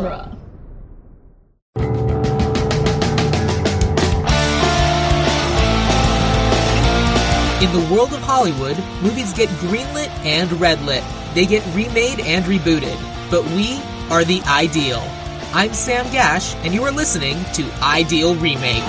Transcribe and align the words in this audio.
genre. 0.00 0.36
In 7.62 7.70
the 7.72 7.94
world 7.94 8.12
of 8.14 8.20
Hollywood, 8.20 8.78
movies 9.02 9.34
get 9.34 9.48
greenlit 9.60 10.08
and 10.24 10.48
redlit. 10.50 11.04
They 11.34 11.44
get 11.44 11.62
remade 11.74 12.20
and 12.20 12.44
rebooted. 12.46 12.98
But 13.30 13.44
we 13.50 13.80
are 14.10 14.24
the 14.24 14.40
ideal. 14.46 15.02
I'm 15.52 15.74
Sam 15.74 16.10
Gash, 16.10 16.54
and 16.64 16.72
you 16.72 16.82
are 16.84 16.90
listening 16.90 17.36
to 17.54 17.70
Ideal 17.82 18.34
Remake. 18.36 18.82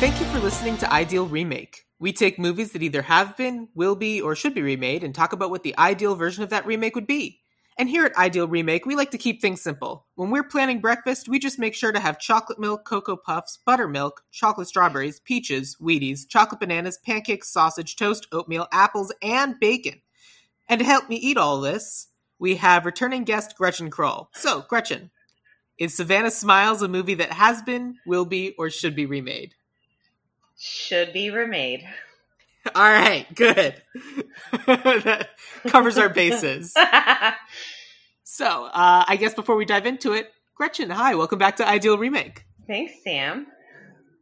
Thank 0.00 0.20
you 0.20 0.26
for 0.26 0.40
listening 0.40 0.76
to 0.78 0.92
Ideal 0.92 1.26
Remake. 1.26 1.84
We 2.00 2.12
take 2.12 2.38
movies 2.38 2.72
that 2.72 2.82
either 2.82 3.02
have 3.02 3.36
been, 3.36 3.68
will 3.74 3.94
be, 3.94 4.20
or 4.20 4.34
should 4.34 4.54
be 4.54 4.62
remade 4.62 5.04
and 5.04 5.14
talk 5.14 5.32
about 5.32 5.50
what 5.50 5.62
the 5.62 5.78
ideal 5.78 6.16
version 6.16 6.42
of 6.42 6.50
that 6.50 6.66
remake 6.66 6.94
would 6.96 7.06
be. 7.06 7.43
And 7.76 7.88
here 7.88 8.04
at 8.04 8.16
Ideal 8.16 8.46
Remake, 8.46 8.86
we 8.86 8.94
like 8.94 9.10
to 9.10 9.18
keep 9.18 9.40
things 9.40 9.60
simple. 9.60 10.06
When 10.14 10.30
we're 10.30 10.44
planning 10.44 10.80
breakfast, 10.80 11.28
we 11.28 11.40
just 11.40 11.58
make 11.58 11.74
sure 11.74 11.90
to 11.90 11.98
have 11.98 12.20
chocolate 12.20 12.60
milk, 12.60 12.84
cocoa 12.84 13.16
puffs, 13.16 13.58
buttermilk, 13.66 14.22
chocolate 14.30 14.68
strawberries, 14.68 15.18
peaches, 15.18 15.76
Wheaties, 15.80 16.28
chocolate 16.28 16.60
bananas, 16.60 16.98
pancakes, 16.98 17.48
sausage, 17.48 17.96
toast, 17.96 18.28
oatmeal, 18.30 18.68
apples, 18.70 19.12
and 19.20 19.58
bacon. 19.58 20.02
And 20.68 20.78
to 20.78 20.84
help 20.84 21.08
me 21.08 21.16
eat 21.16 21.36
all 21.36 21.60
this, 21.60 22.08
we 22.38 22.56
have 22.56 22.86
returning 22.86 23.24
guest 23.24 23.56
Gretchen 23.56 23.90
Kroll. 23.90 24.30
So, 24.34 24.64
Gretchen, 24.68 25.10
is 25.76 25.96
Savannah 25.96 26.30
Smiles 26.30 26.80
a 26.80 26.88
movie 26.88 27.14
that 27.14 27.32
has 27.32 27.60
been, 27.62 27.96
will 28.06 28.24
be, 28.24 28.54
or 28.56 28.70
should 28.70 28.94
be 28.94 29.06
remade? 29.06 29.54
Should 30.56 31.12
be 31.12 31.30
remade. 31.30 31.84
All 32.74 32.82
right, 32.82 33.26
good. 33.34 33.82
that 34.66 35.28
covers 35.66 35.98
our 35.98 36.08
bases. 36.08 36.74
So, 38.26 38.64
uh, 38.64 39.04
I 39.06 39.14
guess 39.14 39.32
before 39.32 39.54
we 39.54 39.64
dive 39.64 39.86
into 39.86 40.12
it, 40.12 40.32
Gretchen, 40.56 40.90
hi, 40.90 41.14
welcome 41.14 41.38
back 41.38 41.54
to 41.58 41.68
Ideal 41.68 41.96
Remake. 41.96 42.44
Thanks, 42.66 42.94
Sam. 43.04 43.46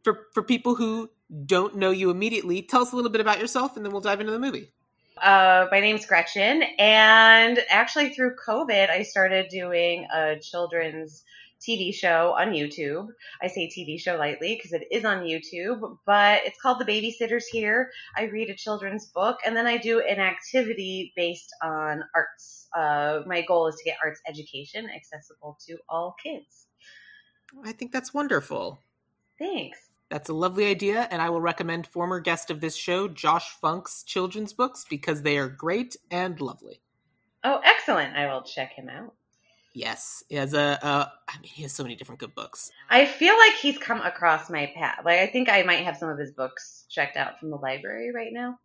For 0.03 0.27
for 0.35 0.43
people 0.43 0.75
who 0.75 1.09
don't 1.47 1.77
know 1.77 1.89
you 1.89 2.11
immediately, 2.11 2.61
tell 2.61 2.83
us 2.83 2.91
a 2.91 2.95
little 2.95 3.09
bit 3.09 3.21
about 3.21 3.39
yourself, 3.39 3.75
and 3.75 3.83
then 3.83 3.91
we'll 3.91 4.01
dive 4.01 4.19
into 4.19 4.31
the 4.31 4.37
movie. 4.37 4.71
Uh, 5.19 5.65
my 5.71 5.79
name's 5.79 6.05
Gretchen, 6.05 6.61
and 6.77 7.57
actually 7.69 8.09
through 8.09 8.35
COVID, 8.47 8.91
I 8.91 9.01
started 9.01 9.47
doing 9.49 10.05
a 10.13 10.35
children's 10.39 11.23
TV 11.67 11.93
show 11.93 12.35
on 12.37 12.49
YouTube. 12.49 13.07
I 13.41 13.47
say 13.47 13.67
TV 13.67 13.99
show 13.99 14.15
lightly 14.15 14.55
because 14.55 14.73
it 14.73 14.87
is 14.91 15.05
on 15.05 15.23
YouTube, 15.23 15.97
but 16.05 16.41
it's 16.45 16.59
called 16.61 16.79
The 16.79 16.85
Babysitters 16.85 17.45
Here. 17.51 17.89
I 18.15 18.23
read 18.23 18.49
a 18.49 18.55
children's 18.55 19.07
book 19.07 19.39
and 19.45 19.55
then 19.55 19.67
I 19.67 19.77
do 19.77 19.99
an 20.01 20.19
activity 20.19 21.13
based 21.15 21.49
on 21.61 22.03
arts. 22.15 22.67
Uh, 22.75 23.21
my 23.25 23.41
goal 23.41 23.67
is 23.67 23.75
to 23.75 23.83
get 23.83 23.97
arts 24.03 24.21
education 24.27 24.87
accessible 24.95 25.57
to 25.67 25.77
all 25.89 26.15
kids. 26.23 26.67
I 27.63 27.71
think 27.71 27.91
that's 27.91 28.13
wonderful. 28.13 28.79
Thanks. 29.39 29.79
That's 30.09 30.29
a 30.29 30.33
lovely 30.33 30.65
idea, 30.65 31.07
and 31.09 31.21
I 31.21 31.31
will 31.31 31.41
recommend 31.41 31.87
former 31.87 32.19
guest 32.19 32.51
of 32.51 32.61
this 32.61 32.75
show, 32.75 33.07
Josh 33.07 33.49
Funk's 33.59 34.03
children's 34.03 34.53
books, 34.53 34.85
because 34.87 35.23
they 35.23 35.37
are 35.39 35.47
great 35.47 35.95
and 36.11 36.39
lovely. 36.39 36.81
Oh, 37.43 37.59
excellent. 37.63 38.15
I 38.15 38.31
will 38.31 38.43
check 38.43 38.73
him 38.73 38.89
out. 38.89 39.15
Yes, 39.73 40.23
he 40.29 40.35
has 40.35 40.53
a. 40.53 40.79
Uh, 40.85 41.05
I 41.27 41.39
mean, 41.39 41.49
he 41.51 41.63
has 41.63 41.73
so 41.73 41.83
many 41.83 41.95
different 41.95 42.19
good 42.19 42.35
books. 42.35 42.71
I 42.89 43.05
feel 43.05 43.35
like 43.37 43.53
he's 43.53 43.77
come 43.77 44.01
across 44.01 44.49
my 44.49 44.71
path. 44.75 44.99
Like 45.03 45.19
I 45.19 45.27
think 45.27 45.49
I 45.49 45.63
might 45.63 45.83
have 45.83 45.97
some 45.97 46.09
of 46.09 46.19
his 46.19 46.31
books 46.31 46.85
checked 46.89 47.17
out 47.17 47.39
from 47.39 47.49
the 47.49 47.57
library 47.57 48.11
right 48.13 48.31
now. 48.31 48.59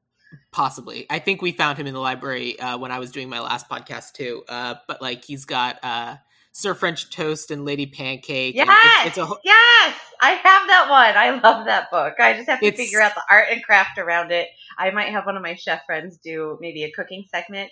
Possibly, 0.53 1.07
I 1.09 1.19
think 1.19 1.41
we 1.41 1.53
found 1.53 1.79
him 1.79 1.87
in 1.87 1.95
the 1.95 2.01
library 2.01 2.61
uh, 2.61 2.77
when 2.77 2.93
I 2.93 2.99
was 2.99 3.11
doing 3.11 3.31
my 3.31 3.41
last 3.41 3.69
podcast 3.69 4.13
too. 4.13 4.45
Uh, 4.49 4.75
but 4.87 5.01
like, 5.01 5.25
he's 5.25 5.47
got 5.47 5.79
uh, 5.83 6.17
Sir 6.53 6.75
French 6.75 7.09
Toast 7.09 7.51
and 7.51 7.65
Lady 7.65 7.87
Pancake. 7.87 8.55
Yes, 8.55 8.69
it's, 9.07 9.17
it's 9.17 9.31
a, 9.31 9.35
yes, 9.43 9.95
I 10.21 10.33
have 10.33 10.67
that 10.67 10.89
one. 10.91 11.17
I 11.17 11.41
love 11.43 11.65
that 11.65 11.91
book. 11.91 12.15
I 12.21 12.35
just 12.35 12.51
have 12.51 12.61
to 12.61 12.67
It's- 12.67 12.79
figure 12.79 13.01
out 13.01 13.15
the 13.15 13.23
art 13.31 13.47
and 13.51 13.65
craft 13.65 13.97
around 13.97 14.31
it. 14.31 14.49
I 14.77 14.91
might 14.91 15.09
have 15.09 15.25
one 15.25 15.37
of 15.39 15.43
my 15.43 15.55
chef 15.55 15.87
friends 15.87 16.19
do 16.19 16.59
maybe 16.61 16.85
a 16.85 16.91
cooking 16.93 17.25
segment 17.31 17.71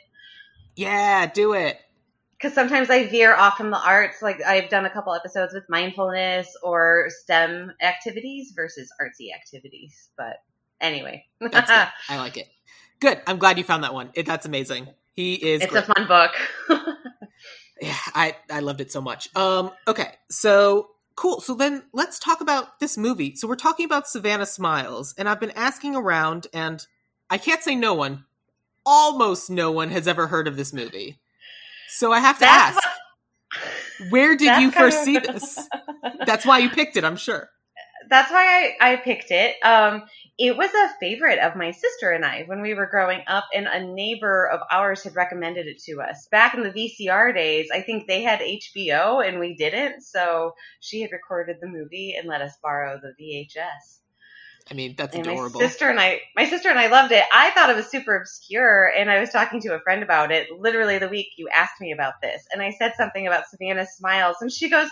yeah, 0.76 1.26
do 1.26 1.54
it. 1.54 1.78
Because 2.38 2.54
sometimes 2.54 2.90
I 2.90 3.06
veer 3.06 3.34
off 3.34 3.56
from 3.56 3.70
the 3.70 3.78
arts. 3.78 4.20
Like 4.22 4.42
I've 4.42 4.68
done 4.68 4.84
a 4.84 4.90
couple 4.90 5.14
episodes 5.14 5.54
with 5.54 5.64
mindfulness 5.68 6.48
or 6.62 7.08
STEM 7.08 7.72
activities 7.80 8.52
versus 8.54 8.92
artsy 9.00 9.34
activities. 9.34 10.10
But 10.16 10.36
anyway. 10.80 11.24
I 11.40 11.90
like 12.10 12.36
it. 12.36 12.48
Good. 13.00 13.20
I'm 13.26 13.38
glad 13.38 13.58
you 13.58 13.64
found 13.64 13.84
that 13.84 13.94
one. 13.94 14.10
It, 14.14 14.26
that's 14.26 14.46
amazing. 14.46 14.88
He 15.12 15.34
is. 15.34 15.62
it's 15.62 15.72
great. 15.72 15.84
a 15.84 15.94
fun 15.94 16.06
book. 16.06 16.32
yeah, 17.80 17.96
I 18.14 18.36
I 18.50 18.60
loved 18.60 18.80
it 18.80 18.92
so 18.92 19.00
much. 19.00 19.34
Um. 19.34 19.70
Okay. 19.88 20.12
So 20.30 20.90
cool. 21.14 21.40
So 21.40 21.54
then 21.54 21.84
let's 21.92 22.18
talk 22.18 22.40
about 22.40 22.80
this 22.80 22.98
movie. 22.98 23.34
So 23.36 23.48
we're 23.48 23.56
talking 23.56 23.86
about 23.86 24.08
Savannah 24.08 24.46
Smiles, 24.46 25.14
and 25.16 25.28
I've 25.28 25.40
been 25.40 25.52
asking 25.52 25.94
around, 25.96 26.46
and 26.52 26.86
I 27.30 27.38
can't 27.38 27.62
say 27.62 27.74
no 27.74 27.94
one, 27.94 28.24
almost 28.84 29.50
no 29.50 29.70
one 29.70 29.90
has 29.90 30.06
ever 30.06 30.26
heard 30.26 30.48
of 30.48 30.56
this 30.56 30.72
movie. 30.72 31.18
So 31.88 32.12
I 32.12 32.20
have 32.20 32.36
to 32.36 32.40
That's 32.44 32.76
ask, 32.76 34.10
where 34.10 34.36
did 34.36 34.48
that's 34.48 34.60
you 34.62 34.70
first 34.70 34.98
of- 34.98 35.04
see 35.04 35.18
this? 35.18 35.58
That's 36.26 36.44
why 36.44 36.58
you 36.58 36.70
picked 36.70 36.96
it, 36.96 37.04
I'm 37.04 37.16
sure. 37.16 37.48
that's 38.08 38.30
why 38.30 38.74
I, 38.80 38.92
I 38.92 38.96
picked 38.96 39.30
it. 39.30 39.56
Um, 39.64 40.02
it 40.38 40.56
was 40.56 40.70
a 40.70 40.90
favorite 41.00 41.38
of 41.38 41.56
my 41.56 41.70
sister 41.70 42.10
and 42.10 42.24
I 42.24 42.42
when 42.46 42.60
we 42.60 42.74
were 42.74 42.86
growing 42.90 43.22
up, 43.26 43.44
and 43.54 43.66
a 43.66 43.84
neighbor 43.84 44.46
of 44.48 44.60
ours 44.70 45.02
had 45.02 45.16
recommended 45.16 45.66
it 45.66 45.78
to 45.84 46.00
us. 46.02 46.28
Back 46.30 46.54
in 46.54 46.62
the 46.62 46.70
VCR 46.70 47.34
days, 47.34 47.68
I 47.72 47.80
think 47.80 48.06
they 48.06 48.22
had 48.22 48.40
HBO 48.40 49.26
and 49.26 49.38
we 49.40 49.54
didn't, 49.56 50.02
so 50.02 50.52
she 50.80 51.00
had 51.00 51.10
recorded 51.12 51.56
the 51.60 51.68
movie 51.68 52.14
and 52.18 52.28
let 52.28 52.42
us 52.42 52.52
borrow 52.62 53.00
the 53.00 53.14
VHS. 53.20 54.00
I 54.68 54.74
mean, 54.74 54.94
that's 54.96 55.14
And 55.14 55.26
adorable. 55.26 55.60
my 55.60 55.66
sister 55.66 55.88
and 55.88 56.00
I, 56.00 56.20
my 56.34 56.44
sister 56.44 56.68
and 56.68 56.78
I 56.78 56.88
loved 56.88 57.12
it. 57.12 57.24
I 57.32 57.50
thought 57.50 57.70
it 57.70 57.76
was 57.76 57.86
super 57.86 58.16
obscure, 58.16 58.90
and 58.96 59.10
I 59.10 59.20
was 59.20 59.30
talking 59.30 59.60
to 59.60 59.74
a 59.74 59.80
friend 59.80 60.02
about 60.02 60.32
it 60.32 60.48
literally 60.58 60.98
the 60.98 61.08
week 61.08 61.28
you 61.36 61.48
asked 61.54 61.80
me 61.80 61.92
about 61.92 62.14
this, 62.20 62.44
and 62.52 62.60
I 62.60 62.72
said 62.72 62.92
something 62.96 63.26
about 63.26 63.44
Savannah 63.48 63.86
Smiles, 63.86 64.38
and 64.40 64.50
she 64.50 64.68
goes, 64.68 64.88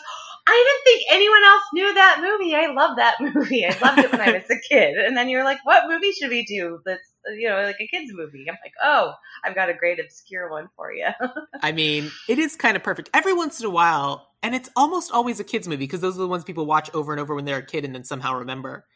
"I 0.46 0.52
didn't 0.52 0.84
think 0.84 1.02
anyone 1.10 1.44
else 1.44 1.62
knew 1.72 1.94
that 1.94 2.18
movie. 2.20 2.54
I 2.54 2.66
love 2.72 2.96
that 2.98 3.16
movie. 3.20 3.66
I 3.66 3.76
loved 3.82 3.98
it 3.98 4.12
when 4.12 4.20
I 4.20 4.32
was 4.32 4.48
a 4.48 4.60
kid." 4.68 4.96
And 4.96 5.16
then 5.16 5.28
you're 5.28 5.44
like, 5.44 5.58
"What 5.64 5.88
movie 5.88 6.12
should 6.12 6.30
we 6.30 6.44
do 6.44 6.80
that's 6.84 7.12
you 7.36 7.48
know 7.48 7.62
like 7.62 7.80
a 7.80 7.88
kids 7.88 8.12
movie?" 8.14 8.46
I'm 8.48 8.58
like, 8.64 8.74
"Oh, 8.80 9.12
I've 9.44 9.56
got 9.56 9.70
a 9.70 9.74
great 9.74 9.98
obscure 9.98 10.50
one 10.52 10.68
for 10.76 10.92
you." 10.92 11.08
I 11.62 11.72
mean, 11.72 12.12
it 12.28 12.38
is 12.38 12.54
kind 12.54 12.76
of 12.76 12.84
perfect. 12.84 13.10
Every 13.12 13.32
once 13.32 13.58
in 13.58 13.66
a 13.66 13.70
while, 13.70 14.28
and 14.40 14.54
it's 14.54 14.70
almost 14.76 15.10
always 15.10 15.40
a 15.40 15.44
kids 15.44 15.66
movie 15.66 15.78
because 15.84 16.00
those 16.00 16.14
are 16.16 16.20
the 16.20 16.28
ones 16.28 16.44
people 16.44 16.64
watch 16.64 16.90
over 16.94 17.10
and 17.10 17.20
over 17.20 17.34
when 17.34 17.44
they're 17.44 17.58
a 17.58 17.66
kid 17.66 17.84
and 17.84 17.92
then 17.92 18.04
somehow 18.04 18.38
remember. 18.38 18.86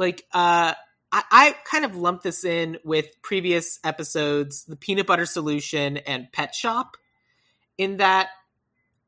Like, 0.00 0.26
uh, 0.32 0.72
I, 1.12 1.22
I 1.30 1.56
kind 1.64 1.84
of 1.84 1.94
lumped 1.94 2.24
this 2.24 2.42
in 2.42 2.78
with 2.84 3.20
previous 3.20 3.78
episodes, 3.84 4.64
The 4.64 4.74
Peanut 4.76 5.06
Butter 5.06 5.26
Solution 5.26 5.98
and 5.98 6.32
Pet 6.32 6.54
Shop, 6.54 6.96
in 7.76 7.98
that 7.98 8.30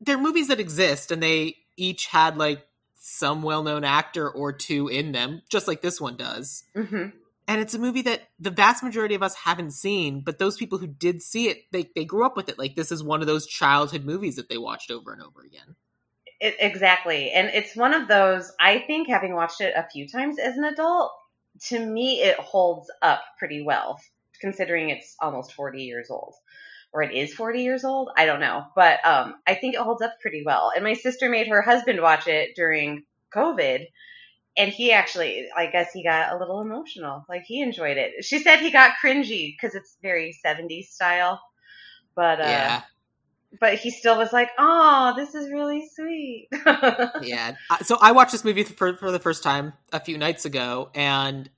they're 0.02 0.18
movies 0.18 0.48
that 0.48 0.60
exist 0.60 1.10
and 1.10 1.22
they 1.22 1.56
each 1.78 2.06
had 2.08 2.36
like 2.36 2.66
some 2.94 3.42
well-known 3.42 3.84
actor 3.84 4.28
or 4.28 4.52
two 4.52 4.88
in 4.88 5.12
them, 5.12 5.40
just 5.48 5.66
like 5.66 5.80
this 5.80 5.98
one 5.98 6.16
does. 6.16 6.64
hmm 6.76 7.06
and 7.48 7.60
it's 7.60 7.74
a 7.74 7.78
movie 7.78 8.02
that 8.02 8.28
the 8.38 8.52
vast 8.52 8.84
majority 8.84 9.16
of 9.16 9.22
us 9.22 9.34
haven't 9.34 9.72
seen 9.72 10.20
but 10.20 10.38
those 10.38 10.56
people 10.56 10.78
who 10.78 10.86
did 10.86 11.20
see 11.20 11.48
it 11.48 11.64
they, 11.72 11.90
they 11.96 12.04
grew 12.04 12.24
up 12.24 12.36
with 12.36 12.48
it. 12.48 12.58
Like 12.58 12.76
this 12.76 12.92
is 12.92 13.02
one 13.02 13.20
of 13.20 13.26
those 13.26 13.46
childhood 13.46 14.04
movies 14.04 14.36
that 14.36 14.48
they 14.48 14.58
watched 14.58 14.90
over 14.92 15.12
and 15.12 15.20
over 15.20 15.42
again 15.42 15.74
It, 16.42 16.56
exactly. 16.58 17.30
And 17.30 17.50
it's 17.54 17.76
one 17.76 17.94
of 17.94 18.08
those, 18.08 18.50
I 18.58 18.80
think, 18.80 19.08
having 19.08 19.32
watched 19.32 19.60
it 19.60 19.74
a 19.76 19.88
few 19.88 20.08
times 20.08 20.40
as 20.40 20.56
an 20.56 20.64
adult, 20.64 21.12
to 21.68 21.78
me, 21.78 22.20
it 22.20 22.36
holds 22.36 22.90
up 23.00 23.22
pretty 23.38 23.62
well, 23.62 24.00
considering 24.40 24.90
it's 24.90 25.14
almost 25.20 25.52
40 25.52 25.84
years 25.84 26.10
old. 26.10 26.34
Or 26.92 27.00
it 27.04 27.14
is 27.14 27.32
40 27.32 27.62
years 27.62 27.84
old. 27.84 28.10
I 28.16 28.26
don't 28.26 28.40
know. 28.40 28.64
But 28.74 29.06
um, 29.06 29.36
I 29.46 29.54
think 29.54 29.76
it 29.76 29.80
holds 29.82 30.02
up 30.02 30.14
pretty 30.20 30.42
well. 30.44 30.72
And 30.74 30.82
my 30.82 30.94
sister 30.94 31.30
made 31.30 31.46
her 31.46 31.62
husband 31.62 32.02
watch 32.02 32.26
it 32.26 32.56
during 32.56 33.04
COVID. 33.32 33.84
And 34.56 34.72
he 34.72 34.90
actually, 34.90 35.46
I 35.56 35.66
guess 35.66 35.92
he 35.92 36.02
got 36.02 36.32
a 36.32 36.38
little 36.38 36.60
emotional. 36.60 37.24
Like 37.28 37.44
he 37.46 37.62
enjoyed 37.62 37.98
it. 37.98 38.24
She 38.24 38.40
said 38.40 38.58
he 38.58 38.72
got 38.72 38.94
cringy 39.02 39.54
because 39.54 39.76
it's 39.76 39.96
very 40.02 40.36
70s 40.44 40.86
style. 40.86 41.40
But 42.16 42.40
uh, 42.40 42.48
yeah 42.48 42.82
but 43.60 43.74
he 43.74 43.90
still 43.90 44.16
was 44.18 44.32
like, 44.32 44.50
"Oh, 44.58 45.12
this 45.16 45.34
is 45.34 45.50
really 45.50 45.88
sweet." 45.94 46.48
yeah 47.22 47.54
so 47.82 47.96
i 48.00 48.12
watched 48.12 48.32
this 48.32 48.44
movie 48.44 48.62
for, 48.62 48.96
for 48.96 49.10
the 49.10 49.18
first 49.18 49.42
time 49.42 49.72
a 49.92 50.00
few 50.00 50.18
nights 50.18 50.44
ago 50.44 50.90
and 50.94 51.50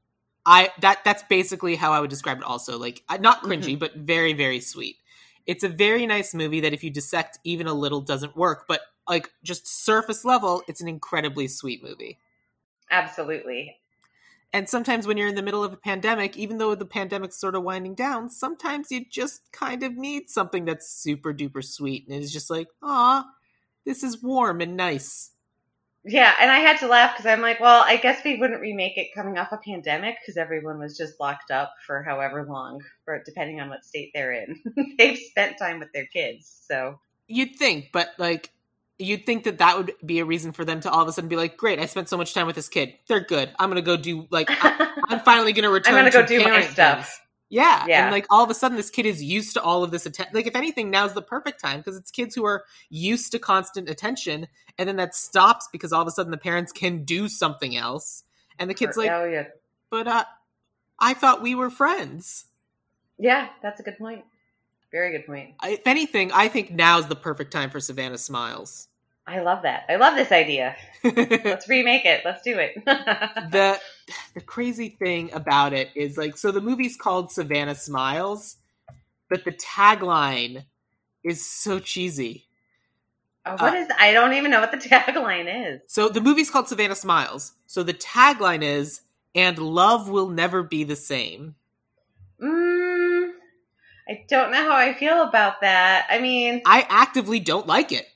i 0.47 0.71
that 0.81 1.01
that's 1.05 1.23
basically 1.25 1.75
how 1.77 1.93
i 1.93 2.01
would 2.01 2.11
describe 2.11 2.39
it 2.39 2.45
also 2.45 2.79
like 2.79 3.03
not 3.21 3.43
mm-hmm. 3.43 3.53
cringy 3.53 3.79
but 3.79 3.95
very 3.95 4.33
very 4.33 4.61
sweet 4.61 4.97
it's 5.47 5.65
a 5.65 5.69
very 5.69 6.07
nice 6.07 6.35
movie 6.35 6.61
that 6.61 6.73
if 6.73 6.83
you 6.85 6.91
dissect 6.91 7.39
even 7.45 7.67
a 7.67 7.75
little 7.75 8.01
doesn't 8.01 8.37
work 8.37 8.67
but 8.69 8.81
like 9.09 9.31
just 9.43 9.67
surface 9.67 10.25
level 10.25 10.63
it's 10.69 10.81
an 10.81 10.89
incredibly 10.89 11.49
sweet 11.49 11.83
movie 11.83 12.19
Absolutely. 12.91 13.77
And 14.55 14.69
sometimes 14.69 15.05
when 15.05 15.17
you're 15.17 15.27
in 15.27 15.35
the 15.35 15.43
middle 15.43 15.65
of 15.65 15.73
a 15.73 15.77
pandemic, 15.77 16.37
even 16.37 16.59
though 16.59 16.77
the 16.77 16.87
pandemic's 16.87 17.41
sort 17.41 17.57
of 17.57 17.65
winding 17.65 17.97
down, 17.97 18.31
sometimes 18.31 18.89
you 18.93 19.05
just 19.05 19.41
kind 19.51 19.83
of 19.83 19.97
need 19.97 20.31
something 20.31 20.65
that's 20.65 20.89
super 20.89 21.35
duper 21.35 21.65
sweet. 21.65 22.07
And 22.07 22.23
it's 22.23 22.33
just 22.33 22.51
like, 22.51 22.69
ah, 22.81 23.27
this 23.85 24.05
is 24.05 24.23
warm 24.23 24.61
and 24.61 24.77
nice. 24.77 25.33
Yeah, 26.05 26.33
and 26.41 26.53
I 26.53 26.59
had 26.61 26.79
to 26.79 26.87
laugh 26.87 27.17
because 27.17 27.27
I'm 27.27 27.41
like, 27.41 27.59
well, 27.59 27.83
I 27.85 27.97
guess 27.97 28.23
we 28.25 28.37
wouldn't 28.37 28.61
remake 28.61 28.97
it 28.97 29.09
coming 29.13 29.39
off 29.39 29.51
a 29.51 29.57
pandemic 29.59 30.19
because 30.21 30.37
everyone 30.37 30.79
was 30.79 30.97
just 30.97 31.19
locked 31.19 31.51
up 31.51 31.73
for 31.85 32.05
however 32.05 32.47
long, 32.49 32.81
for 33.05 33.21
depending 33.27 33.61
on 33.61 33.71
what 33.71 33.85
state 33.85 34.13
they're 34.15 34.35
in. 34.35 34.63
They've 34.99 35.19
spent 35.19 35.59
time 35.59 35.81
with 35.81 35.93
their 35.93 36.07
kids, 36.07 36.63
so 36.69 37.01
You'd 37.27 37.57
think, 37.57 37.87
but 37.93 38.11
like, 38.19 38.53
you'd 38.99 39.27
think 39.27 39.45
that 39.45 39.59
that 39.59 39.77
would 39.77 39.93
be 40.05 40.21
a 40.21 40.25
reason 40.25 40.53
for 40.53 40.65
them 40.65 40.81
to 40.81 40.91
all 40.91 41.03
of 41.03 41.09
a 41.09 41.13
sudden 41.13 41.29
be 41.29 41.37
like, 41.37 41.57
great, 41.57 41.79
I 41.79 41.87
spent 41.87 42.09
so 42.09 42.17
much 42.17 42.35
time 42.35 42.47
with 42.47 42.57
this 42.57 42.69
kid. 42.69 42.95
They're 43.09 43.21
good. 43.21 43.51
I'm 43.59 43.71
going 43.71 43.83
to 43.83 43.87
go 43.87 43.97
do, 43.97 44.27
like, 44.31 44.49
I, 44.51 44.93
am 45.11 45.21
finally 45.25 45.53
going 45.53 45.65
to 45.65 45.71
return 45.71 45.95
I'm 45.95 46.01
gonna 46.01 46.11
to 46.11 46.19
go 46.19 46.27
do 46.27 46.49
my 46.49 46.63
stuff. 46.63 47.07
things. 47.07 47.21
Yeah. 47.51 47.85
Yeah. 47.87 48.05
And 48.05 48.13
like 48.13 48.27
all 48.31 48.43
of 48.43 48.51
a 48.51 48.55
sudden 48.55 48.77
this 48.77 48.91
kid 48.91 49.07
is 49.07 49.23
used 49.23 49.53
to 49.55 49.63
all 49.63 49.85
of 49.85 49.93
this 49.93 50.07
attention. 50.07 50.35
Like 50.35 50.49
if 50.49 50.57
anything, 50.57 50.91
now's 50.91 51.13
the 51.13 51.23
perfect 51.23 51.61
time 51.61 51.79
because 51.79 51.97
it's 51.97 52.11
kids 52.11 52.35
who 52.35 52.45
are 52.45 52.65
used 52.91 53.31
to 53.31 53.39
constant 53.39 53.89
attention 53.89 54.49
and 54.77 54.89
then 54.89 54.97
that 54.97 55.15
stops 55.15 55.69
because 55.71 55.93
all 55.93 56.03
of 56.03 56.09
a 56.09 56.11
sudden 56.11 56.33
the 56.33 56.37
parents 56.37 56.73
can 56.73 57.05
do 57.05 57.29
something 57.29 57.77
else. 57.77 58.25
And 58.59 58.69
the 58.69 58.75
kid's 58.75 58.97
like, 58.97 59.11
oh 59.11 59.25
yeah, 59.25 59.45
but 59.91 60.09
uh, 60.09 60.25
I 60.99 61.15
thought 61.15 61.43
we 61.43 61.55
were 61.55 61.71
friends. 61.71 62.47
yeah, 63.19 63.49
that's 63.63 63.79
a 63.79 63.83
good 63.83 63.99
point. 63.99 64.25
Very 64.95 65.11
good 65.11 65.27
point. 65.27 65.57
If 65.65 65.89
anything, 65.89 66.31
I 66.31 66.47
think 66.47 66.71
now's 66.71 67.09
the 67.09 67.17
perfect 67.17 67.51
time 67.51 67.69
for 67.69 67.81
Savannah 67.81 68.17
Smiles. 68.17 68.87
I 69.27 69.41
love 69.41 69.63
that. 69.65 69.87
I 69.89 69.97
love 69.97 70.15
this 70.15 70.31
idea. 70.31 70.77
Let's 71.05 71.69
remake 71.69 72.05
it. 72.05 72.21
Let's 72.25 72.43
do 72.43 72.57
it. 72.61 72.77
the 72.85 73.81
the 74.35 74.41
crazy 74.41 74.91
thing 74.91 75.33
about 75.33 75.73
it 75.73 75.91
is 75.97 76.17
like 76.17 76.37
so 76.37 76.53
the 76.53 76.61
movie's 76.61 76.97
called 76.97 77.33
Savannah 77.33 77.75
Smiles, 77.75 78.59
but 79.29 79.45
the 79.45 79.51
tagline 79.51 80.65
is 81.25 81.45
so 81.45 81.81
cheesy. 81.81 82.47
Oh, 83.45 83.57
what 83.57 83.75
uh, 83.75 83.79
is? 83.79 83.89
I 83.99 84.13
don't 84.13 84.35
even 84.35 84.53
know 84.53 84.61
what 84.61 84.71
the 84.71 84.79
tagline 84.89 85.75
is. 85.75 85.81
So 85.89 86.09
the 86.09 86.21
movie's 86.21 86.51
called 86.51 86.69
Savannah 86.69 86.95
Smiles. 86.95 87.55
So 87.67 87.83
the 87.83 87.95
tagline 87.95 88.63
is 88.63 89.01
and 89.35 89.59
love 89.59 90.09
will 90.09 90.29
never 90.29 90.63
be 90.63 90.85
the 90.85 90.95
same. 90.95 91.57
I 94.09 94.25
don't 94.29 94.51
know 94.51 94.71
how 94.71 94.77
I 94.77 94.95
feel 94.95 95.23
about 95.23 95.61
that. 95.63 96.07
I 96.11 96.21
mean, 96.21 96.63
I 96.67 96.87
actively 96.89 97.41
don't 97.41 97.67
like 97.67 97.93
it. 97.93 98.07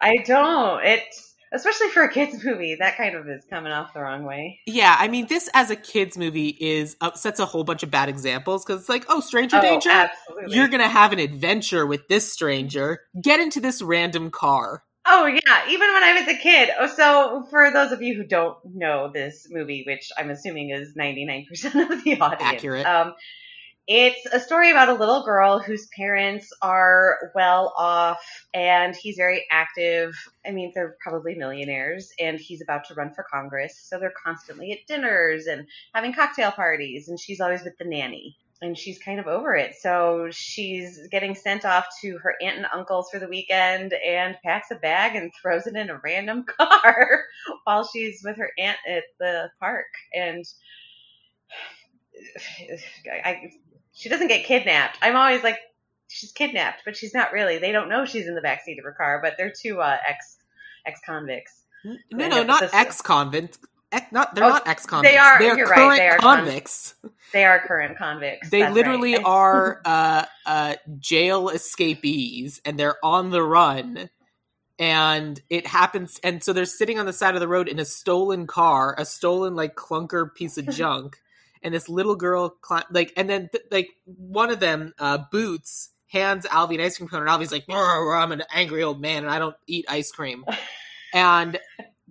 I 0.00 0.16
don't. 0.24 0.84
It's 0.84 1.34
especially 1.52 1.88
for 1.88 2.02
a 2.02 2.08
kids 2.10 2.42
movie. 2.44 2.76
That 2.76 2.96
kind 2.96 3.14
of 3.14 3.28
is 3.28 3.44
coming 3.50 3.72
off 3.72 3.92
the 3.94 4.00
wrong 4.00 4.24
way. 4.24 4.60
Yeah, 4.66 4.94
I 4.98 5.08
mean 5.08 5.26
this 5.26 5.50
as 5.54 5.70
a 5.70 5.76
kids 5.76 6.16
movie 6.16 6.56
is 6.60 6.96
uh, 7.00 7.12
sets 7.14 7.40
a 7.40 7.46
whole 7.46 7.64
bunch 7.64 7.82
of 7.82 7.90
bad 7.90 8.08
examples 8.08 8.64
cuz 8.64 8.80
it's 8.80 8.88
like, 8.88 9.04
"Oh, 9.08 9.20
stranger 9.20 9.58
Oh, 9.58 9.60
danger." 9.60 9.90
absolutely. 9.90 10.56
You're 10.56 10.68
going 10.68 10.80
to 10.80 10.88
have 10.88 11.12
an 11.12 11.18
adventure 11.18 11.86
with 11.86 12.08
this 12.08 12.32
stranger. 12.32 13.02
Get 13.20 13.40
into 13.40 13.60
this 13.60 13.82
random 13.82 14.30
car. 14.30 14.84
Oh 15.04 15.26
yeah, 15.26 15.68
even 15.68 15.92
when 15.92 16.02
I 16.04 16.20
was 16.20 16.28
a 16.28 16.38
kid. 16.38 16.70
Oh, 16.78 16.86
so 16.86 17.44
for 17.50 17.72
those 17.72 17.90
of 17.90 18.02
you 18.02 18.14
who 18.14 18.24
don't 18.24 18.56
know 18.64 19.10
this 19.12 19.48
movie, 19.50 19.82
which 19.84 20.10
I'm 20.16 20.30
assuming 20.30 20.70
is 20.70 20.94
99% 20.96 21.46
of 21.90 22.04
the 22.04 22.20
audience, 22.20 22.42
Accurate. 22.42 22.86
Um, 22.86 23.14
it's 23.88 24.26
a 24.32 24.38
story 24.38 24.70
about 24.70 24.88
a 24.88 24.94
little 24.94 25.24
girl 25.24 25.58
whose 25.58 25.88
parents 25.96 26.52
are 26.62 27.32
well 27.34 27.74
off, 27.76 28.22
and 28.54 28.94
he's 28.94 29.16
very 29.16 29.44
active. 29.50 30.14
I 30.46 30.52
mean, 30.52 30.70
they're 30.74 30.96
probably 31.00 31.34
millionaires, 31.34 32.12
and 32.20 32.38
he's 32.38 32.62
about 32.62 32.84
to 32.86 32.94
run 32.94 33.12
for 33.12 33.24
Congress, 33.30 33.76
so 33.82 33.98
they're 33.98 34.12
constantly 34.24 34.70
at 34.72 34.86
dinners 34.86 35.46
and 35.46 35.66
having 35.94 36.12
cocktail 36.12 36.52
parties, 36.52 37.08
and 37.08 37.18
she's 37.18 37.40
always 37.40 37.64
with 37.64 37.76
the 37.78 37.84
nanny. 37.84 38.36
And 38.60 38.78
she's 38.78 39.00
kind 39.00 39.18
of 39.18 39.26
over 39.26 39.56
it. 39.56 39.74
So 39.80 40.28
she's 40.30 41.08
getting 41.10 41.34
sent 41.34 41.64
off 41.64 41.86
to 42.02 42.16
her 42.18 42.36
aunt 42.40 42.58
and 42.58 42.66
uncle's 42.72 43.10
for 43.10 43.18
the 43.18 43.26
weekend 43.26 43.92
and 43.92 44.36
packs 44.44 44.70
a 44.70 44.76
bag 44.76 45.16
and 45.16 45.32
throws 45.34 45.66
it 45.66 45.74
in 45.74 45.90
a 45.90 45.98
random 46.04 46.44
car 46.58 47.24
while 47.64 47.84
she's 47.84 48.22
with 48.22 48.36
her 48.36 48.52
aunt 48.56 48.78
at 48.88 49.02
the 49.18 49.50
park. 49.58 49.86
And 50.14 50.44
I, 53.24 53.50
she 53.92 54.08
doesn't 54.08 54.28
get 54.28 54.44
kidnapped. 54.44 54.98
I'm 55.02 55.16
always 55.16 55.42
like, 55.42 55.58
she's 56.08 56.32
kidnapped, 56.32 56.82
but 56.84 56.96
she's 56.96 57.14
not 57.14 57.32
really. 57.32 57.58
They 57.58 57.72
don't 57.72 57.88
know 57.88 58.04
she's 58.04 58.26
in 58.26 58.34
the 58.34 58.40
backseat 58.40 58.78
of 58.78 58.84
her 58.84 58.92
car, 58.96 59.20
but 59.22 59.34
they're 59.38 59.52
two 59.56 59.80
uh, 59.80 59.96
ex 60.08 60.38
ex 60.86 61.00
convicts. 61.04 61.62
No, 61.84 61.96
They 62.12 62.28
no, 62.28 62.42
not 62.44 62.62
ex 62.72 63.00
convict. 63.02 63.58
Not 64.10 64.34
they're 64.34 64.44
Oh, 64.44 64.48
not 64.48 64.66
ex 64.68 64.86
convicts. 64.86 65.12
they 65.12 65.18
are- 65.18 65.42
you're 65.42 65.66
right, 65.68 65.76
current 65.76 65.98
they 65.98 66.08
are 66.08 66.16
con- 66.18 66.36
convicts. 66.38 66.94
They 67.32 67.44
are 67.44 67.60
current 67.66 67.98
convicts. 67.98 68.48
They 68.50 68.68
literally 68.70 69.14
right. 69.16 69.24
are 69.24 69.82
uh, 69.84 70.24
uh, 70.46 70.74
jail 70.98 71.48
escapees, 71.50 72.60
and 72.64 72.78
they're 72.78 72.96
on 73.04 73.30
the 73.30 73.42
run. 73.42 74.08
And 74.78 75.40
it 75.50 75.66
happens, 75.66 76.18
and 76.24 76.42
so 76.42 76.52
they're 76.52 76.64
sitting 76.64 76.98
on 76.98 77.06
the 77.06 77.12
side 77.12 77.34
of 77.34 77.40
the 77.40 77.46
road 77.48 77.68
in 77.68 77.78
a 77.78 77.84
stolen 77.84 78.46
car, 78.46 78.94
a 78.98 79.04
stolen 79.04 79.54
like 79.54 79.76
clunker 79.76 80.34
piece 80.34 80.56
of 80.58 80.68
junk. 80.70 81.18
And 81.62 81.74
this 81.74 81.88
little 81.88 82.16
girl, 82.16 82.50
cli- 82.50 82.82
like, 82.90 83.12
and 83.16 83.28
then 83.28 83.48
th- 83.50 83.64
like 83.70 83.90
one 84.04 84.50
of 84.50 84.60
them, 84.60 84.92
uh, 84.98 85.18
Boots, 85.30 85.90
hands 86.08 86.46
Alvy 86.46 86.74
an 86.74 86.82
ice 86.82 86.98
cream 86.98 87.08
cone, 87.08 87.26
and 87.26 87.30
Alvy's 87.30 87.52
like, 87.52 87.64
"I'm 87.68 88.32
an 88.32 88.42
angry 88.52 88.82
old 88.82 89.00
man, 89.00 89.24
and 89.24 89.32
I 89.32 89.38
don't 89.38 89.56
eat 89.66 89.86
ice 89.88 90.10
cream." 90.12 90.44
and 91.14 91.58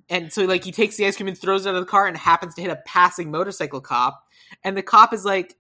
and 0.10 0.34
so 0.34 0.46
like 0.46 0.64
he 0.64 0.72
takes 0.72 0.98
the 0.98 1.06
ice 1.06 1.16
cream 1.16 1.28
and 1.28 1.38
throws 1.38 1.66
it 1.66 1.70
out 1.70 1.76
of 1.76 1.82
the 1.82 1.90
car, 1.90 2.08
and 2.08 2.18
happens 2.18 2.56
to 2.56 2.62
hit 2.62 2.72
a 2.72 2.80
passing 2.86 3.32
motorcycle 3.32 3.82
cop, 3.82 4.24
and 4.64 4.76
the 4.76 4.84
cop 4.84 5.14
is 5.14 5.26
like 5.26 5.56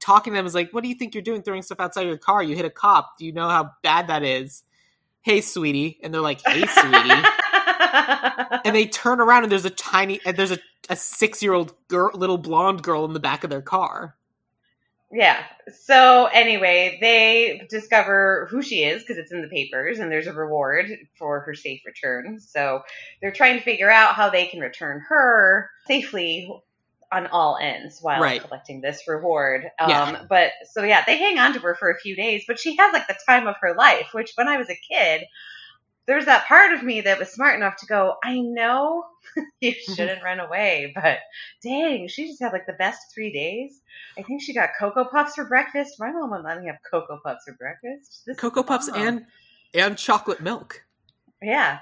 talking 0.00 0.32
to 0.32 0.38
them 0.38 0.46
is 0.46 0.54
like, 0.54 0.72
"What 0.72 0.82
do 0.82 0.88
you 0.88 0.94
think 0.94 1.14
you're 1.14 1.22
doing 1.22 1.42
throwing 1.42 1.62
stuff 1.62 1.80
outside 1.80 2.06
your 2.06 2.18
car? 2.18 2.42
You 2.42 2.56
hit 2.56 2.64
a 2.64 2.70
cop. 2.70 3.18
Do 3.18 3.26
you 3.26 3.32
know 3.32 3.48
how 3.48 3.70
bad 3.82 4.08
that 4.08 4.22
is?" 4.22 4.62
Hey, 5.22 5.40
sweetie, 5.40 5.98
and 6.02 6.12
they're 6.12 6.20
like, 6.20 6.40
"Hey, 6.44 6.66
sweetie." 6.66 7.28
and 8.64 8.74
they 8.74 8.86
turn 8.86 9.20
around 9.20 9.44
and 9.44 9.52
there's 9.52 9.64
a 9.64 9.70
tiny 9.70 10.20
and 10.24 10.36
there's 10.36 10.52
a, 10.52 10.58
a 10.90 10.96
six 10.96 11.42
year 11.42 11.52
old 11.54 11.74
girl 11.88 12.10
little 12.14 12.38
blonde 12.38 12.82
girl 12.82 13.04
in 13.04 13.12
the 13.12 13.20
back 13.20 13.44
of 13.44 13.50
their 13.50 13.62
car 13.62 14.16
Yeah. 15.12 15.42
So 15.86 16.26
anyway, 16.32 16.98
they 17.00 17.66
discover 17.70 18.48
who 18.50 18.62
she 18.62 18.82
is 18.84 19.02
because 19.02 19.18
it's 19.18 19.32
in 19.32 19.42
the 19.42 19.48
papers 19.48 19.98
and 20.00 20.10
there's 20.10 20.26
a 20.26 20.32
reward 20.32 20.90
for 21.18 21.40
her 21.40 21.54
safe 21.54 21.82
return. 21.86 22.40
So 22.40 22.82
they're 23.22 23.32
trying 23.32 23.58
to 23.58 23.64
figure 23.64 23.90
out 23.90 24.14
how 24.14 24.30
they 24.30 24.46
can 24.46 24.60
return 24.60 25.02
her 25.08 25.70
safely 25.86 26.48
on 27.12 27.28
all 27.28 27.56
ends 27.60 28.00
while 28.02 28.20
Right. 28.20 28.42
collecting 28.42 28.80
this 28.80 29.02
reward. 29.06 29.64
Um, 29.80 29.88
Yeah. 29.88 30.22
But 30.28 30.52
so 30.72 30.82
yeah, 30.82 31.04
they 31.06 31.18
hang 31.18 31.38
on 31.38 31.52
to 31.52 31.60
her 31.60 31.76
for 31.76 31.90
a 31.90 31.98
few 32.00 32.16
days, 32.16 32.44
but 32.48 32.58
she 32.58 32.76
has 32.76 32.92
like 32.92 33.06
the 33.06 33.16
time 33.26 33.46
of 33.46 33.56
her 33.60 33.74
life, 33.76 34.08
which 34.12 34.32
when 34.34 34.48
I 34.48 34.56
was 34.56 34.68
a 34.68 34.80
kid, 34.90 35.24
there's 36.06 36.26
that 36.26 36.46
part 36.46 36.72
of 36.72 36.82
me 36.82 37.00
that 37.02 37.18
was 37.18 37.30
smart 37.30 37.56
enough 37.56 37.76
to 37.78 37.86
go, 37.86 38.16
I 38.22 38.40
know 38.40 39.04
you 39.60 39.72
mm-hmm. 39.72 39.94
shouldn't 39.94 40.22
run 40.22 40.40
away, 40.40 40.92
but 40.94 41.18
dang, 41.62 42.08
she 42.08 42.28
just 42.28 42.42
had 42.42 42.52
like 42.52 42.66
the 42.66 42.74
best 42.74 43.12
three 43.12 43.32
days. 43.32 43.80
I 44.18 44.22
think 44.22 44.42
she 44.42 44.54
got 44.54 44.70
Cocoa 44.78 45.04
Puffs 45.04 45.34
for 45.34 45.44
breakfast. 45.44 45.96
My 45.98 46.10
mom 46.10 46.30
wouldn't 46.30 46.46
let 46.46 46.60
me 46.60 46.66
have 46.66 46.78
Cocoa 46.88 47.20
Puffs 47.24 47.44
for 47.46 47.54
breakfast. 47.54 48.22
This 48.26 48.36
cocoa 48.36 48.62
puffs 48.62 48.88
and 48.88 49.26
and 49.74 49.96
chocolate 49.98 50.40
milk 50.40 50.84
yeah, 51.44 51.78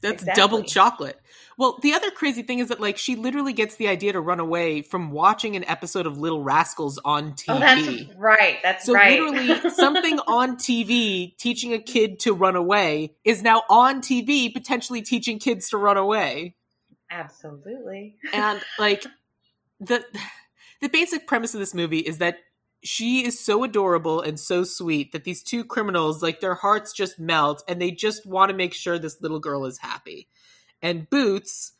that's 0.00 0.22
Exactly. 0.22 0.40
double 0.40 0.62
chocolate 0.62 1.20
well 1.58 1.78
the 1.82 1.92
other 1.92 2.10
crazy 2.10 2.42
thing 2.42 2.58
is 2.58 2.68
that 2.68 2.80
like 2.80 2.96
she 2.98 3.16
literally 3.16 3.52
gets 3.52 3.76
the 3.76 3.88
idea 3.88 4.12
to 4.12 4.20
run 4.20 4.40
away 4.40 4.82
from 4.82 5.10
watching 5.10 5.56
an 5.56 5.64
episode 5.64 6.06
of 6.06 6.18
little 6.18 6.42
rascals 6.42 6.98
on 7.04 7.32
tv 7.32 7.44
oh, 7.48 7.58
that's 7.58 8.16
right. 8.16 8.58
That's 8.62 8.86
so 8.86 8.94
right. 8.94 9.20
literally 9.20 9.70
something 9.74 10.18
on 10.20 10.56
tv 10.56 11.36
teaching 11.36 11.72
a 11.72 11.78
kid 11.78 12.18
to 12.20 12.32
run 12.32 12.56
away 12.56 13.14
is 13.24 13.42
now 13.42 13.62
on 13.68 14.00
tv 14.00 14.52
potentially 14.52 15.02
teaching 15.02 15.38
kids 15.38 15.68
to 15.70 15.76
run 15.78 15.96
away 15.96 16.54
Absolutely. 17.10 18.16
and 18.32 18.60
like 18.78 19.04
the 19.80 20.04
the 20.80 20.88
basic 20.88 21.26
premise 21.26 21.54
of 21.54 21.60
this 21.60 21.74
movie 21.74 21.98
is 21.98 22.18
that 22.18 22.36
she 22.82 23.24
is 23.24 23.38
so 23.38 23.62
adorable 23.62 24.20
and 24.20 24.40
so 24.40 24.64
sweet 24.64 25.12
that 25.12 25.24
these 25.24 25.42
two 25.42 25.64
criminals 25.64 26.22
like 26.22 26.40
their 26.40 26.54
hearts 26.54 26.92
just 26.92 27.18
melt 27.18 27.62
and 27.68 27.80
they 27.80 27.90
just 27.90 28.26
want 28.26 28.50
to 28.50 28.56
make 28.56 28.72
sure 28.72 28.98
this 28.98 29.20
little 29.20 29.40
girl 29.40 29.66
is 29.66 29.78
happy. 29.78 30.28
And 30.80 31.08
boots 31.10 31.72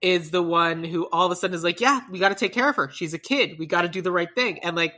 is 0.00 0.30
the 0.30 0.42
one 0.42 0.84
who 0.84 1.08
all 1.10 1.26
of 1.26 1.32
a 1.32 1.36
sudden 1.36 1.54
is 1.54 1.64
like 1.64 1.80
yeah 1.80 2.02
we 2.10 2.18
got 2.18 2.28
to 2.28 2.34
take 2.34 2.52
care 2.52 2.68
of 2.68 2.76
her. 2.76 2.88
She's 2.90 3.14
a 3.14 3.18
kid. 3.18 3.58
We 3.58 3.66
got 3.66 3.82
to 3.82 3.88
do 3.88 4.02
the 4.02 4.12
right 4.12 4.32
thing. 4.34 4.60
And 4.60 4.76
like 4.76 4.94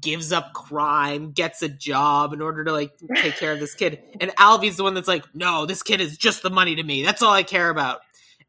gives 0.00 0.32
up 0.32 0.52
crime 0.52 1.30
gets 1.30 1.62
a 1.62 1.68
job 1.68 2.32
in 2.32 2.42
order 2.42 2.64
to 2.64 2.72
like 2.72 2.90
take 3.16 3.36
care 3.36 3.52
of 3.52 3.60
this 3.60 3.74
kid. 3.74 4.02
And 4.20 4.30
alvy's 4.36 4.76
the 4.76 4.82
one 4.82 4.94
that's 4.94 5.08
like 5.08 5.24
no 5.34 5.64
this 5.64 5.82
kid 5.82 6.00
is 6.00 6.18
just 6.18 6.42
the 6.42 6.50
money 6.50 6.74
to 6.74 6.82
me. 6.82 7.02
That's 7.02 7.22
all 7.22 7.32
i 7.32 7.42
care 7.42 7.70
about. 7.70 8.00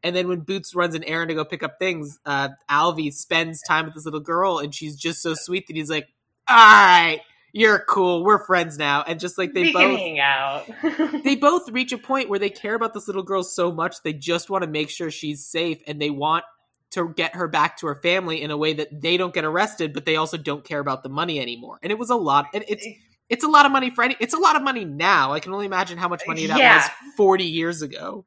And 0.02 0.14
then 0.14 0.28
when 0.28 0.40
Boots 0.40 0.74
runs 0.74 0.94
an 0.94 1.02
errand 1.04 1.30
to 1.30 1.34
go 1.34 1.44
pick 1.44 1.62
up 1.62 1.78
things, 1.78 2.20
uh, 2.24 2.50
Alvy 2.70 3.12
spends 3.12 3.60
time 3.60 3.84
with 3.84 3.94
this 3.94 4.04
little 4.04 4.20
girl, 4.20 4.58
and 4.58 4.72
she's 4.72 4.94
just 4.94 5.20
so 5.20 5.34
sweet 5.34 5.66
that 5.66 5.76
he's 5.76 5.90
like, 5.90 6.06
"All 6.48 6.56
right, 6.56 7.20
you're 7.52 7.80
cool. 7.88 8.24
We're 8.24 8.44
friends 8.44 8.78
now." 8.78 9.02
And 9.06 9.20
just 9.20 9.38
like 9.38 9.54
they 9.54 9.62
we 9.62 9.72
both, 9.72 9.98
hang 9.98 10.20
out. 10.20 10.66
they 11.24 11.36
both 11.36 11.68
reach 11.70 11.92
a 11.92 11.98
point 11.98 12.28
where 12.28 12.38
they 12.38 12.50
care 12.50 12.74
about 12.74 12.94
this 12.94 13.06
little 13.06 13.22
girl 13.22 13.42
so 13.42 13.72
much 13.72 14.02
they 14.02 14.12
just 14.12 14.50
want 14.50 14.62
to 14.64 14.70
make 14.70 14.90
sure 14.90 15.10
she's 15.10 15.44
safe, 15.44 15.78
and 15.86 16.00
they 16.00 16.10
want 16.10 16.44
to 16.90 17.12
get 17.14 17.34
her 17.34 17.48
back 17.48 17.76
to 17.78 17.86
her 17.86 18.00
family 18.02 18.40
in 18.40 18.50
a 18.50 18.56
way 18.56 18.72
that 18.72 19.02
they 19.02 19.16
don't 19.16 19.34
get 19.34 19.44
arrested, 19.44 19.92
but 19.92 20.06
they 20.06 20.16
also 20.16 20.36
don't 20.38 20.64
care 20.64 20.80
about 20.80 21.02
the 21.02 21.08
money 21.10 21.38
anymore. 21.38 21.78
And 21.82 21.92
it 21.92 21.98
was 21.98 22.10
a 22.10 22.16
lot. 22.16 22.46
And 22.54 22.64
it's 22.66 22.86
it's 23.28 23.44
a 23.44 23.48
lot 23.48 23.66
of 23.66 23.72
money 23.72 23.90
for 23.90 24.02
any. 24.04 24.16
It's 24.20 24.34
a 24.34 24.38
lot 24.38 24.56
of 24.56 24.62
money 24.62 24.84
now. 24.84 25.32
I 25.32 25.40
can 25.40 25.52
only 25.52 25.66
imagine 25.66 25.98
how 25.98 26.08
much 26.08 26.22
money 26.26 26.46
that 26.46 26.58
Yeah. 26.58 26.76
was 26.76 26.90
forty 27.16 27.44
years 27.44 27.82
ago. 27.82 28.24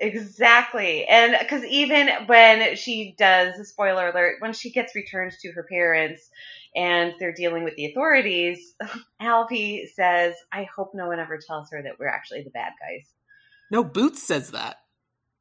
Exactly. 0.00 1.06
And 1.06 1.36
because 1.40 1.64
even 1.64 2.08
when 2.26 2.76
she 2.76 3.14
does, 3.16 3.54
spoiler 3.68 4.08
alert, 4.08 4.36
when 4.40 4.52
she 4.52 4.70
gets 4.70 4.94
returned 4.94 5.32
to 5.42 5.52
her 5.52 5.64
parents 5.68 6.28
and 6.74 7.12
they're 7.18 7.32
dealing 7.34 7.64
with 7.64 7.76
the 7.76 7.86
authorities, 7.86 8.74
Alfie 9.20 9.86
says, 9.94 10.34
I 10.52 10.66
hope 10.76 10.90
no 10.94 11.06
one 11.08 11.20
ever 11.20 11.38
tells 11.44 11.70
her 11.70 11.82
that 11.82 11.98
we're 11.98 12.08
actually 12.08 12.42
the 12.42 12.50
bad 12.50 12.72
guys. 12.80 13.06
No, 13.70 13.82
Boots 13.84 14.22
says 14.22 14.50
that. 14.52 14.76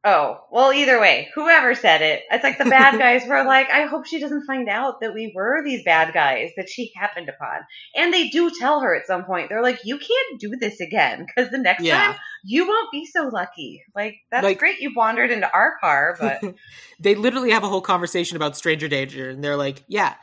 Oh, 0.06 0.42
well, 0.52 0.74
either 0.74 1.00
way, 1.00 1.30
whoever 1.34 1.74
said 1.76 2.02
it, 2.02 2.24
it's 2.30 2.44
like 2.44 2.58
the 2.58 2.66
bad 2.66 2.98
guys 3.00 3.26
were 3.26 3.46
like, 3.46 3.70
I 3.70 3.86
hope 3.86 4.06
she 4.06 4.20
doesn't 4.20 4.46
find 4.46 4.68
out 4.68 5.00
that 5.00 5.14
we 5.14 5.32
were 5.34 5.64
these 5.64 5.82
bad 5.86 6.14
guys 6.14 6.50
that 6.58 6.68
she 6.70 6.92
happened 6.94 7.30
upon. 7.30 7.62
And 7.96 8.14
they 8.14 8.28
do 8.28 8.52
tell 8.60 8.82
her 8.82 8.94
at 8.94 9.08
some 9.08 9.24
point, 9.24 9.48
they're 9.48 9.64
like, 9.64 9.80
you 9.86 9.98
can't 9.98 10.42
do 10.42 10.58
this 10.60 10.82
again 10.82 11.26
because 11.26 11.52
the 11.52 11.58
next 11.58 11.86
Yeah. 11.86 12.08
time 12.12 12.16
you 12.44 12.68
won't 12.68 12.92
be 12.92 13.06
so 13.06 13.30
lucky. 13.32 13.82
Like, 13.96 14.16
that's 14.30 14.44
Like- 14.44 14.60
great 14.60 14.80
you 14.82 14.92
wandered 14.94 15.32
into 15.32 15.50
our 15.54 15.78
car, 15.80 16.18
but 16.20 16.42
they 17.00 17.16
literally 17.16 17.52
have 17.52 17.64
a 17.64 17.70
whole 17.70 17.80
conversation 17.82 18.36
about 18.36 18.58
stranger 18.58 18.90
danger, 18.90 19.30
and 19.30 19.42
they're 19.42 19.56
like, 19.56 19.84
"Yeah, 19.88 20.16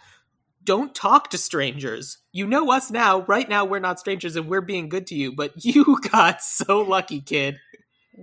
don't 0.70 0.94
talk 0.94 1.30
to 1.30 1.36
strangers. 1.36 2.18
You 2.30 2.46
know 2.46 2.70
us 2.70 2.92
now. 2.92 3.22
Right 3.22 3.48
now, 3.48 3.64
we're 3.64 3.80
not 3.80 3.98
strangers, 3.98 4.36
and 4.36 4.46
we're 4.46 4.60
being 4.60 4.88
good 4.88 5.04
to 5.08 5.16
you. 5.16 5.32
But 5.32 5.52
you 5.64 5.98
got 6.12 6.42
so 6.42 6.82
lucky, 6.82 7.20
kid. 7.20 7.56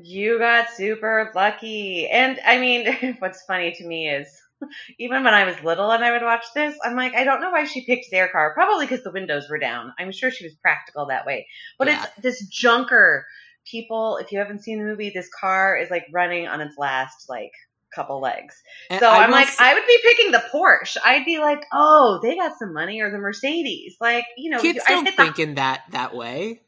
You 0.02 0.40
got 0.40 0.70
super 0.70 1.30
lucky. 1.36 2.08
And 2.08 2.40
I 2.46 2.58
mean, 2.58 3.16
what's 3.20 3.44
funny 3.44 3.74
to 3.74 3.86
me 3.86 4.08
is 4.08 4.30
even 4.98 5.26
when 5.26 5.34
I 5.34 5.44
was 5.44 5.62
little 5.62 5.92
and 5.92 6.06
I 6.06 6.12
would 6.12 6.22
watch 6.22 6.46
this, 6.56 6.74
I'm 6.86 6.96
like, 6.96 7.16
I 7.16 7.26
don't 7.26 7.42
know 7.42 7.52
why 7.52 7.66
she 7.66 7.86
picked 7.86 8.12
their 8.12 8.30
car. 8.30 8.54
Probably 8.54 8.86
because 8.86 9.04
the 9.04 9.12
windows 9.12 9.50
were 9.50 9.60
down. 9.60 9.92
I'm 10.00 10.14
sure 10.14 10.32
she 10.32 10.46
was 10.46 10.56
practical 10.56 11.08
that 11.08 11.26
way. 11.26 11.48
But 11.78 11.90
Yeah. 11.90 12.06
it's 12.06 12.22
this 12.22 12.48
junker. 12.48 13.26
People, 13.70 14.16
if 14.22 14.32
you 14.32 14.40
haven't 14.40 14.64
seen 14.64 14.80
the 14.80 14.86
movie, 14.86 15.10
this 15.10 15.30
car 15.38 15.76
is 15.76 15.90
like 15.90 16.06
running 16.14 16.48
on 16.48 16.62
its 16.62 16.78
last 16.78 17.28
like 17.28 17.52
couple 17.94 18.20
legs. 18.22 18.56
And 18.90 19.00
So 19.00 19.08
I 19.10 19.24
I'm 19.24 19.30
will 19.30 19.36
like, 19.38 19.48
s- 19.48 19.58
I 19.60 19.74
would 19.74 19.86
be 19.88 19.98
picking 20.04 20.32
the 20.32 20.44
Porsche. 20.54 20.98
I'd 21.04 21.26
be 21.26 21.40
like, 21.40 21.66
oh, 21.74 22.20
they 22.22 22.36
got 22.36 22.58
some 22.60 22.74
money 22.74 23.02
or 23.02 23.10
the 23.12 23.18
Mercedes. 23.18 23.96
Like, 24.00 24.26
you 24.38 24.50
know, 24.50 24.60
kids 24.60 24.80
I 24.88 24.92
don't 24.92 25.06
hit 25.06 25.18
the- 25.18 25.24
think 25.24 25.40
in 25.40 25.56
that 25.56 25.82
that 25.92 26.14
way. 26.16 26.62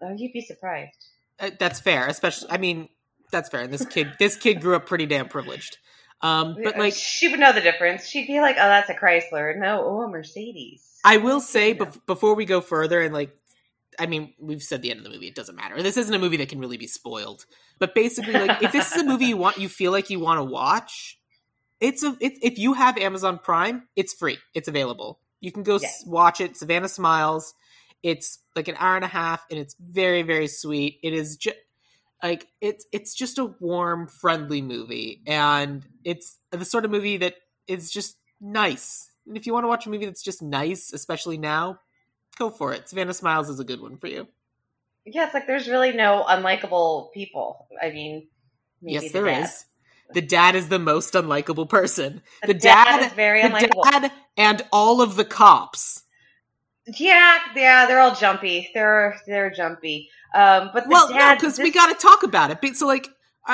Oh, 0.00 0.14
you'd 0.16 0.32
be 0.32 0.42
surprised. 0.42 0.96
Uh, 1.40 1.50
that's 1.58 1.80
fair, 1.80 2.06
especially. 2.06 2.50
I 2.50 2.58
mean, 2.58 2.88
that's 3.32 3.48
fair. 3.48 3.60
And 3.62 3.72
this 3.72 3.84
kid, 3.86 4.12
this 4.18 4.36
kid 4.36 4.60
grew 4.60 4.76
up 4.76 4.86
pretty 4.86 5.06
damn 5.06 5.28
privileged. 5.28 5.78
Um, 6.20 6.56
but 6.62 6.76
like, 6.78 6.94
she 6.94 7.28
would 7.28 7.38
know 7.40 7.52
the 7.52 7.60
difference. 7.60 8.06
She'd 8.08 8.26
be 8.26 8.40
like, 8.40 8.56
"Oh, 8.56 8.68
that's 8.68 8.90
a 8.90 8.94
Chrysler." 8.94 9.56
No, 9.56 9.84
oh, 9.84 10.02
a 10.02 10.08
Mercedes. 10.08 10.84
I 11.04 11.18
will 11.18 11.40
say 11.40 11.74
bef- 11.74 12.04
before 12.06 12.34
we 12.34 12.44
go 12.44 12.60
further, 12.60 13.00
and 13.00 13.14
like, 13.14 13.30
I 13.98 14.06
mean, 14.06 14.34
we've 14.38 14.62
said 14.62 14.82
the 14.82 14.90
end 14.90 14.98
of 14.98 15.04
the 15.04 15.10
movie. 15.10 15.28
It 15.28 15.34
doesn't 15.34 15.56
matter. 15.56 15.82
This 15.82 15.96
isn't 15.96 16.14
a 16.14 16.18
movie 16.18 16.36
that 16.38 16.48
can 16.48 16.60
really 16.60 16.76
be 16.76 16.86
spoiled. 16.86 17.46
But 17.78 17.94
basically, 17.94 18.32
like, 18.34 18.62
if 18.62 18.72
this 18.72 18.92
is 18.92 19.02
a 19.02 19.04
movie 19.04 19.26
you 19.26 19.36
want, 19.36 19.58
you 19.58 19.68
feel 19.68 19.92
like 19.92 20.10
you 20.10 20.20
want 20.20 20.38
to 20.38 20.44
watch, 20.44 21.18
it's 21.80 22.02
a. 22.02 22.16
It's, 22.20 22.38
if 22.42 22.58
you 22.58 22.74
have 22.74 22.96
Amazon 22.98 23.38
Prime, 23.38 23.88
it's 23.96 24.12
free. 24.14 24.38
It's 24.54 24.68
available. 24.68 25.20
You 25.40 25.52
can 25.52 25.62
go 25.62 25.78
Yeah. 25.80 25.86
s- 25.88 26.04
watch 26.06 26.40
it. 26.40 26.56
Savannah 26.56 26.88
Smiles. 26.88 27.54
It's 28.02 28.38
like 28.54 28.68
an 28.68 28.76
hour 28.78 28.96
and 28.96 29.04
a 29.04 29.08
half, 29.08 29.44
and 29.50 29.58
it's 29.58 29.74
very, 29.80 30.22
very 30.22 30.46
sweet. 30.48 30.98
It 31.02 31.12
is 31.12 31.36
just 31.36 31.56
like 32.22 32.46
it's 32.60 32.84
it's 32.92 33.14
just 33.14 33.38
a 33.38 33.44
warm, 33.60 34.06
friendly 34.08 34.62
movie, 34.62 35.22
and 35.26 35.84
it's 36.04 36.38
the 36.50 36.64
sort 36.64 36.84
of 36.84 36.90
movie 36.90 37.16
that 37.18 37.34
is 37.66 37.90
just 37.90 38.16
nice. 38.40 39.10
And 39.26 39.36
if 39.36 39.46
you 39.46 39.52
want 39.52 39.64
to 39.64 39.68
watch 39.68 39.86
a 39.86 39.90
movie 39.90 40.06
that's 40.06 40.22
just 40.22 40.42
nice, 40.42 40.92
especially 40.92 41.38
now, 41.38 41.80
go 42.38 42.50
for 42.50 42.72
it. 42.72 42.88
Savannah 42.88 43.14
Smiles 43.14 43.48
is 43.48 43.60
a 43.60 43.64
good 43.64 43.80
one 43.80 43.96
for 43.96 44.06
you. 44.06 44.26
Yeah, 45.04 45.24
it's 45.24 45.34
like 45.34 45.46
there's 45.46 45.68
really 45.68 45.92
no 45.92 46.24
unlikable 46.28 47.12
people. 47.12 47.66
I 47.82 47.90
mean, 47.90 48.28
maybe 48.82 48.94
yes, 48.94 49.04
the 49.04 49.08
there 49.20 49.24
dad. 49.26 49.44
is. 49.44 49.64
The 50.14 50.22
dad 50.22 50.54
is 50.54 50.68
the 50.68 50.78
most 50.78 51.12
unlikable 51.14 51.68
person. 51.68 52.22
The, 52.42 52.48
The 52.48 52.54
dad, 52.54 52.84
dad- 53.00 53.06
is 53.06 53.12
very 53.12 53.42
The 53.42 53.48
unlikable. 53.48 53.90
dad 53.90 54.12
and 54.36 54.62
all 54.72 55.00
of 55.02 55.16
the 55.16 55.24
cops. 55.24 56.02
Yeah, 56.86 57.38
yeah, 57.54 57.86
they're 57.86 58.00
all 58.00 58.14
jumpy. 58.14 58.70
They're 58.72 59.16
they're 59.26 59.50
jumpy. 59.50 60.08
Um, 60.34 60.70
but 60.72 60.84
the 60.84 60.90
well, 60.90 61.08
dad, 61.08 61.34
no, 61.34 61.34
because 61.36 61.58
we 61.58 61.70
got 61.70 61.88
to 61.88 61.94
talk 62.06 62.22
about 62.22 62.50
it. 62.50 62.76
So, 62.76 62.86
like, 62.86 63.08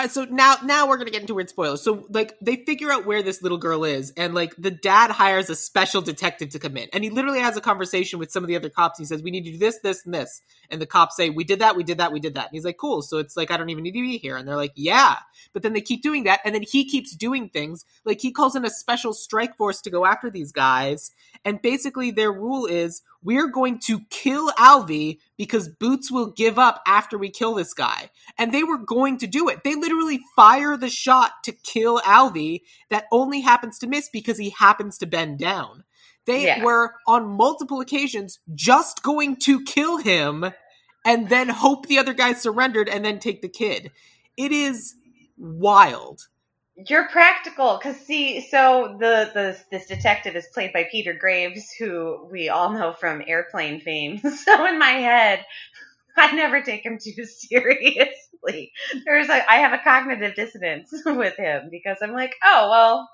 so 0.09 0.25
now 0.25 0.57
now 0.65 0.89
we're 0.89 0.97
gonna 0.97 1.11
get 1.11 1.21
into 1.21 1.35
weird 1.35 1.49
spoilers. 1.49 1.83
So, 1.83 2.05
like, 2.11 2.37
they 2.41 2.57
figure 2.57 2.91
out 2.91 3.07
where 3.07 3.23
this 3.23 3.43
little 3.43 3.59
girl 3.59 3.85
is, 3.85 4.13
and 4.17 4.35
like 4.35 4.55
the 4.57 4.71
dad 4.71 5.11
hires 5.11 5.49
a 5.51 5.57
special 5.57 6.03
detective 6.03 6.51
to 6.51 6.59
come 6.59 6.77
in, 6.77 6.89
and 6.93 7.05
he 7.05 7.11
literally 7.11 7.41
has 7.41 7.57
a 7.57 7.61
conversation 7.61 8.19
with 8.19 8.33
some 8.33 8.43
of 8.43 8.49
the 8.49 8.57
other 8.57 8.69
cops. 8.71 8.99
He 8.99 9.05
says, 9.05 9.23
"We 9.23 9.31
need 9.31 9.45
to 9.45 9.53
do 9.53 9.59
this, 9.59 9.79
this, 9.83 10.05
and 10.05 10.13
this," 10.13 10.43
and 10.71 10.81
the 10.81 10.87
cops 10.87 11.17
say, 11.17 11.31
"We 11.31 11.45
did 11.45 11.61
that, 11.61 11.77
we 11.77 11.85
did 11.85 11.99
that, 11.99 12.13
we 12.13 12.21
did 12.21 12.35
that." 12.35 12.47
And 12.47 12.53
he's 12.53 12.65
like, 12.65 12.79
"Cool." 12.79 13.03
So 13.03 13.19
it's 13.19 13.37
like 13.37 13.51
I 13.51 13.57
don't 13.57 13.71
even 13.71 13.85
need 13.85 13.93
to 13.93 14.03
be 14.03 14.19
here, 14.19 14.37
and 14.37 14.49
they're 14.49 14.57
like, 14.57 14.73
"Yeah," 14.75 15.17
but 15.53 15.63
then 15.63 15.73
they 15.73 15.81
keep 15.81 16.03
doing 16.03 16.25
that, 16.25 16.41
and 16.45 16.55
then 16.55 16.63
he 16.63 16.85
keeps 16.85 17.15
doing 17.15 17.49
things 17.49 17.85
like 18.05 18.21
he 18.21 18.33
calls 18.33 18.57
in 18.57 18.65
a 18.65 18.71
special 18.71 19.13
strike 19.13 19.57
force 19.57 19.81
to 19.83 19.91
go 19.91 20.05
after 20.05 20.29
these 20.29 20.51
guys, 20.51 21.13
and 21.45 21.63
basically 21.63 22.11
their 22.11 22.33
rule 22.33 22.67
is 22.67 23.03
we're 23.25 23.49
going 23.49 23.79
to 23.81 24.01
kill 24.11 24.51
Alvy 24.53 25.19
because 25.37 25.69
Boots 25.69 26.13
will 26.13 26.31
give 26.31 26.59
up 26.59 26.83
after 26.87 27.19
we 27.19 27.31
kill 27.31 27.55
this 27.55 27.75
guy. 27.75 28.11
And 28.39 28.53
they 28.53 28.63
were 28.63 28.79
going 28.79 29.19
to 29.19 29.27
do 29.27 29.49
it. 29.49 29.65
They 29.65 29.75
literally 29.75 30.21
fire 30.37 30.77
the 30.77 30.91
shot 30.91 31.33
to 31.45 31.53
kill 31.53 32.01
Alvy 32.01 32.61
that 32.91 33.07
only 33.11 33.41
happens 33.41 33.79
to 33.81 33.87
miss 33.87 34.09
because 34.13 34.39
he 34.39 34.51
happens 34.51 34.99
to 34.99 35.07
bend 35.07 35.39
down. 35.39 35.85
They 36.27 36.45
Yeah. 36.47 36.63
were 36.63 36.95
on 37.07 37.37
multiple 37.37 37.81
occasions 37.81 38.39
just 38.55 39.03
going 39.03 39.37
to 39.37 39.63
kill 39.65 39.97
him 39.99 40.45
and 41.05 41.29
then 41.29 41.49
hope 41.49 41.87
the 41.87 41.99
other 41.99 42.15
guy 42.15 42.33
surrendered 42.35 42.89
and 42.89 43.05
then 43.05 43.19
take 43.19 43.43
the 43.43 43.49
kid. 43.49 43.91
It 44.37 44.53
is 44.53 44.95
wild. 45.37 46.29
You're 46.77 47.09
practical 47.09 47.79
because 47.79 47.97
see, 48.01 48.41
so 48.41 48.97
the 48.99 49.31
the 49.33 49.59
this 49.71 49.87
detective 49.87 50.35
is 50.35 50.49
played 50.53 50.73
by 50.73 50.89
Peter 50.91 51.15
Graves, 51.15 51.71
who 51.79 52.29
we 52.33 52.49
all 52.49 52.71
know 52.73 52.93
from 52.93 53.23
Airplane 53.27 53.81
fame. 53.81 54.21
So 54.45 54.67
in 54.67 54.79
my 54.79 54.91
head, 54.91 55.45
I 56.17 56.33
never 56.35 56.63
take 56.63 56.85
him 56.85 56.99
too 56.99 57.25
seriously. 57.27 58.73
There's 59.05 59.29
a 59.29 59.51
I 59.51 59.57
have 59.59 59.73
a 59.73 59.83
cognitive 59.85 60.35
dissonance 60.35 60.93
with 61.07 61.37
him 61.37 61.69
because 61.71 61.99
I'm 62.03 62.13
like, 62.13 62.35
oh 62.45 62.69
well, 62.71 63.09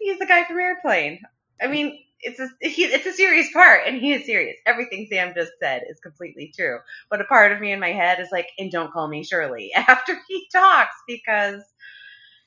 he's 0.00 0.18
the 0.18 0.26
guy 0.26 0.44
from 0.44 0.58
Airplane. 0.58 1.20
I 1.60 1.68
mean, 1.68 1.98
it's 2.20 2.40
a 2.40 2.48
he, 2.60 2.84
it's 2.84 3.06
a 3.06 3.12
serious 3.12 3.52
part, 3.52 3.82
and 3.86 4.00
he 4.00 4.12
is 4.14 4.26
serious. 4.26 4.56
Everything 4.66 5.06
Sam 5.10 5.32
just 5.34 5.52
said 5.60 5.82
is 5.88 6.00
completely 6.00 6.52
true. 6.56 6.78
But 7.10 7.20
a 7.20 7.24
part 7.24 7.52
of 7.52 7.60
me 7.60 7.72
in 7.72 7.80
my 7.80 7.92
head 7.92 8.20
is 8.20 8.28
like, 8.32 8.48
and 8.58 8.70
don't 8.70 8.92
call 8.92 9.06
me 9.08 9.24
Shirley 9.24 9.72
after 9.76 10.18
he 10.28 10.48
talks 10.52 10.96
because 11.06 11.62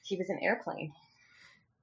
he 0.03 0.15
was 0.18 0.29
an 0.29 0.39
airplane, 0.41 0.91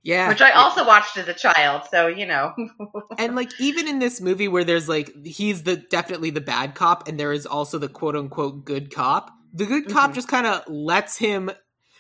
Yeah. 0.03 0.29
which 0.29 0.41
I 0.41 0.53
also 0.53 0.87
watched 0.87 1.17
as 1.17 1.29
a 1.29 1.35
child. 1.35 1.83
So 1.91 2.07
you 2.09 2.27
know, 2.27 2.55
and 3.19 3.35
like 3.37 3.51
even 3.61 3.89
in 3.89 3.99
this 3.99 4.21
movie 4.21 4.49
where 4.49 4.65
there's 4.65 4.89
like 4.89 5.11
he's 5.25 5.63
the 5.65 5.77
definitely 5.77 6.31
the 6.31 6.41
bad 6.41 6.75
cop 6.75 7.09
and 7.09 7.19
there 7.19 7.33
is 7.33 7.47
also 7.47 7.79
the 7.79 7.89
quote 7.89 8.17
unquote 8.17 8.65
good 8.65 8.93
cop 8.95 9.31
the 9.53 9.67
good 9.67 9.89
cop 9.89 10.11
Mhm. 10.11 10.15
just 10.15 10.29
kind 10.29 10.47
of 10.47 10.63
lets 10.69 11.17
him 11.17 11.51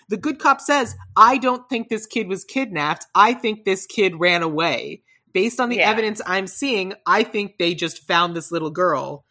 the 0.08 0.16
good 0.16 0.38
cop 0.38 0.60
says 0.60 0.94
i 1.16 1.38
don't 1.38 1.68
think 1.68 1.88
this 1.88 2.04
kid 2.06 2.28
was 2.28 2.44
kidnapped 2.44 3.06
i 3.14 3.32
think 3.32 3.64
this 3.64 3.86
kid 3.86 4.18
ran 4.20 4.42
away 4.42 5.02
based 5.32 5.58
on 5.60 5.68
the 5.70 5.76
Yeah. 5.76 5.88
evidence 5.90 6.20
i'm 6.26 6.46
seeing 6.46 6.92
i 7.06 7.22
think 7.22 7.56
they 7.58 7.74
just 7.74 8.06
found 8.06 8.34
this 8.36 8.50
little 8.52 8.70
girl 8.70 9.24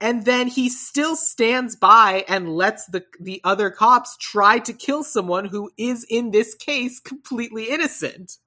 and 0.00 0.24
then 0.24 0.46
he 0.46 0.68
still 0.68 1.16
stands 1.16 1.74
by 1.76 2.24
and 2.28 2.48
lets 2.48 2.86
the 2.86 3.04
the 3.20 3.40
other 3.44 3.70
cops 3.70 4.16
try 4.16 4.58
to 4.58 4.72
kill 4.72 5.02
someone 5.02 5.46
who 5.46 5.70
is 5.76 6.06
in 6.08 6.30
this 6.30 6.54
case 6.54 7.00
completely 7.00 7.70
innocent 7.70 8.38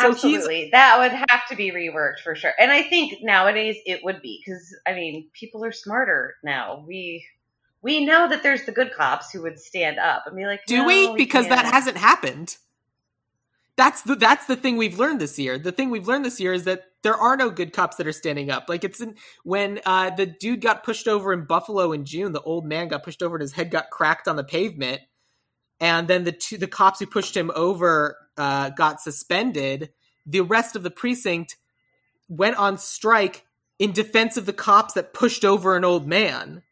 so 0.00 0.10
absolutely, 0.10 0.70
that 0.72 0.98
would 0.98 1.12
have 1.12 1.46
to 1.50 1.56
be 1.56 1.70
reworked 1.70 2.20
for 2.24 2.34
sure. 2.34 2.52
And 2.58 2.70
I 2.70 2.82
think 2.82 3.18
nowadays 3.22 3.76
it 3.84 4.02
would 4.02 4.22
be 4.22 4.42
because 4.44 4.74
I 4.86 4.94
mean, 4.94 5.28
people 5.34 5.64
are 5.64 5.72
smarter 5.72 6.36
now. 6.42 6.82
We 6.86 7.26
we 7.82 8.04
know 8.04 8.28
that 8.28 8.42
there's 8.42 8.64
the 8.64 8.72
good 8.72 8.92
cops 8.94 9.30
who 9.30 9.42
would 9.42 9.58
stand 9.58 9.98
up 9.98 10.22
and 10.26 10.34
be 10.34 10.46
like, 10.46 10.64
Do 10.66 10.78
"No, 10.78 10.86
we? 10.86 11.14
Because 11.14 11.48
that 11.48 11.66
hasn't 11.66 11.98
happened. 11.98 12.56
That's 13.76 14.02
the 14.02 14.14
that's 14.14 14.46
the 14.46 14.56
thing 14.56 14.76
we've 14.76 14.98
learned 14.98 15.20
this 15.20 15.38
year. 15.38 15.58
The 15.58 15.72
thing 15.72 15.90
we've 15.90 16.06
learned 16.06 16.24
this 16.24 16.38
year 16.40 16.52
is 16.52 16.64
that 16.64 16.84
there 17.02 17.16
are 17.16 17.36
no 17.36 17.50
good 17.50 17.72
cops 17.72 17.96
that 17.96 18.06
are 18.06 18.12
standing 18.12 18.50
up. 18.50 18.66
Like 18.68 18.84
it's 18.84 19.00
in, 19.00 19.16
when 19.44 19.80
uh, 19.86 20.10
the 20.10 20.26
dude 20.26 20.60
got 20.60 20.84
pushed 20.84 21.08
over 21.08 21.32
in 21.32 21.46
Buffalo 21.46 21.92
in 21.92 22.04
June. 22.04 22.32
The 22.32 22.42
old 22.42 22.66
man 22.66 22.88
got 22.88 23.02
pushed 23.02 23.22
over 23.22 23.36
and 23.36 23.42
his 23.42 23.52
head 23.52 23.70
got 23.70 23.90
cracked 23.90 24.28
on 24.28 24.36
the 24.36 24.44
pavement, 24.44 25.00
and 25.80 26.06
then 26.06 26.24
the 26.24 26.32
two 26.32 26.58
the 26.58 26.68
cops 26.68 27.00
who 27.00 27.06
pushed 27.06 27.36
him 27.36 27.50
over 27.54 28.18
uh, 28.36 28.70
got 28.70 29.00
suspended. 29.00 29.90
The 30.26 30.42
rest 30.42 30.76
of 30.76 30.82
the 30.82 30.90
precinct 30.90 31.56
went 32.28 32.56
on 32.56 32.78
strike 32.78 33.44
in 33.78 33.92
defense 33.92 34.36
of 34.36 34.46
the 34.46 34.52
cops 34.52 34.94
that 34.94 35.14
pushed 35.14 35.44
over 35.44 35.76
an 35.76 35.84
old 35.84 36.06
man. 36.06 36.62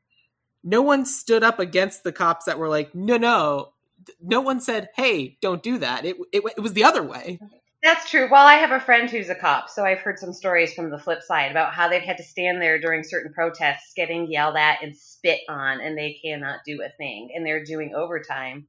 No 0.62 0.83
one 0.83 1.07
stood 1.07 1.42
up 1.42 1.59
against 1.59 2.04
the 2.04 2.12
cops 2.12 2.45
that 2.45 2.59
were 2.59 2.69
like, 2.69 2.95
no, 2.95 3.16
no. 3.16 3.73
No 4.21 4.40
one 4.40 4.61
said, 4.61 4.88
hey, 4.95 5.38
don't 5.40 5.62
do 5.62 5.79
that. 5.79 6.05
It, 6.05 6.17
it, 6.33 6.43
it 6.57 6.61
was 6.61 6.73
the 6.73 6.85
other 6.85 7.02
way. 7.02 7.38
That's 7.83 8.11
true. 8.11 8.29
Well, 8.31 8.47
I 8.47 8.55
have 8.55 8.73
a 8.73 8.81
friend 8.81 9.09
who's 9.09 9.31
a 9.31 9.35
cop, 9.35 9.71
so 9.71 9.85
I've 9.85 10.00
heard 10.00 10.19
some 10.19 10.35
stories 10.35 10.75
from 10.75 10.90
the 10.90 10.99
flip 10.99 11.23
side 11.23 11.50
about 11.50 11.73
how 11.73 11.88
they've 11.88 12.02
had 12.02 12.19
to 12.19 12.23
stand 12.23 12.61
there 12.61 12.79
during 12.79 13.02
certain 13.02 13.33
protests 13.33 13.93
getting 13.97 14.31
yelled 14.31 14.57
at 14.57 14.83
and 14.83 14.95
spit 14.95 15.40
on, 15.49 15.81
and 15.81 15.97
they 15.97 16.19
cannot 16.23 16.61
do 16.67 16.83
a 16.83 16.90
thing, 16.99 17.31
and 17.35 17.45
they're 17.45 17.64
doing 17.64 17.95
overtime 17.95 18.67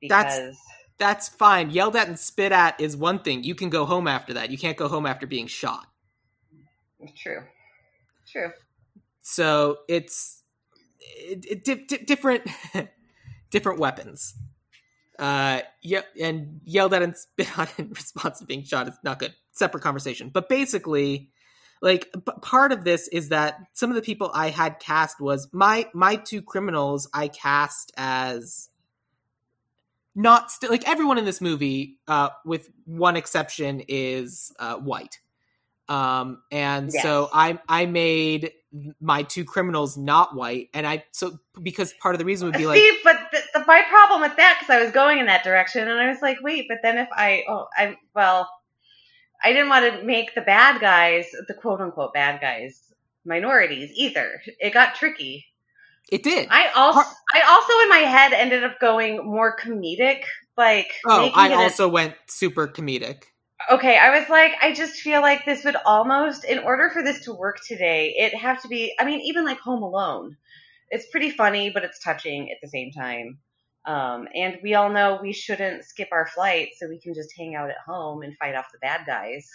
because. 0.00 0.24
That's 0.24 0.58
that's 1.00 1.28
fine. 1.30 1.70
Yelled 1.70 1.96
at 1.96 2.08
and 2.08 2.18
spit 2.18 2.52
at 2.52 2.78
is 2.78 2.94
one 2.94 3.20
thing. 3.20 3.42
You 3.42 3.54
can 3.54 3.70
go 3.70 3.86
home 3.86 4.06
after 4.06 4.34
that. 4.34 4.50
You 4.50 4.58
can't 4.58 4.76
go 4.76 4.86
home 4.86 5.06
after 5.06 5.26
being 5.26 5.46
shot. 5.46 5.86
True. 7.16 7.42
True. 8.30 8.50
So 9.22 9.78
it's 9.88 10.42
it, 11.00 11.46
it, 11.48 11.64
di- 11.64 11.86
di- 11.86 12.04
different 12.04 12.42
different 13.50 13.78
weapons. 13.78 14.34
Uh, 15.20 15.60
yeah, 15.82 16.00
and 16.20 16.60
yelled 16.64 16.94
at 16.94 17.02
and 17.02 17.14
spit 17.16 17.58
on 17.58 17.68
in 17.76 17.90
response 17.90 18.38
to 18.38 18.46
being 18.46 18.64
shot 18.64 18.88
is 18.88 18.94
not 19.04 19.18
good. 19.18 19.34
Separate 19.52 19.82
conversation. 19.82 20.30
But 20.32 20.48
basically, 20.48 21.30
like 21.82 22.10
p- 22.12 22.32
part 22.40 22.72
of 22.72 22.84
this 22.84 23.06
is 23.08 23.28
that 23.28 23.58
some 23.74 23.90
of 23.90 23.96
the 23.96 24.02
people 24.02 24.30
I 24.32 24.48
had 24.48 24.80
cast 24.80 25.20
was 25.20 25.48
my 25.52 25.86
my 25.92 26.16
two 26.16 26.40
criminals 26.40 27.06
I 27.12 27.28
cast 27.28 27.92
as 27.98 28.70
not 30.14 30.50
st- 30.50 30.70
like 30.70 30.88
everyone 30.88 31.18
in 31.18 31.26
this 31.26 31.40
movie, 31.40 31.98
uh, 32.08 32.30
with 32.46 32.70
one 32.86 33.16
exception, 33.16 33.82
is 33.88 34.52
uh, 34.58 34.76
white. 34.76 35.20
Um, 35.88 36.42
and 36.50 36.90
so 36.92 37.28
I 37.32 37.58
I 37.68 37.86
made 37.86 38.52
my 39.00 39.24
two 39.24 39.44
criminals 39.44 39.96
not 39.96 40.34
white, 40.34 40.68
and 40.72 40.86
I 40.86 41.04
so 41.12 41.38
because 41.60 41.92
part 41.94 42.14
of 42.14 42.20
the 42.20 42.24
reason 42.24 42.46
would 42.48 42.56
be 42.56 42.66
like 42.68 42.78
See, 42.78 42.98
but 43.04 43.19
my 43.70 43.82
problem 43.88 44.20
with 44.20 44.36
that 44.36 44.58
because 44.58 44.74
I 44.74 44.82
was 44.82 44.92
going 44.92 45.18
in 45.20 45.26
that 45.26 45.44
direction, 45.44 45.88
and 45.88 45.98
I 45.98 46.08
was 46.08 46.20
like, 46.20 46.38
wait, 46.42 46.66
but 46.68 46.78
then 46.82 46.98
if 46.98 47.08
I, 47.12 47.44
oh, 47.48 47.66
I, 47.76 47.96
well, 48.14 48.50
I 49.42 49.52
didn't 49.52 49.68
want 49.68 49.84
to 49.94 50.04
make 50.04 50.34
the 50.34 50.40
bad 50.42 50.80
guys, 50.80 51.26
the 51.48 51.54
quote 51.54 51.80
unquote 51.80 52.12
bad 52.12 52.40
guys, 52.40 52.82
minorities 53.24 53.90
either. 53.94 54.42
It 54.58 54.72
got 54.74 54.94
tricky. 54.96 55.46
it 56.10 56.22
did. 56.22 56.48
I 56.50 56.68
also, 56.74 57.00
Har- 57.00 57.14
I 57.34 57.40
also 57.48 57.72
in 57.84 57.88
my 57.88 58.10
head 58.10 58.32
ended 58.32 58.64
up 58.64 58.80
going 58.80 59.24
more 59.24 59.56
comedic, 59.56 60.22
like 60.56 60.92
oh, 61.06 61.30
I 61.34 61.46
it 61.46 61.52
a- 61.52 61.56
also 61.56 61.88
went 61.88 62.14
super 62.26 62.66
comedic. 62.66 63.22
okay, 63.70 63.96
I 63.96 64.18
was 64.18 64.28
like, 64.28 64.52
I 64.60 64.72
just 64.74 65.00
feel 65.00 65.20
like 65.20 65.44
this 65.44 65.64
would 65.64 65.76
almost, 65.86 66.44
in 66.44 66.58
order 66.58 66.90
for 66.92 67.02
this 67.02 67.24
to 67.26 67.32
work 67.32 67.58
today, 67.66 68.14
it 68.18 68.34
have 68.34 68.60
to 68.62 68.68
be. 68.68 68.94
I 68.98 69.04
mean, 69.04 69.20
even 69.20 69.44
like 69.44 69.60
Home 69.60 69.82
Alone, 69.82 70.36
it's 70.90 71.06
pretty 71.10 71.30
funny, 71.30 71.70
but 71.70 71.84
it's 71.84 72.02
touching 72.02 72.50
at 72.50 72.58
the 72.60 72.68
same 72.68 72.90
time. 72.90 73.38
Um, 73.86 74.28
and 74.34 74.58
we 74.62 74.74
all 74.74 74.90
know 74.90 75.18
we 75.22 75.32
shouldn't 75.32 75.84
skip 75.84 76.08
our 76.12 76.26
flight, 76.26 76.70
so 76.76 76.88
we 76.88 77.00
can 77.00 77.14
just 77.14 77.32
hang 77.36 77.54
out 77.54 77.70
at 77.70 77.78
home 77.86 78.22
and 78.22 78.36
fight 78.36 78.54
off 78.54 78.66
the 78.72 78.78
bad 78.78 79.06
guys. 79.06 79.48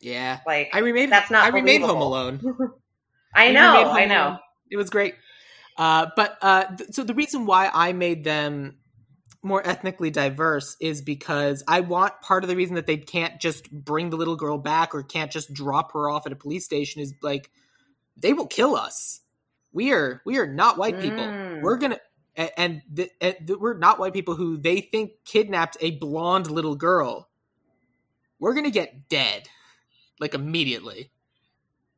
Yeah, 0.00 0.40
Like 0.46 0.70
I 0.74 0.80
remade. 0.80 1.10
That's 1.10 1.30
not 1.30 1.44
I 1.44 1.48
remade 1.48 1.80
Home. 1.80 2.00
Alone. 2.00 2.40
I 3.34 3.52
know, 3.52 3.90
I 3.90 4.04
know. 4.04 4.26
Alone. 4.26 4.38
It 4.70 4.76
was 4.76 4.90
great. 4.90 5.14
Uh, 5.76 6.08
but 6.14 6.36
uh, 6.42 6.64
th- 6.76 6.90
so 6.92 7.04
the 7.04 7.14
reason 7.14 7.46
why 7.46 7.70
I 7.72 7.94
made 7.94 8.22
them 8.22 8.76
more 9.42 9.66
ethnically 9.66 10.10
diverse 10.10 10.76
is 10.80 11.02
because 11.02 11.62
I 11.68 11.80
want 11.80 12.20
part 12.22 12.44
of 12.44 12.48
the 12.48 12.56
reason 12.56 12.76
that 12.76 12.86
they 12.86 12.96
can't 12.96 13.40
just 13.40 13.70
bring 13.70 14.10
the 14.10 14.16
little 14.16 14.36
girl 14.36 14.58
back 14.58 14.94
or 14.94 15.02
can't 15.02 15.30
just 15.30 15.52
drop 15.52 15.92
her 15.92 16.08
off 16.08 16.26
at 16.26 16.32
a 16.32 16.36
police 16.36 16.64
station 16.64 17.02
is 17.02 17.14
like 17.22 17.50
they 18.16 18.32
will 18.32 18.46
kill 18.46 18.74
us. 18.74 19.20
We 19.72 19.92
are 19.92 20.22
we 20.24 20.38
are 20.38 20.46
not 20.46 20.78
white 20.78 21.00
people. 21.00 21.24
Mm. 21.24 21.60
We're 21.60 21.76
gonna 21.76 21.98
a- 22.36 22.58
and, 22.58 22.82
th- 22.94 23.12
and 23.20 23.36
th- 23.46 23.58
we're 23.58 23.76
not 23.76 23.98
white 23.98 24.12
people 24.12 24.34
who 24.34 24.56
they 24.56 24.80
think 24.80 25.12
kidnapped 25.24 25.76
a 25.80 25.92
blonde 25.92 26.50
little 26.50 26.76
girl. 26.76 27.28
We're 28.38 28.54
gonna 28.54 28.70
get 28.70 29.08
dead 29.08 29.48
like 30.20 30.34
immediately, 30.34 31.10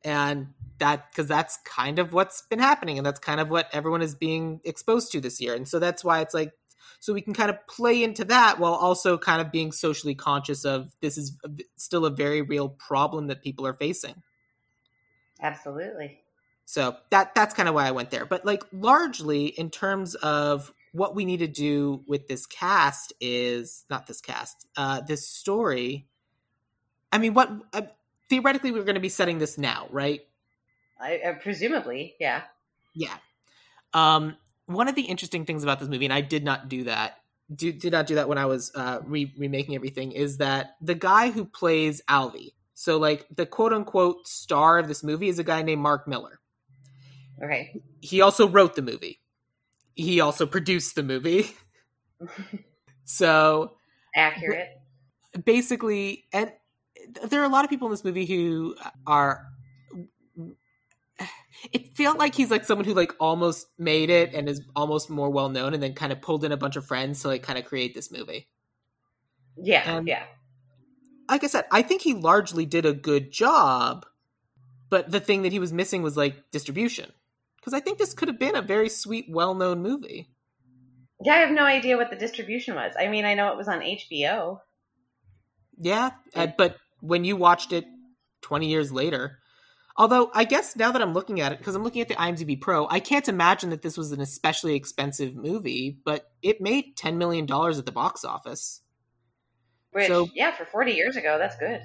and 0.03 0.53
that 0.79 1.11
because 1.11 1.27
that's 1.27 1.57
kind 1.65 1.99
of 1.99 2.13
what's 2.13 2.43
been 2.43 2.59
happening, 2.59 2.97
and 2.97 3.05
that's 3.05 3.19
kind 3.19 3.39
of 3.39 3.49
what 3.49 3.67
everyone 3.73 4.01
is 4.01 4.15
being 4.15 4.61
exposed 4.63 5.11
to 5.11 5.21
this 5.21 5.41
year, 5.41 5.55
and 5.55 5.67
so 5.67 5.79
that's 5.79 6.03
why 6.03 6.21
it's 6.21 6.33
like 6.33 6.53
so 6.99 7.13
we 7.13 7.21
can 7.21 7.33
kind 7.33 7.49
of 7.49 7.65
play 7.67 8.03
into 8.03 8.25
that 8.25 8.59
while 8.59 8.73
also 8.73 9.17
kind 9.17 9.41
of 9.41 9.51
being 9.51 9.71
socially 9.71 10.15
conscious 10.15 10.65
of 10.65 10.95
this 11.01 11.17
is 11.17 11.37
still 11.75 12.05
a 12.05 12.09
very 12.09 12.41
real 12.41 12.69
problem 12.69 13.27
that 13.27 13.43
people 13.43 13.67
are 13.67 13.73
facing. 13.73 14.23
Absolutely. 15.41 16.21
So 16.69 16.97
that 17.11 17.33
that's 17.33 17.53
kind 17.53 17.69
of 17.69 17.75
why 17.75 17.87
I 17.87 17.91
went 17.91 18.11
there. 18.11 18.25
But 18.25 18.45
like 18.45 18.61
largely 18.73 19.45
in 19.45 19.69
terms 19.69 20.15
of 20.15 20.73
what 20.91 21.15
we 21.15 21.23
need 21.23 21.37
to 21.37 21.47
do 21.47 22.03
with 22.07 22.27
this 22.27 22.45
cast 22.45 23.13
is 23.21 23.85
not 23.89 24.05
this 24.05 24.19
cast, 24.19 24.67
uh, 24.75 24.99
this 24.99 25.25
story. 25.25 26.07
I 27.09 27.19
mean, 27.19 27.33
what 27.33 27.49
uh, 27.71 27.83
theoretically 28.29 28.73
we're 28.73 28.83
going 28.83 28.95
to 28.95 29.01
be 29.01 29.07
setting 29.07 29.37
this 29.39 29.57
now, 29.57 29.87
right? 29.91 30.21
I, 30.99 31.19
uh, 31.19 31.33
presumably, 31.35 32.15
yeah. 32.19 32.41
Yeah. 32.93 33.15
Um, 33.93 34.35
one 34.65 34.89
of 34.89 34.95
the 34.95 35.03
interesting 35.03 35.45
things 35.45 35.63
about 35.63 35.79
this 35.79 35.87
movie, 35.87 36.05
and 36.05 36.13
I 36.13 36.19
did 36.19 36.43
not 36.43 36.67
do 36.67 36.83
that, 36.83 37.21
do, 37.55 37.71
did 37.71 37.93
not 37.93 38.07
do 38.07 38.15
that 38.15 38.27
when 38.27 38.37
I 38.37 38.45
was 38.45 38.73
uh, 38.75 38.99
re- 39.05 39.33
remaking 39.37 39.75
everything, 39.75 40.11
is 40.11 40.39
that 40.39 40.75
the 40.81 40.95
guy 40.95 41.31
who 41.31 41.45
plays 41.45 42.01
Alvy, 42.09 42.51
so 42.73 42.97
like 42.97 43.25
the 43.33 43.45
quote 43.45 43.71
unquote 43.71 44.27
star 44.27 44.79
of 44.79 44.89
this 44.89 45.01
movie, 45.01 45.29
is 45.29 45.39
a 45.39 45.45
guy 45.45 45.61
named 45.61 45.81
Mark 45.81 46.09
Miller. 46.09 46.41
Okay. 47.43 47.81
he 48.01 48.21
also 48.21 48.47
wrote 48.47 48.75
the 48.75 48.81
movie. 48.81 49.19
He 49.95 50.19
also 50.19 50.45
produced 50.45 50.95
the 50.95 51.03
movie. 51.03 51.55
so 53.05 53.73
Accurate. 54.15 54.69
basically, 55.45 56.25
and 56.33 56.51
there 57.23 57.41
are 57.41 57.45
a 57.45 57.49
lot 57.49 57.63
of 57.63 57.69
people 57.69 57.87
in 57.87 57.91
this 57.91 58.03
movie 58.03 58.25
who 58.25 58.75
are. 59.05 59.45
It 61.73 61.97
felt 61.97 62.19
like 62.19 62.35
he's 62.35 62.51
like 62.51 62.65
someone 62.65 62.85
who 62.85 62.93
like 62.93 63.13
almost 63.19 63.67
made 63.79 64.11
it 64.11 64.33
and 64.35 64.47
is 64.47 64.61
almost 64.75 65.09
more 65.09 65.29
well 65.31 65.49
known, 65.49 65.73
and 65.73 65.81
then 65.81 65.93
kind 65.93 66.11
of 66.11 66.21
pulled 66.21 66.43
in 66.43 66.51
a 66.51 66.57
bunch 66.57 66.75
of 66.75 66.85
friends 66.85 67.21
to 67.23 67.29
like 67.29 67.41
kind 67.41 67.57
of 67.57 67.65
create 67.65 67.95
this 67.95 68.11
movie. 68.11 68.47
Yeah, 69.57 69.97
and- 69.97 70.07
yeah. 70.07 70.23
Like 71.29 71.43
I 71.43 71.47
said, 71.47 71.65
I 71.71 71.81
think 71.81 72.03
he 72.03 72.13
largely 72.13 72.65
did 72.65 72.85
a 72.85 72.93
good 72.93 73.31
job, 73.31 74.05
but 74.89 75.11
the 75.11 75.19
thing 75.19 75.41
that 75.41 75.51
he 75.51 75.59
was 75.59 75.73
missing 75.73 76.01
was 76.03 76.15
like 76.15 76.35
distribution. 76.51 77.11
Because 77.67 77.81
I 77.81 77.83
think 77.83 77.97
this 77.97 78.13
could 78.13 78.29
have 78.29 78.39
been 78.39 78.55
a 78.55 78.61
very 78.61 78.87
sweet, 78.87 79.25
well 79.27 79.53
known 79.53 79.81
movie. 79.81 80.29
Yeah, 81.21 81.33
I 81.33 81.39
have 81.39 81.51
no 81.51 81.63
idea 81.63 81.97
what 81.97 82.09
the 82.09 82.15
distribution 82.15 82.75
was. 82.75 82.93
I 82.97 83.09
mean, 83.09 83.25
I 83.25 83.33
know 83.33 83.51
it 83.51 83.57
was 83.57 83.67
on 83.67 83.81
HBO. 83.81 84.61
Yeah, 85.77 86.11
but 86.33 86.77
when 87.01 87.25
you 87.25 87.35
watched 87.35 87.73
it 87.73 87.83
20 88.43 88.69
years 88.69 88.93
later, 88.93 89.39
although 89.97 90.31
I 90.33 90.45
guess 90.45 90.77
now 90.77 90.93
that 90.93 91.01
I'm 91.01 91.11
looking 91.11 91.41
at 91.41 91.51
it, 91.51 91.57
because 91.57 91.75
I'm 91.75 91.83
looking 91.83 92.01
at 92.01 92.07
the 92.07 92.15
IMDb 92.15 92.61
Pro, 92.61 92.87
I 92.87 93.01
can't 93.01 93.27
imagine 93.27 93.71
that 93.71 93.81
this 93.81 93.97
was 93.97 94.13
an 94.13 94.21
especially 94.21 94.75
expensive 94.75 95.35
movie, 95.35 95.99
but 96.05 96.31
it 96.41 96.61
made 96.61 96.95
$10 96.95 97.17
million 97.17 97.43
at 97.51 97.85
the 97.85 97.91
box 97.91 98.23
office. 98.23 98.79
Which, 99.91 100.07
So- 100.07 100.29
yeah, 100.33 100.55
for 100.55 100.63
40 100.63 100.93
years 100.93 101.17
ago, 101.17 101.37
that's 101.37 101.57
good. 101.57 101.81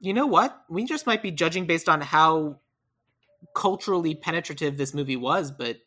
You 0.00 0.12
know 0.12 0.26
what? 0.26 0.60
We 0.68 0.84
just 0.84 1.06
might 1.06 1.22
be 1.22 1.30
judging 1.30 1.66
based 1.66 1.88
on 1.88 2.00
how 2.00 2.58
culturally 3.54 4.14
penetrative 4.14 4.76
this 4.76 4.94
movie 4.94 5.16
was, 5.16 5.50
but 5.50 5.78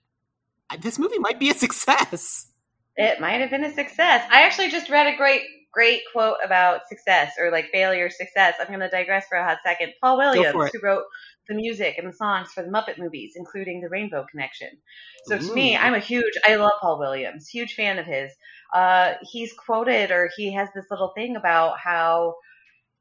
this 0.79 0.99
movie 0.99 1.19
might 1.19 1.39
be 1.39 1.49
a 1.49 1.53
success. 1.65 2.51
It 2.95 3.19
might 3.19 3.41
have 3.41 3.49
been 3.49 3.63
a 3.63 3.73
success. 3.73 4.27
I 4.31 4.41
actually 4.41 4.69
just 4.69 4.89
read 4.89 5.05
a 5.05 5.15
great, 5.15 5.43
great 5.71 6.01
quote 6.11 6.37
about 6.43 6.87
success 6.89 7.33
or 7.39 7.51
like 7.51 7.69
failure, 7.71 8.09
success. 8.09 8.55
I'm 8.59 8.67
going 8.67 8.79
to 8.79 8.89
digress 8.89 9.27
for 9.29 9.37
a 9.37 9.43
hot 9.43 9.59
second. 9.63 9.93
Paul 10.01 10.17
Williams, 10.17 10.71
who 10.73 10.79
wrote 10.81 11.03
the 11.47 11.53
music 11.53 11.95
and 11.97 12.07
the 12.07 12.13
songs 12.13 12.49
for 12.53 12.63
the 12.63 12.69
Muppet 12.69 12.97
movies, 12.97 13.33
including 13.35 13.81
The 13.81 13.89
Rainbow 13.89 14.25
Connection. 14.29 14.69
So 15.25 15.37
to 15.37 15.53
me, 15.53 15.77
I'm 15.77 15.93
a 15.93 15.99
huge, 15.99 16.33
I 16.45 16.55
love 16.55 16.71
Paul 16.81 16.99
Williams, 16.99 17.47
huge 17.47 17.75
fan 17.75 17.99
of 17.99 18.05
his. 18.05 18.31
Uh, 18.73 19.13
he's 19.21 19.53
quoted 19.53 20.11
or 20.11 20.29
he 20.35 20.53
has 20.53 20.69
this 20.73 20.85
little 20.89 21.13
thing 21.15 21.35
about 21.35 21.77
how 21.79 22.35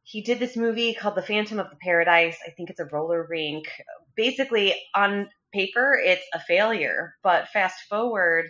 he 0.07 0.23
did 0.23 0.39
this 0.39 0.57
movie 0.57 0.95
called 0.95 1.17
The 1.17 1.23
Phantom 1.23 1.59
of 1.59 1.69
the 1.69 1.77
Paradise. 1.77 2.39
I 2.47 2.51
think 2.51 2.71
it's 2.71 2.79
a 2.79 2.85
roller 2.85 3.27
rink. 3.29 3.67
Basically, 4.15 4.73
on 4.95 5.29
paper, 5.53 6.01
it's 6.01 6.25
a 6.33 6.39
failure, 6.39 7.17
but 7.25 7.49
fast 7.49 7.81
forward, 7.89 8.47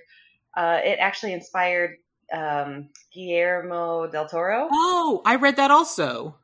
uh, 0.55 0.81
it 0.85 0.99
actually 1.01 1.33
inspired 1.33 1.97
um, 2.31 2.91
Guillermo 3.15 4.07
del 4.07 4.29
Toro. 4.29 4.69
Oh, 4.71 5.23
I 5.25 5.37
read 5.37 5.57
that 5.57 5.71
also. 5.71 6.37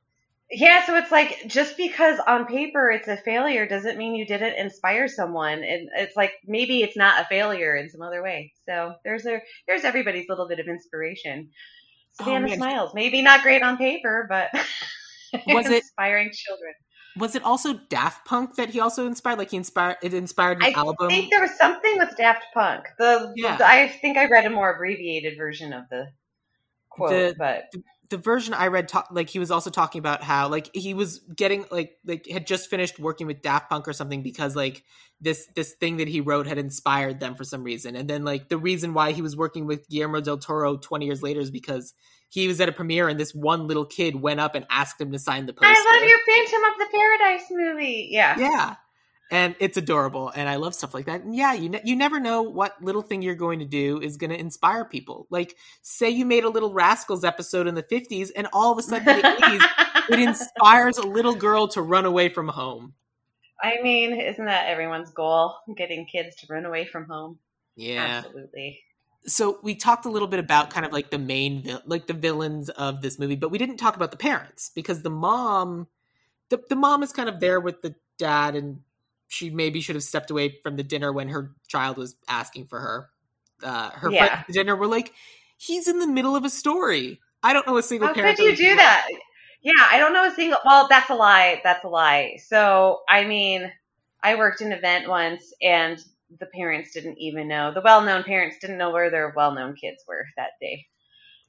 Yeah, 0.50 0.86
so 0.86 0.96
it's 0.96 1.12
like 1.12 1.46
just 1.46 1.76
because 1.76 2.18
on 2.26 2.46
paper 2.46 2.90
it's 2.90 3.08
a 3.08 3.16
failure 3.18 3.66
doesn't 3.66 3.98
mean 3.98 4.14
you 4.14 4.26
didn't 4.26 4.54
inspire 4.54 5.08
someone, 5.08 5.62
and 5.62 5.90
it's 5.94 6.16
like 6.16 6.32
maybe 6.46 6.82
it's 6.82 6.96
not 6.96 7.20
a 7.20 7.26
failure 7.26 7.76
in 7.76 7.90
some 7.90 8.00
other 8.00 8.22
way. 8.22 8.54
So 8.64 8.94
there's 9.04 9.26
a 9.26 9.40
there's 9.68 9.84
everybody's 9.84 10.28
little 10.30 10.48
bit 10.48 10.58
of 10.58 10.68
inspiration. 10.68 11.50
Oh, 12.20 12.24
Savannah 12.24 12.48
man. 12.48 12.56
Smiles, 12.56 12.92
maybe 12.94 13.20
not 13.20 13.42
great 13.42 13.62
on 13.62 13.76
paper, 13.76 14.26
but 14.28 14.50
Was 15.46 15.66
it- 15.66 15.82
inspiring 15.82 16.30
children? 16.32 16.72
Was 17.18 17.34
it 17.36 17.42
also 17.42 17.74
Daft 17.90 18.24
Punk 18.26 18.56
that 18.56 18.70
he 18.70 18.80
also 18.80 19.06
inspired? 19.06 19.38
Like 19.38 19.50
he 19.50 19.58
inspired 19.58 19.96
it 20.02 20.14
inspired 20.14 20.58
an 20.62 20.72
I 20.74 20.78
album. 20.78 21.08
I 21.08 21.08
think 21.08 21.30
there 21.30 21.42
was 21.42 21.50
something 21.58 21.98
with 21.98 22.16
Daft 22.16 22.44
Punk. 22.54 22.86
The, 22.98 23.32
Yeah. 23.36 23.56
the- 23.56 23.68
I 23.68 23.88
think 23.88 24.16
I 24.16 24.26
read 24.28 24.46
a 24.46 24.50
more 24.50 24.72
abbreviated 24.72 25.36
version 25.36 25.74
of 25.74 25.84
the 25.90 26.06
quote, 26.88 27.10
The- 27.10 27.34
but 27.36 27.70
the 28.08 28.16
version 28.16 28.54
I 28.54 28.68
read, 28.68 28.88
ta- 28.88 29.06
like 29.10 29.28
he 29.28 29.38
was 29.38 29.50
also 29.50 29.68
talking 29.70 29.98
about 29.98 30.22
how 30.22 30.48
like 30.48 30.74
he 30.74 30.94
was 30.94 31.18
getting 31.36 31.66
like 31.70 31.92
like 32.06 32.26
had 32.28 32.46
just 32.46 32.70
finished 32.70 32.98
working 32.98 33.26
with 33.26 33.42
Daft 33.42 33.68
Punk 33.68 33.86
or 33.88 33.92
something 33.92 34.22
because 34.22 34.56
like 34.56 34.82
this 35.20 35.48
this 35.54 35.72
thing 35.74 35.98
that 35.98 36.08
he 36.08 36.20
wrote 36.22 36.46
had 36.46 36.56
inspired 36.58 37.20
them 37.20 37.34
for 37.34 37.44
some 37.44 37.62
reason, 37.62 37.94
and 37.94 38.08
then 38.08 38.24
like 38.24 38.48
the 38.48 38.58
reason 38.58 38.94
why 38.94 39.12
he 39.12 39.20
was 39.20 39.36
working 39.36 39.66
with 39.66 39.86
Guillermo 39.90 40.20
del 40.22 40.38
Toro 40.38 40.76
twenty 40.78 41.04
years 41.06 41.22
later 41.22 41.40
is 41.40 41.50
because 41.50 41.92
he 42.32 42.48
was 42.48 42.58
at 42.62 42.68
a 42.68 42.72
premiere 42.72 43.08
and 43.08 43.20
this 43.20 43.34
one 43.34 43.66
little 43.66 43.84
kid 43.84 44.16
went 44.16 44.40
up 44.40 44.54
and 44.54 44.64
asked 44.70 44.98
him 44.98 45.12
to 45.12 45.18
sign 45.18 45.44
the 45.44 45.52
poster. 45.52 45.66
I 45.68 45.98
love 46.00 46.08
your 46.08 46.18
Phantom 46.26 46.62
of 46.64 46.78
the 46.78 46.86
Paradise 46.96 47.46
movie. 47.50 48.08
Yeah, 48.10 48.38
yeah. 48.38 48.76
And 49.30 49.54
it's 49.60 49.76
adorable 49.76 50.30
and 50.34 50.46
i 50.48 50.56
love 50.56 50.74
stuff 50.74 50.94
like 50.94 51.06
that. 51.06 51.22
And 51.22 51.36
yeah 51.36 51.52
you, 51.52 51.68
ne- 51.68 51.82
you 51.84 51.94
never 51.94 52.20
know 52.20 52.42
what 52.42 52.82
little 52.82 53.02
thing 53.02 53.20
you're 53.20 53.34
going 53.34 53.58
to 53.58 53.66
do 53.66 54.00
is 54.00 54.16
going 54.16 54.30
to 54.30 54.40
inspire 54.40 54.86
people. 54.86 55.26
Like 55.28 55.56
say 55.82 56.08
you 56.08 56.24
made 56.24 56.44
a 56.44 56.48
little 56.48 56.72
rascals 56.72 57.22
episode 57.22 57.66
in 57.66 57.74
the 57.74 57.82
50s 57.82 58.30
and 58.34 58.48
all 58.54 58.72
of 58.72 58.78
a 58.78 58.82
sudden 58.82 59.04
the 59.04 59.12
80s 60.08 60.10
it 60.10 60.18
inspires 60.18 60.96
a 60.96 61.06
little 61.06 61.34
girl 61.34 61.68
to 61.68 61.82
run 61.82 62.06
away 62.06 62.30
from 62.30 62.48
home. 62.48 62.94
I 63.62 63.74
mean 63.82 64.18
isn't 64.18 64.46
that 64.46 64.68
everyone's 64.68 65.10
goal? 65.10 65.56
Getting 65.76 66.06
kids 66.06 66.36
to 66.36 66.46
run 66.48 66.64
away 66.64 66.86
from 66.86 67.04
home. 67.04 67.38
Yeah. 67.76 68.22
Absolutely 68.24 68.80
so 69.24 69.58
we 69.62 69.74
talked 69.74 70.04
a 70.04 70.10
little 70.10 70.28
bit 70.28 70.40
about 70.40 70.70
kind 70.70 70.84
of 70.84 70.92
like 70.92 71.10
the 71.10 71.18
main 71.18 71.78
like 71.86 72.06
the 72.06 72.12
villains 72.12 72.68
of 72.70 73.02
this 73.02 73.18
movie 73.18 73.36
but 73.36 73.50
we 73.50 73.58
didn't 73.58 73.76
talk 73.76 73.96
about 73.96 74.10
the 74.10 74.16
parents 74.16 74.70
because 74.74 75.02
the 75.02 75.10
mom 75.10 75.86
the, 76.50 76.60
the 76.68 76.76
mom 76.76 77.02
is 77.02 77.12
kind 77.12 77.28
of 77.28 77.40
there 77.40 77.60
with 77.60 77.82
the 77.82 77.94
dad 78.18 78.54
and 78.54 78.80
she 79.32 79.48
maybe 79.48 79.80
should 79.80 79.96
have 79.96 80.04
stepped 80.04 80.30
away 80.30 80.58
from 80.62 80.76
the 80.76 80.82
dinner 80.82 81.10
when 81.10 81.30
her 81.30 81.52
child 81.66 81.96
was 81.96 82.14
asking 82.28 82.66
for 82.66 82.78
her. 82.78 83.08
Uh, 83.62 83.90
her 83.90 84.10
yeah. 84.10 84.26
friends 84.26 84.44
at 84.48 84.52
dinner 84.52 84.76
were 84.76 84.86
like, 84.86 85.14
"He's 85.56 85.88
in 85.88 85.98
the 85.98 86.06
middle 86.06 86.36
of 86.36 86.44
a 86.44 86.50
story. 86.50 87.18
I 87.42 87.54
don't 87.54 87.66
know 87.66 87.78
a 87.78 87.82
single 87.82 88.08
How 88.08 88.14
parent." 88.14 88.38
How 88.38 88.44
could 88.44 88.58
you 88.58 88.70
do 88.70 88.76
that? 88.76 89.08
Yeah, 89.62 89.86
I 89.90 89.98
don't 89.98 90.12
know 90.12 90.26
a 90.26 90.34
single. 90.34 90.58
Well, 90.66 90.86
that's 90.88 91.08
a 91.08 91.14
lie. 91.14 91.62
That's 91.64 91.82
a 91.84 91.88
lie. 91.88 92.36
So, 92.44 93.02
I 93.08 93.24
mean, 93.24 93.72
I 94.22 94.34
worked 94.34 94.60
an 94.60 94.72
event 94.72 95.08
once, 95.08 95.54
and 95.62 95.98
the 96.38 96.46
parents 96.46 96.92
didn't 96.92 97.18
even 97.18 97.48
know. 97.48 97.72
The 97.72 97.80
well-known 97.80 98.24
parents 98.24 98.56
didn't 98.60 98.78
know 98.78 98.90
where 98.90 99.10
their 99.10 99.32
well-known 99.34 99.74
kids 99.74 100.02
were 100.06 100.24
that 100.36 100.50
day. 100.60 100.86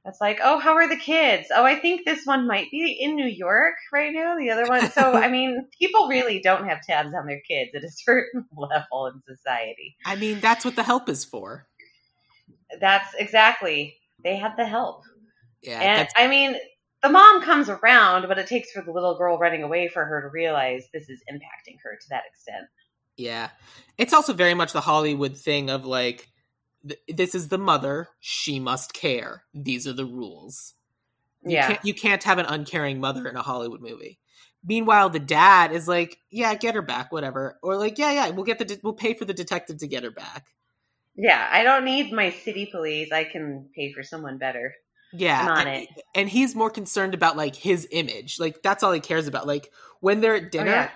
It's 0.05 0.19
like, 0.19 0.39
oh, 0.43 0.59
how 0.59 0.75
are 0.75 0.89
the 0.89 0.97
kids? 0.97 1.47
Oh, 1.55 1.63
I 1.63 1.79
think 1.79 2.03
this 2.03 2.25
one 2.25 2.45
might 2.45 2.69
be 2.71 2.97
in 2.99 3.15
New 3.15 3.27
York 3.27 3.75
right 3.93 4.11
now. 4.13 4.35
The 4.37 4.49
other 4.49 4.65
one. 4.65 4.91
So, 4.91 5.13
I 5.13 5.27
mean, 5.31 5.65
people 5.79 6.09
really 6.09 6.41
don't 6.41 6.67
have 6.67 6.81
tabs 6.81 7.13
on 7.15 7.25
their 7.25 7.41
kids 7.47 7.71
at 7.73 7.83
a 7.83 7.91
certain 7.91 8.45
level 8.55 9.07
in 9.07 9.21
society. 9.25 9.95
I 10.05 10.17
mean, 10.17 10.41
that's 10.41 10.65
what 10.65 10.75
the 10.75 10.83
help 10.83 11.07
is 11.07 11.23
for. 11.23 11.67
That's 12.81 13.13
exactly. 13.17 13.95
They 14.23 14.35
have 14.35 14.57
the 14.57 14.65
help. 14.65 15.03
Yeah. 15.61 15.79
And 15.79 16.09
I 16.17 16.27
mean, 16.27 16.57
the 17.01 17.09
mom 17.09 17.41
comes 17.41 17.69
around, 17.69 18.27
but 18.27 18.37
it 18.37 18.47
takes 18.47 18.71
for 18.71 18.81
the 18.81 18.91
little 18.91 19.17
girl 19.17 19.37
running 19.37 19.63
away 19.63 19.87
for 19.87 20.03
her 20.03 20.21
to 20.21 20.27
realize 20.29 20.87
this 20.93 21.09
is 21.09 21.21
impacting 21.31 21.77
her 21.83 21.95
to 21.95 22.09
that 22.09 22.23
extent. 22.29 22.65
Yeah. 23.17 23.49
It's 23.97 24.13
also 24.13 24.33
very 24.33 24.53
much 24.53 24.73
the 24.73 24.81
Hollywood 24.81 25.37
thing 25.37 25.69
of 25.69 25.85
like, 25.85 26.29
this 27.07 27.35
is 27.35 27.47
the 27.47 27.57
mother. 27.57 28.09
She 28.19 28.59
must 28.59 28.93
care. 28.93 29.43
These 29.53 29.87
are 29.87 29.93
the 29.93 30.05
rules. 30.05 30.73
You 31.45 31.55
yeah. 31.55 31.67
can't, 31.67 31.85
you 31.85 31.93
can't 31.93 32.23
have 32.23 32.37
an 32.37 32.45
uncaring 32.45 32.99
mother 32.99 33.27
in 33.27 33.35
a 33.35 33.41
hollywood 33.41 33.81
movie. 33.81 34.19
Meanwhile 34.65 35.09
the 35.09 35.19
dad 35.19 35.73
is 35.73 35.87
like 35.87 36.17
yeah 36.31 36.55
get 36.55 36.75
her 36.75 36.81
back 36.81 37.11
whatever. 37.11 37.59
Or 37.61 37.75
like 37.75 37.97
yeah 37.97 38.11
yeah 38.11 38.29
we'll 38.29 38.45
get 38.45 38.59
the 38.59 38.65
de- 38.65 38.79
we'll 38.81 38.93
pay 38.93 39.13
for 39.13 39.25
the 39.25 39.33
detective 39.33 39.77
to 39.79 39.87
get 39.87 40.03
her 40.03 40.11
back. 40.11 40.45
Yeah 41.15 41.47
i 41.51 41.63
don't 41.63 41.85
need 41.85 42.13
my 42.13 42.31
city 42.31 42.67
police. 42.71 43.11
I 43.11 43.25
can 43.25 43.69
pay 43.75 43.91
for 43.91 44.03
someone 44.03 44.37
better. 44.37 44.73
Yeah 45.11 45.41
I'm 45.41 45.49
on 45.49 45.67
and, 45.67 45.83
it. 45.83 45.89
and 46.15 46.29
he's 46.29 46.55
more 46.55 46.69
concerned 46.69 47.13
about 47.13 47.35
like 47.35 47.55
his 47.55 47.87
image. 47.91 48.39
Like 48.39 48.61
that's 48.63 48.83
all 48.83 48.93
he 48.93 49.01
cares 49.01 49.27
about. 49.27 49.45
Like 49.45 49.69
when 49.99 50.21
they're 50.21 50.35
at 50.35 50.43
oh, 50.45 50.49
dinner 50.49 50.71
oh, 50.71 50.75
yeah 50.75 50.89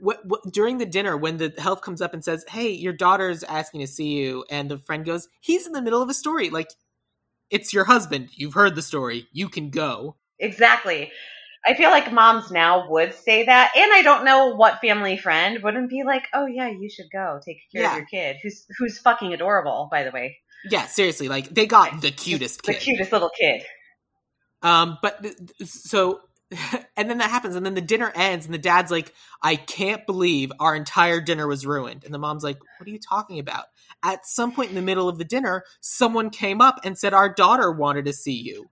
what, 0.00 0.24
what, 0.26 0.40
during 0.52 0.78
the 0.78 0.86
dinner 0.86 1.16
when 1.16 1.36
the 1.38 1.52
health 1.58 1.82
comes 1.82 2.00
up 2.00 2.14
and 2.14 2.24
says, 2.24 2.44
"Hey, 2.48 2.70
your 2.70 2.92
daughter's 2.92 3.42
asking 3.44 3.80
to 3.80 3.86
see 3.86 4.08
you," 4.08 4.44
and 4.50 4.70
the 4.70 4.78
friend 4.78 5.04
goes, 5.04 5.28
"He's 5.40 5.66
in 5.66 5.72
the 5.72 5.82
middle 5.82 6.02
of 6.02 6.08
a 6.08 6.14
story. 6.14 6.50
Like, 6.50 6.70
it's 7.50 7.72
your 7.72 7.84
husband. 7.84 8.28
You've 8.32 8.54
heard 8.54 8.74
the 8.74 8.82
story. 8.82 9.26
You 9.32 9.48
can 9.48 9.70
go." 9.70 10.16
Exactly. 10.38 11.10
I 11.66 11.74
feel 11.74 11.90
like 11.90 12.12
moms 12.12 12.50
now 12.52 12.88
would 12.88 13.12
say 13.14 13.44
that, 13.44 13.72
and 13.76 13.92
I 13.92 14.02
don't 14.02 14.24
know 14.24 14.54
what 14.54 14.80
family 14.80 15.18
friend 15.18 15.60
wouldn't 15.62 15.90
be 15.90 16.04
like, 16.04 16.24
"Oh 16.32 16.46
yeah, 16.46 16.68
you 16.68 16.88
should 16.88 17.10
go 17.12 17.40
take 17.44 17.58
care 17.72 17.82
Yeah. 17.82 17.90
of 17.92 17.96
your 17.98 18.06
kid, 18.06 18.36
who's 18.42 18.64
who's 18.78 18.98
fucking 18.98 19.34
adorable, 19.34 19.88
by 19.90 20.04
the 20.04 20.10
way, 20.12 20.38
Yeah, 20.70 20.86
seriously, 20.86 21.28
like 21.28 21.48
they 21.48 21.66
got 21.66 22.00
the 22.00 22.12
cutest 22.12 22.62
the 22.62 22.74
kid. 22.74 22.82
cutest 22.82 23.12
little 23.12 23.30
kid." 23.38 23.64
Um, 24.62 24.98
but 25.02 25.22
th- 25.22 25.36
so, 25.64 26.20
and 26.96 27.10
then 27.10 27.18
that 27.18 27.30
happens, 27.30 27.56
and 27.56 27.66
then 27.66 27.74
the 27.74 27.80
dinner 27.80 28.10
ends, 28.14 28.46
and 28.46 28.54
the 28.54 28.58
dad's 28.58 28.90
like, 28.90 29.12
"I 29.42 29.56
can't 29.56 30.06
believe 30.06 30.50
our 30.58 30.74
entire 30.74 31.20
dinner 31.20 31.46
was 31.46 31.66
ruined," 31.66 32.04
and 32.04 32.14
the 32.14 32.18
mom's 32.18 32.42
like, 32.42 32.58
"What 32.78 32.88
are 32.88 32.90
you 32.90 32.98
talking 32.98 33.38
about?" 33.38 33.66
At 34.02 34.26
some 34.26 34.52
point 34.52 34.70
in 34.70 34.74
the 34.74 34.82
middle 34.82 35.08
of 35.08 35.18
the 35.18 35.24
dinner, 35.24 35.64
someone 35.80 36.30
came 36.30 36.60
up 36.60 36.80
and 36.84 36.96
said, 36.96 37.12
"Our 37.12 37.32
daughter 37.32 37.70
wanted 37.70 38.06
to 38.06 38.12
see 38.12 38.32
you." 38.32 38.70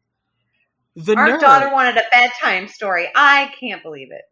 The 0.94 1.14
Our 1.16 1.28
nerve. 1.28 1.40
daughter 1.40 1.70
wanted 1.70 1.98
a 1.98 2.04
bedtime 2.10 2.68
story. 2.68 3.10
I 3.14 3.52
can't 3.60 3.82
believe 3.82 4.10
it. 4.10 4.22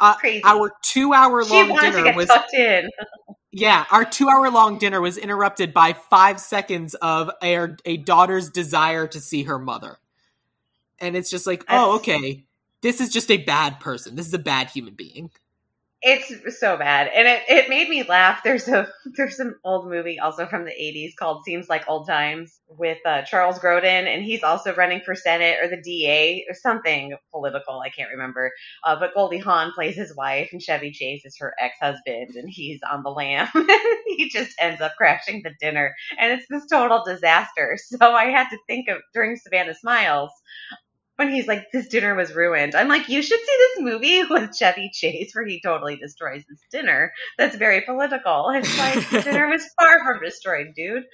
Uh, 0.00 0.14
crazy. 0.16 0.42
Our 0.42 0.72
two-hour 0.82 1.44
long 1.44 1.68
wanted 1.68 1.92
to 1.92 2.02
dinner 2.02 2.16
was 2.16 2.28
tucked 2.28 2.54
in. 2.54 2.88
yeah. 3.52 3.84
Our 3.90 4.06
two-hour 4.06 4.50
long 4.50 4.78
dinner 4.78 5.02
was 5.02 5.18
interrupted 5.18 5.74
by 5.74 5.92
five 5.92 6.40
seconds 6.40 6.94
of 6.94 7.30
a, 7.42 7.76
a 7.84 7.98
daughter's 7.98 8.48
desire 8.48 9.06
to 9.08 9.20
see 9.20 9.42
her 9.42 9.58
mother, 9.58 9.98
and 10.98 11.14
it's 11.14 11.28
just 11.28 11.46
like, 11.46 11.62
oh, 11.68 11.96
okay, 11.96 12.46
this 12.84 13.00
is 13.00 13.08
just 13.08 13.30
a 13.30 13.38
bad 13.38 13.80
person. 13.80 14.14
This 14.14 14.26
is 14.26 14.34
a 14.34 14.38
bad 14.38 14.68
human 14.68 14.94
being. 14.94 15.30
It's 16.06 16.60
so 16.60 16.76
bad, 16.76 17.08
and 17.14 17.26
it, 17.26 17.44
it 17.48 17.70
made 17.70 17.88
me 17.88 18.02
laugh. 18.02 18.42
There's 18.44 18.68
a 18.68 18.86
there's 19.16 19.40
an 19.40 19.54
old 19.64 19.88
movie 19.88 20.18
also 20.20 20.44
from 20.44 20.66
the 20.66 20.70
'80s 20.70 21.16
called 21.18 21.44
"Seems 21.44 21.66
Like 21.70 21.88
Old 21.88 22.06
Times" 22.06 22.60
with 22.68 22.98
uh, 23.06 23.22
Charles 23.22 23.58
Grodin, 23.58 24.06
and 24.06 24.22
he's 24.22 24.42
also 24.42 24.74
running 24.74 25.00
for 25.00 25.14
Senate 25.14 25.56
or 25.62 25.68
the 25.68 25.80
DA 25.80 26.44
or 26.46 26.54
something 26.54 27.16
political. 27.32 27.80
I 27.80 27.88
can't 27.88 28.10
remember. 28.10 28.52
Uh, 28.84 29.00
but 29.00 29.14
Goldie 29.14 29.38
Hawn 29.38 29.72
plays 29.74 29.96
his 29.96 30.14
wife, 30.14 30.50
and 30.52 30.60
Chevy 30.60 30.90
Chase 30.90 31.24
is 31.24 31.38
her 31.38 31.54
ex-husband, 31.58 32.36
and 32.36 32.50
he's 32.50 32.80
on 32.82 33.02
the 33.02 33.08
lam. 33.08 33.48
he 34.06 34.28
just 34.28 34.54
ends 34.60 34.82
up 34.82 34.92
crashing 34.98 35.40
the 35.42 35.54
dinner, 35.58 35.94
and 36.18 36.32
it's 36.32 36.46
this 36.50 36.66
total 36.66 37.02
disaster. 37.02 37.78
So 37.94 38.12
I 38.12 38.26
had 38.26 38.50
to 38.50 38.58
think 38.66 38.88
of 38.88 38.98
during 39.14 39.36
Savannah 39.36 39.74
Smiles 39.74 40.30
when 41.16 41.30
he's 41.30 41.46
like, 41.46 41.70
this 41.72 41.88
dinner 41.88 42.14
was 42.14 42.34
ruined. 42.34 42.74
I'm 42.74 42.88
like, 42.88 43.08
you 43.08 43.22
should 43.22 43.38
see 43.38 43.56
this 43.58 43.84
movie 43.84 44.22
with 44.30 44.56
Chevy 44.56 44.90
Chase 44.92 45.34
where 45.34 45.46
he 45.46 45.60
totally 45.60 45.96
destroys 45.96 46.44
this 46.48 46.60
dinner. 46.70 47.12
That's 47.38 47.56
very 47.56 47.82
political. 47.82 48.50
It's 48.50 48.78
like, 48.78 49.10
the 49.10 49.20
dinner 49.30 49.48
was 49.48 49.64
far 49.78 50.02
from 50.04 50.22
destroyed, 50.22 50.74
dude. 50.74 51.04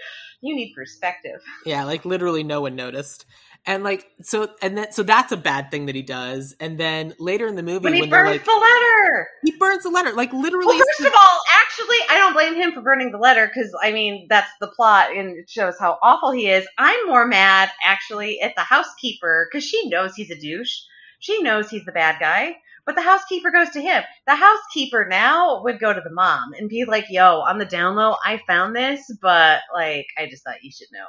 You 0.43 0.55
need 0.55 0.73
perspective. 0.75 1.43
Yeah, 1.67 1.85
like 1.85 2.05
literally 2.05 2.43
no 2.45 2.63
one 2.63 2.75
noticed. 2.77 3.27
And 3.67 3.85
like 3.85 4.07
so 4.23 4.49
and 4.63 4.77
then 4.77 4.91
so 4.91 5.03
that's 5.03 5.33
a 5.33 5.37
bad 5.37 5.71
thing 5.71 5.87
that 5.87 5.95
he 5.95 6.03
does. 6.03 6.57
And 6.61 6.79
then 6.79 7.15
later 7.19 7.47
in 7.47 7.57
the 7.57 7.63
movie 7.63 7.85
When 7.85 7.93
he 7.95 8.01
when 8.01 8.11
burns 8.11 8.31
like 8.31 8.45
the 8.45 8.53
letter. 8.53 9.29
he 9.45 9.53
burns 9.59 9.83
the 9.83 9.91
letter. 9.91 10.13
Like 10.13 10.33
literally 10.33 10.67
Well, 10.67 10.79
first 10.79 11.01
of 11.09 11.13
all, 11.15 11.39
actually, 11.53 11.97
I 12.09 12.17
don't 12.19 12.33
blame 12.33 12.55
him 12.55 12.73
for 12.73 12.81
burning 12.81 13.11
the 13.13 13.19
letter 13.19 13.47
because, 13.47 13.71
I 13.83 13.93
mean, 13.93 14.27
that's 14.29 14.51
the 14.61 14.69
plot 14.69 15.15
and 15.15 15.37
it 15.37 15.51
shows 15.51 15.75
how 15.79 15.99
awful 16.03 16.31
he 16.33 16.49
is. 16.49 16.67
I'm 16.79 17.07
more 17.07 17.27
mad, 17.27 17.71
actually, 17.85 18.41
at 18.41 18.55
the 18.57 18.63
housekeeper 18.63 19.49
because 19.51 19.65
she 19.65 19.89
knows 19.89 20.15
he's 20.15 20.31
a 20.31 20.39
douche. 20.41 20.79
She 21.19 21.43
knows 21.43 21.69
he's 21.69 21.85
the 21.85 21.93
bad 21.93 22.17
guy. 22.19 22.57
But 22.87 22.97
the 22.97 23.03
housekeeper 23.03 23.51
goes 23.51 23.69
to 23.71 23.81
him. 23.81 24.03
The 24.27 24.35
housekeeper 24.35 25.07
now 25.09 25.63
would 25.63 25.79
go 25.79 25.93
to 25.93 26.01
the 26.01 26.11
mom 26.13 26.55
and 26.59 26.69
be 26.69 26.85
like, 26.87 27.05
yo, 27.11 27.41
on 27.41 27.59
the 27.59 27.67
down 27.67 27.95
low, 27.95 28.17
I 28.25 28.41
found 28.47 28.75
this, 28.75 29.03
but, 29.21 29.61
like, 29.73 30.07
I 30.19 30.27
just 30.29 30.43
thought 30.45 30.63
you 30.63 30.73
should 30.73 30.89
know. 30.91 31.07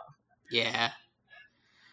Yeah. 0.51 0.91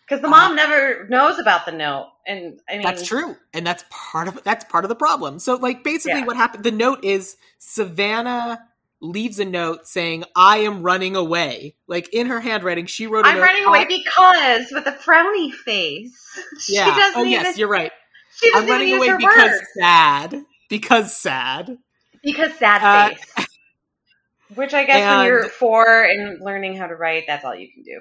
Because 0.09 0.23
the 0.23 0.29
mom 0.29 0.57
never 0.57 1.07
knows 1.09 1.39
about 1.39 1.67
the 1.67 1.73
note. 1.73 2.09
And, 2.27 2.61
I 2.69 2.75
mean, 2.75 2.83
That's 2.83 3.07
true. 3.07 3.37
And 3.53 3.67
that's 3.67 3.85
part 3.91 4.27
of 4.29 4.43
that's 4.43 4.65
part 4.65 4.85
of 4.85 4.89
the 4.89 4.95
problem. 4.97 5.39
So 5.39 5.57
like 5.57 5.85
basically 5.85 6.21
Yeah. 6.21 6.27
what 6.27 6.37
happened 6.37 6.65
the 6.65 6.71
note 6.71 7.05
is 7.05 7.37
Savannah 7.59 8.61
leaves 9.01 9.39
a 9.39 9.45
note 9.45 9.87
saying, 9.87 10.25
I 10.35 10.59
am 10.59 10.83
running 10.83 11.15
away. 11.15 11.77
Like 11.87 12.09
in 12.13 12.27
her 12.29 12.41
handwriting, 12.41 12.87
she 12.87 13.07
wrote 13.07 13.27
a 13.27 13.29
I'm 13.29 13.37
note, 13.37 13.43
running 13.43 13.65
away 13.65 13.81
"I- 13.81 13.85
because 13.85 14.73
with 14.73 14.87
a 14.87 14.93
frowny 14.99 15.53
face. 15.53 16.17
Yeah. 16.69 16.85
She 16.95 17.01
doesn't 17.01 17.17
oh 17.21 17.25
even, 17.25 17.31
yes, 17.33 17.59
you're 17.59 17.69
right. 17.69 17.93
she 18.37 18.49
I'm 18.55 18.67
doesn't 18.67 18.83
even 18.87 18.99
running 19.01 19.13
away 19.13 19.27
because 19.29 19.61
sad. 19.79 20.45
Because 20.71 21.17
sad. 21.17 21.79
Because 22.23 22.53
sad 22.55 22.83
Uh, 22.83 23.09
face. 23.15 23.47
Which 24.55 24.73
I 24.75 24.85
guess 24.85 25.17
when 25.19 25.27
you're 25.27 25.45
four 25.49 26.03
and 26.05 26.41
learning 26.41 26.77
how 26.77 26.87
to 26.87 26.95
write, 26.95 27.25
that's 27.27 27.45
all 27.45 27.55
you 27.55 27.69
can 27.73 27.83
do. 27.83 28.01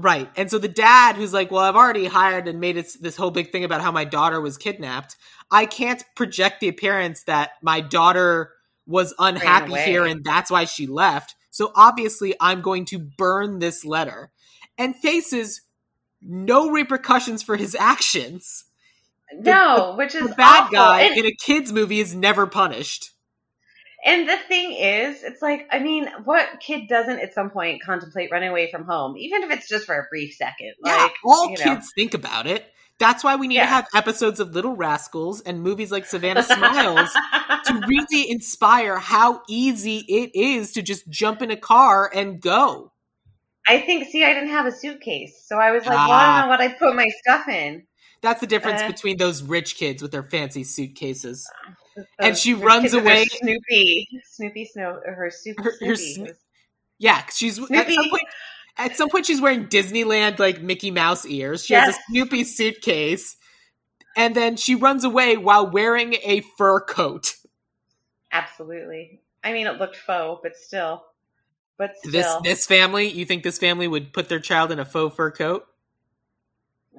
Right. 0.00 0.30
And 0.36 0.48
so 0.48 0.58
the 0.58 0.68
dad 0.68 1.16
who's 1.16 1.32
like, 1.32 1.50
well, 1.50 1.64
I've 1.64 1.74
already 1.74 2.06
hired 2.06 2.46
and 2.46 2.60
made 2.60 2.76
it 2.76 2.86
this 3.00 3.16
whole 3.16 3.32
big 3.32 3.50
thing 3.50 3.64
about 3.64 3.80
how 3.80 3.90
my 3.90 4.04
daughter 4.04 4.40
was 4.40 4.56
kidnapped. 4.56 5.16
I 5.50 5.66
can't 5.66 6.04
project 6.14 6.60
the 6.60 6.68
appearance 6.68 7.24
that 7.24 7.50
my 7.62 7.80
daughter 7.80 8.52
was 8.86 9.12
unhappy 9.18 9.74
here 9.74 10.04
and 10.06 10.22
that's 10.24 10.52
why 10.52 10.66
she 10.66 10.86
left. 10.86 11.34
So 11.50 11.72
obviously 11.74 12.34
I'm 12.40 12.60
going 12.60 12.84
to 12.86 12.98
burn 13.00 13.58
this 13.58 13.84
letter. 13.84 14.30
And 14.78 14.94
Faces 14.94 15.62
no 16.22 16.70
repercussions 16.70 17.42
for 17.42 17.56
his 17.56 17.74
actions. 17.74 18.66
No, 19.34 19.94
which 19.98 20.14
is 20.14 20.28
The 20.28 20.34
bad 20.36 20.62
awful. 20.64 20.72
guy 20.76 21.00
And- 21.02 21.18
in 21.18 21.26
a 21.26 21.32
kids 21.34 21.72
movie 21.72 21.98
is 21.98 22.14
never 22.14 22.46
punished. 22.46 23.10
And 24.04 24.28
the 24.28 24.36
thing 24.36 24.72
is, 24.72 25.22
it's 25.24 25.42
like, 25.42 25.66
I 25.72 25.80
mean, 25.80 26.08
what 26.24 26.46
kid 26.60 26.88
doesn't 26.88 27.18
at 27.18 27.34
some 27.34 27.50
point 27.50 27.82
contemplate 27.82 28.30
running 28.30 28.48
away 28.50 28.70
from 28.70 28.84
home, 28.84 29.16
even 29.16 29.42
if 29.42 29.50
it's 29.50 29.68
just 29.68 29.86
for 29.86 29.96
a 29.98 30.04
brief 30.08 30.34
second? 30.34 30.74
Yeah, 30.84 30.94
Like, 30.96 31.12
all 31.24 31.50
you 31.50 31.58
know. 31.58 31.64
kids 31.74 31.90
think 31.96 32.14
about 32.14 32.46
it. 32.46 32.64
That's 33.00 33.22
why 33.24 33.36
we 33.36 33.48
need 33.48 33.56
Yeah. 33.56 33.64
to 33.66 33.70
have 33.72 33.86
episodes 33.94 34.38
of 34.40 34.54
Little 34.54 34.74
Rascals 34.76 35.40
and 35.40 35.62
movies 35.62 35.90
like 35.92 36.04
Savannah 36.06 36.42
Smiles 36.44 37.10
to 37.66 37.80
really 37.88 38.30
inspire 38.30 38.98
how 38.98 39.42
easy 39.48 39.98
it 40.08 40.30
is 40.34 40.72
to 40.72 40.82
just 40.82 41.08
jump 41.08 41.42
in 41.42 41.50
a 41.50 41.56
car 41.56 42.10
and 42.12 42.40
go. 42.40 42.92
I 43.66 43.80
think, 43.80 44.08
see, 44.08 44.24
I 44.24 44.32
didn't 44.32 44.48
have 44.50 44.66
a 44.66 44.72
suitcase, 44.72 45.44
so 45.46 45.58
I 45.58 45.72
was 45.72 45.84
like, 45.84 45.94
well, 45.98 46.10
I 46.10 46.24
Ah. 46.24 46.36
don't 46.38 46.46
know 46.46 46.48
what 46.50 46.60
I 46.60 46.68
put 46.72 46.96
my 46.96 47.06
stuff 47.22 47.46
in. 47.48 47.86
That's 48.22 48.40
the 48.40 48.46
difference 48.46 48.82
Uh. 48.82 48.88
between 48.88 49.16
those 49.16 49.42
rich 49.42 49.76
kids 49.76 50.02
with 50.02 50.10
their 50.12 50.22
fancy 50.24 50.64
suitcases. 50.64 51.48
Uh, 51.96 52.02
and 52.20 52.32
uh, 52.32 52.34
she 52.34 52.54
runs 52.54 52.82
kids 52.84 52.94
with 52.94 53.04
their 53.04 53.14
away- 53.14 53.24
Snoopy, 53.26 54.08
Snoopy 54.30 54.64
Snow, 54.66 55.00
uh, 55.06 55.10
her 55.12 55.30
Snoopy. 55.30 55.62
Her- 55.62 55.70
her 55.86 55.96
Snoopy. 55.96 56.14
Sno- 56.30 56.36
Yeah, 56.98 57.24
she's 57.32 57.58
at 57.58 57.90
some 57.92 58.10
point. 58.10 58.24
At 58.76 58.96
some 58.96 59.08
point, 59.08 59.26
she's 59.26 59.40
wearing 59.40 59.66
Disneyland 59.66 60.38
like 60.38 60.60
Mickey 60.62 60.90
Mouse 60.92 61.26
ears. 61.26 61.64
She 61.64 61.74
has 61.74 61.96
a 61.96 61.98
Snoopy 62.10 62.44
suitcase, 62.44 63.36
and 64.16 64.36
then 64.36 64.56
she 64.56 64.74
runs 64.76 65.02
away 65.02 65.36
while 65.36 65.68
wearing 65.68 66.14
a 66.22 66.40
fur 66.56 66.80
coat. 66.80 67.34
Absolutely. 68.32 69.20
I 69.42 69.52
mean, 69.52 69.66
it 69.66 69.78
looked 69.78 69.96
faux, 69.96 70.40
but 70.42 70.56
still. 70.56 71.04
But 71.76 71.96
still. 71.98 72.10
This 72.12 72.36
this 72.42 72.66
family, 72.66 73.08
you 73.08 73.24
think 73.24 73.42
this 73.42 73.58
family 73.58 73.88
would 73.88 74.12
put 74.12 74.28
their 74.28 74.40
child 74.40 74.70
in 74.72 74.78
a 74.78 74.84
faux 74.84 75.14
fur 75.16 75.30
coat? 75.30 75.64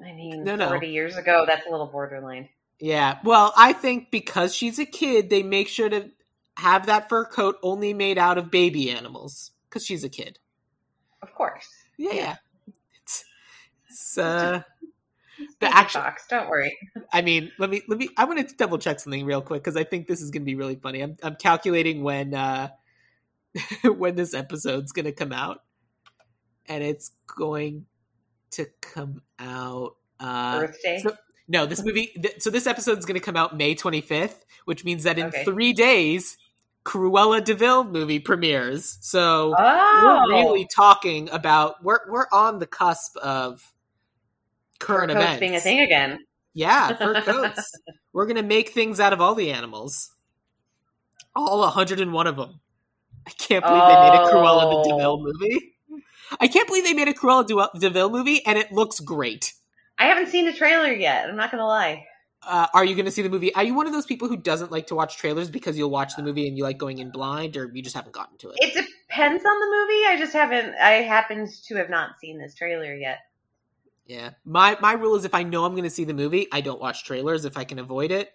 I 0.04 0.12
mean, 0.12 0.44
No, 0.44 0.56
no. 0.56 0.68
40 0.68 0.88
years 0.88 1.16
ago, 1.16 1.44
that's 1.46 1.66
a 1.66 1.70
little 1.70 1.86
borderline. 1.86 2.48
Yeah. 2.78 3.18
Well, 3.24 3.52
I 3.56 3.72
think 3.72 4.10
because 4.10 4.54
she's 4.54 4.78
a 4.78 4.86
kid, 4.86 5.30
they 5.30 5.42
make 5.42 5.68
sure 5.68 5.88
to 5.88 6.10
have 6.56 6.86
that 6.86 7.08
fur 7.08 7.24
coat 7.24 7.56
only 7.62 7.94
made 7.94 8.18
out 8.18 8.38
of 8.38 8.50
baby 8.50 8.90
animals 8.90 9.52
because 9.68 9.84
she's 9.84 10.04
a 10.04 10.08
kid. 10.08 10.38
Of 11.22 11.34
course. 11.34 11.68
Yeah, 11.96 12.12
Yeah. 12.12 12.36
It's, 13.02 13.24
it's 13.88 14.18
uh, 14.18 14.62
the 15.60 15.76
action. 15.76 16.00
Fox, 16.00 16.26
don't 16.28 16.48
worry. 16.48 16.76
I 17.12 17.22
mean, 17.22 17.50
let 17.58 17.70
me 17.70 17.82
let 17.88 17.98
me. 17.98 18.08
I 18.16 18.24
want 18.24 18.46
to 18.46 18.54
double 18.56 18.78
check 18.78 19.00
something 19.00 19.24
real 19.24 19.42
quick 19.42 19.62
because 19.62 19.76
I 19.76 19.84
think 19.84 20.06
this 20.06 20.22
is 20.22 20.30
going 20.30 20.42
to 20.42 20.46
be 20.46 20.54
really 20.54 20.76
funny. 20.76 21.00
I'm 21.02 21.16
I'm 21.22 21.36
calculating 21.36 22.02
when 22.02 22.34
uh 22.34 22.68
when 23.84 24.14
this 24.16 24.34
episode's 24.34 24.92
going 24.92 25.06
to 25.06 25.12
come 25.12 25.32
out, 25.32 25.62
and 26.66 26.82
it's 26.82 27.12
going 27.26 27.86
to 28.52 28.66
come 28.80 29.22
out. 29.38 29.96
Uh, 30.18 30.60
Earth 30.64 30.78
Day. 30.82 31.00
so- 31.02 31.16
no, 31.48 31.66
this 31.66 31.82
movie. 31.84 32.06
Th- 32.22 32.40
so 32.40 32.50
this 32.50 32.66
episode 32.66 32.98
is 32.98 33.04
going 33.04 33.18
to 33.18 33.24
come 33.24 33.36
out 33.36 33.56
May 33.56 33.74
25th, 33.74 34.44
which 34.66 34.84
means 34.84 35.02
that 35.04 35.18
in 35.18 35.26
Okay. 35.26 35.44
three 35.44 35.72
days, 35.72 36.36
Cruella 36.84 37.42
de 37.44 37.54
Vil 37.54 37.84
movie 37.84 38.20
premieres. 38.20 38.98
So 39.00 39.54
oh, 39.58 40.24
we're 40.28 40.36
really 40.42 40.66
talking 40.74 41.28
about 41.30 41.82
we're 41.82 41.98
we're 42.08 42.26
on 42.32 42.58
the 42.58 42.66
cusp 42.66 43.16
of 43.18 43.72
current 44.78 45.10
Fur 45.12 45.18
events. 45.18 45.40
being 45.40 45.56
a 45.56 45.60
thing 45.60 45.80
again. 45.80 46.20
Yeah, 46.54 46.96
fur 46.96 47.20
coats. 47.22 47.72
we're 48.12 48.26
gonna 48.26 48.42
make 48.42 48.70
things 48.70 48.98
out 49.00 49.12
of 49.12 49.20
all 49.20 49.34
the 49.34 49.50
animals, 49.52 50.10
all 51.36 51.60
101 51.60 52.26
of 52.26 52.36
them. 52.36 52.60
I 53.26 53.30
can't 53.30 53.64
believe 53.64 53.82
they 53.82 53.88
made 53.88 54.14
a 54.14 54.30
Cruella 54.32 54.64
Oh. 54.64 54.82
de 54.82 54.88
Deville 54.90 55.22
movie. 55.22 55.74
I 56.38 56.48
can't 56.48 56.66
believe 56.66 56.84
they 56.84 56.94
made 56.94 57.08
a 57.08 57.14
Cruella 57.14 57.46
de 57.46 57.78
Deville 57.78 58.10
movie, 58.10 58.44
and 58.46 58.58
it 58.58 58.72
looks 58.72 59.00
great. 59.00 59.54
I 59.98 60.04
haven't 60.04 60.28
seen 60.28 60.46
the 60.46 60.52
trailer 60.52 60.92
yet. 60.92 61.28
I'm 61.28 61.36
not 61.36 61.50
gonna 61.50 61.66
lie. 61.66 62.06
Uh, 62.42 62.66
are 62.72 62.84
you 62.84 62.94
going 62.94 63.04
to 63.04 63.10
see 63.10 63.20
the 63.20 63.28
movie? 63.28 63.54
Are 63.54 63.62
you 63.62 63.74
one 63.74 63.86
of 63.86 63.92
those 63.92 64.06
people 64.06 64.26
who 64.26 64.36
doesn't 64.36 64.72
like 64.72 64.86
to 64.86 64.94
watch 64.94 65.18
trailers 65.18 65.50
because 65.50 65.76
you'll 65.76 65.90
watch 65.90 66.16
the 66.16 66.22
movie 66.22 66.48
and 66.48 66.56
you 66.56 66.64
like 66.64 66.78
going 66.78 66.96
in 66.98 67.10
blind, 67.10 67.56
or 67.56 67.70
you 67.74 67.82
just 67.82 67.94
haven't 67.94 68.12
gotten 68.12 68.38
to 68.38 68.48
it? 68.48 68.56
It 68.60 68.72
depends 68.72 69.44
on 69.44 69.60
the 69.60 69.66
movie. 69.66 70.06
I 70.06 70.16
just 70.18 70.32
haven't. 70.32 70.74
I 70.76 71.02
happened 71.02 71.50
to 71.66 71.76
have 71.76 71.90
not 71.90 72.18
seen 72.18 72.38
this 72.38 72.54
trailer 72.54 72.94
yet. 72.94 73.18
Yeah, 74.06 74.30
my 74.46 74.78
my 74.80 74.94
rule 74.94 75.16
is 75.16 75.26
if 75.26 75.34
I 75.34 75.42
know 75.42 75.64
I'm 75.66 75.72
going 75.72 75.84
to 75.84 75.90
see 75.90 76.04
the 76.04 76.14
movie, 76.14 76.48
I 76.50 76.62
don't 76.62 76.80
watch 76.80 77.04
trailers 77.04 77.44
if 77.44 77.58
I 77.58 77.64
can 77.64 77.78
avoid 77.78 78.10
it. 78.10 78.30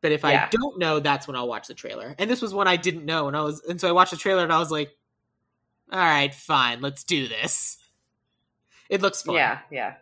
But 0.00 0.12
if 0.12 0.24
I 0.24 0.48
don't 0.50 0.78
know, 0.78 1.00
that's 1.00 1.26
when 1.26 1.36
I'll 1.36 1.48
watch 1.48 1.66
the 1.66 1.74
trailer. 1.74 2.14
And 2.18 2.30
this 2.30 2.40
was 2.40 2.54
one 2.54 2.68
I 2.68 2.76
didn't 2.76 3.04
know, 3.04 3.26
and 3.26 3.36
I 3.36 3.42
was, 3.42 3.62
and 3.68 3.80
so 3.80 3.88
I 3.88 3.92
watched 3.92 4.12
the 4.12 4.16
trailer 4.16 4.44
and 4.44 4.52
I 4.52 4.58
was 4.58 4.70
like, 4.70 4.90
"All 5.90 5.98
right, 5.98 6.34
fine, 6.34 6.80
let's 6.80 7.04
do 7.04 7.28
this." 7.28 7.78
It 8.88 9.02
looks 9.02 9.22
fun. 9.22 9.34
Yeah, 9.36 9.58
yeah. 9.70 9.94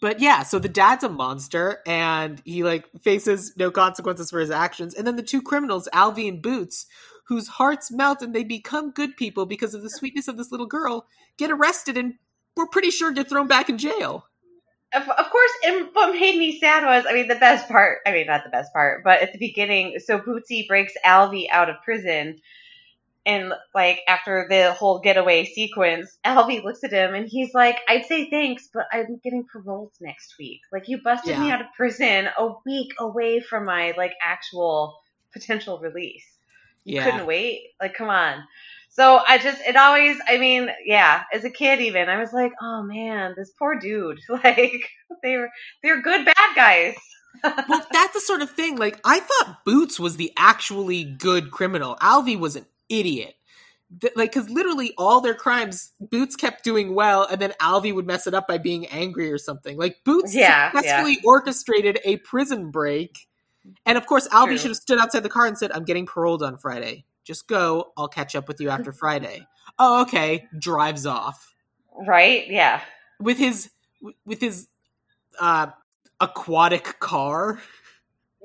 but 0.00 0.20
yeah, 0.20 0.42
so 0.42 0.58
the 0.58 0.68
dad's 0.68 1.04
a 1.04 1.08
monster 1.08 1.80
and 1.86 2.40
he 2.44 2.64
like 2.64 2.86
faces 3.02 3.52
no 3.56 3.70
consequences 3.70 4.30
for 4.30 4.40
his 4.40 4.50
actions. 4.50 4.94
And 4.94 5.06
then 5.06 5.16
the 5.16 5.22
two 5.22 5.42
criminals, 5.42 5.88
Alvy 5.92 6.28
and 6.28 6.40
Boots, 6.42 6.86
whose 7.26 7.48
hearts 7.48 7.90
melt 7.90 8.22
and 8.22 8.34
they 8.34 8.44
become 8.44 8.90
good 8.90 9.16
people 9.16 9.46
because 9.46 9.74
of 9.74 9.82
the 9.82 9.90
sweetness 9.90 10.28
of 10.28 10.36
this 10.36 10.50
little 10.50 10.66
girl, 10.66 11.06
get 11.36 11.50
arrested 11.50 11.96
and 11.96 12.14
we're 12.56 12.66
pretty 12.66 12.90
sure 12.90 13.12
get 13.12 13.28
thrown 13.28 13.46
back 13.46 13.68
in 13.68 13.78
jail. 13.78 14.26
Of, 14.94 15.02
of 15.08 15.30
course, 15.30 15.52
and 15.66 15.88
what 15.92 16.12
made 16.12 16.38
me 16.38 16.58
sad 16.58 16.84
was, 16.84 17.04
I 17.06 17.12
mean, 17.12 17.28
the 17.28 17.34
best 17.34 17.68
part. 17.68 17.98
I 18.06 18.12
mean, 18.12 18.28
not 18.28 18.44
the 18.44 18.50
best 18.50 18.72
part, 18.72 19.04
but 19.04 19.20
at 19.20 19.32
the 19.32 19.38
beginning, 19.38 19.98
so 19.98 20.18
Bootsy 20.18 20.66
breaks 20.66 20.94
Alvy 21.04 21.46
out 21.50 21.68
of 21.68 21.76
prison, 21.84 22.38
and 23.26 23.52
like 23.74 24.00
after 24.08 24.46
the 24.48 24.72
whole 24.72 25.00
getaway 25.00 25.44
sequence, 25.44 26.16
Alvy 26.24 26.62
looks 26.64 26.84
at 26.84 26.92
him 26.92 27.14
and 27.14 27.28
he's 27.28 27.52
like, 27.52 27.76
"I'd 27.88 28.06
say 28.06 28.30
thanks, 28.30 28.68
but 28.72 28.86
I'm 28.92 29.20
getting 29.22 29.44
paroled 29.52 29.92
next 30.00 30.36
week. 30.38 30.60
Like 30.72 30.88
you 30.88 31.02
busted 31.02 31.38
me 31.38 31.50
out 31.50 31.60
of 31.60 31.66
prison 31.76 32.28
a 32.38 32.48
week 32.64 32.92
away 32.98 33.40
from 33.40 33.64
my 33.66 33.92
like 33.96 34.12
actual 34.22 34.98
potential 35.32 35.78
release. 35.80 36.24
You 36.84 36.96
Yeah. 36.96 37.04
couldn't 37.10 37.26
wait. 37.26 37.62
Like, 37.80 37.94
come 37.94 38.08
on." 38.08 38.44
So 38.88 39.20
I 39.28 39.36
just, 39.36 39.60
it 39.60 39.76
always, 39.76 40.16
I 40.26 40.38
mean, 40.38 40.70
yeah, 40.86 41.24
as 41.30 41.44
a 41.44 41.50
kid 41.50 41.80
even, 41.82 42.08
I 42.08 42.18
was 42.18 42.32
like, 42.32 42.52
oh 42.62 42.82
man, 42.82 43.34
this 43.36 43.50
poor 43.58 43.78
dude. 43.78 44.20
Like, 44.30 44.88
they 45.22 45.36
were, 45.36 45.50
they're 45.82 46.00
good 46.00 46.24
bad 46.24 46.54
guys. 46.56 46.94
well, 47.44 47.86
that's 47.92 48.14
the 48.14 48.20
sort 48.20 48.40
of 48.40 48.50
thing. 48.52 48.76
Like, 48.78 48.98
I 49.04 49.20
thought 49.20 49.64
Boots 49.66 50.00
was 50.00 50.16
the 50.16 50.32
actually 50.38 51.04
good 51.04 51.50
criminal. 51.50 51.96
Alvy 52.00 52.38
was 52.38 52.56
an 52.56 52.64
idiot. 52.88 53.34
Like, 54.16 54.32
because 54.32 54.50
literally 54.50 54.92
all 54.98 55.20
their 55.20 55.34
crimes, 55.34 55.92
Boots 56.00 56.34
kept 56.34 56.64
doing 56.64 56.94
well, 56.94 57.24
and 57.30 57.40
then 57.40 57.52
Alvy 57.60 57.94
would 57.94 58.06
mess 58.06 58.26
it 58.26 58.34
up 58.34 58.48
by 58.48 58.58
being 58.58 58.86
angry 58.88 59.30
or 59.30 59.38
something. 59.38 59.76
Like, 59.78 59.98
Boots 60.04 60.34
Yeah, 60.34 60.72
successfully 60.72 61.18
orchestrated 61.24 62.00
a 62.04 62.16
prison 62.18 62.70
break. 62.72 63.28
And 63.84 63.96
of 63.96 64.06
course, 64.06 64.26
Alvy 64.28 64.58
should 64.58 64.70
have 64.70 64.76
stood 64.76 64.98
outside 64.98 65.22
the 65.22 65.28
car 65.28 65.46
and 65.46 65.56
said, 65.56 65.70
I'm 65.72 65.84
getting 65.84 66.06
paroled 66.06 66.42
on 66.42 66.58
Friday. 66.58 67.04
Just 67.24 67.46
go. 67.48 67.92
I'll 67.96 68.08
catch 68.08 68.34
up 68.34 68.48
with 68.48 68.60
you 68.60 68.70
after 68.70 68.92
Friday. 68.92 69.46
Oh, 69.78 70.02
okay. 70.02 70.46
Drives 70.58 71.06
off 71.06 71.54
Right? 72.06 72.46
Yeah. 72.48 72.80
with 73.20 73.38
his 73.38 73.70
with 74.24 74.40
his 74.40 74.68
uh 75.40 75.68
aquatic 76.20 76.98
car. 77.00 77.60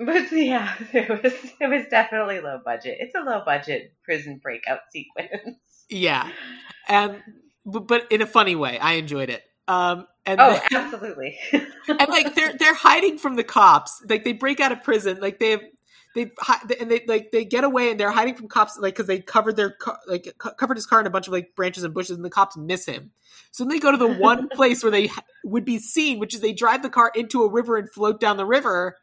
But 0.06 0.32
yeah, 0.32 0.74
it 0.94 1.10
was, 1.10 1.34
it 1.60 1.68
was 1.70 1.86
definitely 1.90 2.40
low 2.42 2.60
budget. 2.64 2.98
It's 3.00 3.14
a 3.16 3.20
low 3.20 3.44
budget 3.46 3.94
prison 4.04 4.40
breakout 4.42 4.80
sequence. 4.92 5.58
Yeah, 5.90 6.30
and 6.88 7.22
but, 7.66 7.88
but 7.88 8.12
in 8.12 8.22
a 8.22 8.26
funny 8.28 8.56
way, 8.56 8.80
I 8.80 8.94
enjoyed 8.94 9.30
it. 9.30 9.44
Um, 9.68 10.08
and 10.26 10.40
Oh, 10.40 10.52
then- 10.54 10.62
absolutely. 10.86 11.38
and 11.54 12.10
like 12.10 12.34
they're 12.36 12.54
they're 12.58 12.74
hiding 12.74 13.18
from 13.18 13.36
the 13.36 13.44
cops. 13.44 14.02
Like 14.10 14.24
they 14.24 14.34
break 14.34 14.60
out 14.60 14.72
of 14.72 14.84
prison. 14.84 15.20
Like 15.22 15.40
they 15.40 15.52
have 15.52 15.62
they 16.16 16.32
and 16.80 16.90
they 16.92 17.04
like 17.08 17.32
they 17.32 17.46
get 17.46 17.64
away 17.64 17.92
and 17.92 18.00
they're 18.00 18.12
hiding 18.12 18.36
from 18.36 18.48
cops. 18.48 18.78
Like 18.80 18.94
because 18.96 19.08
they 19.08 19.20
covered 19.20 19.56
their 19.56 19.72
car, 19.72 19.98
like 20.08 20.34
co- 20.38 20.54
covered 20.54 20.76
his 20.78 20.86
car 20.86 21.00
in 21.00 21.08
a 21.08 21.10
bunch 21.12 21.28
of 21.28 21.34
like 21.34 21.56
branches 21.56 21.84
and 21.84 21.94
bushes, 21.94 22.16
and 22.16 22.26
the 22.26 22.30
cops 22.30 22.58
miss 22.58 22.86
him. 22.86 23.12
So 23.52 23.64
then 23.64 23.70
they 23.70 23.80
go 23.80 23.92
to 23.92 23.98
the 23.98 24.08
one 24.20 24.50
place 24.50 24.84
where 24.84 24.92
they 24.92 25.10
would 25.44 25.66
be 25.66 25.80
seen, 25.80 26.20
which 26.20 26.34
is 26.34 26.42
they 26.42 26.54
drive 26.54 26.82
the 26.84 26.90
car 26.90 27.12
into 27.16 27.44
a 27.44 27.50
river 27.52 27.78
and 27.78 27.90
float 27.92 28.20
down 28.20 28.38
the 28.38 28.46
river. 28.46 28.98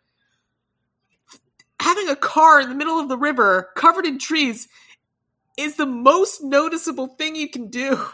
Having 1.80 2.08
a 2.08 2.16
car 2.16 2.60
in 2.60 2.68
the 2.68 2.74
middle 2.74 2.98
of 2.98 3.08
the 3.08 3.16
river 3.18 3.70
covered 3.76 4.04
in 4.06 4.18
trees 4.18 4.68
is 5.56 5.76
the 5.76 5.86
most 5.86 6.42
noticeable 6.42 7.06
thing 7.08 7.34
you 7.36 7.48
can 7.48 7.68
do. 7.68 8.04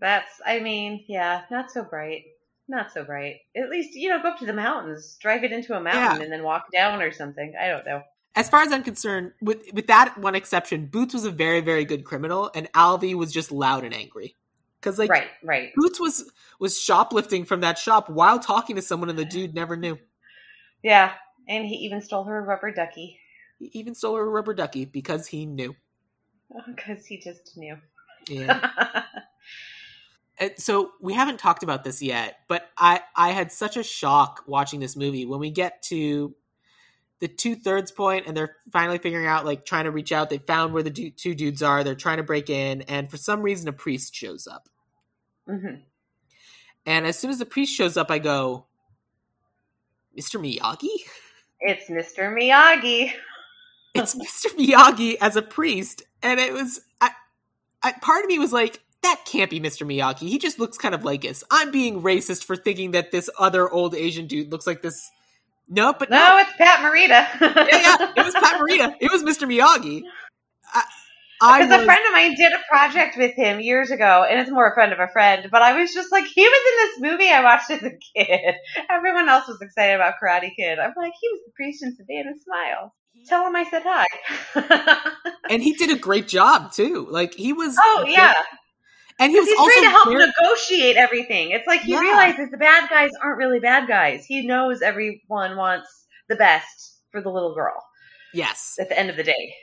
That's, 0.00 0.30
I 0.44 0.58
mean, 0.60 1.04
yeah, 1.06 1.42
not 1.50 1.70
so 1.70 1.84
bright. 1.84 2.24
Not 2.68 2.92
so 2.92 3.04
bright. 3.04 3.36
At 3.56 3.68
least, 3.70 3.94
you 3.94 4.08
know, 4.08 4.22
go 4.22 4.30
up 4.30 4.38
to 4.38 4.46
the 4.46 4.52
mountains, 4.52 5.16
drive 5.20 5.44
it 5.44 5.52
into 5.52 5.76
a 5.76 5.80
mountain, 5.80 6.18
Yeah. 6.18 6.22
and 6.22 6.32
then 6.32 6.42
walk 6.42 6.66
down 6.72 7.02
or 7.02 7.12
something. 7.12 7.54
I 7.60 7.68
don't 7.68 7.84
know. 7.86 8.02
as 8.34 8.48
far 8.48 8.62
as 8.62 8.72
I'm 8.72 8.82
concerned, 8.82 9.32
with 9.42 9.62
with 9.74 9.88
that 9.88 10.16
one 10.16 10.34
exception, 10.34 10.86
Boots 10.86 11.12
was 11.12 11.24
a 11.26 11.30
very 11.30 11.60
very 11.60 11.84
good 11.84 12.04
criminal, 12.04 12.50
and 12.54 12.72
Alvy 12.72 13.14
was 13.14 13.30
just 13.30 13.52
loud 13.52 13.84
and 13.84 13.92
angry. 13.94 14.34
Because 14.80 14.98
like 14.98 15.10
right, 15.10 15.28
right. 15.44 15.70
Boots 15.76 16.00
was 16.00 16.32
was 16.58 16.80
shoplifting 16.80 17.44
from 17.44 17.60
that 17.60 17.78
shop 17.78 18.08
while 18.08 18.38
talking 18.38 18.76
to 18.76 18.82
someone, 18.82 19.10
and 19.10 19.18
the 19.18 19.24
dude 19.26 19.54
never 19.54 19.76
knew. 19.76 19.98
Yeah, 20.82 21.12
and 21.48 21.66
he 21.66 21.76
even 21.76 22.00
stole 22.00 22.24
her 22.24 22.42
rubber 22.42 22.70
ducky 22.72 23.18
He 23.58 23.70
even 23.74 23.94
stole 23.94 24.16
her 24.16 24.28
rubber 24.28 24.54
ducky 24.54 24.84
because 24.84 25.26
he 25.26 25.46
knew. 25.46 25.74
because 26.66 27.06
he 27.06 27.18
just 27.18 27.56
knew. 27.56 27.76
Yeah. 28.28 29.04
And 30.38 30.52
so 30.56 30.92
we 31.00 31.14
haven't 31.14 31.38
talked 31.38 31.62
about 31.62 31.84
this 31.84 32.02
yet, 32.02 32.38
but 32.48 32.68
I 32.76 33.02
I 33.14 33.30
had 33.30 33.52
such 33.52 33.76
a 33.76 33.82
shock 33.82 34.42
watching 34.46 34.80
this 34.80 34.96
movie 34.96 35.24
when 35.26 35.38
we 35.38 35.50
get 35.50 35.82
to 35.84 36.34
the 37.20 37.28
two 37.28 37.54
thirds 37.54 37.92
point 37.92 38.26
and 38.26 38.36
they're 38.36 38.56
finally 38.72 38.98
figuring 38.98 39.26
out 39.26 39.44
like 39.44 39.64
trying 39.64 39.84
to 39.84 39.92
reach 39.92 40.10
out. 40.10 40.30
They 40.30 40.38
found 40.38 40.72
where 40.72 40.82
the 40.82 40.90
du- 40.90 41.10
two 41.10 41.34
dudes 41.34 41.62
are. 41.62 41.84
They're 41.84 41.94
trying 41.94 42.16
to 42.16 42.22
break 42.24 42.50
in, 42.50 42.82
and 42.82 43.10
for 43.10 43.18
some 43.18 43.42
reason, 43.42 43.68
a 43.68 43.72
priest 43.72 44.14
shows 44.14 44.48
up. 44.48 44.68
hmm 45.46 45.76
And 46.86 47.06
as 47.06 47.18
soon 47.18 47.30
as 47.30 47.38
the 47.38 47.46
priest 47.46 47.72
shows 47.72 47.96
up, 47.96 48.10
I 48.10 48.18
go, 48.18 48.66
Mr. 50.18 50.40
Miyagi? 50.40 50.88
It's 51.62 51.88
Mr. 51.88 52.32
Miyagi. 52.36 53.12
It's 53.94 54.14
Mr. 54.14 54.46
Miyagi 54.56 55.16
as 55.20 55.36
a 55.36 55.42
priest. 55.42 56.02
And 56.22 56.40
it 56.40 56.52
was, 56.52 56.80
I, 57.00 57.10
I, 57.82 57.92
part 57.92 58.24
of 58.24 58.28
me 58.28 58.38
was 58.38 58.52
like, 58.52 58.80
that 59.02 59.20
can't 59.26 59.50
be 59.50 59.60
Mr. 59.60 59.86
Miyagi. 59.86 60.28
He 60.28 60.38
just 60.38 60.58
looks 60.58 60.78
kind 60.78 60.94
of 60.94 61.04
like 61.04 61.24
us. 61.24 61.42
I'm 61.50 61.70
being 61.70 62.02
racist 62.02 62.44
for 62.44 62.56
thinking 62.56 62.92
that 62.92 63.10
this 63.10 63.28
other 63.38 63.68
old 63.70 63.94
Asian 63.94 64.26
dude 64.26 64.50
looks 64.52 64.66
like 64.66 64.82
this. 64.82 65.10
No, 65.68 65.92
but 65.92 66.10
No, 66.10 66.18
no. 66.18 66.38
it's 66.38 66.52
Pat 66.56 66.80
Morita. 66.80 67.40
Yeah, 67.40 67.98
yeah, 67.98 68.12
it 68.16 68.24
was 68.24 68.34
Pat 68.40 68.60
Morita. 68.60 68.94
It 69.00 69.10
was 69.10 69.22
Mr. 69.22 69.46
Miyagi. 69.48 70.02
Because 71.42 71.82
a 71.82 71.84
friend 71.84 72.00
of 72.06 72.12
mine 72.12 72.34
did 72.34 72.52
a 72.52 72.60
project 72.68 73.16
with 73.16 73.34
him 73.34 73.60
years 73.60 73.90
ago, 73.90 74.24
and 74.28 74.40
it's 74.40 74.50
more 74.50 74.70
a 74.70 74.74
friend 74.74 74.92
of 74.92 75.00
a 75.00 75.08
friend. 75.08 75.48
But 75.50 75.62
I 75.62 75.78
was 75.78 75.92
just 75.92 76.12
like, 76.12 76.24
he 76.26 76.42
was 76.42 76.60
in 76.70 77.02
this 77.04 77.10
movie 77.12 77.30
I 77.30 77.42
watched 77.42 77.70
as 77.70 77.82
a 77.82 77.90
kid. 78.16 78.54
Everyone 78.90 79.28
else 79.28 79.48
was 79.48 79.60
excited 79.60 79.94
about 79.94 80.14
Karate 80.22 80.54
Kid. 80.56 80.78
I'm 80.78 80.92
like, 80.96 81.12
he 81.20 81.28
was 81.28 81.40
the 81.46 81.52
priest 81.54 81.82
in 81.82 81.94
Savannah 81.96 82.38
Smile. 82.44 82.94
Tell 83.28 83.46
him 83.46 83.54
I 83.56 83.64
said 83.64 83.82
hi. 83.84 84.06
and 85.50 85.62
he 85.62 85.74
did 85.74 85.90
a 85.90 85.98
great 85.98 86.28
job 86.28 86.72
too. 86.72 87.06
Like 87.10 87.34
he 87.34 87.52
was. 87.52 87.76
oh 87.78 88.04
yeah, 88.08 88.32
and 89.18 89.30
he 89.30 89.38
was 89.38 89.48
he's 89.48 89.58
also 89.58 89.72
trying 89.72 89.84
to 89.84 89.90
help 89.90 90.08
very- 90.08 90.26
negotiate 90.26 90.96
everything. 90.96 91.50
It's 91.50 91.66
like 91.66 91.82
he 91.82 91.92
Yeah. 91.92 92.00
realizes 92.00 92.50
the 92.50 92.56
bad 92.56 92.88
guys 92.88 93.10
aren't 93.22 93.38
really 93.38 93.60
bad 93.60 93.86
guys. 93.86 94.24
He 94.24 94.46
knows 94.46 94.82
everyone 94.82 95.56
wants 95.56 96.06
the 96.28 96.36
best 96.36 96.98
for 97.10 97.20
the 97.20 97.30
little 97.30 97.54
girl 97.54 97.80
yes. 98.32 98.76
at 98.80 98.88
the 98.88 98.98
end 98.98 99.10
of 99.10 99.16
the 99.16 99.22
day. 99.22 99.54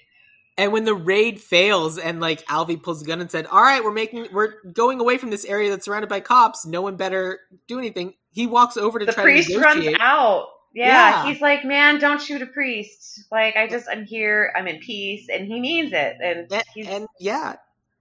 And 0.59 0.73
when 0.73 0.83
the 0.83 0.93
raid 0.93 1.39
fails 1.39 1.97
and 1.97 2.19
like 2.19 2.45
Alvy 2.47 2.81
pulls 2.81 2.99
the 2.99 3.07
gun 3.07 3.21
and 3.21 3.31
said, 3.31 3.45
"All 3.47 3.61
right, 3.61 3.81
we're 3.83 3.93
making 3.93 4.27
we're 4.33 4.61
going 4.73 4.99
away 4.99 5.17
from 5.17 5.29
this 5.29 5.45
area 5.45 5.69
that's 5.69 5.85
surrounded 5.85 6.09
by 6.09 6.19
cops. 6.19 6.65
No 6.65 6.81
one 6.81 6.97
better 6.97 7.39
do 7.67 7.79
anything." 7.79 8.13
He 8.31 8.45
walks 8.45 8.75
over 8.77 8.99
to 8.99 9.05
the 9.05 9.13
try 9.13 9.23
priest 9.23 9.49
to 9.51 9.59
runs 9.59 9.87
out. 9.99 10.47
Yeah, 10.73 10.85
Yeah. 10.85 11.31
he's 11.31 11.41
like, 11.41 11.65
man, 11.65 11.99
don't 11.99 12.21
shoot 12.21 12.41
a 12.43 12.45
priest. 12.45 13.23
Like, 13.31 13.55
I 13.55 13.67
just, 13.67 13.87
I'm 13.89 14.05
here, 14.05 14.53
I'm 14.55 14.67
in 14.67 14.79
peace, 14.79 15.27
and 15.27 15.47
he 15.47 15.59
means 15.59 15.91
it. 15.93 16.17
And 16.21 16.51
And, 16.51 16.63
he's, 16.75 16.87
and 16.87 17.07
yeah, 17.19 17.55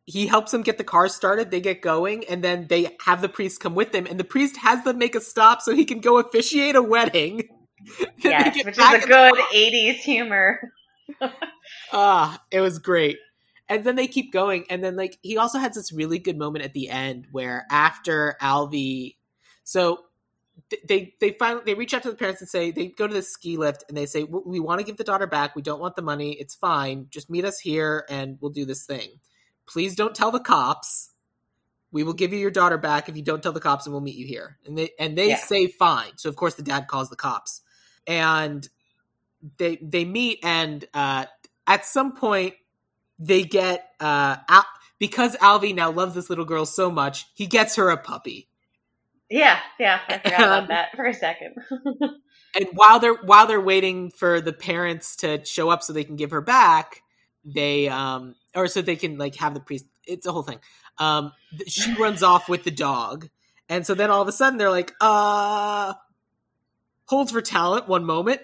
he 0.04 0.26
helps 0.26 0.52
them 0.52 0.62
get 0.62 0.76
the 0.76 0.84
car 0.84 1.08
started. 1.08 1.50
They 1.50 1.60
get 1.62 1.80
going, 1.80 2.24
and 2.28 2.44
then 2.44 2.66
they 2.68 2.94
have 3.06 3.22
the 3.22 3.28
priest 3.28 3.60
come 3.60 3.74
with 3.74 3.92
them. 3.92 4.06
And 4.06 4.20
the 4.20 4.24
priest 4.24 4.58
has 4.58 4.84
them 4.84 4.98
make 4.98 5.14
a 5.14 5.20
stop 5.20 5.62
so 5.62 5.74
he 5.74 5.84
can 5.86 6.00
go 6.00 6.18
officiate 6.18 6.76
a 6.76 6.82
wedding. 6.82 7.48
Yes, 8.18 8.56
which 8.64 8.76
is 8.76 9.04
a 9.04 9.06
good 9.06 9.34
'80s 9.54 9.94
humor. 9.94 10.60
Ah, 11.92 12.42
it 12.50 12.61
was 12.61 12.78
great. 12.78 13.18
And 13.68 13.85
then 13.85 13.96
they 13.96 14.07
keep 14.07 14.33
going, 14.33 14.64
and 14.70 14.83
then 14.83 14.96
like 14.96 15.18
he 15.22 15.37
also 15.37 15.59
has 15.59 15.74
this 15.74 15.92
really 15.92 16.18
good 16.18 16.38
moment 16.38 16.64
at 16.64 16.72
the 16.72 16.88
end 16.88 17.26
where 17.33 17.66
after 17.70 18.37
Alvy, 18.40 19.16
so 19.64 20.04
they 20.88 21.14
they 21.20 21.33
finally 21.38 21.62
they 21.66 21.74
reach 21.74 21.94
out 21.94 22.02
to 22.02 22.11
the 22.11 22.16
parents 22.16 22.40
and 22.40 22.48
say 22.48 22.70
they 22.70 22.88
go 22.88 23.07
to 23.07 23.14
the 23.14 23.22
ski 23.22 23.57
lift 23.57 23.85
and 23.88 23.96
they 23.96 24.07
say 24.07 24.24
we, 24.24 24.40
we 24.44 24.61
want 24.61 24.81
to 24.81 24.85
give 24.87 24.96
the 24.96 25.04
daughter 25.04 25.26
back. 25.26 25.54
We 25.54 25.62
don't 25.62 25.81
want 25.81 25.96
the 25.96 26.02
money. 26.02 26.33
It's 26.33 26.54
fine. 26.54 27.07
Just 27.11 27.31
meet 27.31 27.44
us 27.44 27.59
here 27.59 28.04
and 28.09 28.38
we'll 28.40 28.50
do 28.50 28.64
this 28.64 28.85
thing. 28.87 29.20
Please 29.66 29.94
don't 29.94 30.14
tell 30.14 30.31
the 30.31 30.40
cops. 30.40 31.12
We 31.90 32.02
will 32.04 32.14
give 32.14 32.33
you 32.33 32.38
your 32.38 32.50
daughter 32.50 32.76
back 32.78 33.09
if 33.09 33.16
you 33.16 33.22
don't 33.22 33.42
tell 33.42 33.52
the 33.52 33.61
cops, 33.61 33.87
and 33.87 33.92
we'll 33.92 34.02
meet 34.02 34.16
you 34.16 34.26
here. 34.26 34.59
And 34.66 34.76
they 34.76 34.90
and 34.98 35.16
they 35.16 35.28
Yeah. 35.31 35.37
say 35.37 35.68
fine. 35.68 36.16
So 36.16 36.28
of 36.28 36.37
course 36.37 36.54
the 36.54 36.62
dad 36.62 36.87
calls 36.88 37.11
the 37.11 37.16
cops, 37.16 37.62
and 38.07 38.68
they 39.59 39.76
they 39.76 40.04
meet 40.04 40.40
and 40.42 40.85
uh, 40.92 41.26
at 41.68 41.87
some 41.87 42.16
point 42.16 42.54
they 43.20 43.44
get 43.44 43.88
uh 44.00 44.37
Al- 44.48 44.66
because 44.98 45.37
Alvy 45.37 45.72
now 45.74 45.92
loves 45.92 46.14
this 46.16 46.28
little 46.28 46.44
girl 46.44 46.66
so 46.66 46.90
much, 46.90 47.26
he 47.35 47.46
gets 47.46 47.76
her 47.76 47.90
a 47.90 47.96
puppy. 47.96 48.48
Yeah, 49.31 49.61
yeah, 49.78 50.00
I 50.09 50.18
forgot 50.18 50.40
Um, 50.40 50.46
about 50.48 50.68
that 50.68 50.88
for 50.96 51.04
a 51.07 51.14
second. 51.14 51.54
And 52.57 52.66
while 52.72 52.98
they're 52.98 53.14
while 53.14 53.46
they're 53.46 53.61
waiting 53.61 54.11
for 54.11 54.40
the 54.40 54.54
parents 54.54 55.16
to 55.16 55.44
show 55.44 55.68
up 55.68 55.83
so 55.83 55.92
they 55.92 56.02
can 56.02 56.16
give 56.16 56.31
her 56.31 56.40
back, 56.40 57.02
they 57.44 57.88
um 57.88 58.35
or 58.54 58.66
so 58.68 58.81
they 58.81 58.96
can 58.96 59.18
like 59.18 59.37
have 59.37 59.52
the 59.52 59.61
priest. 59.61 59.85
It's 60.07 60.26
a 60.26 60.33
whole 60.33 60.42
thing. 60.42 60.59
Um, 60.96 61.33
she 61.66 61.92
runs 61.94 62.22
off 62.22 62.48
with 62.48 62.64
the 62.64 62.70
dog, 62.70 63.28
and 63.68 63.87
so 63.87 63.94
then 63.94 64.11
all 64.11 64.22
of 64.22 64.28
a 64.28 64.33
sudden 64.33 64.59
they're 64.59 64.70
like, 64.70 64.94
uh, 65.00 65.92
holds 67.04 67.33
for 67.33 67.42
talent. 67.42 67.87
One 67.87 68.04
moment, 68.04 68.40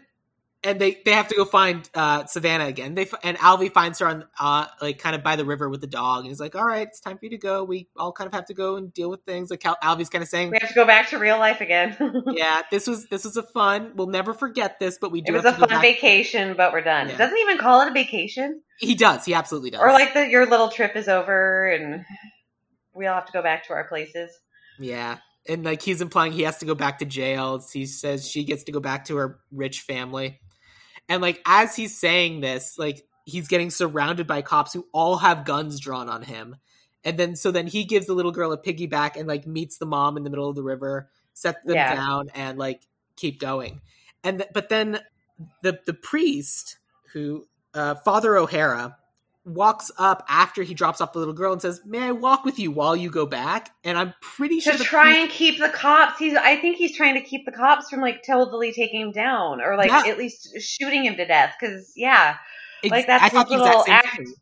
and 0.64 0.80
they 0.80 1.00
they 1.04 1.12
have 1.12 1.28
to 1.28 1.34
go 1.36 1.44
find 1.44 1.88
uh 1.94 2.24
Savannah 2.24 2.66
again. 2.66 2.94
They 2.94 3.06
and 3.22 3.36
Alvy 3.38 3.72
finds 3.72 3.98
her 4.00 4.06
on 4.06 4.24
uh 4.40 4.66
like 4.80 4.98
kind 4.98 5.14
of 5.14 5.22
by 5.22 5.36
the 5.36 5.44
river 5.44 5.68
with 5.68 5.80
the 5.80 5.86
dog, 5.86 6.20
and 6.20 6.28
he's 6.28 6.40
like, 6.40 6.54
all 6.56 6.64
right, 6.64 6.86
it's 6.88 7.00
time 7.00 7.18
for 7.18 7.24
you 7.26 7.30
to 7.32 7.38
go. 7.38 7.62
We 7.64 7.88
all 7.96 8.12
kind 8.12 8.26
of 8.26 8.34
have 8.34 8.46
to 8.46 8.54
go 8.54 8.76
and 8.76 8.92
deal 8.92 9.10
with 9.10 9.20
things. 9.24 9.50
Like 9.50 9.64
Al- 9.66 9.76
Alvy's 9.82 10.08
kind 10.08 10.22
of 10.22 10.28
saying, 10.28 10.50
we 10.50 10.58
have 10.60 10.70
to 10.70 10.74
go 10.74 10.86
back 10.86 11.10
to 11.10 11.18
real 11.18 11.38
life 11.38 11.60
again. 11.60 11.96
yeah, 12.32 12.62
this 12.70 12.86
was 12.86 13.06
this 13.08 13.24
was 13.24 13.36
a 13.36 13.42
fun. 13.42 13.92
We'll 13.94 14.06
never 14.08 14.32
forget 14.34 14.80
this, 14.80 14.98
but 15.00 15.12
we 15.12 15.20
it 15.20 15.26
do. 15.26 15.32
was 15.34 15.44
have 15.44 15.58
a 15.62 15.66
to 15.66 15.72
fun 15.74 15.82
vacation, 15.82 16.54
but 16.56 16.72
we're 16.72 16.80
done. 16.82 17.08
Yeah. 17.10 17.16
Doesn't 17.18 17.38
even 17.38 17.58
call 17.58 17.82
it 17.82 17.88
a 17.88 17.92
vacation, 17.92 18.62
He 18.78 18.94
does. 18.94 19.24
He 19.24 19.34
absolutely 19.34 19.70
does. 19.70 19.80
or 19.82 19.92
like 19.92 20.14
the 20.14 20.26
your 20.28 20.46
little 20.46 20.68
trip 20.68 20.96
is 20.96 21.08
over 21.08 21.68
and 21.68 22.04
we 22.94 23.06
all 23.06 23.16
have 23.16 23.26
to 23.26 23.32
go 23.32 23.42
back 23.42 23.66
to 23.66 23.72
our 23.72 23.84
places. 23.88 24.30
yeah, 24.78 25.18
and 25.48 25.64
like 25.64 25.82
he's 25.82 26.00
implying 26.00 26.32
he 26.32 26.42
has 26.42 26.58
to 26.58 26.64
go 26.66 26.74
back 26.74 26.98
to 27.00 27.04
jail. 27.04 27.62
He 27.72 27.86
says 27.86 28.28
she 28.28 28.44
gets 28.44 28.64
to 28.64 28.72
go 28.72 28.80
back 28.80 29.06
to 29.06 29.16
her 29.16 29.40
rich 29.52 29.80
family, 29.80 30.40
and 31.08 31.22
like 31.22 31.40
as 31.46 31.76
he's 31.76 31.96
saying 31.98 32.40
this, 32.40 32.78
like 32.78 33.04
he's 33.24 33.48
getting 33.48 33.70
surrounded 33.70 34.26
by 34.26 34.42
cops 34.42 34.72
who 34.72 34.86
all 34.92 35.16
have 35.18 35.44
guns 35.44 35.80
drawn 35.80 36.08
on 36.08 36.22
him, 36.22 36.56
and 37.04 37.18
then 37.18 37.36
so 37.36 37.50
then 37.50 37.66
he 37.66 37.84
gives 37.84 38.06
the 38.06 38.14
little 38.14 38.32
girl 38.32 38.52
a 38.52 38.58
piggyback 38.58 39.16
and 39.16 39.28
like 39.28 39.46
meets 39.46 39.78
the 39.78 39.86
mom 39.86 40.16
in 40.16 40.24
the 40.24 40.30
middle 40.30 40.48
of 40.48 40.54
the 40.56 40.62
river, 40.62 41.10
sets 41.32 41.58
them 41.64 41.74
Yeah. 41.76 41.94
down, 41.94 42.28
and 42.34 42.58
like 42.58 42.86
keep 43.16 43.40
going, 43.40 43.80
and 44.22 44.38
th- 44.38 44.50
but 44.52 44.68
then 44.68 45.00
the 45.62 45.78
the 45.86 45.94
priest 45.94 46.78
who 47.12 47.46
uh, 47.74 47.94
Father 47.96 48.36
O'Hara 48.36 48.96
walks 49.46 49.90
up 49.98 50.24
after 50.28 50.62
he 50.62 50.72
drops 50.74 51.00
off 51.00 51.12
the 51.12 51.18
little 51.18 51.34
girl 51.34 51.52
and 51.52 51.60
says, 51.60 51.80
"May 51.84 52.00
I 52.00 52.12
walk 52.12 52.44
with 52.44 52.58
you 52.58 52.70
while 52.70 52.96
you 52.96 53.10
go 53.10 53.26
back?" 53.26 53.70
And 53.84 53.98
I'm 53.98 54.14
pretty 54.20 54.60
sure 54.60 54.72
to 54.76 54.82
try 54.84 55.04
priest- 55.04 55.20
and 55.20 55.30
keep 55.30 55.58
the 55.58 55.68
cops. 55.68 56.18
He's 56.18 56.34
I 56.36 56.56
think 56.56 56.76
he's 56.76 56.96
trying 56.96 57.14
to 57.14 57.20
keep 57.20 57.44
the 57.44 57.52
cops 57.52 57.90
from 57.90 58.00
like 58.00 58.22
totally 58.26 58.72
taking 58.72 59.00
him 59.00 59.12
down 59.12 59.60
or 59.60 59.76
like 59.76 59.90
Yeah. 59.90 60.04
at 60.06 60.18
least 60.18 60.48
shooting 60.60 61.04
him 61.04 61.16
to 61.16 61.26
death. 61.26 61.54
Because 61.60 61.92
yeah, 61.96 62.36
like, 62.88 63.06
that's 63.06 63.22
I 63.24 63.28
thought 63.28 63.48
his 63.50 63.60
little 63.60 63.84
act- 63.88 64.16
thing. 64.16 64.32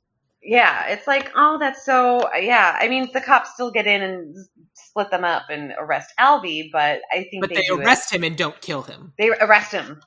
yeah, 0.43 0.87
it's 0.87 1.07
like 1.07 1.33
oh 1.35 1.59
that's 1.59 1.85
so 1.85 2.29
yeah. 2.37 2.77
I 2.81 2.89
mean 2.89 3.09
the 3.13 3.21
cops 3.21 3.55
still 3.55 3.71
get 3.71 3.87
in 3.87 4.03
and 4.03 4.37
split 4.75 5.11
them 5.11 5.25
up 5.25 5.45
and 5.51 5.73
arrest 5.79 6.13
Alvy, 6.21 6.71
but 6.73 7.01
I 7.13 7.25
think 7.31 7.41
But 7.43 7.51
they, 7.51 7.57
they 7.57 7.63
do 7.67 7.81
it- 7.81 7.85
arrest 7.87 8.13
him 8.13 8.23
and 8.25 8.37
don't 8.37 8.61
kill 8.61 8.83
him. 8.83 9.13
They 9.19 9.31
arrest 9.31 9.73
him 9.73 10.01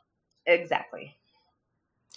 exactly, 0.46 1.18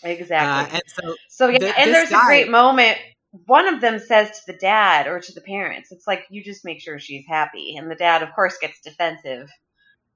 Uh, 0.05 0.09
exactly. 0.09 0.75
and 0.79 0.83
so 0.87 1.15
So 1.29 1.49
yeah, 1.49 1.59
Th- 1.59 1.75
and 1.79 1.95
there's 1.95 2.11
guy- 2.11 2.23
a 2.23 2.27
great 2.27 2.51
moment. 2.51 2.99
One 3.47 3.67
of 3.73 3.81
them 3.81 3.99
says 3.99 4.31
to 4.31 4.53
the 4.53 4.59
dad 4.59 5.07
or 5.07 5.21
to 5.21 5.33
the 5.33 5.41
parents, 5.43 5.93
"It's 5.93 6.07
like 6.07 6.25
you 6.31 6.43
just 6.43 6.65
make 6.65 6.81
sure 6.81 6.99
she's 6.99 7.27
happy." 7.29 7.77
And 7.77 7.91
the 7.91 7.95
dad, 7.95 8.23
of 8.23 8.33
course, 8.35 8.57
gets 8.59 8.81
defensive. 8.81 9.49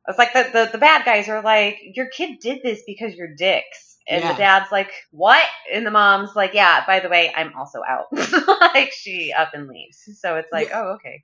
It's 0.09 0.19
like 0.19 0.33
the 0.33 0.49
the, 0.53 0.69
the 0.73 0.79
bad 0.79 1.05
guys 1.05 1.29
are 1.29 1.43
like, 1.43 1.79
"Your 1.95 2.09
kid 2.09 2.39
did 2.41 2.63
this 2.63 2.83
because 2.87 3.15
you're 3.15 3.35
dicks," 3.37 3.99
and 4.09 4.23
Yeah. 4.23 4.33
the 4.33 4.39
dad's 4.39 4.73
like, 4.73 4.91
"What?" 5.11 5.45
And 5.73 5.85
the 5.87 5.91
mom's 5.91 6.35
like, 6.35 6.55
"Yeah, 6.55 6.85
by 6.87 7.01
the 7.01 7.09
way, 7.09 7.31
I'm 7.37 7.53
also 7.57 7.81
out." 7.89 8.07
like 8.75 8.93
she 8.93 9.33
up 9.33 9.51
and 9.55 9.69
leaves. 9.69 9.99
So 10.19 10.37
it's 10.37 10.51
like, 10.51 10.71
Yeah. 10.71 10.81
oh, 10.83 10.89
okay. 10.95 11.23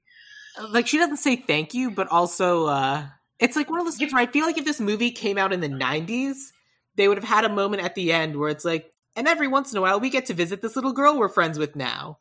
like 0.70 0.86
she 0.86 0.98
doesn't 0.98 1.16
say 1.18 1.36
thank 1.36 1.72
you, 1.74 1.90
but 1.90 2.08
also 2.08 2.66
uh 2.66 3.06
it's 3.38 3.56
like 3.56 3.70
one 3.70 3.80
of 3.80 3.86
those 3.86 3.96
things 3.96 4.12
where 4.12 4.22
I 4.22 4.26
feel 4.26 4.44
like 4.44 4.58
if 4.58 4.64
this 4.64 4.80
movie 4.80 5.10
came 5.12 5.38
out 5.38 5.52
in 5.52 5.60
the 5.60 5.68
'90s, 5.68 6.36
they 6.99 7.09
would 7.09 7.16
have 7.16 7.26
had 7.28 7.46
a 7.46 7.49
moment 7.49 7.82
at 7.82 7.94
the 7.94 8.12
end 8.12 8.36
where 8.36 8.51
it's 8.51 8.64
like, 8.66 8.92
and 9.16 9.26
every 9.26 9.49
once 9.49 9.72
in 9.72 9.78
a 9.78 9.80
while 9.80 9.99
we 10.01 10.11
get 10.11 10.26
to 10.26 10.34
visit 10.34 10.61
this 10.61 10.76
little 10.76 10.92
girl 10.92 11.18
we're 11.18 11.30
friends 11.30 11.59
with 11.59 11.74
now. 11.74 12.18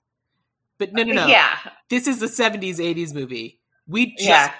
But 0.77 0.93
no, 0.93 1.03
no, 1.03 1.13
no. 1.13 1.27
Yeah, 1.27 1.57
This 1.89 2.07
is 2.07 2.19
the 2.19 2.27
'70s, 2.27 2.77
'80s 2.77 3.13
movie. 3.13 3.59
We 3.87 4.11
just 4.15 4.21
yeah. 4.29 4.53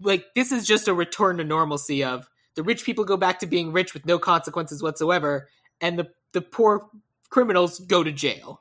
like 0.00 0.26
this 0.36 0.52
is 0.52 0.66
just 0.66 0.86
a 0.88 0.94
return 0.94 1.38
to 1.38 1.44
normalcy 1.44 2.04
of 2.04 2.28
the 2.54 2.62
rich 2.62 2.84
people 2.84 3.04
go 3.04 3.16
back 3.16 3.40
to 3.40 3.46
being 3.46 3.72
rich 3.72 3.94
with 3.94 4.06
no 4.06 4.18
consequences 4.18 4.82
whatsoever, 4.82 5.48
and 5.80 5.98
the 5.98 6.08
the 6.32 6.42
poor 6.42 6.86
criminals 7.30 7.80
go 7.80 8.04
to 8.04 8.12
jail. 8.12 8.60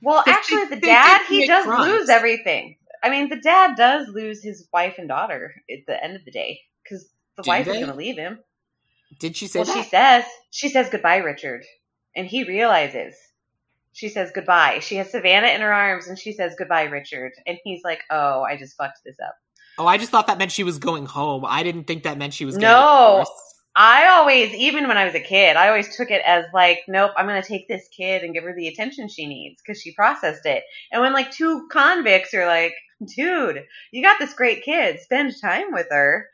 Well, 0.00 0.22
actually, 0.26 0.64
they- 0.64 0.76
the 0.76 0.76
they 0.76 0.86
dad 0.86 1.26
he 1.28 1.46
does 1.46 1.64
crimes. 1.64 1.86
lose 1.90 2.08
everything. 2.08 2.76
I 3.02 3.10
mean, 3.10 3.28
the 3.28 3.36
dad 3.40 3.76
does 3.76 4.08
lose 4.08 4.42
his 4.42 4.66
wife 4.72 4.94
and 4.98 5.08
daughter 5.08 5.54
at 5.70 5.80
the 5.86 6.02
end 6.02 6.16
of 6.16 6.24
the 6.24 6.30
day 6.30 6.60
because 6.82 7.06
the 7.36 7.42
Do 7.42 7.48
wife 7.48 7.66
is 7.66 7.74
going 7.74 7.86
to 7.88 7.94
leave 7.94 8.16
him. 8.16 8.38
Did 9.18 9.36
she 9.36 9.46
say 9.46 9.60
Well, 9.60 9.66
that? 9.66 9.74
she 9.74 9.88
says 9.88 10.24
she 10.50 10.68
says 10.68 10.88
goodbye, 10.90 11.18
Richard, 11.18 11.64
and 12.16 12.26
he 12.26 12.44
realizes. 12.44 13.14
She 13.92 14.08
says 14.08 14.32
goodbye. 14.34 14.80
She 14.80 14.96
has 14.96 15.10
Savannah 15.10 15.48
in 15.48 15.60
her 15.60 15.72
arms, 15.72 16.08
and 16.08 16.18
she 16.18 16.32
says 16.32 16.54
goodbye, 16.58 16.84
Richard, 16.84 17.32
and 17.46 17.58
he's 17.62 17.82
like, 17.84 18.00
"Oh, 18.10 18.42
I 18.42 18.56
just 18.56 18.76
fucked 18.76 19.00
this 19.04 19.16
up." 19.24 19.36
Oh, 19.78 19.86
I 19.86 19.98
just 19.98 20.10
thought 20.10 20.26
that 20.28 20.38
meant 20.38 20.52
she 20.52 20.64
was 20.64 20.78
going 20.78 21.06
home. 21.06 21.44
I 21.46 21.62
didn't 21.62 21.84
think 21.84 22.04
that 22.04 22.18
meant 22.18 22.34
she 22.34 22.44
was. 22.44 22.56
Going 22.56 22.62
No, 22.62 23.24
I 23.76 24.06
always, 24.06 24.54
even 24.54 24.86
when 24.86 24.96
I 24.96 25.04
was 25.04 25.16
a 25.16 25.20
kid, 25.20 25.56
I 25.56 25.68
always 25.68 25.96
took 25.96 26.10
it 26.10 26.22
as 26.24 26.44
like, 26.54 26.80
nope, 26.86 27.10
I'm 27.16 27.26
going 27.26 27.42
to 27.42 27.48
take 27.48 27.66
this 27.66 27.88
kid 27.88 28.22
and 28.22 28.32
give 28.32 28.44
her 28.44 28.54
the 28.54 28.68
attention 28.68 29.08
she 29.08 29.26
needs 29.26 29.60
because 29.60 29.80
she 29.80 29.92
processed 29.94 30.46
it. 30.46 30.62
And 30.92 31.02
when 31.02 31.12
like 31.12 31.32
two 31.32 31.66
convicts 31.72 32.32
are 32.34 32.46
like, 32.46 32.74
dude, 33.16 33.64
you 33.90 34.02
got 34.02 34.20
this 34.20 34.34
great 34.34 34.62
kid, 34.62 35.00
spend 35.00 35.34
time 35.40 35.72
with 35.72 35.88
her. 35.90 36.28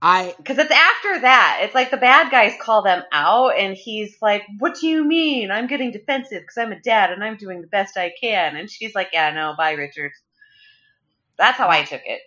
I 0.00 0.34
because 0.36 0.58
it's 0.58 0.70
after 0.70 1.20
that. 1.22 1.60
It's 1.62 1.74
like 1.74 1.90
the 1.90 1.96
bad 1.96 2.30
guys 2.30 2.52
call 2.60 2.82
them 2.82 3.02
out, 3.10 3.58
and 3.58 3.76
he's 3.76 4.16
like, 4.22 4.42
"What 4.58 4.76
do 4.80 4.86
you 4.86 5.04
mean? 5.04 5.50
I'm 5.50 5.66
getting 5.66 5.90
defensive 5.90 6.42
because 6.42 6.56
I'm 6.56 6.70
a 6.70 6.80
dad 6.80 7.10
and 7.10 7.24
I'm 7.24 7.36
doing 7.36 7.60
the 7.60 7.66
best 7.66 7.96
I 7.96 8.12
can." 8.20 8.56
And 8.56 8.70
she's 8.70 8.94
like, 8.94 9.08
"Yeah, 9.12 9.32
no, 9.32 9.54
bye, 9.56 9.72
Richard." 9.72 10.12
That's 11.36 11.58
how 11.58 11.68
I 11.68 11.82
took 11.82 12.02
it. 12.04 12.20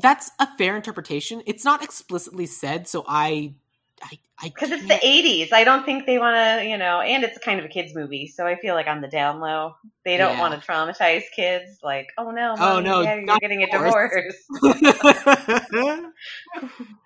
That's 0.00 0.30
a 0.38 0.48
fair 0.56 0.74
interpretation. 0.74 1.42
It's 1.46 1.64
not 1.64 1.82
explicitly 1.82 2.46
said, 2.46 2.88
so 2.88 3.04
I 3.06 3.54
I 4.02 4.48
because 4.48 4.70
it's 4.70 4.88
the 4.88 4.94
'80s. 4.94 5.52
I 5.52 5.64
don't 5.64 5.84
think 5.84 6.06
they 6.06 6.18
want 6.18 6.34
to, 6.34 6.66
you 6.66 6.76
know, 6.76 7.00
and 7.00 7.22
it's 7.22 7.38
kind 7.38 7.60
of 7.60 7.66
a 7.66 7.68
kids 7.68 7.94
movie, 7.94 8.26
so 8.26 8.46
I 8.46 8.56
feel 8.56 8.74
like 8.74 8.88
on 8.88 9.00
the 9.00 9.08
down 9.08 9.38
low, 9.38 9.76
they 10.04 10.16
don't 10.16 10.34
yeah. 10.34 10.40
want 10.40 10.60
to 10.60 10.66
traumatize 10.66 11.22
kids. 11.34 11.78
Like, 11.82 12.08
oh 12.18 12.30
no, 12.30 12.56
oh 12.58 12.80
no, 12.80 13.02
yeah, 13.02 13.16
you're 13.16 13.38
getting 13.38 13.62
a 13.62 13.70
divorce. 13.70 14.34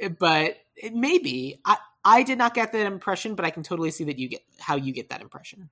Eh, 0.00 0.08
but 0.08 0.56
it 0.76 0.94
may. 0.94 1.58
I 1.64 1.76
I 2.04 2.22
did 2.22 2.38
not 2.38 2.54
get 2.54 2.72
that 2.72 2.86
impression, 2.86 3.34
but 3.34 3.44
I 3.44 3.50
can 3.50 3.62
totally 3.62 3.90
see 3.90 4.04
that 4.04 4.18
you 4.18 4.28
get 4.28 4.42
how 4.60 4.76
you 4.76 4.92
get 4.92 5.10
that 5.10 5.20
impression. 5.22 5.70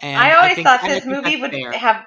And 0.00 0.18
I 0.18 0.34
always 0.34 0.52
I 0.52 0.54
think, 0.54 0.66
thought 0.66 0.80
this 0.86 1.04
movie 1.06 1.36
would 1.36 1.52
fair. 1.52 1.72
have 1.72 2.04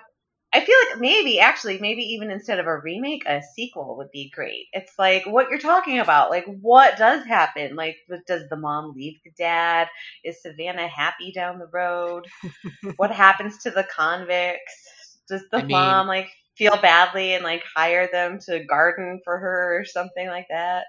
I 0.53 0.59
feel 0.66 0.76
like 0.89 0.99
maybe, 0.99 1.39
actually, 1.39 1.80
maybe 1.80 2.01
even 2.01 2.30
instead 2.30 2.59
of 2.59 2.68
a 2.68 2.78
remake, 2.78 3.24
a 3.26 3.41
sequel 3.55 3.95
would 3.97 4.12
be 4.12 4.30
great. 4.36 4.68
It's 4.74 4.91
like 4.99 5.26
what 5.26 5.49
you're 5.49 5.59
talking 5.59 5.99
about. 5.99 6.30
Like, 6.30 6.45
what 6.59 6.97
does 6.97 7.26
happen? 7.26 7.78
Like, 7.78 7.95
does 8.28 8.49
the 8.49 8.57
mom 8.57 8.93
leave 8.93 9.18
the 9.24 9.32
dad? 9.38 9.88
Is 10.26 10.41
Savannah 10.41 10.89
happy 10.89 11.32
down 11.32 11.57
the 11.57 11.70
road? 11.72 12.26
what 12.97 13.12
happens 13.12 13.59
to 13.59 13.72
the 13.72 13.86
convicts? 13.86 15.20
Does 15.30 15.43
the 15.51 15.62
I 15.62 15.64
mean, 15.64 15.70
mom, 15.72 16.07
like, 16.07 16.28
feel 16.57 16.76
badly 16.82 17.34
and, 17.34 17.45
like, 17.45 17.64
hire 17.74 18.09
them 18.12 18.38
to 18.47 18.66
garden 18.66 19.22
for 19.24 19.38
her 19.38 19.80
or 19.80 19.86
something 19.86 20.28
like 20.28 20.47
that? 20.49 20.84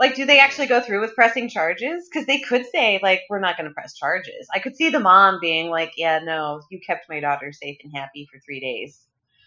Like, 0.00 0.16
do 0.16 0.24
they 0.24 0.40
actually 0.40 0.66
go 0.66 0.80
through 0.80 1.00
with 1.00 1.14
pressing 1.14 1.48
charges? 1.48 2.08
Because 2.08 2.26
they 2.26 2.40
could 2.40 2.64
say, 2.72 2.98
like, 3.02 3.20
we're 3.28 3.40
not 3.40 3.56
going 3.56 3.68
to 3.68 3.74
press 3.74 3.94
charges. 3.94 4.48
I 4.52 4.58
could 4.58 4.76
see 4.76 4.90
the 4.90 5.00
mom 5.00 5.38
being 5.40 5.70
like, 5.70 5.92
yeah, 5.96 6.18
no, 6.18 6.62
you 6.70 6.80
kept 6.84 7.08
my 7.08 7.20
daughter 7.20 7.52
safe 7.52 7.78
and 7.84 7.92
happy 7.94 8.28
for 8.32 8.40
three 8.40 8.60
days. 8.60 8.98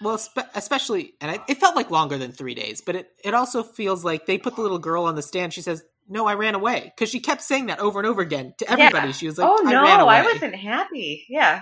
Well, 0.01 0.19
especially, 0.53 1.13
and 1.21 1.39
it 1.47 1.57
felt 1.57 1.75
like 1.75 1.89
longer 1.89 2.17
than 2.17 2.31
three 2.31 2.53
days, 2.53 2.81
but 2.81 2.95
it, 2.95 3.11
it 3.23 3.33
also 3.33 3.63
feels 3.63 4.03
like 4.03 4.25
they 4.25 4.37
put 4.37 4.55
the 4.55 4.61
little 4.61 4.77
girl 4.77 5.05
on 5.05 5.15
the 5.15 5.21
stand. 5.21 5.53
She 5.53 5.61
says, 5.61 5.83
no, 6.07 6.27
I 6.27 6.35
ran 6.35 6.53
away. 6.53 6.91
Because 6.95 7.09
she 7.09 7.19
kept 7.19 7.41
saying 7.41 7.67
that 7.67 7.79
over 7.79 7.99
and 7.99 8.07
over 8.07 8.21
again 8.21 8.53
to 8.57 8.69
everybody. 8.69 9.07
Yeah. 9.07 9.13
She 9.13 9.25
was 9.25 9.37
like, 9.37 9.49
oh, 9.49 9.63
no, 9.63 9.83
I, 9.83 10.19
I 10.19 10.23
wasn't 10.23 10.53
happy. 10.55 11.25
Yeah. 11.29 11.61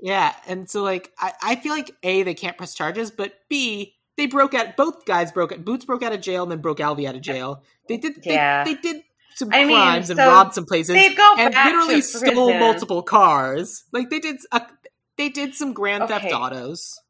Yeah. 0.00 0.32
And 0.46 0.70
so, 0.70 0.82
like, 0.82 1.10
I, 1.18 1.32
I 1.42 1.56
feel 1.56 1.72
like 1.72 1.90
A, 2.02 2.22
they 2.22 2.34
can't 2.34 2.56
press 2.56 2.74
charges, 2.74 3.10
but 3.10 3.34
B, 3.48 3.96
they 4.18 4.26
broke 4.26 4.52
out. 4.52 4.76
Both 4.76 5.06
guys 5.06 5.32
broke 5.32 5.52
out. 5.52 5.64
Boots 5.64 5.84
broke 5.86 6.02
out 6.02 6.12
of 6.12 6.20
jail 6.20 6.42
and 6.42 6.50
then 6.52 6.60
broke 6.60 6.78
Alvy 6.78 7.08
out 7.08 7.14
of 7.14 7.22
jail. 7.22 7.62
They 7.88 7.96
did. 7.96 8.18
Yeah. 8.24 8.64
They, 8.64 8.74
they 8.74 8.80
did 8.80 9.02
some 9.36 9.48
I 9.52 9.64
crimes 9.64 10.10
mean, 10.10 10.18
and 10.18 10.28
robbed 10.28 10.54
some 10.54 10.66
places. 10.66 10.96
They 10.96 11.14
go 11.14 11.34
and 11.38 11.54
literally 11.54 12.02
stole 12.02 12.52
multiple 12.58 13.02
cars. 13.02 13.84
Like 13.92 14.10
they 14.10 14.18
did. 14.18 14.36
A, 14.52 14.66
they 15.16 15.28
did 15.28 15.54
some 15.54 15.72
grand 15.72 16.02
okay. 16.02 16.18
theft 16.18 16.34
autos. 16.34 17.00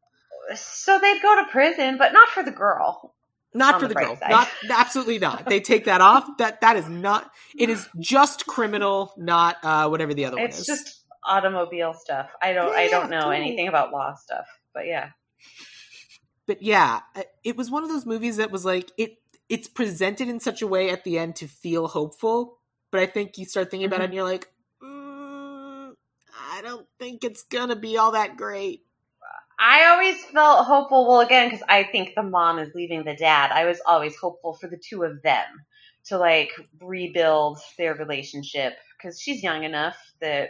So 0.55 0.99
they'd 0.99 1.21
go 1.21 1.43
to 1.43 1.51
prison, 1.51 1.97
but 1.97 2.13
not 2.13 2.29
for 2.29 2.43
the 2.43 2.51
girl. 2.51 3.15
Not 3.55 3.79
for 3.79 3.87
the, 3.87 3.95
the 3.95 3.99
girl. 3.99 4.15
Side. 4.15 4.29
Not 4.29 4.47
absolutely 4.69 5.17
not. 5.17 5.47
They 5.47 5.59
take 5.59 5.85
that 5.85 6.01
off. 6.01 6.29
That 6.37 6.61
that 6.61 6.75
is 6.77 6.87
not. 6.87 7.31
It 7.57 7.71
is 7.71 7.87
just 7.99 8.45
criminal, 8.45 9.13
not 9.17 9.57
uh, 9.63 9.89
whatever 9.89 10.13
the 10.13 10.25
other 10.25 10.37
it's 10.37 10.57
one 10.57 10.61
is. 10.61 10.69
It's 10.69 10.83
just 10.83 11.03
automobile 11.23 11.95
stuff. 11.95 12.29
I 12.39 12.53
don't. 12.53 12.71
Yeah, 12.71 12.79
I 12.79 12.87
don't 12.87 13.09
know 13.09 13.21
totally. 13.21 13.37
anything 13.37 13.67
about 13.67 13.91
law 13.91 14.13
stuff, 14.13 14.45
but 14.75 14.85
yeah 14.85 15.09
but 16.49 16.63
yeah, 16.63 17.01
it 17.43 17.55
was 17.57 17.69
one 17.69 17.83
of 17.83 17.89
those 17.89 18.07
movies 18.07 18.37
that 18.37 18.49
was 18.49 18.65
like 18.65 18.91
it. 18.97 19.19
It's 19.49 19.67
presented 19.67 20.29
in 20.29 20.39
such 20.39 20.63
a 20.63 20.67
way 20.67 20.89
at 20.89 21.03
the 21.03 21.19
end 21.19 21.35
to 21.35 21.47
feel 21.47 21.87
hopeful, 21.87 22.57
but 22.89 23.01
I 23.01 23.05
think 23.05 23.37
you 23.37 23.45
start 23.45 23.69
thinking 23.69 23.87
mm-hmm. 23.87 23.93
about 23.93 24.01
it 24.01 24.05
and 24.05 24.13
you're 24.15 24.23
like, 24.23 24.47
mm, 24.83 25.91
I 26.51 26.61
don't 26.63 26.87
think 26.97 27.23
it's 27.23 27.43
gonna 27.43 27.75
be 27.75 27.99
all 27.99 28.13
that 28.13 28.35
great. 28.35 28.81
I 29.59 29.89
always 29.91 30.25
felt 30.25 30.65
hopeful. 30.65 31.07
Well, 31.07 31.19
again, 31.19 31.51
because 31.51 31.63
I 31.69 31.83
think 31.83 32.15
the 32.15 32.23
mom 32.23 32.57
is 32.57 32.73
leaving 32.73 33.03
the 33.03 33.15
dad. 33.15 33.51
I 33.51 33.65
was 33.65 33.79
always 33.85 34.15
hopeful 34.17 34.53
for 34.55 34.65
the 34.65 34.77
two 34.77 35.03
of 35.03 35.21
them 35.21 35.45
to 36.05 36.17
like 36.17 36.49
rebuild 36.81 37.59
their 37.77 37.93
relationship 37.93 38.73
because 38.97 39.21
she's 39.21 39.43
young 39.43 39.65
enough 39.65 39.97
that 40.19 40.49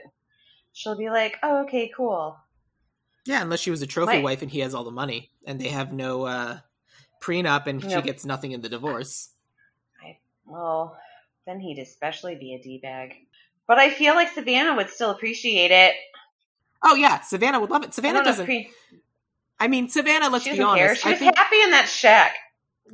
she'll 0.72 0.98
be 0.98 1.10
like, 1.10 1.36
"Oh, 1.44 1.64
okay, 1.64 1.92
cool. 1.94 2.38
Yeah, 3.26 3.42
unless 3.42 3.60
she 3.60 3.72
was 3.72 3.82
a 3.82 3.88
trophy 3.88 4.22
wife 4.22 4.42
and 4.42 4.50
he 4.50 4.60
has 4.60 4.74
all 4.74 4.84
the 4.84 4.92
money, 4.92 5.30
and 5.46 5.60
they 5.60 5.68
have 5.68 5.94
no 5.94 6.24
uh, 6.24 6.60
prenup, 7.22 7.68
and 7.68 7.82
she 7.82 8.02
gets 8.02 8.26
nothing 8.26 8.54
in 8.54 8.62
the 8.62 8.70
divorce. 8.70 9.30
I, 10.04 10.18
well, 10.46 10.98
then 11.46 11.60
he'd 11.60 11.80
especially 11.80 12.36
be 12.36 12.54
a 12.56 12.62
d 12.62 12.80
bag. 12.82 13.16
But 13.68 13.78
I 13.78 13.92
feel 13.92 14.16
like 14.16 14.30
Savannah 14.30 14.76
would 14.76 14.90
still 14.90 15.12
appreciate 15.12 15.72
it. 15.72 15.94
Oh 16.84 16.96
yeah, 16.96 17.22
Savannah 17.22 17.60
would 17.60 17.70
love 17.70 17.84
it. 17.84 17.94
Savannah 17.94 18.24
doesn't. 18.24 18.46
Pre- 18.46 18.72
I 19.60 19.68
mean, 19.68 19.90
Savannah. 19.90 20.30
Let's 20.30 20.46
be 20.46 20.62
honest. 20.62 21.02
Care. 21.04 21.18
She 21.18 21.26
was 21.26 21.36
happy 21.36 21.62
in 21.62 21.72
that 21.72 21.90
shack. 21.90 22.36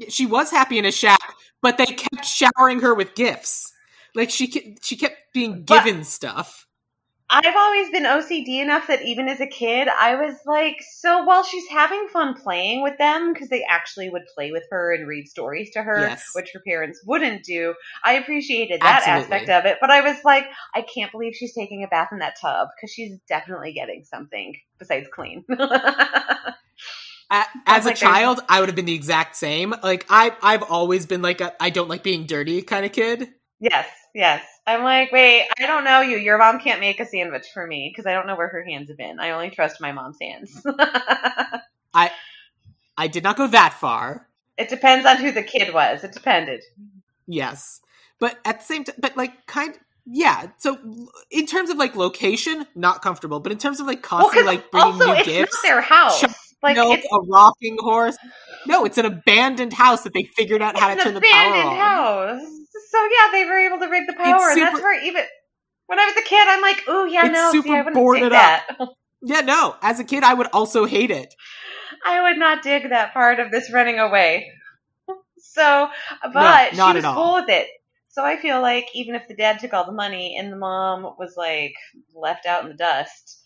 She 0.09 0.25
was 0.25 0.51
happy 0.51 0.77
in 0.77 0.85
a 0.85 0.91
shack, 0.91 1.35
but 1.61 1.77
they 1.77 1.85
kept 1.85 2.25
showering 2.25 2.81
her 2.81 2.93
with 2.93 3.15
gifts. 3.15 3.71
Like 4.15 4.29
she 4.29 4.77
she 4.81 4.97
kept 4.97 5.17
being 5.33 5.63
given 5.63 5.99
but, 5.99 6.07
stuff. 6.07 6.64
I've 7.43 7.55
always 7.55 7.89
been 7.89 8.03
OCD 8.03 8.61
enough 8.61 8.87
that 8.87 9.01
even 9.01 9.27
as 9.27 9.41
a 9.41 9.47
kid, 9.47 9.89
I 9.89 10.15
was 10.15 10.35
like, 10.45 10.77
so 10.97 11.23
while 11.23 11.43
she's 11.43 11.67
having 11.67 12.07
fun 12.07 12.33
playing 12.33 12.81
with 12.81 12.97
them, 12.97 13.33
because 13.33 13.49
they 13.49 13.65
actually 13.69 14.09
would 14.09 14.23
play 14.33 14.51
with 14.51 14.63
her 14.69 14.93
and 14.93 15.05
read 15.05 15.27
stories 15.27 15.71
to 15.71 15.81
her, 15.81 15.99
yes. 15.99 16.23
which 16.33 16.51
her 16.53 16.61
parents 16.65 17.01
wouldn't 17.05 17.43
do, 17.43 17.73
I 18.03 18.13
appreciated 18.13 18.79
that 18.81 19.03
Absolutely. 19.05 19.35
aspect 19.35 19.49
of 19.49 19.65
it. 19.69 19.79
But 19.81 19.91
I 19.91 20.01
was 20.01 20.17
like, 20.23 20.45
I 20.73 20.81
can't 20.81 21.11
believe 21.11 21.35
she's 21.35 21.53
taking 21.53 21.83
a 21.83 21.87
bath 21.87 22.09
in 22.13 22.19
that 22.19 22.39
tub, 22.39 22.69
because 22.75 22.93
she's 22.93 23.17
definitely 23.27 23.73
getting 23.73 24.05
something 24.05 24.55
besides 24.79 25.07
clean. 25.13 25.43
as 27.29 27.85
a 27.85 27.89
like 27.89 27.95
child, 27.97 28.39
I 28.47 28.61
would 28.61 28.69
have 28.69 28.75
been 28.75 28.85
the 28.85 28.95
exact 28.95 29.35
same. 29.35 29.73
Like 29.83 30.05
I, 30.09 30.35
I've 30.41 30.63
always 30.63 31.05
been 31.05 31.21
like 31.21 31.41
a 31.41 31.53
I 31.61 31.69
don't 31.69 31.89
like 31.89 32.03
being 32.03 32.25
dirty 32.27 32.61
kind 32.61 32.85
of 32.85 32.91
kid. 32.91 33.33
Yes, 33.59 33.87
yes. 34.13 34.45
I'm 34.67 34.83
like, 34.83 35.11
wait, 35.11 35.47
I 35.59 35.67
don't 35.67 35.83
know 35.83 36.01
you. 36.01 36.17
Your 36.17 36.37
mom 36.37 36.59
can't 36.59 36.79
make 36.79 36.99
a 36.99 37.05
sandwich 37.05 37.47
for 37.53 37.65
me 37.65 37.91
because 37.91 38.07
I 38.07 38.13
don't 38.13 38.25
know 38.25 38.35
where 38.35 38.47
her 38.47 38.63
hands 38.63 38.89
have 38.89 38.97
been. 38.97 39.19
I 39.19 39.31
only 39.31 39.51
trust 39.51 39.79
my 39.79 39.91
mom's 39.91 40.17
hands. 40.19 40.61
I 41.93 42.11
I 42.97 43.07
did 43.07 43.23
not 43.23 43.37
go 43.37 43.47
that 43.47 43.73
far. 43.73 44.27
It 44.57 44.69
depends 44.69 45.05
on 45.05 45.17
who 45.17 45.31
the 45.31 45.43
kid 45.43 45.73
was. 45.73 46.03
It 46.03 46.13
depended. 46.13 46.63
Yes. 47.27 47.81
But 48.19 48.39
at 48.45 48.59
the 48.59 48.65
same 48.65 48.83
time, 48.85 48.95
but 48.99 49.15
like 49.15 49.45
kind 49.45 49.77
yeah. 50.05 50.47
So 50.57 50.79
in 51.29 51.45
terms 51.45 51.69
of 51.69 51.77
like 51.77 51.95
location, 51.95 52.65
not 52.75 53.01
comfortable. 53.01 53.39
But 53.39 53.51
in 53.51 53.57
terms 53.57 53.79
of 53.79 53.87
like 53.87 54.01
constantly 54.01 54.43
well, 54.43 54.55
like 54.55 54.71
bringing 54.71 54.93
also, 54.93 55.05
new 55.05 55.13
it's 55.13 55.25
gifts, 55.27 55.53
not 55.63 55.69
their 55.69 55.81
house. 55.81 56.23
Like 56.63 56.77
no, 56.77 56.93
it's 56.93 57.05
a 57.11 57.19
rocking 57.19 57.77
horse. 57.79 58.17
No, 58.65 58.85
it's 58.85 58.97
an 58.97 59.05
abandoned 59.05 59.73
house 59.73 60.01
that 60.01 60.13
they 60.13 60.23
figured 60.23 60.63
out 60.63 60.79
how 60.79 60.95
to 60.95 60.99
turn 60.99 61.13
the 61.13 61.21
power 61.21 61.53
on. 61.53 61.75
House. 61.75 62.64
So 62.91 63.03
yeah, 63.03 63.31
they 63.31 63.45
were 63.45 63.57
able 63.57 63.79
to 63.79 63.87
rig 63.87 64.07
the 64.07 64.13
power, 64.13 64.39
super, 64.39 64.51
and 64.51 64.61
that's 64.61 64.81
where 64.81 65.03
even 65.03 65.23
when 65.87 65.99
I 65.99 66.05
was 66.05 66.15
a 66.17 66.21
kid, 66.21 66.47
I'm 66.47 66.61
like, 66.61 66.83
oh 66.87 67.05
yeah, 67.05 67.23
no, 67.23 67.51
super 67.51 67.67
see, 67.67 67.73
I 67.73 67.81
wouldn't 67.81 68.11
dig 68.13 68.31
that. 68.31 68.67
yeah, 69.21 69.41
no. 69.41 69.75
As 69.81 69.99
a 69.99 70.03
kid, 70.03 70.23
I 70.23 70.33
would 70.33 70.47
also 70.47 70.85
hate 70.85 71.11
it. 71.11 71.33
I 72.05 72.21
would 72.21 72.37
not 72.37 72.63
dig 72.63 72.89
that 72.89 73.13
part 73.13 73.39
of 73.39 73.51
this 73.51 73.71
running 73.71 73.99
away. 73.99 74.51
So, 75.37 75.87
but 76.33 76.73
no, 76.73 76.89
she 76.89 76.95
was 76.95 77.05
cool 77.05 77.35
with 77.35 77.49
it. 77.49 77.67
So 78.09 78.25
I 78.25 78.35
feel 78.35 78.61
like 78.61 78.87
even 78.93 79.15
if 79.15 79.27
the 79.27 79.35
dad 79.35 79.59
took 79.59 79.73
all 79.73 79.85
the 79.85 79.93
money 79.93 80.35
and 80.37 80.51
the 80.51 80.57
mom 80.57 81.03
was 81.17 81.35
like 81.37 81.73
left 82.13 82.45
out 82.45 82.63
in 82.63 82.69
the 82.69 82.75
dust, 82.75 83.41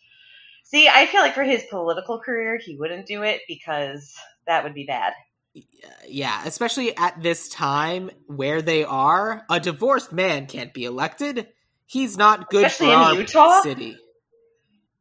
see, 0.63 0.87
I 0.87 1.05
feel 1.05 1.21
like 1.21 1.35
for 1.35 1.43
his 1.43 1.65
political 1.69 2.19
career, 2.19 2.57
he 2.57 2.77
wouldn't 2.79 3.05
do 3.05 3.21
it 3.21 3.41
because 3.47 4.15
that 4.47 4.63
would 4.63 4.73
be 4.73 4.85
bad 4.85 5.13
yeah, 6.07 6.43
especially 6.45 6.95
at 6.97 7.21
this 7.21 7.49
time 7.49 8.09
where 8.27 8.61
they 8.61 8.83
are, 8.83 9.43
a 9.49 9.59
divorced 9.59 10.11
man 10.11 10.47
can't 10.47 10.73
be 10.73 10.85
elected. 10.85 11.47
He's 11.85 12.17
not 12.17 12.49
good 12.49 12.65
especially 12.65 12.93
for 12.93 12.99
our 12.99 13.15
Utah? 13.15 13.61
city. 13.61 13.97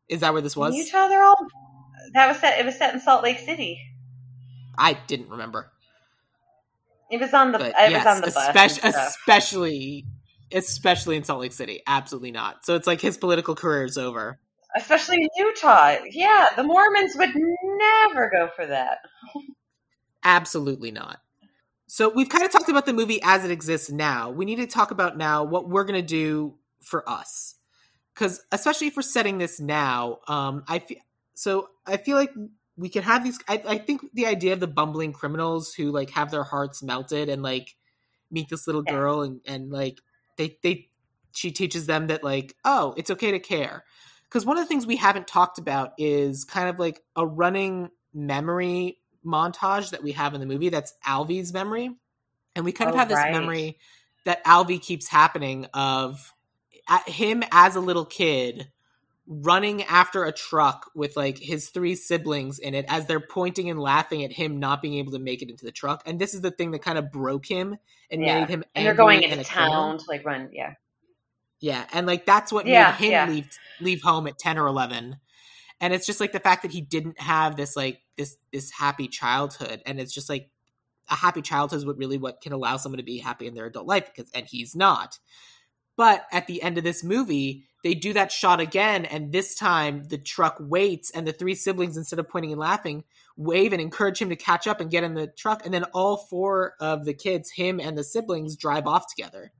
Is 0.08 0.20
that 0.20 0.32
where 0.32 0.42
this 0.42 0.56
was? 0.56 0.74
In 0.74 0.80
Utah, 0.80 1.08
they're 1.08 1.22
all 1.22 1.36
that 2.14 2.28
was 2.28 2.38
set. 2.38 2.58
It 2.58 2.64
was 2.64 2.76
set 2.76 2.94
in 2.94 3.00
Salt 3.00 3.22
Lake 3.22 3.38
City. 3.38 3.78
I 4.76 4.94
didn't 5.06 5.28
remember. 5.28 5.70
It 7.10 7.20
was 7.20 7.34
on 7.34 7.52
the. 7.52 7.58
But 7.58 7.68
it 7.68 7.90
yes, 7.90 8.04
was 8.04 8.16
on 8.16 8.20
the 8.22 8.28
especially, 8.28 8.90
bus. 8.90 9.16
Especially, 9.16 10.06
especially 10.52 11.16
in 11.16 11.24
Salt 11.24 11.40
Lake 11.40 11.52
City. 11.52 11.82
Absolutely 11.86 12.30
not. 12.30 12.64
So 12.64 12.74
it's 12.74 12.86
like 12.86 13.00
his 13.00 13.16
political 13.18 13.54
career 13.54 13.84
is 13.84 13.98
over. 13.98 14.38
Especially 14.76 15.16
in 15.16 15.28
Utah. 15.36 15.96
Yeah, 16.10 16.48
the 16.56 16.62
Mormons 16.62 17.14
would 17.16 17.30
never 17.34 18.30
go 18.30 18.48
for 18.54 18.66
that. 18.66 18.98
Absolutely 20.24 20.90
not. 20.90 21.20
So 21.86 22.10
we've 22.14 22.28
kind 22.28 22.44
of 22.44 22.52
talked 22.52 22.68
about 22.68 22.86
the 22.86 22.92
movie 22.92 23.20
as 23.22 23.44
it 23.44 23.50
exists 23.50 23.90
now. 23.90 24.30
We 24.30 24.44
need 24.44 24.56
to 24.56 24.66
talk 24.66 24.90
about 24.90 25.16
now 25.18 25.44
what 25.44 25.68
we're 25.68 25.84
going 25.84 26.00
to 26.00 26.06
do 26.06 26.56
for 26.82 27.08
us. 27.08 27.56
Cuz 28.14 28.40
especially 28.52 28.90
for 28.90 29.02
setting 29.02 29.38
this 29.38 29.60
now, 29.60 30.20
um 30.28 30.64
I 30.68 30.80
feel 30.80 30.98
so 31.34 31.70
I 31.86 31.96
feel 31.98 32.16
like 32.16 32.32
we 32.76 32.88
can 32.88 33.02
have 33.04 33.24
these 33.24 33.38
I, 33.48 33.62
I 33.66 33.78
think 33.78 34.02
the 34.14 34.26
idea 34.26 34.52
of 34.54 34.60
the 34.60 34.66
bumbling 34.66 35.12
criminals 35.12 35.74
who 35.74 35.90
like 35.92 36.10
have 36.10 36.30
their 36.30 36.44
hearts 36.44 36.82
melted 36.82 37.28
and 37.28 37.42
like 37.42 37.76
meet 38.30 38.48
this 38.48 38.66
little 38.66 38.82
girl 38.82 39.22
and 39.22 39.40
and 39.46 39.70
like 39.70 40.00
they 40.36 40.58
they 40.62 40.88
she 41.34 41.50
teaches 41.52 41.86
them 41.86 42.08
that 42.08 42.24
like 42.24 42.54
oh 42.64 42.94
it's 42.96 43.10
okay 43.10 43.32
to 43.32 43.38
care 43.40 43.84
because 44.28 44.44
one 44.46 44.58
of 44.58 44.64
the 44.64 44.68
things 44.68 44.86
we 44.86 44.96
haven't 44.96 45.26
talked 45.26 45.58
about 45.58 45.92
is 45.98 46.44
kind 46.44 46.68
of 46.68 46.78
like 46.78 47.02
a 47.16 47.26
running 47.26 47.90
memory 48.14 48.98
montage 49.24 49.90
that 49.90 50.02
we 50.02 50.12
have 50.12 50.34
in 50.34 50.40
the 50.40 50.46
movie 50.46 50.68
that's 50.68 50.94
alvy's 51.06 51.52
memory 51.52 51.90
and 52.56 52.64
we 52.64 52.72
kind 52.72 52.88
of 52.88 52.94
Oh, 52.94 52.98
have 52.98 53.08
this 53.08 53.18
right. 53.18 53.32
memory 53.32 53.78
that 54.24 54.44
alvy 54.44 54.80
keeps 54.80 55.08
happening 55.08 55.66
of 55.74 56.32
him 57.06 57.42
as 57.52 57.76
a 57.76 57.80
little 57.80 58.04
kid 58.04 58.70
running 59.26 59.82
after 59.82 60.24
a 60.24 60.32
truck 60.32 60.90
with 60.94 61.16
like 61.16 61.38
his 61.38 61.68
three 61.68 61.94
siblings 61.94 62.58
in 62.58 62.74
it 62.74 62.86
as 62.88 63.06
they're 63.06 63.20
pointing 63.20 63.68
and 63.68 63.78
laughing 63.78 64.24
at 64.24 64.32
him 64.32 64.58
not 64.58 64.80
being 64.80 64.94
able 64.94 65.12
to 65.12 65.18
make 65.18 65.42
it 65.42 65.50
into 65.50 65.64
the 65.66 65.72
truck 65.72 66.02
and 66.06 66.18
this 66.18 66.32
is 66.32 66.40
the 66.40 66.50
thing 66.50 66.70
that 66.70 66.82
kind 66.82 66.96
of 66.98 67.12
broke 67.12 67.44
him 67.46 67.76
and 68.10 68.22
Yeah. 68.22 68.40
made 68.40 68.48
him 68.48 68.64
And 68.74 68.86
they're 68.86 68.94
going 68.94 69.22
into 69.22 69.44
town 69.44 69.98
to 69.98 70.04
like 70.08 70.24
run. 70.24 70.48
Yeah. 70.52 70.74
Yeah, 71.60 71.84
and 71.92 72.06
like 72.06 72.24
that's 72.24 72.52
what 72.52 72.66
Yeah, 72.66 72.92
made 72.92 73.06
him 73.06 73.10
yeah. 73.10 73.28
leave 73.28 73.48
leave 73.80 74.02
home 74.02 74.26
at 74.28 74.38
ten 74.38 74.58
or 74.58 74.66
eleven. 74.66 75.16
And 75.80 75.94
it's 75.94 76.06
just 76.06 76.20
like 76.20 76.32
the 76.32 76.40
fact 76.40 76.62
that 76.62 76.72
he 76.72 76.80
didn't 76.80 77.20
have 77.20 77.56
this 77.56 77.76
like 77.76 78.00
this 78.16 78.36
this 78.52 78.70
happy 78.70 79.08
childhood, 79.08 79.82
and 79.86 80.00
it's 80.00 80.12
just 80.12 80.28
like 80.28 80.50
a 81.08 81.14
happy 81.14 81.42
childhood 81.42 81.78
is 81.78 81.86
what 81.86 81.96
really 81.96 82.18
what 82.18 82.40
can 82.40 82.52
allow 82.52 82.76
someone 82.76 82.98
to 82.98 83.04
be 83.04 83.18
happy 83.18 83.46
in 83.46 83.54
their 83.54 83.66
adult 83.66 83.86
life 83.86 84.10
because 84.14 84.30
and 84.34 84.46
he's 84.46 84.74
not. 84.74 85.18
But 85.96 86.26
at 86.30 86.46
the 86.46 86.62
end 86.62 86.78
of 86.78 86.84
this 86.84 87.02
movie, 87.02 87.64
they 87.82 87.94
do 87.94 88.12
that 88.12 88.30
shot 88.30 88.60
again, 88.60 89.04
and 89.04 89.32
this 89.32 89.54
time 89.54 90.04
the 90.04 90.18
truck 90.18 90.56
waits, 90.60 91.10
and 91.10 91.26
the 91.26 91.32
three 91.32 91.54
siblings, 91.54 91.96
instead 91.96 92.18
of 92.18 92.28
pointing 92.28 92.52
and 92.52 92.60
laughing, 92.60 93.04
wave 93.36 93.72
and 93.72 93.80
encourage 93.82 94.20
him 94.20 94.28
to 94.28 94.36
catch 94.36 94.66
up 94.66 94.80
and 94.80 94.90
get 94.90 95.04
in 95.04 95.14
the 95.14 95.26
truck, 95.26 95.64
and 95.64 95.72
then 95.72 95.84
all 95.94 96.16
four 96.16 96.74
of 96.80 97.04
the 97.04 97.14
kids, 97.14 97.50
him 97.50 97.80
and 97.80 97.96
the 97.96 98.04
siblings, 98.04 98.56
drive 98.56 98.86
off 98.86 99.06
together, 99.08 99.52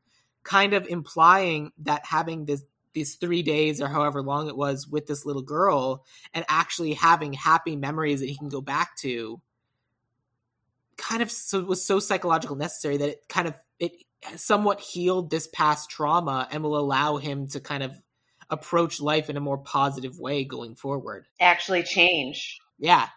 kind 0.42 0.74
of 0.74 0.86
implying 0.86 1.72
that 1.78 2.04
having 2.06 2.44
this 2.44 2.64
these 2.95 3.16
three 3.16 3.43
days 3.43 3.80
or 3.80 3.89
however 3.89 4.22
long 4.22 4.49
it 4.49 4.57
was 4.57 4.89
with 4.89 5.07
this 5.07 5.24
little 5.24 5.43
girl 5.43 6.05
and 6.34 6.45
actually 6.49 6.95
having 6.95 7.32
happy 7.32 7.76
memories 7.76 8.20
that 8.20 8.28
he 8.28 8.36
can 8.36 8.49
go 8.49 8.61
back 8.61 8.97
to 8.97 9.41
kind 10.97 11.22
of 11.22 11.30
so 11.30 11.62
was 11.62 11.84
so 11.84 12.01
psychological 12.01 12.57
necessary 12.57 12.97
that 12.97 13.09
it 13.09 13.28
kind 13.28 13.49
of 13.49 13.55
it 13.78 13.93
somewhat 14.36 14.80
healed 14.80 15.30
this 15.30 15.49
past 15.49 15.89
trauma 15.89 16.49
and 16.51 16.62
will 16.62 16.76
allow 16.76 17.16
him 17.16 17.47
to 17.47 17.61
kind 17.61 17.82
of 17.82 17.99
approach 18.51 19.01
life 19.01 19.30
in 19.30 19.36
a 19.36 19.41
more 19.41 19.59
positive 19.59 20.18
way 20.18 20.45
going 20.45 20.74
forward. 20.74 21.26
Actually 21.41 21.82
change. 21.82 22.59
Yeah. 22.78 23.09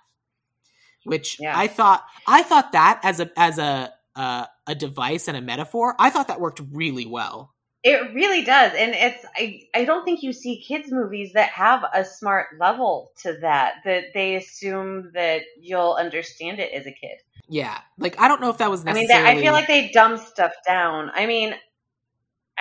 Which 1.04 1.38
Yeah. 1.40 1.58
I 1.58 1.68
thought 1.68 2.04
I 2.28 2.44
thought 2.44 2.74
that 2.74 3.02
as 3.04 3.20
a 3.20 3.32
as 3.36 3.58
a 3.58 3.92
uh, 4.16 4.46
a 4.68 4.76
device 4.76 5.28
and 5.28 5.38
a 5.38 5.42
metaphor, 5.42 5.96
I 5.98 6.10
thought 6.10 6.28
that 6.28 6.42
worked 6.42 6.62
really 6.72 7.06
well. 7.06 7.54
It 7.84 8.14
really 8.14 8.44
does. 8.44 8.74
And 8.78 8.94
it's 8.94 9.26
I 9.36 9.64
I 9.74 9.86
don't 9.86 10.06
think 10.06 10.22
you 10.22 10.34
see 10.34 10.62
kids 10.62 10.92
movies 10.92 11.34
that 11.34 11.50
have 11.50 11.84
a 11.94 12.06
smart 12.06 12.48
level 12.60 13.12
to 13.24 13.38
that 13.42 13.76
that 13.86 14.06
they 14.14 14.36
assume 14.36 15.12
that 15.14 15.42
you'll 15.60 15.94
understand 15.94 16.60
it 16.60 16.72
as 16.74 16.86
a 16.86 16.92
kid. 16.92 17.18
Yeah. 17.50 17.80
Like 17.98 18.20
I 18.20 18.28
don't 18.28 18.40
know 18.40 18.50
if 18.50 18.60
that 18.60 18.70
was 18.70 18.86
I 18.86 18.94
mean, 18.94 19.08
that, 19.08 19.26
I 19.26 19.40
feel 19.42 19.54
like 19.54 19.68
they 19.68 19.90
dumb 19.90 20.18
stuff 20.18 20.52
down. 20.66 21.12
I 21.14 21.26
mean, 21.26 21.56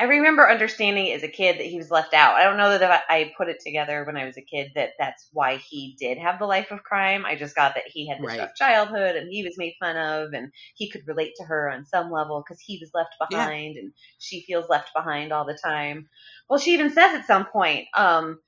I 0.00 0.04
remember 0.04 0.50
understanding 0.50 1.12
as 1.12 1.22
a 1.24 1.28
kid 1.28 1.58
that 1.58 1.66
he 1.66 1.78
was 1.78 1.90
left 1.90 2.14
out. 2.14 2.36
I 2.36 2.44
don't 2.44 2.56
know 2.56 2.78
that 2.78 3.04
I 3.10 3.34
put 3.36 3.50
it 3.50 3.60
together 3.64 4.04
when 4.06 4.16
I 4.16 4.24
was 4.24 4.38
a 4.38 4.42
kid 4.42 4.72
that 4.74 4.92
that's 4.98 5.28
why 5.34 5.58
he 5.58 5.94
did 6.00 6.18
have 6.18 6.38
the 6.40 6.46
life 6.46 6.72
of 6.72 6.82
crime. 6.82 7.26
I 7.26 7.36
just 7.36 7.54
got 7.54 7.74
that 7.74 7.84
he 7.86 8.08
had 8.08 8.18
this 8.22 8.26
Right. 8.26 8.40
rough 8.40 8.56
childhood 8.56 9.16
and 9.16 9.28
he 9.30 9.44
was 9.44 9.58
made 9.58 9.74
fun 9.78 9.98
of 9.98 10.32
and 10.32 10.52
he 10.76 10.90
could 10.90 11.06
relate 11.06 11.34
to 11.36 11.44
her 11.44 11.70
on 11.70 11.84
some 11.86 12.10
level 12.10 12.42
because 12.42 12.62
he 12.62 12.78
was 12.82 12.90
left 12.94 13.14
Yeah. 13.30 13.44
behind 13.44 13.76
and 13.76 13.92
she 14.18 14.42
feels 14.46 14.70
left 14.70 14.90
behind 14.96 15.32
all 15.32 15.44
the 15.44 15.58
time. 15.62 16.08
Well, 16.48 16.58
she 16.58 16.72
even 16.72 16.90
says 16.90 17.14
at 17.14 17.26
some 17.26 17.46
point, 17.46 17.86
um, 17.94 18.40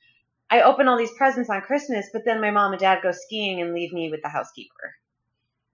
I 0.51 0.63
open 0.63 0.89
all 0.89 0.99
these 0.99 1.15
presents 1.19 1.51
on 1.51 1.63
Christmas, 1.63 2.09
but 2.13 2.23
then 2.27 2.41
my 2.41 2.51
mom 2.53 2.73
and 2.73 2.81
dad 2.81 3.01
go 3.03 3.13
skiing 3.13 3.61
and 3.63 3.75
leave 3.75 3.93
me 3.93 4.11
with 4.11 4.23
the 4.23 4.31
housekeeper. 4.31 4.95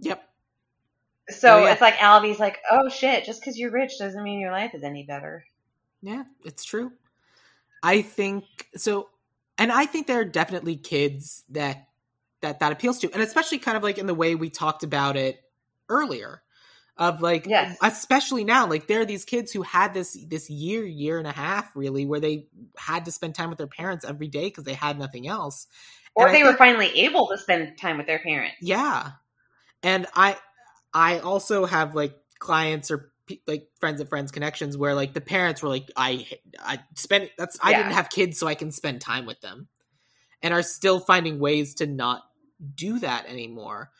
Yep. 0.00 0.22
So 1.30 1.48
Oh, 1.54 1.66
yeah. 1.66 1.72
it's 1.72 1.80
like 1.82 1.96
Alvy's 1.96 2.40
like, 2.40 2.58
oh 2.70 2.88
shit, 2.90 3.24
just 3.24 3.40
because 3.40 3.58
you're 3.58 3.72
rich 3.72 3.98
doesn't 3.98 4.22
mean 4.22 4.40
your 4.40 4.52
life 4.52 4.74
is 4.74 4.84
any 4.84 5.04
better. 5.04 5.44
Yeah, 6.02 6.24
it's 6.44 6.64
true. 6.64 6.92
I 7.82 8.02
think 8.02 8.44
so 8.76 9.08
and 9.56 9.72
I 9.72 9.86
think 9.86 10.06
there 10.06 10.20
are 10.20 10.24
definitely 10.24 10.76
kids 10.76 11.44
that 11.50 11.88
that 12.40 12.60
that 12.60 12.72
appeals 12.72 12.98
to 13.00 13.12
and 13.12 13.22
especially 13.22 13.58
kind 13.58 13.76
of 13.76 13.82
like 13.82 13.98
in 13.98 14.06
the 14.06 14.14
way 14.14 14.34
we 14.34 14.50
talked 14.50 14.82
about 14.82 15.16
it 15.16 15.40
earlier 15.88 16.42
of 16.96 17.22
like 17.22 17.46
Yes. 17.46 17.78
especially 17.82 18.44
now 18.44 18.66
like 18.66 18.86
there 18.88 19.00
are 19.00 19.04
these 19.04 19.24
kids 19.24 19.52
who 19.52 19.62
had 19.62 19.94
this 19.94 20.18
this 20.28 20.50
year 20.50 20.84
year 20.84 21.18
and 21.18 21.26
a 21.26 21.32
half 21.32 21.70
really 21.76 22.04
where 22.04 22.20
they 22.20 22.46
had 22.76 23.04
to 23.04 23.12
spend 23.12 23.34
time 23.34 23.48
with 23.48 23.58
their 23.58 23.66
parents 23.68 24.04
every 24.04 24.28
day 24.28 24.44
because 24.46 24.64
they 24.64 24.74
had 24.74 24.98
nothing 24.98 25.28
else 25.28 25.66
Or 26.14 26.26
And 26.26 26.34
they 26.34 26.42
were 26.42 26.56
finally 26.56 26.88
able 27.00 27.28
to 27.28 27.38
spend 27.38 27.78
time 27.78 27.96
with 27.96 28.06
their 28.06 28.18
parents. 28.18 28.56
yeah 28.60 29.12
and 29.82 30.06
i 30.14 30.36
i 30.92 31.20
also 31.20 31.64
have 31.64 31.94
like 31.94 32.16
clients 32.38 32.90
or 32.90 33.12
like 33.46 33.68
friends 33.80 34.00
of 34.00 34.08
friends 34.08 34.30
connections 34.30 34.76
where 34.76 34.94
like 34.94 35.14
the 35.14 35.20
parents 35.20 35.62
were 35.62 35.68
like 35.68 35.90
i 35.96 36.26
i 36.60 36.78
spent 36.94 37.30
that's 37.38 37.58
i 37.62 37.70
Yeah. 37.70 37.78
didn't 37.78 37.92
have 37.92 38.10
kids 38.10 38.38
so 38.38 38.46
i 38.46 38.54
can 38.54 38.70
spend 38.70 39.00
time 39.00 39.26
with 39.26 39.40
them 39.40 39.68
and 40.42 40.54
are 40.54 40.62
still 40.62 41.00
finding 41.00 41.38
ways 41.38 41.74
to 41.74 41.86
not 41.86 42.22
do 42.74 42.98
that 42.98 43.26
anymore 43.26 43.90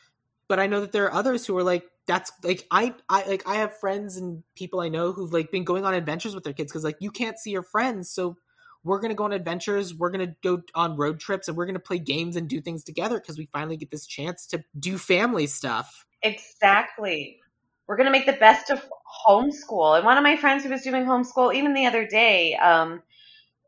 but 0.48 0.58
i 0.58 0.66
know 0.66 0.80
that 0.80 0.92
there 0.92 1.04
are 1.04 1.14
others 1.14 1.46
who 1.46 1.56
are 1.56 1.62
like 1.62 1.84
that's 2.06 2.32
like 2.42 2.66
i 2.70 2.94
i 3.08 3.24
like 3.26 3.46
i 3.46 3.56
have 3.56 3.78
friends 3.78 4.16
and 4.16 4.42
people 4.54 4.80
i 4.80 4.88
know 4.88 5.12
who've 5.12 5.32
like 5.32 5.50
been 5.50 5.64
going 5.64 5.84
on 5.84 5.94
adventures 5.94 6.34
with 6.34 6.44
their 6.44 6.52
kids 6.52 6.72
because 6.72 6.84
like 6.84 6.96
you 7.00 7.10
can't 7.10 7.38
see 7.38 7.50
your 7.50 7.62
friends 7.62 8.10
so 8.10 8.36
we're 8.84 9.00
going 9.00 9.10
to 9.10 9.14
go 9.14 9.24
on 9.24 9.32
adventures 9.32 9.94
we're 9.94 10.10
going 10.10 10.26
to 10.26 10.34
go 10.42 10.62
on 10.74 10.96
road 10.96 11.20
trips 11.20 11.48
and 11.48 11.56
we're 11.56 11.66
going 11.66 11.74
to 11.74 11.80
play 11.80 11.98
games 11.98 12.36
and 12.36 12.48
do 12.48 12.60
things 12.60 12.82
together 12.82 13.20
because 13.20 13.36
we 13.36 13.46
finally 13.52 13.76
get 13.76 13.90
this 13.90 14.06
chance 14.06 14.46
to 14.46 14.62
do 14.78 14.96
family 14.98 15.46
stuff 15.46 16.04
Exactly. 16.22 17.40
We're 17.88 17.96
going 17.96 18.06
to 18.06 18.12
make 18.12 18.26
the 18.26 18.32
best 18.32 18.70
of 18.70 18.84
homeschool. 19.26 19.96
And 19.96 20.04
one 20.04 20.18
of 20.18 20.22
my 20.22 20.36
friends 20.36 20.62
who 20.62 20.70
was 20.70 20.82
doing 20.82 21.04
homeschool, 21.04 21.54
even 21.54 21.72
the 21.72 21.86
other 21.86 22.06
day, 22.06 22.54
um, 22.54 23.02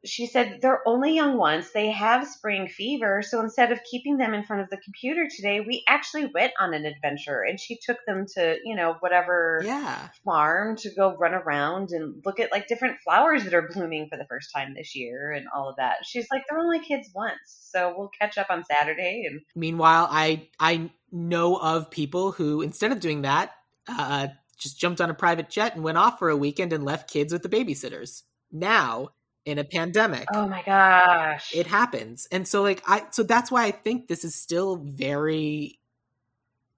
she 0.05 0.27
said 0.27 0.61
they're 0.63 0.87
only 0.87 1.15
young 1.15 1.37
ones. 1.37 1.73
They 1.73 1.91
have 1.91 2.27
spring 2.27 2.69
fever. 2.69 3.23
So 3.23 3.41
instead 3.41 3.73
of 3.73 3.81
keeping 3.85 4.17
them 4.17 4.33
in 4.35 4.45
front 4.45 4.63
of 4.63 4.71
the 4.71 4.79
computer 4.79 5.29
today, 5.29 5.61
we 5.61 5.85
actually 5.87 6.27
went 6.27 6.53
on 6.59 6.73
an 6.75 6.87
adventure 6.87 7.43
and 7.43 7.61
she 7.61 7.79
took 7.85 7.99
them 8.07 8.27
to, 8.35 8.57
you 8.65 8.77
know, 8.77 8.97
whatever 9.01 9.63
yeah 9.65 10.09
farm 10.25 10.77
to 10.77 10.91
go 10.91 11.17
run 11.17 11.35
around 11.35 11.91
and 11.91 12.23
look 12.25 12.41
at 12.41 12.53
like 12.53 12.67
different 12.67 12.99
flowers 13.05 13.45
that 13.45 13.55
are 13.55 13.69
blooming 13.73 14.09
for 14.09 14.17
the 14.17 14.27
first 14.27 14.51
time 14.55 14.75
this 14.75 14.95
year 14.95 15.33
and 15.33 15.47
all 15.55 15.69
of 15.69 15.77
that. 15.77 15.97
She's 16.05 16.27
like, 16.31 16.43
they're 16.49 16.59
only 16.59 16.81
kids 16.81 17.11
once. 17.15 17.69
So 17.71 17.95
we'll 17.97 18.11
catch 18.19 18.39
up 18.39 18.49
on 18.51 18.65
Saturday 18.65 19.25
and 19.29 19.41
Meanwhile, 19.55 20.09
I 20.11 20.49
I 20.59 20.91
know 21.13 21.57
of 21.57 21.91
people 21.91 22.33
who 22.33 22.63
instead 22.63 22.93
of 22.93 23.01
doing 23.01 23.23
that, 23.23 23.53
uh, 23.89 24.29
just 24.59 24.79
jumped 24.79 25.01
on 25.01 25.11
a 25.11 25.15
private 25.15 25.49
jet 25.49 25.75
and 25.75 25.85
went 25.85 25.99
off 25.99 26.19
for 26.19 26.29
a 26.29 26.37
weekend 26.37 26.73
and 26.73 26.85
left 26.85 27.11
kids 27.11 27.33
with 27.33 27.43
the 27.43 27.49
babysitters. 27.49 28.23
Now, 28.53 29.11
in 29.45 29.59
a 29.59 29.65
pandemic, 29.65 30.27
oh 30.35 30.47
my 30.47 30.63
gosh. 30.63 31.55
it 31.55 31.67
happens, 31.67 32.29
and 32.31 32.47
so 32.47 32.63
like 32.63 32.83
I 32.87 33.07
so 33.11 33.23
that's 33.23 33.51
why 33.51 33.65
I 33.65 33.71
think 33.71 34.07
this 34.07 34.25
is 34.25 34.35
still 34.35 34.77
very 34.77 35.79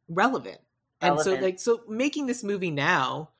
relevant. 0.08 0.58
And 1.00 1.20
so 1.20 1.34
like 1.34 1.58
so 1.58 1.80
making 1.88 2.26
this 2.26 2.44
movie 2.44 2.70
now, 2.70 3.30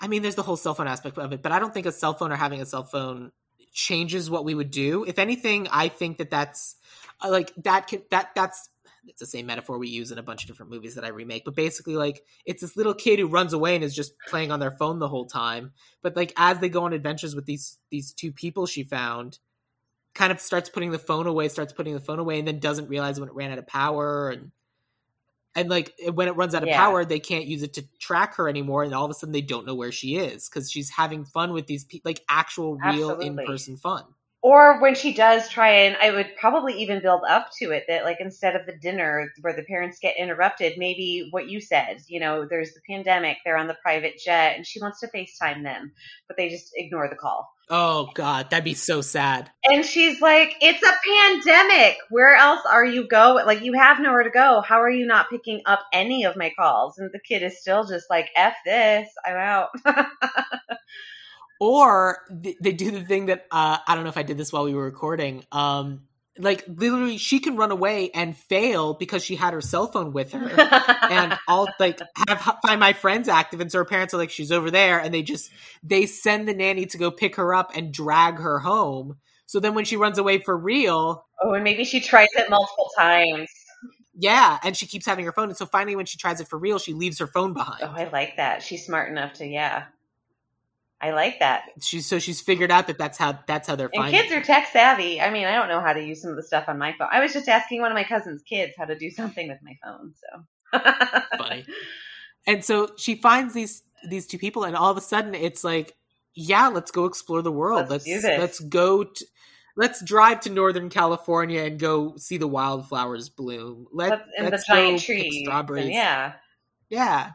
I 0.00 0.08
mean, 0.08 0.22
there's 0.22 0.34
the 0.34 0.42
whole 0.42 0.56
cell 0.56 0.74
phone 0.74 0.88
aspect 0.88 1.18
of 1.18 1.32
it, 1.32 1.42
but 1.42 1.52
I 1.52 1.58
don't 1.58 1.72
think 1.72 1.86
a 1.86 1.92
cell 1.92 2.14
phone 2.14 2.32
or 2.32 2.36
having 2.36 2.60
a 2.60 2.66
cell 2.66 2.82
phone 2.82 3.30
changes 3.72 4.28
what 4.28 4.44
we 4.44 4.54
would 4.54 4.70
do. 4.70 5.04
If 5.04 5.18
anything, 5.18 5.68
I 5.70 5.88
think 5.88 6.18
that 6.18 6.30
that's 6.30 6.76
uh, 7.22 7.30
like 7.30 7.52
that 7.58 7.86
can 7.86 8.02
that 8.10 8.30
that's 8.34 8.68
it's 9.06 9.20
the 9.20 9.26
same 9.26 9.46
metaphor 9.46 9.78
we 9.78 9.88
use 9.88 10.12
in 10.12 10.18
a 10.18 10.22
bunch 10.22 10.42
of 10.44 10.48
different 10.48 10.70
movies 10.70 10.94
that 10.94 11.04
I 11.04 11.08
remake, 11.08 11.44
but 11.44 11.54
basically 11.56 11.96
like 11.96 12.24
it's 12.46 12.60
this 12.62 12.76
little 12.76 12.94
kid 12.94 13.18
who 13.18 13.26
runs 13.26 13.52
away 13.52 13.74
and 13.74 13.82
is 13.82 13.94
just 13.94 14.14
playing 14.26 14.52
on 14.52 14.60
their 14.60 14.70
phone 14.70 14.98
the 14.98 15.08
whole 15.08 15.26
time. 15.26 15.72
But 16.02 16.16
like 16.16 16.32
as 16.36 16.58
they 16.60 16.68
go 16.68 16.84
on 16.84 16.92
adventures 16.92 17.34
with 17.34 17.46
these 17.46 17.78
these 17.90 18.12
two 18.12 18.32
people 18.32 18.66
she 18.66 18.84
found, 18.84 19.38
kind 20.14 20.30
of 20.30 20.40
starts 20.40 20.68
putting 20.68 20.90
the 20.92 20.98
phone 20.98 21.26
away, 21.26 21.48
starts 21.48 21.72
putting 21.72 21.94
the 21.94 22.00
phone 22.00 22.18
away, 22.18 22.38
and 22.38 22.46
then 22.46 22.58
doesn't 22.60 22.88
realize 22.88 23.18
when 23.18 23.28
it 23.28 23.34
ran 23.34 23.50
out 23.50 23.58
of 23.58 23.66
power 23.66 24.30
and 24.30 24.52
and 25.54 25.68
like 25.68 25.92
when 26.14 26.28
it 26.28 26.36
runs 26.36 26.54
out 26.54 26.62
of 26.62 26.68
Yeah. 26.68 26.78
power, 26.78 27.04
they 27.04 27.20
can't 27.20 27.46
use 27.46 27.62
it 27.62 27.74
to 27.74 27.82
track 27.98 28.36
her 28.36 28.48
anymore, 28.48 28.84
and 28.84 28.94
all 28.94 29.04
of 29.04 29.10
a 29.10 29.14
sudden 29.14 29.32
they 29.32 29.42
don't 29.42 29.66
know 29.66 29.74
where 29.74 29.92
she 29.92 30.16
is 30.16 30.48
because 30.48 30.70
she's 30.70 30.90
having 30.90 31.24
fun 31.24 31.52
with 31.52 31.66
these 31.66 31.84
people, 31.84 32.08
like 32.08 32.24
actual 32.28 32.76
real 32.76 33.10
Absolutely. 33.10 33.26
in 33.26 33.46
person 33.46 33.76
fun. 33.76 34.04
Or 34.42 34.80
when 34.80 34.96
she 34.96 35.14
does 35.14 35.48
try 35.48 35.70
and 35.70 35.96
I 35.96 36.10
would 36.10 36.36
probably 36.36 36.82
even 36.82 37.00
build 37.00 37.22
up 37.28 37.50
to 37.60 37.70
it 37.70 37.84
that 37.86 38.04
like 38.04 38.18
instead 38.20 38.56
of 38.56 38.66
the 38.66 38.76
dinner 38.76 39.32
where 39.40 39.54
the 39.54 39.62
parents 39.62 40.00
get 40.00 40.16
interrupted, 40.18 40.74
maybe 40.76 41.28
what 41.30 41.48
you 41.48 41.60
said, 41.60 41.98
you 42.08 42.18
know, 42.18 42.46
there's 42.48 42.72
the 42.72 42.80
pandemic, 42.88 43.38
they're 43.44 43.56
on 43.56 43.68
the 43.68 43.76
private 43.82 44.18
jet 44.18 44.56
and 44.56 44.66
she 44.66 44.80
wants 44.80 45.00
to 45.00 45.08
FaceTime 45.08 45.62
them, 45.62 45.92
but 46.26 46.36
they 46.36 46.48
just 46.48 46.72
ignore 46.74 47.08
the 47.08 47.14
call. 47.16 47.52
Oh 47.70 48.10
god, 48.14 48.50
that'd 48.50 48.64
be 48.64 48.74
so 48.74 49.00
sad. 49.00 49.48
And 49.64 49.84
she's 49.84 50.20
like, 50.20 50.56
"It's 50.60 50.82
a 50.82 50.92
pandemic. 51.08 51.96
Where 52.10 52.34
else 52.34 52.60
are 52.68 52.84
you 52.84 53.06
going? 53.06 53.46
Like 53.46 53.62
you 53.62 53.72
have 53.74 54.00
nowhere 54.00 54.24
to 54.24 54.30
go. 54.30 54.60
How 54.60 54.82
are 54.82 54.90
you 54.90 55.06
not 55.06 55.30
picking 55.30 55.62
up 55.64 55.80
any 55.92 56.24
of 56.24 56.36
my 56.36 56.52
calls?" 56.58 56.98
And 56.98 57.10
the 57.12 57.20
kid 57.20 57.42
is 57.42 57.60
still 57.60 57.86
just 57.86 58.10
like, 58.10 58.28
"F 58.36 58.56
this. 58.66 59.08
I'm 59.24 59.36
out." 59.36 59.68
or 61.62 62.18
they 62.28 62.72
do 62.72 62.90
the 62.90 63.04
thing 63.04 63.26
that 63.26 63.46
uh, 63.52 63.78
I 63.86 63.94
don't 63.94 64.02
know 64.02 64.10
if 64.10 64.16
I 64.16 64.24
did 64.24 64.36
this 64.36 64.52
while 64.52 64.64
we 64.64 64.74
were 64.74 64.82
recording. 64.82 65.44
Um, 65.52 66.08
like 66.36 66.64
literally, 66.66 67.18
she 67.18 67.38
can 67.38 67.56
run 67.56 67.70
away 67.70 68.10
and 68.10 68.36
fail 68.36 68.94
because 68.94 69.24
she 69.24 69.36
had 69.36 69.54
her 69.54 69.60
cell 69.60 69.86
phone 69.86 70.12
with 70.12 70.32
her, 70.32 70.60
and 71.08 71.38
all 71.46 71.68
like 71.78 72.00
have 72.26 72.58
find 72.66 72.80
my 72.80 72.94
friends 72.94 73.28
active, 73.28 73.60
and 73.60 73.70
so 73.70 73.78
her 73.78 73.84
parents 73.84 74.12
are 74.12 74.16
like, 74.16 74.30
she's 74.30 74.50
over 74.50 74.72
there, 74.72 74.98
and 74.98 75.14
they 75.14 75.22
just 75.22 75.52
they 75.84 76.06
send 76.06 76.48
the 76.48 76.54
nanny 76.54 76.84
to 76.86 76.98
go 76.98 77.12
pick 77.12 77.36
her 77.36 77.54
up 77.54 77.70
and 77.76 77.94
drag 77.94 78.40
her 78.40 78.58
home. 78.58 79.18
So 79.46 79.60
then 79.60 79.74
when 79.74 79.84
she 79.84 79.96
runs 79.96 80.18
away 80.18 80.38
for 80.38 80.56
real, 80.56 81.24
oh, 81.44 81.52
and 81.52 81.62
maybe 81.62 81.84
she 81.84 82.00
tries 82.00 82.28
it 82.34 82.50
multiple 82.50 82.90
times. 82.98 83.50
Yeah, 84.14 84.58
and 84.64 84.76
she 84.76 84.86
keeps 84.88 85.06
having 85.06 85.26
her 85.26 85.32
phone, 85.32 85.50
and 85.50 85.56
so 85.56 85.66
finally, 85.66 85.94
when 85.94 86.06
she 86.06 86.18
tries 86.18 86.40
it 86.40 86.48
for 86.48 86.58
real, 86.58 86.80
she 86.80 86.92
leaves 86.92 87.20
her 87.20 87.28
phone 87.28 87.52
behind. 87.52 87.84
Oh, 87.84 87.94
I 87.94 88.08
like 88.08 88.38
that. 88.38 88.64
She's 88.64 88.84
smart 88.84 89.08
enough 89.08 89.34
to 89.34 89.46
yeah 89.46 89.84
I 91.02 91.10
like 91.10 91.40
that. 91.40 91.64
She's 91.80 92.06
so 92.06 92.20
she's 92.20 92.40
figured 92.40 92.70
out 92.70 92.86
that 92.86 92.96
that's 92.96 93.18
how 93.18 93.36
that's 93.48 93.66
how 93.66 93.74
they're. 93.74 93.90
And 93.92 94.14
kids 94.14 94.32
are 94.32 94.40
tech 94.40 94.68
savvy. 94.72 95.20
I 95.20 95.30
mean, 95.30 95.46
I 95.46 95.52
don't 95.52 95.68
know 95.68 95.80
how 95.80 95.92
to 95.92 96.02
use 96.02 96.22
some 96.22 96.30
of 96.30 96.36
the 96.36 96.44
stuff 96.44 96.66
on 96.68 96.78
my 96.78 96.94
phone. 96.96 97.08
I 97.10 97.20
was 97.20 97.32
just 97.32 97.48
asking 97.48 97.80
one 97.80 97.90
of 97.90 97.96
my 97.96 98.04
cousin's 98.04 98.42
kids 98.42 98.74
how 98.78 98.84
to 98.84 98.96
do 98.96 99.10
something 99.10 99.48
with 99.48 99.58
my 99.64 99.76
phone. 99.82 100.14
So 100.72 100.80
funny. 101.38 101.66
And 102.46 102.64
so 102.64 102.90
she 102.96 103.16
finds 103.16 103.52
these 103.52 103.82
these 104.08 104.28
two 104.28 104.38
people, 104.38 104.62
and 104.62 104.76
all 104.76 104.92
of 104.92 104.96
a 104.96 105.00
sudden 105.00 105.34
it's 105.34 105.64
like, 105.64 105.92
yeah, 106.34 106.68
let's 106.68 106.92
go 106.92 107.06
explore 107.06 107.42
the 107.42 107.50
world. 107.50 107.90
Let's 107.90 108.06
let's, 108.06 108.24
let's 108.24 108.60
go. 108.60 109.02
To, 109.02 109.26
let's 109.76 110.04
drive 110.04 110.40
to 110.42 110.50
Northern 110.50 110.88
California 110.88 111.62
and 111.62 111.80
go 111.80 112.14
see 112.16 112.36
the 112.36 112.46
wildflowers 112.46 113.28
bloom. 113.28 113.88
Let, 113.92 114.24
and 114.38 114.50
let's 114.50 114.64
the 114.68 114.72
giant 114.72 115.02
trees. 115.02 115.42
Strawberries. 115.42 115.86
And 115.86 115.94
yeah. 115.94 116.32
Yeah 116.88 117.30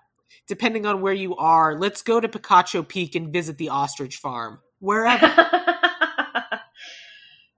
depending 0.47 0.85
on 0.85 1.01
where 1.01 1.13
you 1.13 1.35
are, 1.35 1.77
let's 1.77 2.01
go 2.01 2.19
to 2.19 2.27
Picacho 2.27 2.87
Peak 2.87 3.15
and 3.15 3.31
visit 3.31 3.57
the 3.57 3.69
ostrich 3.69 4.17
farm. 4.17 4.59
Wherever. 4.79 5.27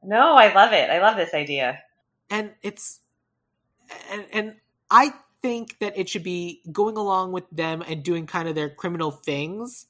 no, 0.03 0.35
I 0.35 0.53
love 0.53 0.73
it. 0.73 0.89
I 0.89 0.99
love 0.99 1.17
this 1.17 1.33
idea. 1.33 1.79
And 2.29 2.51
it's 2.61 2.99
and, 4.11 4.25
and 4.31 4.55
I 4.89 5.13
think 5.41 5.79
that 5.79 5.97
it 5.97 6.09
should 6.09 6.23
be 6.23 6.61
going 6.71 6.97
along 6.97 7.31
with 7.31 7.49
them 7.51 7.83
and 7.87 8.03
doing 8.03 8.27
kind 8.27 8.47
of 8.47 8.55
their 8.55 8.69
criminal 8.69 9.11
things. 9.11 9.87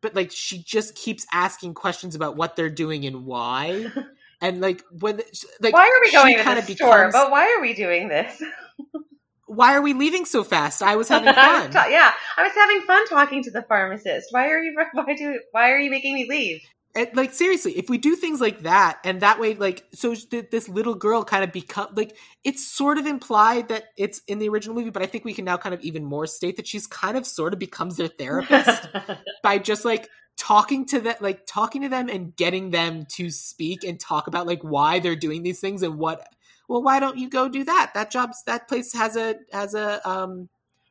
But 0.00 0.14
like 0.14 0.30
she 0.30 0.62
just 0.62 0.94
keeps 0.94 1.26
asking 1.32 1.74
questions 1.74 2.14
about 2.14 2.36
what 2.36 2.56
they're 2.56 2.70
doing 2.70 3.04
and 3.04 3.26
why. 3.26 3.86
and 4.40 4.60
like 4.60 4.82
when 4.98 5.20
like 5.60 5.74
why 5.74 5.86
are 5.86 6.00
we 6.02 6.12
going 6.12 6.38
to 6.38 6.66
the 6.66 6.74
store? 6.74 7.06
Becomes, 7.06 7.12
but 7.12 7.30
why 7.30 7.54
are 7.56 7.60
we 7.60 7.74
doing 7.74 8.08
this? 8.08 8.42
why 9.50 9.74
are 9.74 9.82
we 9.82 9.94
leaving 9.94 10.24
so 10.24 10.44
fast? 10.44 10.80
I 10.80 10.94
was 10.94 11.08
having 11.14 11.34
fun. 11.34 11.72
yeah, 11.90 12.12
I 12.36 12.42
was 12.44 12.52
having 12.54 12.82
fun 12.82 13.06
talking 13.08 13.42
to 13.42 13.50
the 13.50 13.62
pharmacist. 13.62 14.28
Why 14.30 14.48
are 14.48 14.62
you? 14.62 14.76
Why 14.92 15.14
do? 15.14 15.40
Why 15.50 15.72
are 15.72 15.78
you 15.78 15.90
making 15.90 16.14
me 16.14 16.26
leave? 16.28 16.60
And, 16.94 17.08
like 17.14 17.32
seriously, 17.32 17.72
if 17.78 17.88
we 17.88 17.98
do 17.98 18.16
things 18.16 18.40
like 18.40 18.62
that, 18.62 18.98
and 19.04 19.20
that 19.20 19.38
way, 19.38 19.54
like, 19.54 19.84
so 19.92 20.14
th- 20.14 20.50
this 20.50 20.68
little 20.68 20.94
girl 20.94 21.24
kind 21.24 21.42
of 21.42 21.52
become 21.52 21.88
like 21.94 22.16
it's 22.44 22.66
sort 22.66 22.98
of 22.98 23.06
implied 23.06 23.68
that 23.68 23.84
it's 23.96 24.22
in 24.28 24.38
the 24.38 24.48
original 24.48 24.76
movie, 24.76 24.90
but 24.90 25.02
I 25.02 25.06
think 25.06 25.24
we 25.24 25.34
can 25.34 25.44
now 25.44 25.56
kind 25.56 25.74
of 25.74 25.80
even 25.80 26.04
more 26.04 26.26
state 26.26 26.56
that 26.56 26.66
she's 26.66 26.86
kind 26.86 27.16
of 27.16 27.26
sort 27.26 27.52
of 27.52 27.58
becomes 27.58 27.96
their 27.96 28.08
therapist 28.08 28.88
by 29.42 29.58
just 29.58 29.84
like 29.84 30.08
talking 30.36 30.86
to 30.86 31.00
them, 31.00 31.16
like 31.20 31.44
talking 31.46 31.82
to 31.82 31.88
them 31.88 32.08
and 32.08 32.34
getting 32.36 32.70
them 32.70 33.04
to 33.16 33.30
speak 33.30 33.84
and 33.84 33.98
talk 33.98 34.26
about 34.26 34.46
like 34.46 34.62
why 34.62 35.00
they're 35.00 35.16
doing 35.16 35.42
these 35.42 35.60
things 35.60 35.82
and 35.82 35.98
what 35.98 36.26
well 36.70 36.82
why 36.84 37.00
don't 37.00 37.18
you 37.18 37.28
go 37.28 37.48
do 37.48 37.64
that? 37.64 37.90
That 37.94 38.12
job's 38.12 38.44
that 38.44 38.68
place 38.68 38.92
has 38.92 39.16
a 39.16 39.34
has 39.52 39.74
a 39.74 40.08
um 40.08 40.48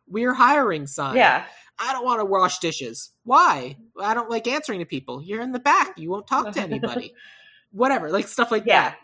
we're 0.07 0.33
hiring 0.33 0.87
sign. 0.87 1.15
Yeah. 1.15 1.45
I 1.79 1.93
don't 1.93 2.03
want 2.03 2.19
to 2.19 2.25
wash 2.25 2.59
dishes. 2.59 3.11
Why? 3.23 3.77
I 3.97 4.13
don't 4.13 4.29
like 4.29 4.45
answering 4.45 4.79
to 4.79 4.85
people. 4.85 5.21
You're 5.23 5.41
in 5.41 5.53
the 5.53 5.59
back. 5.59 5.97
You 5.97 6.09
won't 6.09 6.27
talk 6.27 6.51
to 6.51 6.61
anybody. 6.61 7.13
Whatever 7.71 8.09
like 8.09 8.27
stuff 8.27 8.51
like 8.51 8.65
yeah. 8.65 8.89
that. 8.89 8.97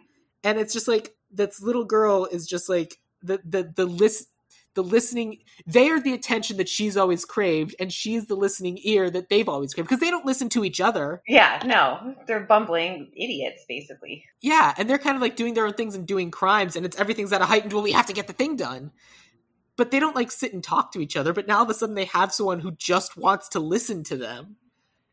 And 0.43 0.59
it's 0.59 0.73
just 0.73 0.89
like 0.89 1.15
this 1.31 1.61
little 1.61 1.85
girl 1.85 2.25
is 2.25 2.45
just 2.45 2.67
like 2.67 2.99
the 3.23 3.39
the 3.45 3.71
the 3.73 3.85
list 3.85 4.27
the 4.75 4.83
listening 4.83 5.39
they 5.65 5.89
are 5.89 5.99
the 5.99 6.13
attention 6.13 6.57
that 6.57 6.69
she's 6.69 6.95
always 6.95 7.25
craved 7.25 7.75
and 7.79 7.91
she's 7.91 8.27
the 8.27 8.35
listening 8.35 8.77
ear 8.83 9.09
that 9.09 9.29
they've 9.29 9.49
always 9.49 9.73
craved 9.73 9.89
because 9.89 10.01
they 10.01 10.11
don't 10.11 10.25
listen 10.25 10.49
to 10.49 10.63
each 10.63 10.79
other. 10.79 11.21
Yeah 11.27 11.61
no 11.65 12.15
they're 12.27 12.41
bumbling 12.45 13.11
idiots 13.15 13.65
basically. 13.67 14.25
Yeah 14.41 14.73
and 14.77 14.89
they're 14.89 14.97
kind 14.99 15.15
of 15.15 15.21
like 15.21 15.35
doing 15.35 15.53
their 15.53 15.65
own 15.65 15.73
things 15.73 15.95
and 15.95 16.05
doing 16.05 16.29
crimes 16.29 16.75
and 16.75 16.85
it's 16.85 16.99
everything's 16.99 17.33
at 17.33 17.41
a 17.41 17.45
heightened 17.45 17.73
well 17.73 17.83
we 17.83 17.93
have 17.93 18.07
to 18.07 18.13
get 18.13 18.27
the 18.27 18.33
thing 18.33 18.55
done. 18.55 18.91
But 19.77 19.91
they 19.91 19.99
don't 19.99 20.15
like 20.15 20.31
sit 20.31 20.53
and 20.53 20.63
talk 20.63 20.91
to 20.93 21.01
each 21.01 21.17
other 21.17 21.33
but 21.33 21.47
now 21.47 21.57
all 21.57 21.63
of 21.63 21.69
a 21.69 21.73
sudden 21.73 21.95
they 21.95 22.05
have 22.05 22.33
someone 22.33 22.59
who 22.59 22.71
just 22.71 23.17
wants 23.17 23.49
to 23.49 23.59
listen 23.59 24.03
to 24.03 24.17
them 24.17 24.57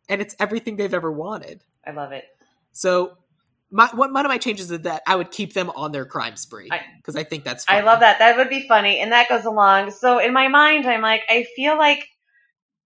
and 0.08 0.20
it's 0.20 0.36
everything 0.38 0.76
they've 0.76 0.92
ever 0.92 1.10
wanted. 1.10 1.64
I 1.86 1.92
love 1.92 2.12
it. 2.12 2.24
So 2.72 3.16
my 3.72 3.88
one, 3.94 4.12
one 4.12 4.24
of 4.24 4.30
my 4.30 4.38
changes 4.38 4.70
is 4.70 4.80
that 4.80 5.02
I 5.06 5.16
would 5.16 5.30
keep 5.30 5.54
them 5.54 5.70
on 5.70 5.92
their 5.92 6.04
crime 6.04 6.36
spree 6.36 6.70
because 6.98 7.16
I, 7.16 7.20
I, 7.20 7.24
think 7.24 7.44
that's. 7.44 7.64
Funny. 7.64 7.80
I 7.80 7.82
love 7.82 8.00
that. 8.00 8.18
That 8.18 8.36
would 8.36 8.50
be 8.50 8.68
funny, 8.68 9.00
and 9.00 9.12
that 9.12 9.28
goes 9.28 9.44
along. 9.44 9.90
So 9.92 10.18
in 10.18 10.32
my 10.32 10.48
mind, 10.48 10.86
I'm 10.86 11.00
like, 11.00 11.22
I 11.28 11.46
feel 11.56 11.78
like 11.78 12.06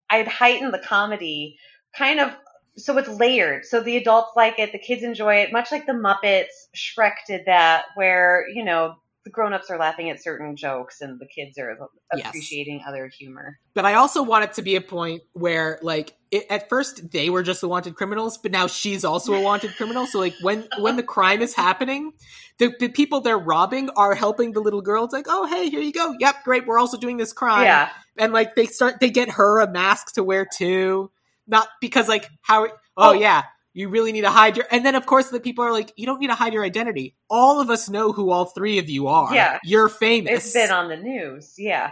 I'd 0.10 0.28
heighten 0.28 0.72
the 0.72 0.80
comedy, 0.80 1.58
kind 1.96 2.20
of. 2.20 2.36
So 2.76 2.98
it's 2.98 3.08
layered. 3.08 3.66
So 3.66 3.82
the 3.82 3.98
adults 3.98 4.32
like 4.36 4.58
it, 4.58 4.72
the 4.72 4.80
kids 4.80 5.04
enjoy 5.04 5.36
it, 5.36 5.54
much 5.54 5.72
like 5.72 5.86
the 5.86 5.94
Muppets. 5.94 6.48
Shrek 6.76 7.14
did 7.28 7.44
that, 7.46 7.86
where 7.96 8.46
you 8.54 8.66
know 8.66 8.96
the 9.24 9.30
grown-ups 9.30 9.70
are 9.70 9.78
laughing 9.78 10.10
at 10.10 10.22
certain 10.22 10.56
jokes 10.56 11.02
and 11.02 11.20
the 11.20 11.26
kids 11.26 11.58
are 11.58 11.78
appreciating 12.12 12.80
yes. 12.80 12.88
other 12.88 13.08
humor. 13.08 13.58
But 13.74 13.86
i 13.86 13.94
also 13.94 14.22
want 14.24 14.44
it 14.44 14.54
to 14.54 14.62
be 14.62 14.76
a 14.76 14.82
point 14.82 15.24
where 15.34 15.80
like 15.82 16.16
it, 16.32 16.46
at 16.50 16.70
first 16.70 17.12
they 17.12 17.30
were 17.30 17.44
just 17.44 17.62
the 17.62 17.68
wanted 17.68 17.96
criminals 17.96 18.38
but 18.38 18.52
now 18.52 18.68
she's 18.68 19.06
also 19.06 19.34
a 19.34 19.42
wanted 19.42 19.76
criminal. 19.76 20.06
So 20.08 20.20
like 20.20 20.36
when 20.42 20.68
when 20.80 20.98
the 20.98 21.04
crime 21.04 21.42
is 21.42 21.54
happening 21.54 22.14
the, 22.60 22.74
the 22.80 22.90
people 22.90 23.22
they're 23.22 23.38
robbing 23.38 23.90
are 23.92 24.14
helping 24.14 24.52
the 24.52 24.60
little 24.60 24.82
girl. 24.82 25.06
It's 25.06 25.14
like 25.14 25.26
oh 25.28 25.46
hey 25.48 25.70
here 25.70 25.82
you 25.82 25.94
go. 25.94 26.16
Yep 26.20 26.44
great. 26.44 26.68
We're 26.68 26.80
also 26.80 26.98
doing 26.98 27.18
this 27.18 27.34
crime. 27.34 27.64
Yeah. 27.64 27.90
And 28.18 28.34
like 28.34 28.56
they 28.56 28.66
start 28.66 29.00
they 29.00 29.10
get 29.10 29.32
her 29.32 29.60
a 29.60 29.72
mask 29.72 30.16
to 30.16 30.24
wear 30.24 30.46
too. 30.46 31.12
Not 31.48 31.68
because 31.82 32.08
like 32.08 32.30
how 32.42 32.66
oh, 32.66 32.72
oh. 32.98 33.14
yeah 33.14 33.44
you 33.74 33.90
really 33.90 34.12
need 34.12 34.22
to 34.22 34.30
hide 34.30 34.56
your 34.56 34.66
and 34.72 34.86
then 34.86 34.96
of 34.96 35.06
course 35.06 35.30
the 35.30 35.40
people 35.40 35.66
are 35.66 35.72
like 35.72 35.92
you 35.96 36.06
don't 36.06 36.20
need 36.20 36.28
to 36.28 36.36
hide 36.36 36.54
your 36.54 36.64
identity. 36.64 37.16
All 37.30 37.60
of 37.60 37.70
us 37.70 37.90
know 37.90 38.12
who 38.12 38.30
all 38.30 38.46
three 38.46 38.78
of 38.78 38.90
you 38.90 39.08
are. 39.08 39.34
Yeah. 39.34 39.60
You're 39.64 39.90
famous. 39.90 40.46
It's 40.46 40.54
been 40.54 40.72
on 40.72 40.90
the 40.90 40.98
news. 40.98 41.56
Yeah. 41.58 41.92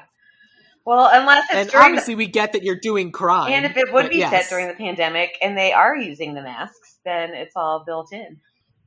Well 0.86 1.10
unless 1.12 1.46
it's 1.52 1.74
and 1.74 1.84
obviously 1.84 2.14
the, 2.14 2.20
we 2.20 2.28
get 2.28 2.54
that 2.54 2.64
you're 2.64 2.80
doing 2.80 3.12
crime 3.12 3.52
and 3.52 3.66
if 3.66 3.78
it 3.78 3.92
would 3.92 4.10
be 4.10 4.18
yes. 4.18 4.32
set 4.32 4.50
during 4.50 4.68
the 4.68 4.74
pandemic 4.74 5.38
and 5.42 5.58
they 5.58 5.74
are 5.74 5.96
using 5.96 6.34
the 6.34 6.42
masks 6.42 7.00
then 7.04 7.32
it's 7.34 7.56
all 7.56 7.84
built 7.86 8.14
in. 8.14 8.40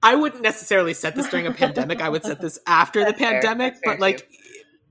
I 0.03 0.15
wouldn't 0.17 0.43
necessarily 0.43 0.93
set 0.95 1.17
this 1.17 1.29
during 1.29 1.47
a 1.47 1.53
pandemic. 1.53 2.03
I 2.03 2.11
would 2.11 2.25
set 2.25 2.41
this 2.41 2.59
after 2.67 3.05
the 3.05 3.15
pandemic 3.15 3.77
but 3.85 4.01
like 4.01 4.19
too. 4.19 4.37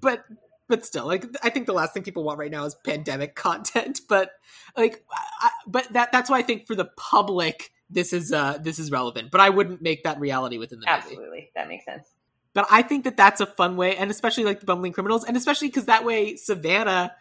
but 0.01 0.23
but 0.69 0.85
still 0.85 1.05
like 1.05 1.25
i 1.43 1.49
think 1.49 1.65
the 1.65 1.73
last 1.73 1.93
thing 1.93 2.03
people 2.03 2.23
want 2.23 2.39
right 2.39 2.49
now 2.49 2.65
is 2.65 2.73
pandemic 2.85 3.35
content 3.47 4.01
but 4.07 4.31
like 4.75 5.03
I, 5.41 5.51
but 5.67 5.91
that 5.93 6.11
that's 6.11 6.29
why 6.29 6.39
i 6.39 6.41
think 6.41 6.65
for 6.67 6.73
the 6.73 6.89
public 6.97 7.72
this 7.89 8.13
is 8.13 8.31
uh 8.31 8.57
this 8.61 8.79
is 8.79 8.91
relevant. 8.91 9.31
But 9.31 9.41
I 9.41 9.49
wouldn't 9.49 9.81
make 9.81 10.03
that 10.03 10.19
reality 10.19 10.57
within 10.57 10.79
the 10.79 10.85
movie. 10.85 10.97
Absolutely, 10.97 11.51
that 11.55 11.67
makes 11.67 11.85
sense. 11.85 12.07
But 12.53 12.67
I 12.69 12.83
think 12.83 13.05
that 13.05 13.17
that's 13.17 13.41
a 13.41 13.45
fun 13.45 13.77
way, 13.77 13.95
and 13.95 14.11
especially 14.11 14.43
like 14.43 14.59
the 14.59 14.65
bumbling 14.65 14.93
criminals, 14.93 15.23
and 15.23 15.35
especially 15.35 15.69
because 15.69 15.85
that 15.85 16.05
way 16.05 16.35
Savannah 16.35 17.13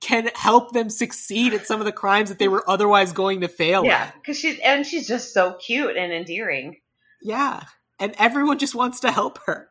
can 0.00 0.30
help 0.34 0.72
them 0.72 0.88
succeed 0.88 1.52
at 1.52 1.66
some 1.66 1.80
of 1.80 1.86
the 1.86 1.92
crimes 1.92 2.30
that 2.30 2.38
they 2.38 2.48
were 2.48 2.68
otherwise 2.68 3.12
going 3.12 3.42
to 3.42 3.48
fail. 3.48 3.84
Yeah, 3.84 4.10
because 4.12 4.38
she's 4.38 4.58
and 4.60 4.86
she's 4.86 5.06
just 5.06 5.32
so 5.32 5.54
cute 5.54 5.96
and 5.96 6.12
endearing. 6.12 6.78
Yeah, 7.22 7.62
and 7.98 8.14
everyone 8.18 8.58
just 8.58 8.74
wants 8.74 9.00
to 9.00 9.12
help 9.12 9.38
her 9.46 9.68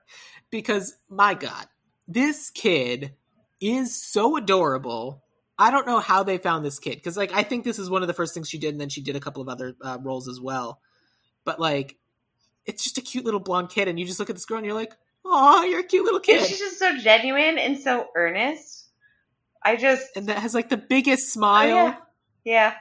because 0.52 0.96
my 1.10 1.34
God, 1.34 1.68
this 2.08 2.50
kid 2.50 3.16
is 3.60 4.02
so 4.02 4.38
adorable 4.38 5.24
I 5.60 5.72
don't 5.72 5.86
know 5.86 6.00
how 6.00 6.24
they 6.24 6.38
found 6.38 6.64
this 6.64 6.80
kid 6.80 6.96
because 6.96 7.18
like 7.18 7.34
I 7.34 7.44
think 7.44 7.66
this 7.66 7.80
is 7.80 7.90
one 7.90 8.02
of 8.02 8.08
the 8.08 8.14
first 8.14 8.34
things 8.34 8.48
she 8.48 8.58
did, 8.58 8.70
and 8.70 8.80
then 8.80 8.88
she 8.88 9.02
did 9.02 9.18
a 9.18 9.20
couple 9.20 9.42
of 9.42 9.50
other 9.50 9.76
uh, 9.82 9.98
roles 10.02 10.30
as 10.30 10.40
well. 10.40 10.80
But 11.44 11.60
like, 11.60 11.98
it's 12.66 12.82
just 12.82 12.98
a 12.98 13.02
cute 13.02 13.26
little 13.26 13.42
blonde 13.42 13.70
kid, 13.70 13.90
and 13.90 14.00
you 14.00 14.06
just 14.06 14.20
look 14.20 14.30
at 14.30 14.38
this 14.38 14.46
girl 14.46 14.58
and 14.58 14.66
you're 14.66 14.74
like, 14.74 14.94
"Oh, 15.26 15.64
you're 15.64 15.82
a 15.82 15.84
cute 15.84 16.06
little 16.06 16.22
kid." 16.22 16.48
she's 16.48 16.60
just 16.60 16.80
so 16.80 16.98
genuine 16.98 17.58
and 17.58 17.78
so 17.78 18.08
earnest. 18.16 18.86
I 19.62 19.76
just 19.76 20.16
and 20.16 20.28
that 20.28 20.38
has 20.38 20.56
like 20.56 20.70
the 20.70 20.78
biggest 20.78 21.34
smile. 21.34 21.68
Oh, 21.68 21.76
yeah. 21.76 21.96
yeah. 22.46 22.74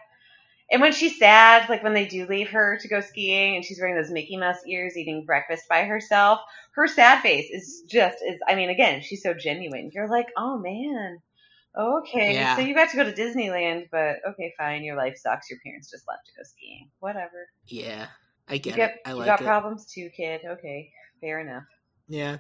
And 0.71 0.81
when 0.81 0.93
she's 0.93 1.19
sad, 1.19 1.69
like 1.69 1.83
when 1.83 1.95
they 1.95 2.07
do 2.07 2.27
leave 2.27 2.51
her 2.51 2.79
to 2.81 2.89
go 2.89 3.01
skiing 3.01 3.57
and 3.57 3.65
she's 3.65 3.81
wearing 3.81 3.97
those 3.97 4.13
Mickey 4.13 4.37
Mouse 4.37 4.59
ears 4.69 4.97
eating 4.97 5.25
breakfast 5.25 5.65
by 5.69 5.85
herself, 5.85 6.41
her 6.73 6.87
sad 6.87 7.23
face 7.23 7.51
is 7.51 7.83
just 7.89 8.19
is 8.25 8.39
I 8.47 8.55
mean, 8.55 8.71
again, 8.71 9.01
she's 9.01 9.23
so 9.23 9.35
genuine. 9.35 9.91
You're 9.93 10.09
like, 10.09 10.29
oh 10.37 10.59
man. 10.59 11.19
Okay. 11.79 12.35
Yeah. 12.35 12.57
So 12.57 12.63
you 12.63 12.75
got 12.75 12.91
to 12.91 12.97
go 12.97 13.05
to 13.05 13.13
Disneyland, 13.13 13.89
but 13.93 14.17
okay, 14.31 14.53
fine, 14.59 14.83
your 14.83 14.97
life 14.97 15.17
sucks. 15.17 15.49
Your 15.49 15.61
parents 15.65 15.91
just 15.91 16.05
left 16.09 16.27
to 16.27 16.33
go 16.37 16.43
skiing. 16.45 16.91
Whatever. 16.99 17.49
Yeah, 17.67 18.07
I 18.49 18.55
You 18.55 18.61
get 18.61 18.77
get 18.77 18.91
it. 18.91 18.97
I 19.07 19.11
you 19.11 19.17
like 19.17 19.27
got 19.27 19.41
it. 19.41 19.45
problems 19.45 19.87
too, 19.93 20.11
kid. 20.17 20.41
Okay. 20.45 20.91
Fair 21.21 21.41
enough. 21.41 21.65
Yeah. 22.09 22.39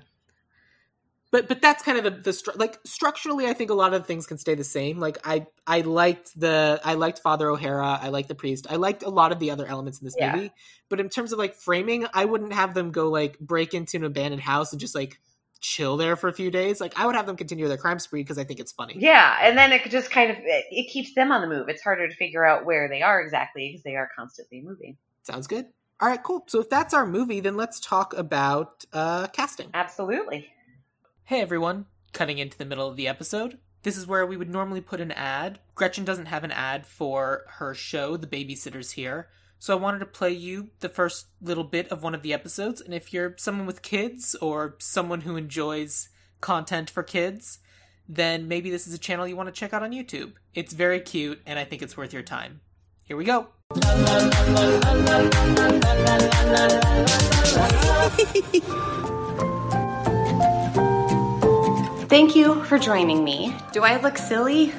But 1.30 1.46
but 1.46 1.60
that's 1.60 1.82
kind 1.82 1.98
of 1.98 2.04
the, 2.04 2.10
the 2.10 2.30
stru- 2.30 2.58
like 2.58 2.78
structurally 2.84 3.46
I 3.46 3.52
think 3.52 3.70
a 3.70 3.74
lot 3.74 3.92
of 3.92 4.06
things 4.06 4.26
can 4.26 4.38
stay 4.38 4.54
the 4.54 4.64
same. 4.64 4.98
Like 4.98 5.18
I 5.24 5.46
I 5.66 5.82
liked 5.82 6.38
the 6.40 6.80
I 6.82 6.94
liked 6.94 7.18
Father 7.18 7.50
O'Hara, 7.50 7.98
I 8.00 8.08
liked 8.08 8.28
the 8.28 8.34
priest. 8.34 8.66
I 8.70 8.76
liked 8.76 9.02
a 9.02 9.10
lot 9.10 9.30
of 9.30 9.38
the 9.38 9.50
other 9.50 9.66
elements 9.66 10.00
in 10.00 10.06
this 10.06 10.14
Yeah. 10.18 10.34
movie. 10.34 10.52
But 10.88 11.00
in 11.00 11.10
terms 11.10 11.32
of 11.34 11.38
like 11.38 11.54
framing, 11.54 12.06
I 12.14 12.24
wouldn't 12.24 12.54
have 12.54 12.72
them 12.72 12.92
go 12.92 13.10
like 13.10 13.38
break 13.38 13.74
into 13.74 13.98
an 13.98 14.04
abandoned 14.04 14.42
house 14.42 14.72
and 14.72 14.80
just 14.80 14.94
like 14.94 15.20
chill 15.60 15.96
there 15.96 16.16
for 16.16 16.28
a 16.28 16.32
few 16.32 16.50
days. 16.50 16.80
Like 16.80 16.98
I 16.98 17.06
would 17.06 17.16
have 17.16 17.26
them 17.26 17.36
continue 17.36 17.68
their 17.68 17.76
crime 17.76 17.98
spree 17.98 18.22
because 18.22 18.38
I 18.38 18.44
think 18.44 18.60
it's 18.60 18.72
funny. 18.72 18.94
Yeah, 18.98 19.38
and 19.40 19.56
then 19.56 19.72
it 19.72 19.88
just 19.90 20.10
kind 20.10 20.30
of 20.30 20.36
it, 20.38 20.64
it 20.70 20.90
keeps 20.90 21.14
them 21.14 21.32
on 21.32 21.40
the 21.40 21.46
move. 21.46 21.68
It's 21.68 21.82
harder 21.82 22.08
to 22.08 22.14
figure 22.14 22.44
out 22.44 22.64
where 22.64 22.88
they 22.88 23.02
are 23.02 23.20
exactly 23.20 23.70
because 23.70 23.82
they 23.82 23.96
are 23.96 24.08
constantly 24.16 24.60
moving. 24.60 24.96
Sounds 25.22 25.46
good. 25.46 25.66
All 26.00 26.08
right, 26.08 26.22
cool. 26.22 26.44
So 26.46 26.60
if 26.60 26.70
that's 26.70 26.94
our 26.94 27.06
movie, 27.06 27.40
then 27.40 27.56
let's 27.56 27.80
talk 27.80 28.14
about 28.14 28.84
uh 28.92 29.26
casting. 29.28 29.70
Absolutely. 29.74 30.48
Hey 31.24 31.40
everyone, 31.40 31.86
cutting 32.12 32.38
into 32.38 32.56
the 32.56 32.64
middle 32.64 32.88
of 32.88 32.96
the 32.96 33.08
episode. 33.08 33.58
This 33.82 33.96
is 33.96 34.06
where 34.06 34.26
we 34.26 34.36
would 34.36 34.50
normally 34.50 34.80
put 34.80 35.00
an 35.00 35.12
ad. 35.12 35.60
Gretchen 35.74 36.04
doesn't 36.04 36.26
have 36.26 36.42
an 36.44 36.50
ad 36.50 36.86
for 36.86 37.44
her 37.48 37.74
show, 37.74 38.16
The 38.16 38.26
Babysitter's 38.26 38.92
Here. 38.92 39.28
So 39.60 39.76
I 39.76 39.80
wanted 39.80 39.98
to 39.98 40.06
play 40.06 40.30
you 40.30 40.68
the 40.80 40.88
first 40.88 41.26
little 41.42 41.64
bit 41.64 41.88
of 41.88 42.02
one 42.02 42.14
of 42.14 42.22
the 42.22 42.32
episodes. 42.32 42.80
And 42.80 42.94
if 42.94 43.12
you're 43.12 43.34
someone 43.38 43.66
with 43.66 43.82
kids 43.82 44.36
or 44.36 44.76
someone 44.78 45.22
who 45.22 45.36
enjoys 45.36 46.08
content 46.40 46.88
for 46.88 47.02
kids, 47.02 47.58
then 48.08 48.46
maybe 48.46 48.70
this 48.70 48.86
is 48.86 48.94
a 48.94 48.98
channel 48.98 49.26
you 49.26 49.36
want 49.36 49.48
to 49.48 49.52
check 49.52 49.72
out 49.72 49.82
on 49.82 49.90
YouTube. 49.90 50.32
It's 50.54 50.72
very 50.72 51.00
cute 51.00 51.42
and 51.44 51.58
I 51.58 51.64
think 51.64 51.82
it's 51.82 51.96
worth 51.96 52.12
your 52.12 52.22
time. 52.22 52.60
Here 53.02 53.16
we 53.16 53.24
go. 53.24 53.48
Thank 62.08 62.34
you 62.36 62.64
for 62.64 62.78
joining 62.78 63.24
me. 63.24 63.54
Do 63.72 63.82
I 63.82 64.00
look 64.00 64.16
silly? 64.16 64.72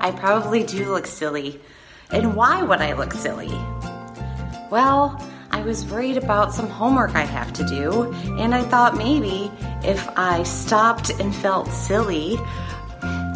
I 0.00 0.12
probably 0.16 0.64
do 0.64 0.90
look 0.90 1.06
silly. 1.06 1.60
And 2.10 2.36
why 2.36 2.62
would 2.62 2.80
I 2.80 2.92
look 2.92 3.12
silly? 3.12 3.50
Well, 4.70 5.20
I 5.50 5.62
was 5.62 5.84
worried 5.86 6.16
about 6.16 6.52
some 6.52 6.68
homework 6.68 7.14
I 7.14 7.24
have 7.24 7.52
to 7.54 7.64
do, 7.66 8.12
and 8.38 8.54
I 8.54 8.62
thought 8.62 8.96
maybe 8.96 9.50
if 9.82 10.06
I 10.16 10.42
stopped 10.42 11.10
and 11.18 11.34
felt 11.34 11.68
silly, 11.68 12.36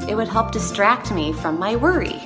it 0.09 0.14
would 0.16 0.29
help 0.29 0.53
distract 0.53 1.12
me 1.12 1.33
from 1.33 1.59
my 1.59 1.77
worry. 1.77 2.21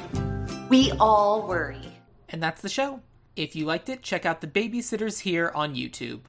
We 0.69 0.93
all 0.93 1.47
worry. 1.47 1.81
And 2.29 2.43
that's 2.43 2.61
the 2.63 2.69
show. 2.69 3.01
If 3.37 3.55
you 3.55 3.67
liked 3.67 3.89
it, 3.89 4.03
check 4.03 4.27
out 4.27 4.41
The 4.41 4.47
Babysitters 4.47 5.21
Here 5.21 5.53
on 5.55 5.75
YouTube. 5.75 6.23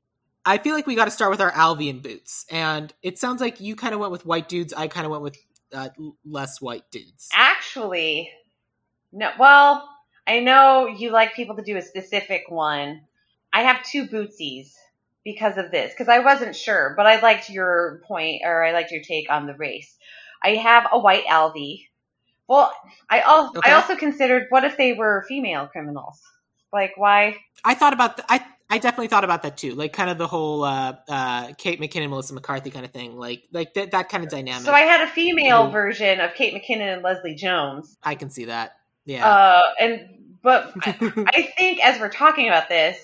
I 0.46 0.58
feel 0.60 0.76
like 0.76 0.86
we 0.86 0.96
got 0.96 1.06
to 1.06 1.12
start 1.12 1.32
with 1.32 1.42
our 1.42 1.52
Alvy 1.52 1.90
and 1.90 2.02
boots. 2.02 2.46
And 2.52 2.94
it 3.02 3.18
sounds 3.18 3.42
like 3.42 3.60
you 3.62 3.76
kind 3.76 3.94
of 3.94 4.00
went 4.00 4.12
with 4.12 4.26
white 4.26 4.48
dudes. 4.48 4.74
I 4.74 4.88
kind 4.88 5.06
of 5.06 5.12
went 5.12 5.24
with 5.24 5.38
uh, 5.74 5.90
less 6.24 6.62
white 6.62 6.84
dudes. 6.92 7.30
Actually, 7.34 8.30
no. 9.12 9.32
Well, 9.40 9.90
I 10.28 10.40
know 10.40 10.88
you 10.88 11.12
like 11.12 11.36
people 11.36 11.56
to 11.56 11.64
do 11.64 11.78
a 11.78 11.82
specific 11.82 12.44
one. 12.50 13.02
I 13.54 13.62
have 13.62 13.84
two 13.84 14.08
bootsies 14.08 14.74
because 15.24 15.58
of 15.58 15.72
this 15.72 15.92
because 15.92 16.08
I 16.10 16.20
wasn't 16.20 16.56
sure, 16.56 16.94
but 16.98 17.06
I 17.06 17.20
liked 17.20 17.50
your 17.50 18.02
point 18.08 18.42
or 18.44 18.64
I 18.64 18.72
liked 18.72 18.92
your 18.92 19.02
take 19.02 19.30
on 19.32 19.46
the 19.48 19.56
race. 19.56 19.96
I 20.44 20.56
have 20.56 20.88
a 20.92 21.00
white 21.00 21.26
Alvy. 21.26 21.88
Well, 22.48 22.72
I 23.10 23.22
also 23.22 23.60
Okay. 23.60 23.72
I 23.72 23.76
also 23.76 23.96
considered 23.96 24.48
what 24.50 24.64
if 24.64 24.78
they 24.78 24.94
were 24.94 25.26
female 25.28 25.68
criminals? 25.68 26.22
Like 26.72 26.94
why? 26.96 27.38
I 27.64 27.74
thought 27.74 27.94
about 27.94 28.18
th- 28.18 28.26
I 28.30 28.46
I 28.70 28.78
definitely 28.80 29.08
thought 29.08 29.24
about 29.24 29.44
that 29.44 29.58
too. 29.58 29.74
Like 29.76 29.94
kind 29.94 30.10
of 30.10 30.18
the 30.18 30.28
whole 30.28 30.64
uh, 30.64 30.96
uh, 31.08 31.54
Kate 31.58 31.80
McKinnon, 31.80 32.10
Melissa 32.10 32.34
McCarthy 32.34 32.72
kind 32.72 32.86
of 32.86 32.92
thing. 32.92 33.16
Like 33.18 33.44
like 33.52 33.74
that 33.76 33.92
that 33.92 34.10
kind 34.10 34.24
of 34.24 34.30
dynamic. 34.30 34.66
So 34.66 34.74
I 34.74 34.82
had 34.82 35.02
a 35.02 35.08
female 35.08 35.68
Mhm. 35.68 35.72
version 35.72 36.20
of 36.20 36.34
Kate 36.34 36.54
McKinnon 36.54 36.94
and 36.96 37.02
Leslie 37.04 37.36
Jones. 37.36 37.98
I 38.04 38.16
can 38.16 38.30
see 38.30 38.46
that. 38.46 38.78
Yeah. 39.06 39.28
Uh, 39.28 39.62
and 39.80 40.10
but 40.46 40.72
I, 40.84 40.96
I 41.28 41.54
think 41.58 41.84
as 41.84 42.00
we're 42.00 42.08
talking 42.10 42.48
about 42.48 42.70
this, 42.70 42.98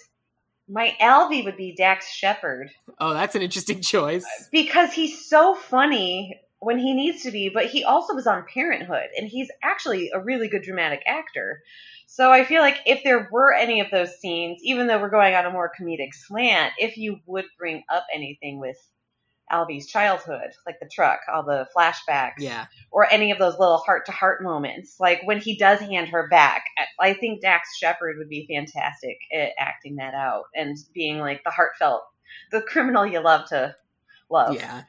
my 0.69 0.95
Alvy 1.01 1.43
would 1.43 1.57
be 1.57 1.75
Dax 1.75 2.09
Shepard 2.09 2.69
oh, 2.99 3.13
that's 3.13 3.35
an 3.35 3.41
interesting 3.41 3.81
choice. 3.81 4.25
because 4.51 4.93
he's 4.93 5.27
so 5.27 5.55
funny 5.55 6.39
when 6.59 6.77
he 6.77 6.93
needs 6.93 7.23
to 7.23 7.31
be, 7.31 7.49
but 7.49 7.65
he 7.65 7.83
also 7.83 8.13
was 8.13 8.27
on 8.27 8.45
Parenthood, 8.53 9.07
and 9.17 9.27
he's 9.27 9.49
actually 9.63 10.11
a 10.13 10.19
really 10.19 10.47
good 10.47 10.61
dramatic 10.61 11.01
actor. 11.07 11.63
So 12.05 12.31
I 12.31 12.45
feel 12.45 12.61
like 12.61 12.77
if 12.85 13.03
there 13.03 13.27
were 13.31 13.51
any 13.51 13.81
of 13.81 13.87
those 13.89 14.19
scenes, 14.19 14.59
even 14.61 14.85
though 14.85 15.01
we're 15.01 15.09
going 15.09 15.33
on 15.33 15.47
a 15.47 15.49
more 15.49 15.71
comedic 15.79 16.13
slant, 16.13 16.73
if 16.77 16.97
you 16.97 17.17
would 17.25 17.45
bring 17.57 17.83
up 17.91 18.05
anything 18.13 18.59
with 18.59 18.77
Alvy's 19.51 19.87
childhood, 19.87 20.51
like 20.65 20.79
the 20.79 20.89
truck, 20.91 21.19
all 21.31 21.43
the 21.43 21.67
flashbacks, 21.75 22.39
Yeah. 22.39 22.65
or 22.91 23.11
any 23.11 23.31
of 23.31 23.37
those 23.37 23.59
little 23.59 23.77
heart 23.77 24.05
to 24.05 24.11
heart 24.11 24.41
moments, 24.41 24.95
like 24.99 25.21
when 25.25 25.39
he 25.39 25.57
does 25.57 25.79
hand 25.79 26.09
her 26.09 26.27
back. 26.29 26.63
I 26.99 27.13
think 27.13 27.41
Dax 27.41 27.77
Shepard 27.77 28.17
would 28.17 28.29
be 28.29 28.47
fantastic 28.47 29.17
at 29.33 29.49
acting 29.59 29.97
that 29.97 30.13
out 30.13 30.45
and 30.55 30.77
being 30.93 31.19
like 31.19 31.43
the 31.43 31.51
heartfelt, 31.51 32.03
the 32.51 32.61
criminal 32.61 33.05
you 33.05 33.19
love 33.19 33.47
to 33.49 33.75
love. 34.29 34.55
Yeah. 34.55 34.83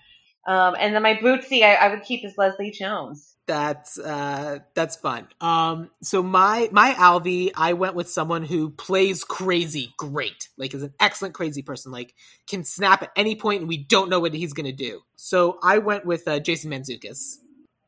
Um, 0.47 0.77
and 0.79 0.95
then 0.95 1.03
my 1.03 1.15
bootsy, 1.15 1.63
I, 1.63 1.75
I 1.75 1.89
would 1.89 2.03
keep 2.03 2.25
as 2.25 2.37
Leslie 2.39 2.71
Jones. 2.71 3.32
That's 3.47 3.99
uh 3.99 4.61
that's 4.75 4.97
fun. 4.97 5.27
Um 5.41 5.91
so 6.01 6.23
my 6.23 6.69
my 6.71 6.93
Alvy, 6.93 7.51
I 7.57 7.73
went 7.73 7.95
with 7.95 8.09
someone 8.09 8.45
who 8.45 8.71
plays 8.71 9.25
crazy 9.25 9.95
great. 9.97 10.49
Like 10.57 10.75
is 10.75 10.83
an 10.83 10.95
excellent 11.01 11.35
crazy 11.35 11.63
person. 11.63 11.91
Like 11.91 12.15
can 12.47 12.65
snap 12.65 13.03
at 13.03 13.11
any 13.17 13.35
point 13.35 13.61
and 13.61 13.69
we 13.69 13.79
don't 13.79 14.11
know 14.11 14.21
what 14.21 14.33
he's 14.33 14.53
going 14.53 14.67
to 14.67 14.73
do. 14.73 15.03
So 15.17 15.59
I 15.63 15.79
went 15.79 16.07
with 16.07 16.27
uh, 16.29 16.39
Jason 16.39 16.71
Mantzoukas. 16.71 17.39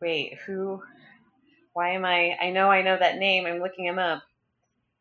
Wait, 0.00 0.38
who? 0.46 0.82
Why 1.72 1.90
am 1.90 2.05
I? 2.05 2.36
I 2.40 2.50
know 2.50 2.68
I 2.68 2.82
know 2.82 2.96
that 2.98 3.18
name. 3.18 3.46
I'm 3.46 3.61
looking 3.61 3.86
him 3.86 3.98
up. 3.98 4.22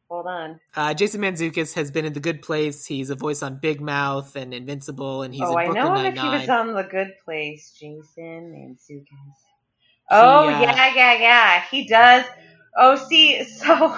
Hold 0.09 0.27
on. 0.27 0.59
Uh, 0.75 0.93
Jason 0.93 1.21
Mantzoukas 1.21 1.73
has 1.73 1.89
been 1.89 2.05
in 2.05 2.13
The 2.13 2.19
Good 2.19 2.41
Place. 2.43 2.85
He's 2.85 3.09
a 3.09 3.15
voice 3.15 3.41
on 3.41 3.57
Big 3.59 3.81
Mouth 3.81 4.35
and 4.35 4.53
Invincible, 4.53 5.23
and 5.23 5.33
he's 5.33 5.43
oh, 5.43 5.57
in 5.57 5.71
I 5.71 5.73
know 5.73 5.95
him 5.95 6.05
if 6.05 6.19
he 6.19 6.27
was 6.27 6.49
on 6.49 6.73
The 6.73 6.83
Good 6.83 7.13
Place. 7.25 7.71
Jason 7.71 8.53
Mantzoukas. 8.53 9.52
Oh 10.09 10.47
uh, 10.47 10.49
yeah, 10.61 10.93
yeah, 10.95 11.13
yeah. 11.13 11.63
He 11.71 11.87
does. 11.87 12.25
Oh, 12.77 12.95
see, 12.95 13.43
so 13.59 13.95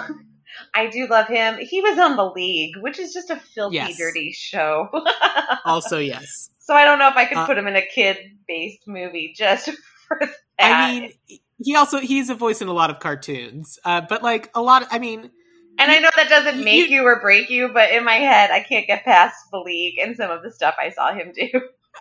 I 0.74 0.86
do 0.88 1.06
love 1.08 1.28
him. 1.28 1.58
He 1.60 1.80
was 1.80 1.98
on 1.98 2.16
The 2.16 2.30
League, 2.30 2.76
which 2.80 2.98
is 2.98 3.12
just 3.12 3.30
a 3.30 3.36
filthy, 3.36 3.76
Yes. 3.76 3.96
dirty 3.98 4.32
show. 4.32 4.88
Also, 5.64 5.98
yes. 5.98 6.50
so 6.58 6.74
I 6.74 6.84
don't 6.84 6.98
know 6.98 7.08
if 7.08 7.16
I 7.16 7.24
could 7.26 7.38
Uh, 7.38 7.46
put 7.46 7.58
him 7.58 7.66
in 7.66 7.76
a 7.76 7.84
kid-based 7.86 8.86
movie 8.86 9.32
just 9.36 9.68
for 10.08 10.18
that. 10.20 10.34
I 10.58 11.00
mean, 11.00 11.12
he 11.58 11.74
also 11.76 11.98
he's 11.98 12.30
a 12.30 12.34
voice 12.34 12.60
in 12.62 12.68
a 12.68 12.72
lot 12.72 12.90
of 12.90 12.98
cartoons, 13.00 13.78
uh, 13.84 14.02
but 14.08 14.22
like 14.22 14.50
a 14.54 14.62
lot. 14.62 14.82
Of, 14.82 14.88
I 14.90 14.98
mean, 14.98 15.30
And 15.78 15.90
I 15.90 15.98
know 15.98 16.10
that 16.16 16.28
doesn't 16.28 16.62
make 16.64 16.88
You- 16.88 16.96
you 16.98 17.02
or 17.04 17.20
break 17.20 17.50
you, 17.50 17.68
but 17.72 17.90
in 17.90 18.04
my 18.04 18.14
head, 18.16 18.50
I 18.50 18.60
can't 18.60 18.86
get 18.86 19.04
past 19.04 19.36
the 19.52 19.58
league 19.58 19.98
and 19.98 20.16
some 20.16 20.30
of 20.30 20.42
the 20.42 20.50
stuff 20.52 20.74
I 20.80 20.90
saw 20.90 21.12
him 21.12 21.32
do. 21.34 21.48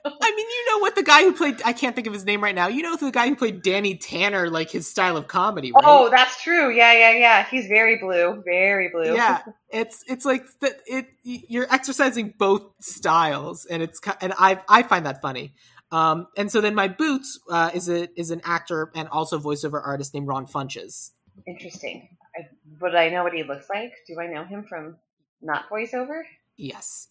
I 0.04 0.32
mean, 0.36 0.48
you 0.50 0.66
know 0.72 0.80
what 0.80 0.96
the 0.96 1.04
guy 1.04 1.22
who 1.22 1.34
played 1.34 1.62
I 1.64 1.74
can't 1.74 1.96
think 1.96 2.08
of 2.08 2.14
his 2.14 2.26
name 2.26 2.44
right 2.44 2.56
now. 2.56 2.68
You 2.68 2.82
know 2.82 2.96
the 2.96 3.12
guy 3.12 3.28
who 3.28 3.36
played 3.36 3.62
Danny 3.62 3.96
Tanner, 3.98 4.50
like 4.50 4.70
his 4.70 4.88
style 4.88 5.18
of 5.18 5.28
comedy, 5.28 5.72
right? 5.72 5.84
Oh, 5.86 6.10
that's 6.10 6.42
true. 6.42 6.70
Yeah, 6.72 6.94
yeah, 6.94 7.12
yeah. 7.12 7.46
He's 7.46 7.68
very 7.68 7.98
blue, 7.98 8.42
very 8.46 8.90
blue. 8.90 9.14
yeah. 9.14 9.42
It's 9.72 10.04
it's 10.08 10.24
like 10.24 10.46
that. 10.62 10.74
It 10.86 11.08
you're 11.24 11.68
exercising 11.74 12.34
both 12.38 12.64
styles, 12.80 13.66
and 13.66 13.84
it's 13.84 14.00
and 14.22 14.32
I 14.38 14.62
I 14.70 14.84
find 14.84 15.06
that 15.06 15.22
funny. 15.22 15.54
Um, 15.92 16.28
and 16.38 16.50
so 16.50 16.62
then 16.62 16.76
my 16.76 16.88
boots 16.88 17.40
uh, 17.50 17.72
is 17.74 17.90
a 17.90 18.08
is 18.18 18.32
an 18.32 18.42
actor 18.46 18.92
and 18.96 19.10
also 19.10 19.38
voiceover 19.38 19.82
artist 19.86 20.14
named 20.14 20.28
Ron 20.28 20.46
Funches. 20.48 21.12
Interesting. 21.46 22.08
I, 22.38 22.48
would 22.80 22.96
I 22.96 23.10
know 23.10 23.24
what 23.24 23.34
he 23.34 23.44
looks 23.44 23.68
like? 23.70 23.92
Do 24.08 24.20
I 24.20 24.28
know 24.28 24.46
him 24.46 24.64
from 24.64 24.96
not 25.42 25.70
voiceover? 25.70 26.22
Yes, 26.56 27.10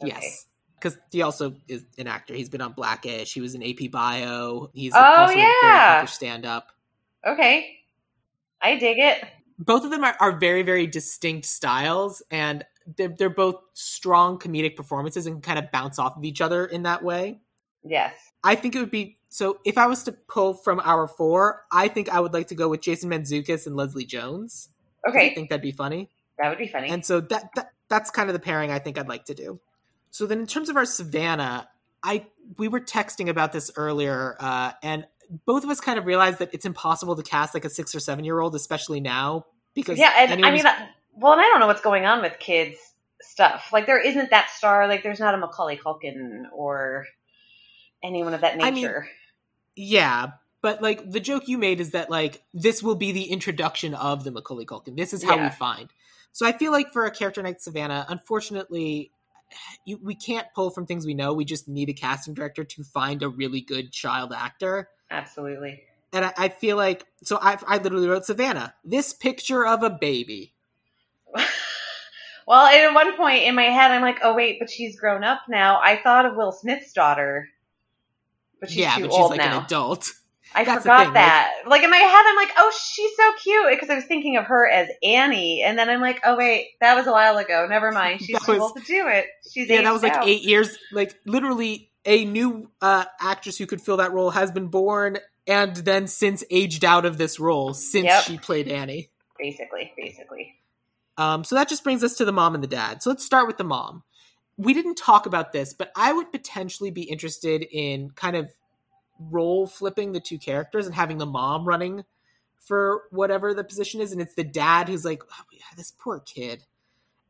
Okay. 0.00 0.08
yes, 0.08 0.46
because 0.78 0.98
he 1.10 1.22
also 1.22 1.54
is 1.68 1.84
an 1.98 2.06
actor. 2.06 2.34
He's 2.34 2.48
been 2.48 2.60
on 2.60 2.72
Blackish. 2.72 3.32
He 3.34 3.40
was 3.40 3.54
in 3.54 3.62
AP 3.62 3.90
Bio. 3.90 4.70
He's 4.74 4.92
Oh, 4.94 4.98
also 5.00 5.34
a 5.34 5.36
yeah. 5.38 5.50
accomplished 5.92 6.14
stand-up. 6.16 6.68
Okay. 7.26 7.76
I 8.62 8.76
dig 8.78 8.98
it. 8.98 9.24
both 9.58 9.84
of 9.84 9.90
them 9.90 10.04
are, 10.04 10.16
are 10.20 10.38
very 10.38 10.62
very 10.62 10.86
distinct 10.86 11.46
styles 11.46 12.22
and 12.30 12.64
they're, 12.96 13.08
they're 13.18 13.30
both 13.30 13.56
strong 13.74 14.38
comedic 14.38 14.76
performances 14.76 15.26
and 15.26 15.42
kind 15.42 15.58
of 15.58 15.70
bounce 15.72 15.98
off 15.98 16.16
of 16.16 16.24
each 16.24 16.40
other 16.40 16.66
in 16.66 16.82
that 16.84 17.02
way 17.02 17.40
Yes. 17.84 18.14
i 18.44 18.54
think 18.54 18.74
it 18.74 18.80
would 18.80 18.90
be 18.90 19.18
so 19.30 19.58
if 19.64 19.78
i 19.78 19.86
was 19.86 20.02
to 20.04 20.12
pull 20.12 20.52
from 20.54 20.80
our 20.84 21.06
four 21.08 21.64
i 21.72 21.88
think 21.88 22.08
i 22.10 22.20
would 22.20 22.32
like 22.34 22.48
to 22.48 22.54
go 22.54 22.68
with 22.68 22.80
jason 22.82 23.08
mantzoukas 23.10 23.66
and 23.66 23.76
leslie 23.76 24.04
jones 24.04 24.68
Okay. 25.08 25.30
I 25.30 25.34
think 25.34 25.48
that'd 25.50 25.62
be 25.62 25.70
funny. 25.72 26.10
That 26.38 26.48
would 26.48 26.58
be 26.58 26.66
funny. 26.68 26.88
And 26.90 27.04
so 27.06 27.20
that, 27.20 27.50
that 27.54 27.70
that's 27.88 28.10
kind 28.10 28.28
of 28.28 28.32
the 28.34 28.40
pairing 28.40 28.70
I 28.72 28.78
think 28.80 28.98
I'd 28.98 29.08
like 29.08 29.24
to 29.26 29.34
do. 29.34 29.60
So 30.16 30.24
then, 30.24 30.40
in 30.40 30.46
terms 30.46 30.70
of 30.70 30.78
our 30.78 30.86
Savannah, 30.86 31.68
I 32.02 32.24
we 32.56 32.68
were 32.68 32.80
texting 32.80 33.28
about 33.28 33.52
this 33.52 33.70
earlier, 33.76 34.34
uh, 34.40 34.72
and 34.82 35.06
both 35.44 35.62
of 35.62 35.68
us 35.68 35.78
kind 35.78 35.98
of 35.98 36.06
realized 36.06 36.38
that 36.38 36.54
it's 36.54 36.64
impossible 36.64 37.16
to 37.16 37.22
cast 37.22 37.52
like 37.52 37.66
a 37.66 37.68
six 37.68 37.94
or 37.94 38.00
seven 38.00 38.24
year 38.24 38.40
old, 38.40 38.54
especially 38.54 39.00
now, 39.00 39.44
because 39.74 39.98
yeah, 39.98 40.14
and 40.16 40.42
I 40.42 40.50
mean, 40.52 40.64
uh, 40.64 40.74
well, 41.12 41.32
and 41.32 41.42
I 41.42 41.44
don't 41.44 41.60
know 41.60 41.66
what's 41.66 41.82
going 41.82 42.06
on 42.06 42.22
with 42.22 42.38
kids 42.38 42.78
stuff. 43.20 43.68
Like 43.74 43.84
there 43.84 44.00
isn't 44.00 44.30
that 44.30 44.48
star. 44.48 44.88
Like 44.88 45.02
there's 45.02 45.20
not 45.20 45.34
a 45.34 45.36
Macaulay 45.36 45.76
Culkin 45.76 46.44
or 46.50 47.04
anyone 48.02 48.32
of 48.32 48.40
that 48.40 48.54
I 48.54 48.70
mean, 48.70 48.84
nature. 48.84 49.08
yeah. 49.74 50.28
But 50.62 50.80
like 50.80 51.10
the 51.10 51.20
joke 51.20 51.46
you 51.46 51.58
made 51.58 51.78
is 51.78 51.90
that 51.90 52.08
like 52.08 52.42
this 52.54 52.82
will 52.82 52.94
be 52.94 53.12
the 53.12 53.24
introduction 53.24 53.92
of 53.92 54.24
the 54.24 54.30
Macaulay 54.30 54.64
Culkin. 54.64 54.96
This 54.96 55.12
is 55.12 55.22
how 55.22 55.36
we 55.36 55.50
find. 55.50 55.90
So 56.32 56.46
I 56.46 56.52
feel 56.52 56.72
like 56.72 56.90
for 56.94 57.04
a 57.04 57.10
character 57.10 57.42
like 57.42 57.60
Savannah, 57.60 58.06
unfortunately, 58.08 59.10
you, 59.84 59.98
we 60.02 60.14
can't 60.14 60.46
pull 60.54 60.70
from 60.70 60.86
things 60.86 61.06
we 61.06 61.14
know. 61.14 61.32
We 61.32 61.44
just 61.44 61.68
need 61.68 61.88
a 61.88 61.92
casting 61.92 62.34
director 62.34 62.64
to 62.64 62.84
find 62.84 63.22
a 63.22 63.28
really 63.28 63.60
good 63.60 63.92
child 63.92 64.32
actor. 64.32 64.88
Absolutely. 65.10 65.82
and 66.12 66.24
I, 66.24 66.32
I 66.36 66.48
feel 66.48 66.76
like 66.76 67.06
so 67.22 67.38
I 67.40 67.58
I 67.66 67.78
literally 67.78 68.08
wrote 68.08 68.24
Savannah. 68.24 68.74
This 68.84 69.12
picture 69.12 69.66
of 69.66 69.82
a 69.82 69.90
baby. 69.90 70.54
well, 72.46 72.66
and 72.66 72.76
at 72.76 72.94
one 72.94 73.16
point 73.16 73.44
in 73.44 73.54
my 73.54 73.64
head, 73.64 73.90
I'm 73.90 74.02
like, 74.02 74.18
oh 74.22 74.34
wait, 74.34 74.58
but 74.58 74.70
she's 74.70 74.98
grown 74.98 75.24
up 75.24 75.40
now. 75.48 75.80
I 75.80 76.00
thought 76.02 76.26
of 76.26 76.36
Will 76.36 76.52
Smith's 76.52 76.92
daughter, 76.92 77.48
but 78.60 78.70
she's 78.70 78.78
yeah, 78.78 78.96
too 78.96 79.02
but 79.02 79.12
she's 79.12 79.20
old 79.20 79.30
like 79.30 79.38
now. 79.38 79.58
an 79.58 79.64
adult. 79.64 80.10
I 80.56 80.64
That's 80.64 80.82
forgot 80.82 81.04
thing, 81.04 81.12
that. 81.14 81.52
Like, 81.66 81.82
in 81.82 81.90
my 81.90 81.96
head, 81.98 82.24
I'm 82.26 82.36
like, 82.36 82.50
oh, 82.56 82.72
she's 82.92 83.14
so 83.16 83.32
cute 83.42 83.66
because 83.70 83.90
I 83.90 83.94
was 83.96 84.04
thinking 84.06 84.36
of 84.36 84.46
her 84.46 84.68
as 84.68 84.88
Annie, 85.02 85.62
and 85.62 85.78
then 85.78 85.88
I'm 85.90 86.00
like, 86.00 86.20
oh 86.24 86.36
wait, 86.36 86.68
that 86.80 86.94
was 86.96 87.06
a 87.06 87.12
while 87.12 87.36
ago. 87.36 87.66
Never 87.68 87.92
mind. 87.92 88.22
She's 88.22 88.36
was- 88.48 88.58
old 88.58 88.76
to 88.76 88.82
do 88.82 89.06
it. 89.08 89.26
She's 89.52 89.68
Yeah, 89.68 89.82
that 89.82 89.92
was 89.92 90.02
like 90.02 90.14
out. 90.14 90.26
eight 90.26 90.42
years. 90.42 90.76
Like 90.92 91.14
literally, 91.26 91.90
a 92.04 92.24
new 92.24 92.70
uh, 92.80 93.04
actress 93.20 93.58
who 93.58 93.66
could 93.66 93.80
fill 93.82 93.98
that 93.98 94.12
role 94.12 94.30
has 94.30 94.50
been 94.50 94.68
born, 94.68 95.18
and 95.46 95.76
then 95.76 96.06
since 96.06 96.42
aged 96.50 96.84
out 96.84 97.04
of 97.04 97.18
this 97.18 97.38
role 97.38 97.74
since 97.74 98.06
Yep. 98.06 98.22
she 98.24 98.38
played 98.38 98.68
Annie. 98.68 99.10
Basically, 99.38 99.92
basically. 99.96 100.54
Um, 101.18 101.44
so 101.44 101.54
that 101.54 101.68
just 101.68 101.84
brings 101.84 102.02
us 102.04 102.14
to 102.16 102.24
the 102.24 102.32
mom 102.32 102.54
and 102.54 102.62
the 102.62 102.68
dad. 102.68 103.02
So 103.02 103.10
let's 103.10 103.24
start 103.24 103.46
with 103.46 103.58
the 103.58 103.64
mom. 103.64 104.02
We 104.56 104.72
didn't 104.74 104.94
talk 104.96 105.26
about 105.26 105.52
this, 105.52 105.74
but 105.74 105.90
I 105.96 106.12
would 106.12 106.32
potentially 106.32 106.90
be 106.90 107.02
interested 107.02 107.62
in 107.70 108.10
kind 108.10 108.36
of 108.36 108.50
role 109.18 109.66
flipping 109.66 110.12
the 110.12 110.20
two 110.20 110.38
characters 110.38 110.86
and 110.86 110.94
having 110.94 111.18
the 111.18 111.26
mom 111.26 111.64
running 111.64 112.04
for 112.60 113.04
whatever 113.10 113.54
the 113.54 113.64
position 113.64 114.00
is, 114.00 114.12
and 114.12 114.20
it's 114.20 114.34
the 114.34 114.44
dad 114.44 114.88
who's 114.88 115.04
like, 115.04 115.22
oh, 115.30 115.44
yeah, 115.52 115.64
this 115.76 115.92
poor 115.98 116.20
kid. 116.20 116.64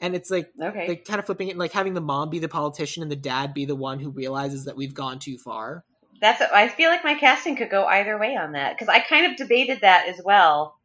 And 0.01 0.15
it's 0.15 0.31
like 0.31 0.51
Okay. 0.61 0.89
like 0.89 1.05
kind 1.05 1.19
of 1.19 1.27
flipping 1.27 1.49
it 1.49 1.53
and 1.53 1.59
like 1.59 1.73
having 1.73 1.95
the 1.95 2.01
mom 2.01 2.29
be 2.31 2.39
the 2.39 2.49
politician 2.49 3.03
and 3.03 3.11
the 3.11 3.17
dad 3.17 3.55
be 3.55 3.65
the 3.65 3.75
one 3.77 3.99
who 3.99 4.11
realizes 4.11 4.65
that 4.67 4.77
we've 4.77 4.95
gone 4.95 5.19
too 5.19 5.39
far. 5.39 5.85
That's. 6.21 6.41
I 6.41 6.69
feel 6.69 6.91
like 6.91 7.05
my 7.05 7.15
casting 7.15 7.57
could 7.57 7.71
go 7.71 7.85
either 7.85 8.19
way 8.19 8.37
on 8.37 8.53
that 8.53 8.75
because 8.75 8.89
I 8.89 9.01
kind 9.01 9.31
of 9.31 9.37
debated 9.37 9.81
that 9.83 10.07
as 10.09 10.21
well. 10.25 10.79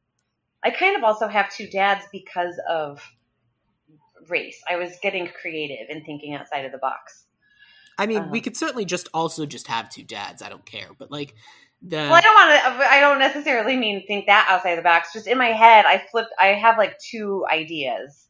I 0.64 0.70
kind 0.72 0.96
of 0.96 1.04
also 1.04 1.28
have 1.28 1.50
two 1.52 1.68
dads 1.68 2.06
because 2.12 2.60
of 2.70 3.02
race. 4.30 4.62
I 4.70 4.76
was 4.76 4.98
getting 5.02 5.28
creative 5.28 5.90
and 5.90 6.06
thinking 6.06 6.34
outside 6.36 6.66
of 6.66 6.72
the 6.72 6.78
box. 6.78 7.26
I 7.98 8.08
mean, 8.08 8.20
Uh-huh. 8.20 8.30
we 8.32 8.42
could 8.42 8.58
certainly 8.58 8.86
just 8.86 9.08
also 9.14 9.46
just 9.46 9.68
have 9.68 9.90
two 9.90 10.04
dads. 10.04 10.42
I 10.42 10.50
don't 10.50 10.66
care, 10.66 10.90
but 10.98 11.12
like 11.12 11.36
the 11.82 11.98
Well, 11.98 12.14
I 12.14 12.22
don't 12.22 12.34
want 12.34 12.80
to. 12.82 12.90
I 12.90 13.00
don't 13.00 13.20
necessarily 13.20 13.76
mean 13.76 14.06
think 14.08 14.26
that 14.28 14.48
outside 14.50 14.76
the 14.76 14.82
box. 14.82 15.14
Just 15.14 15.28
in 15.28 15.38
my 15.38 15.48
head, 15.50 15.86
I 15.86 16.04
flipped. 16.12 16.34
I 16.40 16.48
have 16.48 16.78
like 16.78 16.98
two 17.00 17.46
ideas. 17.52 18.28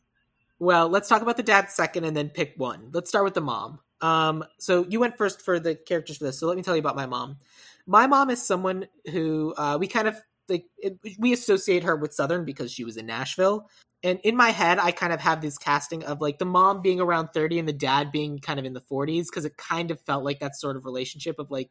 Well, 0.59 0.89
let's 0.89 1.09
talk 1.09 1.22
about 1.22 1.38
the 1.38 1.43
dad 1.43 1.70
second 1.72 2.03
and 2.03 2.16
then 2.16 2.30
pick 2.30 2.53
one. 2.57 2.89
Let's 2.93 3.09
start 3.09 3.26
with 3.26 3.34
the 3.34 3.41
mom. 3.41 3.80
Um, 4.01 4.43
so 4.59 4.86
you 4.89 4.99
went 4.99 5.18
first 5.18 5.41
for 5.41 5.59
the 5.59 5.76
characters 5.76 6.18
for 6.18 6.26
this. 6.26 6.39
So 6.39 6.47
let 6.47 6.57
me 6.57 6.64
tell 6.64 6.76
you 6.76 6.80
about 6.80 6.95
my 6.95 7.05
mom. 7.05 7.38
My 7.88 8.07
mom 8.07 8.30
is 8.30 8.45
someone 8.45 8.88
who 9.12 9.53
uh, 9.57 9.78
we 9.80 9.88
kind 9.88 10.07
of 10.07 10.20
like 10.47 10.66
it, 10.78 10.97
we 11.18 11.34
associate 11.34 11.84
her 11.84 11.95
with 11.95 12.14
Southern 12.14 12.45
because 12.45 12.72
she 12.72 12.84
was 12.84 12.97
in 12.97 13.05
Nashville. 13.05 13.70
And 14.04 14.20
in 14.24 14.36
my 14.36 14.49
head, 14.49 14.80
I 14.80 14.91
kind 14.91 15.14
of 15.14 15.20
have 15.22 15.41
this 15.41 15.58
casting 15.58 16.04
of 16.06 16.22
like 16.22 16.39
the 16.39 16.45
mom 16.45 16.82
being 16.82 16.99
around 16.99 17.30
30 17.34 17.60
and 17.60 17.68
the 17.68 17.74
dad 17.74 18.12
being 18.12 18.39
kind 18.39 18.60
of 18.60 18.66
in 18.66 18.74
the 18.74 18.82
40s 18.82 19.28
because 19.28 19.45
it 19.45 19.58
kind 19.58 19.91
of 19.91 19.99
felt 20.02 20.24
like 20.24 20.39
that 20.39 20.56
sort 20.56 20.76
of 20.76 20.86
relationship 20.86 21.38
of 21.39 21.52
like 21.52 21.70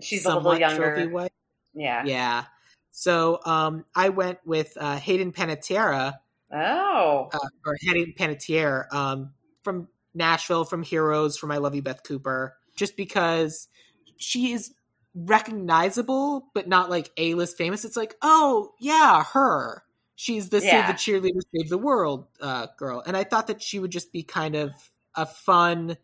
She's 0.00 0.24
a 0.24 0.34
little 0.36 0.58
younger. 0.58 0.94
trophy 0.94 1.06
wife. 1.06 1.30
Yeah. 1.74 2.02
Yeah. 2.04 2.44
So 2.90 3.38
um, 3.44 3.84
I 3.94 4.08
went 4.08 4.38
with 4.44 4.72
uh, 4.80 4.96
Hayden 4.96 5.30
Panettiere, 5.32 6.14
Oh. 6.52 7.28
uh, 7.32 7.38
or 7.64 7.76
Hayden 7.82 8.14
Panettiere 8.18 8.92
um, 8.92 9.32
from 9.62 9.86
Nashville, 10.14 10.64
from 10.64 10.82
Heroes, 10.82 11.36
from 11.36 11.52
I 11.52 11.58
Love 11.58 11.74
You, 11.76 11.82
Beth 11.82 12.02
Cooper, 12.02 12.56
just 12.74 12.96
because 12.96 13.68
she 14.16 14.52
is 14.52 14.72
recognizable, 15.14 16.48
but 16.54 16.68
not 16.68 16.90
like 16.90 17.10
A 17.16 17.34
list 17.34 17.56
famous. 17.56 17.84
It's 17.84 17.96
like, 17.96 18.14
oh, 18.22 18.72
yeah, 18.80 19.22
her. 19.32 19.82
She's 20.20 20.48
the 20.48 20.60
Yeah. 20.60 20.84
Save 20.84 21.20
the 21.22 21.28
Cheerleader, 21.28 21.40
Save 21.54 21.68
the 21.68 21.78
World 21.78 22.26
uh, 22.40 22.66
girl. 22.76 23.04
And 23.06 23.16
I 23.16 23.22
thought 23.22 23.46
that 23.46 23.62
she 23.62 23.78
would 23.78 23.92
just 23.92 24.12
be 24.12 24.24
kind 24.24 24.56
of 24.56 24.72
a 25.14 25.24
fun 25.24 25.96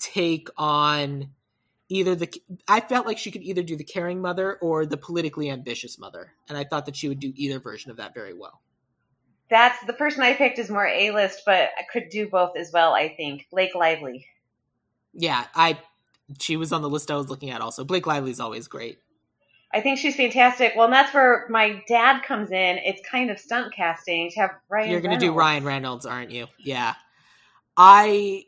take 0.00 0.48
on 0.56 1.30
either 1.88 2.16
the 2.16 2.28
I 2.66 2.80
felt 2.80 3.06
like 3.06 3.16
she 3.16 3.30
could 3.30 3.44
either 3.44 3.62
do 3.62 3.76
the 3.76 3.84
caring 3.84 4.20
mother 4.20 4.56
or 4.56 4.86
the 4.86 4.96
politically 4.96 5.50
ambitious 5.50 6.00
mother, 6.00 6.32
and 6.48 6.58
I 6.58 6.64
thought 6.64 6.86
that 6.86 6.96
she 6.96 7.06
would 7.06 7.20
do 7.20 7.32
either 7.36 7.60
version 7.60 7.92
of 7.92 7.98
that 7.98 8.12
very 8.12 8.34
well. 8.34 8.60
That's 9.50 9.80
the 9.86 9.92
person 9.92 10.24
I 10.24 10.34
picked 10.34 10.58
is 10.58 10.68
more 10.68 10.88
A 10.88 11.12
list, 11.12 11.42
but 11.46 11.70
I 11.78 11.84
could 11.92 12.08
do 12.08 12.28
both 12.28 12.56
as 12.56 12.72
well. 12.72 12.92
I 12.92 13.14
think 13.14 13.46
Blake 13.52 13.76
Lively. 13.76 14.26
Yeah, 15.12 15.46
I 15.54 15.78
she 16.40 16.56
was 16.56 16.72
on 16.72 16.82
the 16.82 16.90
list 16.90 17.08
I 17.08 17.14
was 17.14 17.28
looking 17.28 17.50
at 17.50 17.60
also. 17.60 17.84
Blake 17.84 18.08
Lively's 18.08 18.40
always 18.40 18.66
great. 18.66 18.98
I 19.72 19.80
think 19.80 19.98
she's 19.98 20.16
fantastic. 20.16 20.72
Well, 20.74 20.86
and 20.86 20.92
that's 20.92 21.14
where 21.14 21.46
my 21.48 21.82
dad 21.86 22.22
comes 22.22 22.50
in. 22.50 22.78
It's 22.78 23.00
kind 23.08 23.30
of 23.30 23.38
stunt 23.38 23.72
casting 23.72 24.30
to 24.30 24.40
have 24.40 24.50
Ryan. 24.68 24.90
You're 24.90 25.00
going 25.00 25.18
to 25.18 25.24
do 25.24 25.32
Ryan 25.32 25.64
Reynolds, 25.64 26.06
aren't 26.06 26.32
you? 26.32 26.46
Yeah. 26.58 26.94
I 27.76 28.44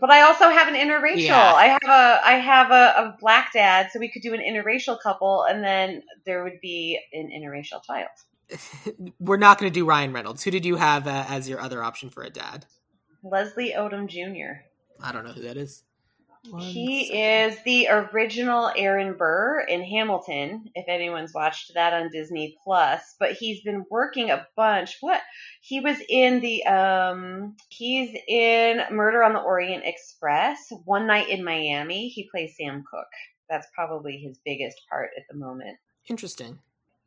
But 0.00 0.10
I 0.10 0.22
also 0.22 0.50
have 0.50 0.66
an 0.66 0.74
interracial. 0.74 1.28
Yeah. 1.28 1.54
I 1.54 1.66
have 1.66 1.82
a 1.84 2.20
I 2.26 2.32
have 2.32 2.70
a, 2.72 2.74
a 2.74 3.16
black 3.20 3.52
dad, 3.52 3.90
so 3.92 4.00
we 4.00 4.10
could 4.10 4.22
do 4.22 4.34
an 4.34 4.40
interracial 4.40 5.00
couple, 5.00 5.44
and 5.48 5.62
then 5.62 6.02
there 6.26 6.42
would 6.42 6.60
be 6.60 6.98
an 7.12 7.30
interracial 7.30 7.82
child. 7.84 8.08
we're 9.20 9.36
not 9.36 9.58
going 9.58 9.70
to 9.70 9.74
do 9.74 9.86
Ryan 9.86 10.12
Reynolds. 10.12 10.42
Who 10.42 10.50
did 10.50 10.64
you 10.64 10.76
have 10.76 11.06
uh, 11.06 11.24
as 11.28 11.48
your 11.48 11.60
other 11.60 11.84
option 11.84 12.10
for 12.10 12.24
a 12.24 12.30
dad? 12.30 12.66
Leslie 13.22 13.74
Odom 13.76 14.08
Jr. 14.08 14.62
I 15.02 15.12
don't 15.12 15.24
know 15.24 15.32
who 15.32 15.42
that 15.42 15.56
is. 15.56 15.84
One 16.50 16.62
He 16.62 17.06
second. 17.06 17.20
is 17.20 17.62
the 17.64 17.88
original 17.88 18.70
Aaron 18.76 19.14
Burr 19.16 19.60
in 19.60 19.82
Hamilton, 19.82 20.70
if 20.74 20.86
anyone's 20.88 21.34
watched 21.34 21.74
that 21.74 21.92
on 21.92 22.10
Disney 22.10 22.56
Plus. 22.64 23.16
But 23.18 23.32
he's 23.32 23.60
been 23.62 23.84
working 23.90 24.30
a 24.30 24.46
bunch. 24.56 24.98
What? 25.00 25.20
He 25.60 25.80
was 25.80 25.98
in 26.08 26.40
the 26.40 26.64
um 26.64 27.56
he's 27.68 28.16
in 28.28 28.82
Murder 28.90 29.22
on 29.22 29.32
the 29.32 29.40
Orient 29.40 29.84
Express, 29.84 30.72
One 30.84 31.06
Night 31.06 31.28
in 31.28 31.44
Miami. 31.44 32.08
He 32.08 32.28
plays 32.30 32.56
Sam 32.56 32.84
Cooke. 32.90 33.06
That's 33.50 33.66
probably 33.74 34.18
his 34.18 34.38
biggest 34.44 34.80
part 34.88 35.10
at 35.16 35.24
the 35.28 35.36
moment. 35.36 35.78
interesting. 36.08 36.58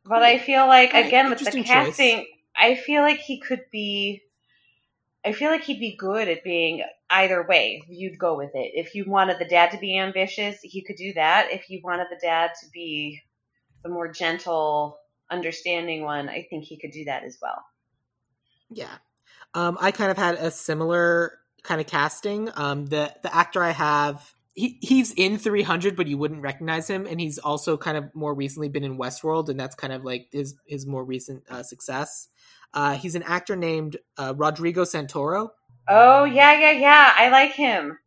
But 0.04 0.22
I 0.22 0.38
feel 0.38 0.66
like 0.66 0.94
again 0.94 1.30
with 1.30 1.38
the 1.38 1.46
interesting 1.46 1.64
choice. 1.64 1.96
casting, 1.96 2.26
I 2.56 2.74
feel 2.74 3.02
like 3.02 3.18
he 3.20 3.40
could 3.40 3.64
be. 3.70 4.22
I 5.24 5.32
feel 5.32 5.50
like 5.50 5.62
he'd 5.62 5.80
be 5.80 5.96
good 5.96 6.28
at 6.28 6.42
being 6.42 6.82
either 7.08 7.46
way. 7.46 7.82
You'd 7.88 8.18
go 8.18 8.36
with 8.36 8.50
it. 8.54 8.72
If 8.74 8.94
you 8.94 9.04
wanted 9.06 9.38
the 9.38 9.44
dad 9.44 9.70
to 9.70 9.78
be 9.78 9.96
ambitious, 9.96 10.58
he 10.62 10.82
could 10.82 10.96
do 10.96 11.12
that. 11.14 11.48
If 11.52 11.70
you 11.70 11.80
wanted 11.84 12.08
the 12.10 12.18
dad 12.20 12.50
to 12.60 12.66
be 12.72 13.22
the 13.82 13.88
more 13.88 14.10
gentle, 14.10 14.98
understanding 15.30 16.02
one, 16.02 16.28
I 16.28 16.46
think 16.50 16.64
he 16.64 16.78
could 16.78 16.90
do 16.90 17.04
that 17.04 17.22
as 17.24 17.38
well. 17.40 17.64
Yeah. 18.70 18.94
Um, 19.54 19.76
I 19.80 19.92
kind 19.92 20.10
of 20.10 20.18
had 20.18 20.36
a 20.36 20.50
similar 20.50 21.38
kind 21.62 21.80
of 21.80 21.86
casting. 21.86 22.50
Um, 22.54 22.86
the 22.86 23.14
the 23.22 23.34
actor 23.34 23.62
I 23.62 23.70
have, 23.70 24.34
he 24.54 24.78
he's 24.80 25.12
in 25.12 25.38
300, 25.38 25.96
but 25.96 26.06
you 26.06 26.18
wouldn't 26.18 26.42
recognize 26.42 26.88
him, 26.88 27.06
and 27.06 27.20
he's 27.20 27.38
also 27.38 27.76
kind 27.76 27.96
of 27.96 28.14
more 28.14 28.34
recently 28.34 28.68
been 28.68 28.84
in 28.84 28.98
Westworld, 28.98 29.48
and 29.48 29.60
that's 29.60 29.74
kind 29.74 29.92
of 29.92 30.04
like 30.04 30.28
his 30.32 30.54
his 30.66 30.86
more 30.86 31.04
recent 31.04 31.44
uh, 31.50 31.62
success. 31.62 32.28
Uh, 32.74 32.94
he's 32.94 33.14
an 33.14 33.22
actor 33.24 33.56
named 33.56 33.96
uh, 34.16 34.34
Rodrigo 34.36 34.82
Santoro. 34.84 35.50
Oh 35.88 36.24
yeah, 36.24 36.58
yeah, 36.58 36.70
yeah. 36.72 37.12
I 37.16 37.28
like 37.28 37.52
him. 37.52 37.98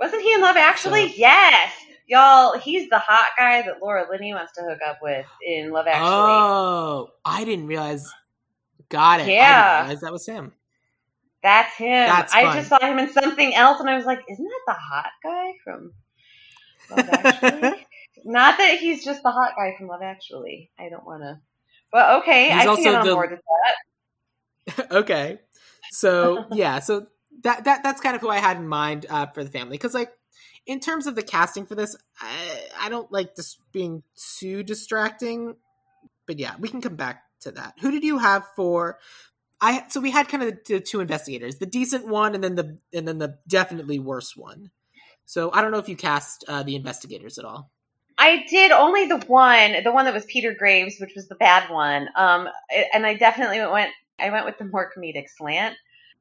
Wasn't 0.00 0.20
he 0.22 0.32
in 0.34 0.40
Love 0.42 0.56
Actually? 0.56 1.08
So- 1.08 1.14
yes. 1.16 1.72
Y'all, 2.08 2.56
he's 2.56 2.88
the 2.88 2.98
hot 3.00 3.26
guy 3.36 3.62
that 3.62 3.82
Laura 3.82 4.06
Linney 4.08 4.32
wants 4.32 4.52
to 4.52 4.62
hook 4.62 4.78
up 4.86 4.98
with 5.02 5.26
in 5.44 5.72
Love 5.72 5.86
Actually. 5.88 6.06
Oh, 6.08 7.08
I 7.24 7.44
didn't 7.44 7.66
realize. 7.66 8.08
Got 8.88 9.20
it. 9.20 9.24
I 9.24 9.30
Yeah. 9.32 9.72
didn't 9.72 9.86
realize 9.86 10.00
that 10.02 10.12
was 10.12 10.26
him. 10.26 10.52
That's 11.42 11.74
him. 11.76 12.06
That's 12.06 12.32
I 12.32 12.54
just 12.54 12.68
saw 12.68 12.78
him 12.80 12.98
in 13.00 13.12
something 13.12 13.54
else, 13.54 13.80
and 13.80 13.90
I 13.90 13.96
was 13.96 14.04
like, 14.06 14.20
"Isn't 14.28 14.44
that 14.44 14.60
the 14.66 14.72
hot 14.74 15.10
guy 15.24 15.52
from 15.64 15.92
Love 16.90 17.08
Actually?" 17.24 17.86
Not 18.24 18.58
that 18.58 18.78
he's 18.78 19.04
just 19.04 19.22
the 19.24 19.30
hot 19.30 19.52
guy 19.56 19.74
from 19.76 19.88
Love 19.88 20.02
Actually. 20.02 20.70
I 20.78 20.88
don't 20.88 21.04
want 21.06 21.22
to, 21.22 21.40
but 21.92 22.22
okay, 22.22 22.50
He's 22.50 22.62
I 22.62 22.74
can 22.74 22.82
get 22.82 22.94
on 22.94 23.06
the- 23.06 23.14
board 23.14 23.30
with 23.30 23.40
that. 24.66 24.92
okay. 24.92 25.38
So 25.90 26.44
yeah, 26.52 26.80
so 26.80 27.06
that 27.42 27.64
that 27.64 27.82
that's 27.82 28.00
kind 28.00 28.16
of 28.16 28.20
who 28.20 28.28
I 28.28 28.38
had 28.38 28.56
in 28.56 28.68
mind 28.68 29.06
uh, 29.08 29.26
for 29.26 29.44
the 29.44 29.50
family 29.50 29.76
because 29.76 29.94
like 29.94 30.12
in 30.66 30.80
terms 30.80 31.06
of 31.06 31.14
the 31.14 31.22
casting 31.22 31.64
for 31.64 31.74
this, 31.74 31.96
I, 32.20 32.60
I 32.82 32.88
don't 32.88 33.10
like 33.12 33.36
this 33.36 33.56
being 33.72 34.02
too 34.38 34.62
distracting, 34.62 35.54
but 36.26 36.38
yeah, 36.38 36.56
we 36.58 36.68
can 36.68 36.80
come 36.80 36.96
back 36.96 37.22
to 37.40 37.52
that. 37.52 37.74
Who 37.80 37.92
did 37.92 38.02
you 38.02 38.18
have 38.18 38.44
for? 38.56 38.98
I 39.60 39.84
so 39.88 40.00
we 40.00 40.10
had 40.10 40.28
kind 40.28 40.42
of 40.42 40.50
the, 40.50 40.74
the 40.74 40.80
two 40.80 41.00
investigators, 41.00 41.56
the 41.56 41.66
decent 41.66 42.06
one, 42.06 42.34
and 42.34 42.42
then 42.42 42.56
the 42.56 42.78
and 42.92 43.06
then 43.06 43.18
the 43.18 43.38
definitely 43.48 43.98
worse 43.98 44.36
one. 44.36 44.70
So 45.24 45.50
I 45.52 45.62
don't 45.62 45.70
know 45.70 45.78
if 45.78 45.88
you 45.88 45.96
cast 45.96 46.44
uh, 46.48 46.62
the 46.62 46.76
investigators 46.76 47.38
at 47.38 47.44
all. 47.44 47.70
I 48.18 48.44
did 48.48 48.72
only 48.72 49.06
the 49.06 49.18
one, 49.26 49.82
the 49.84 49.92
one 49.92 50.06
that 50.06 50.14
was 50.14 50.24
Peter 50.24 50.54
Graves, 50.54 50.96
which 51.00 51.12
was 51.14 51.28
the 51.28 51.34
bad 51.34 51.70
one. 51.70 52.08
Um, 52.16 52.48
and 52.92 53.04
I 53.04 53.14
definitely 53.14 53.58
went, 53.58 53.90
I 54.18 54.30
went 54.30 54.46
with 54.46 54.58
the 54.58 54.64
more 54.64 54.90
comedic 54.96 55.26
slant 55.36 55.76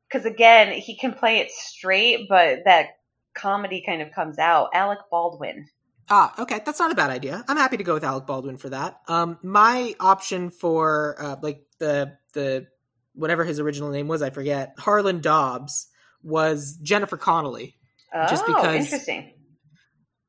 because 0.07 0.25
again, 0.25 0.73
he 0.73 0.97
can 0.97 1.13
play 1.13 1.39
it 1.39 1.51
straight, 1.51 2.27
but 2.29 2.59
that 2.65 2.97
comedy 3.33 3.83
kind 3.85 4.01
of 4.01 4.11
comes 4.11 4.37
out. 4.39 4.69
Alec 4.73 4.99
Baldwin. 5.09 5.67
Ah, 6.09 6.33
okay, 6.39 6.61
that's 6.63 6.79
not 6.79 6.91
a 6.91 6.95
bad 6.95 7.09
idea. 7.09 7.43
I'm 7.47 7.57
happy 7.57 7.77
to 7.77 7.83
go 7.83 7.95
with 7.95 8.03
Alec 8.03 8.27
Baldwin 8.27 8.57
for 8.57 8.69
that. 8.69 9.01
Um, 9.07 9.39
my 9.41 9.95
option 9.99 10.51
for 10.51 11.15
uh, 11.19 11.35
like 11.41 11.65
the 11.79 12.17
the 12.33 12.67
whatever 13.15 13.43
his 13.43 13.59
original 13.59 13.89
name 13.89 14.07
was, 14.07 14.21
I 14.21 14.29
forget. 14.29 14.75
Harland 14.77 15.23
Dobbs 15.23 15.87
was 16.21 16.77
Jennifer 16.81 17.17
Connelly. 17.17 17.77
Oh, 18.13 18.27
just 18.27 18.45
because 18.45 18.85
interesting. 18.85 19.33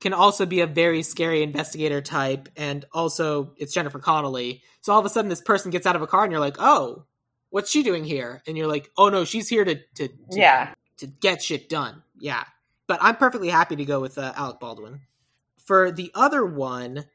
Can 0.06 0.14
also 0.14 0.46
be 0.46 0.60
a 0.60 0.68
very 0.68 1.02
scary 1.02 1.42
investigator 1.42 2.00
type, 2.00 2.48
and 2.56 2.84
also 2.92 3.54
it's 3.56 3.74
Jennifer 3.74 3.98
Connelly. 3.98 4.62
So 4.80 4.92
all 4.92 5.00
of 5.00 5.04
a 5.04 5.08
sudden, 5.08 5.28
this 5.28 5.40
person 5.40 5.72
gets 5.72 5.84
out 5.84 5.96
of 5.96 6.02
a 6.02 6.06
car, 6.06 6.22
and 6.22 6.30
you're 6.30 6.40
like, 6.40 6.58
"Oh, 6.60 7.06
what's 7.50 7.72
she 7.72 7.82
doing 7.82 8.04
here?" 8.04 8.40
And 8.46 8.56
you're 8.56 8.68
like, 8.68 8.88
"Oh 8.96 9.08
no, 9.08 9.24
she's 9.24 9.48
here 9.48 9.64
to 9.64 9.74
to, 9.74 10.06
to 10.06 10.14
yeah 10.30 10.74
to 10.98 11.08
get 11.08 11.42
shit 11.42 11.68
done." 11.68 12.04
Yeah, 12.20 12.44
but 12.86 13.00
I'm 13.02 13.16
perfectly 13.16 13.48
happy 13.48 13.74
to 13.74 13.84
go 13.84 13.98
with 13.98 14.16
uh, 14.16 14.32
Alec 14.36 14.60
Baldwin. 14.60 15.00
For 15.64 15.90
the 15.90 16.12
other 16.14 16.46
one, 16.46 17.06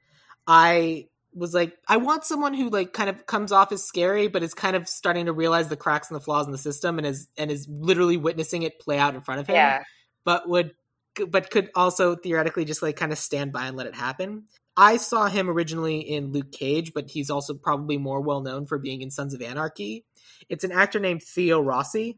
I 0.46 1.08
was 1.34 1.54
like, 1.54 1.78
I 1.88 1.96
want 1.96 2.26
someone 2.26 2.54
who 2.54 2.70
like 2.70 2.92
kind 2.92 3.10
of 3.10 3.26
comes 3.26 3.54
off 3.54 3.72
as 3.72 3.86
scary, 3.86 4.28
but 4.28 4.44
is 4.44 4.54
kind 4.54 4.76
of 4.76 4.90
starting 4.90 5.28
to 5.28 5.32
realize 5.32 5.70
the 5.70 5.78
cracks 5.78 6.10
and 6.10 6.18
the 6.18 6.22
flaws 6.22 6.46
in 6.46 6.52
the 6.52 6.58
system, 6.58 6.98
and 6.98 7.08
is 7.08 7.30
and 7.38 7.50
is 7.52 7.70
literally 7.70 8.18
witnessing 8.18 8.64
it 8.64 8.82
play 8.82 8.98
out 9.00 9.16
in 9.16 9.22
front 9.22 9.40
of 9.40 9.48
him. 9.48 9.56
Yeah. 9.56 9.84
But 10.26 10.50
would 10.50 10.74
but 11.28 11.50
could 11.50 11.70
also 11.76 12.16
theoretically 12.16 12.66
just 12.66 12.82
like 12.82 12.96
kind 12.96 13.12
of 13.12 13.18
stand 13.18 13.52
by 13.52 13.68
and 13.68 13.78
let 13.78 13.88
it 13.88 13.96
happen. 13.96 14.46
I 14.78 14.98
saw 14.98 15.28
him 15.28 15.50
originally 15.50 16.00
in 16.00 16.32
Luke 16.32 16.52
Cage, 16.52 16.94
but 16.94 17.10
he's 17.10 17.30
also 17.30 17.54
probably 17.54 17.98
more 17.98 18.22
well 18.22 18.42
known 18.42 18.66
for 18.66 18.78
being 18.78 19.02
in 19.02 19.12
Sons 19.12 19.34
of 19.34 19.42
Anarchy. 19.42 20.06
It's 20.50 20.64
an 20.64 20.72
actor 20.72 21.00
named 21.00 21.24
Theo 21.24 21.60
Rossi, 21.62 22.18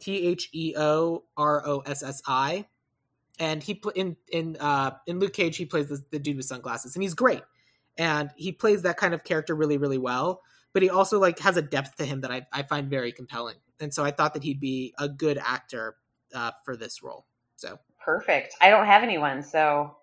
T 0.00 0.26
H 0.26 0.48
E 0.52 0.74
O 0.76 1.24
R 1.36 1.66
O 1.66 1.80
S 1.80 2.02
S 2.02 2.22
I 2.26 2.66
and 3.38 3.62
he 3.62 3.80
in 3.94 4.16
in 4.30 4.56
uh, 4.60 4.92
in 5.06 5.18
Luke 5.18 5.32
Cage 5.32 5.56
he 5.56 5.66
plays 5.66 5.88
the, 5.88 6.02
the 6.10 6.18
dude 6.18 6.36
with 6.36 6.46
sunglasses, 6.46 6.94
and 6.94 7.02
he's 7.02 7.14
great, 7.14 7.42
and 7.98 8.30
he 8.36 8.52
plays 8.52 8.82
that 8.82 8.96
kind 8.96 9.14
of 9.14 9.24
character 9.24 9.54
really 9.54 9.78
really 9.78 9.98
well. 9.98 10.42
But 10.72 10.82
he 10.82 10.90
also 10.90 11.18
like 11.18 11.38
has 11.40 11.56
a 11.56 11.62
depth 11.62 11.96
to 11.96 12.04
him 12.04 12.22
that 12.22 12.30
I, 12.30 12.46
I 12.52 12.62
find 12.62 12.88
very 12.88 13.12
compelling, 13.12 13.56
and 13.80 13.92
so 13.92 14.04
I 14.04 14.10
thought 14.10 14.34
that 14.34 14.42
he'd 14.44 14.60
be 14.60 14.94
a 14.98 15.08
good 15.08 15.38
actor 15.38 15.96
uh, 16.34 16.52
for 16.64 16.76
this 16.76 17.02
role. 17.02 17.26
So 17.56 17.78
perfect. 18.04 18.54
I 18.60 18.70
don't 18.70 18.86
have 18.86 19.02
anyone, 19.02 19.42
so 19.42 19.96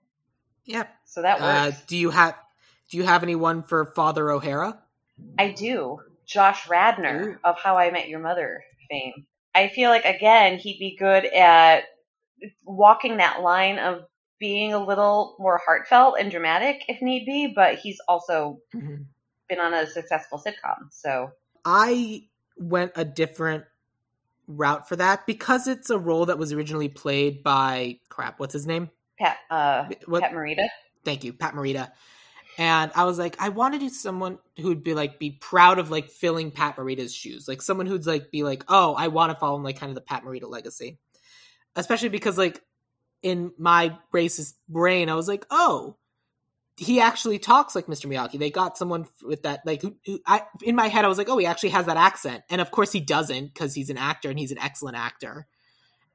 yeah. 0.65 0.87
So 1.05 1.21
that 1.21 1.39
uh, 1.39 1.43
works. 1.65 1.77
Uh, 1.77 1.81
do 1.87 1.97
you 1.97 2.09
have 2.09 2.35
Do 2.89 2.97
you 2.97 3.03
have 3.03 3.23
anyone 3.23 3.63
for 3.63 3.85
Father 3.95 4.29
O'Hara? 4.31 4.79
I 5.37 5.51
do. 5.51 5.99
Josh 6.25 6.69
Radnor 6.69 7.31
Ooh. 7.31 7.37
of 7.43 7.57
How 7.59 7.77
I 7.77 7.89
Met 7.91 8.07
Your 8.07 8.19
Mother 8.19 8.63
fame. 8.89 9.25
I 9.55 9.69
feel 9.69 9.89
like 9.89 10.05
again 10.05 10.57
he'd 10.59 10.79
be 10.79 10.95
good 10.97 11.25
at 11.25 11.85
walking 12.63 13.17
that 13.17 13.41
line 13.41 13.79
of 13.79 14.03
being 14.39 14.73
a 14.73 14.83
little 14.83 15.35
more 15.39 15.59
heartfelt 15.63 16.15
and 16.19 16.31
dramatic 16.31 16.83
if 16.87 17.01
need 17.01 17.25
be, 17.25 17.51
but 17.53 17.75
he's 17.75 17.99
also 18.07 18.59
mm-hmm. 18.73 19.03
been 19.49 19.59
on 19.59 19.73
a 19.73 19.85
successful 19.85 20.41
sitcom. 20.43 20.91
So 20.91 21.31
I 21.65 22.23
went 22.57 22.93
a 22.95 23.03
different 23.03 23.65
route 24.49 24.89
for 24.89 24.95
that 24.97 25.25
because 25.25 25.67
it's 25.67 25.89
a 25.89 25.97
role 25.97 26.25
that 26.25 26.37
was 26.37 26.51
originally 26.51 26.89
played 26.89 27.43
by 27.43 27.99
crap, 28.09 28.39
what's 28.39 28.53
his 28.53 28.67
name? 28.67 28.89
Pat 29.17 29.37
uh 29.49 29.87
what? 30.05 30.23
Pat 30.23 30.33
Morita. 30.33 30.67
Thank 31.05 31.23
you, 31.23 31.33
Pat 31.33 31.53
Morita. 31.53 31.91
And 32.57 32.91
I 32.93 33.05
was 33.05 33.17
like, 33.17 33.37
I 33.39 33.49
want 33.49 33.75
to 33.75 33.79
do 33.79 33.87
someone 33.87 34.37
who'd 34.57 34.83
be 34.83 34.93
like 34.93 35.17
be 35.17 35.31
proud 35.31 35.79
of 35.79 35.89
like 35.89 36.09
filling 36.09 36.51
Pat 36.51 36.75
Morita's 36.75 37.15
shoes. 37.15 37.47
Like 37.47 37.61
someone 37.61 37.85
who'd 37.85 38.05
like 38.05 38.31
be 38.31 38.43
like, 38.43 38.65
oh, 38.67 38.95
I 38.95 39.07
want 39.07 39.31
to 39.31 39.39
follow 39.39 39.55
in 39.55 39.63
like 39.63 39.79
kind 39.79 39.89
of 39.91 39.95
the 39.95 40.01
Pat 40.01 40.23
Morita 40.23 40.49
legacy 40.49 40.97
especially 41.75 42.09
because 42.09 42.37
like 42.37 42.61
in 43.21 43.51
my 43.57 43.97
racist 44.13 44.53
brain, 44.67 45.09
I 45.09 45.15
was 45.15 45.27
like, 45.27 45.45
oh, 45.49 45.97
he 46.79 47.01
actually 47.01 47.39
talks 47.39 47.75
like 47.75 47.87
Mr. 47.87 48.05
Miyagi. 48.05 48.39
They 48.39 48.49
got 48.49 48.77
someone 48.77 49.05
with 49.21 49.43
that, 49.43 49.61
like, 49.65 49.81
who, 49.81 49.95
who, 50.05 50.19
I, 50.25 50.43
in 50.63 50.75
my 50.75 50.87
head, 50.87 51.03
I 51.03 51.09
was 51.09 51.17
like, 51.17 51.27
oh, 51.27 51.37
he 51.37 51.45
actually 51.45 51.69
has 51.69 51.87
that 51.87 51.97
accent. 51.97 52.43
And 52.49 52.61
of 52.61 52.71
course 52.71 52.91
he 52.91 53.01
doesn't 53.01 53.53
because 53.53 53.73
he's 53.73 53.89
an 53.89 53.97
actor 53.97 54.29
and 54.29 54.39
he's 54.39 54.51
an 54.51 54.59
excellent 54.59 54.95
actor. 54.95 55.45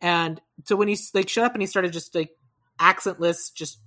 And 0.01 0.41
so 0.65 0.75
when 0.75 0.89
he 0.89 0.99
like 1.12 1.29
shut 1.29 1.45
up 1.45 1.53
and 1.53 1.62
he 1.62 1.67
started 1.67 1.93
just 1.93 2.15
like 2.15 2.31
accentless, 2.81 3.53
just 3.55 3.79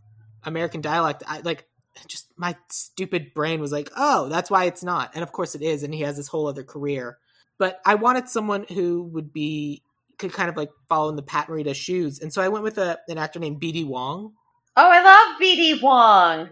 American 0.44 0.82
dialect, 0.82 1.24
I 1.28 1.40
like 1.40 1.66
just 2.08 2.28
my 2.38 2.56
stupid 2.70 3.34
brain 3.34 3.60
was 3.60 3.72
like, 3.72 3.90
oh, 3.98 4.30
that's 4.30 4.52
why 4.52 4.66
it's 4.66 4.84
not. 4.84 5.12
And 5.16 5.24
of 5.24 5.32
course 5.32 5.56
it 5.56 5.64
is. 5.64 5.82
And 5.82 5.94
he 5.94 6.02
has 6.02 6.16
this 6.16 6.28
whole 6.28 6.48
other 6.48 6.64
career. 6.64 7.18
But 7.58 7.80
I 7.86 7.96
wanted 7.96 8.30
someone 8.30 8.66
who 8.70 9.04
would 9.14 9.34
be 9.34 9.82
could 10.20 10.34
kind 10.34 10.50
of 10.50 10.58
like 10.58 10.70
follow 10.90 11.10
in 11.10 11.16
the 11.16 11.24
Pat 11.24 11.48
Morita 11.48 11.74
shoes. 11.76 12.20
And 12.20 12.32
so 12.32 12.42
I 12.42 12.50
went 12.50 12.64
with 12.64 12.78
a, 12.78 13.00
an 13.08 13.18
actor 13.18 13.40
named 13.40 13.60
BD 13.60 13.86
Wong. 13.86 14.34
Oh, 14.76 14.90
I 14.92 15.02
love 15.02 15.42
BD 15.42 15.82
Wong. 15.82 16.50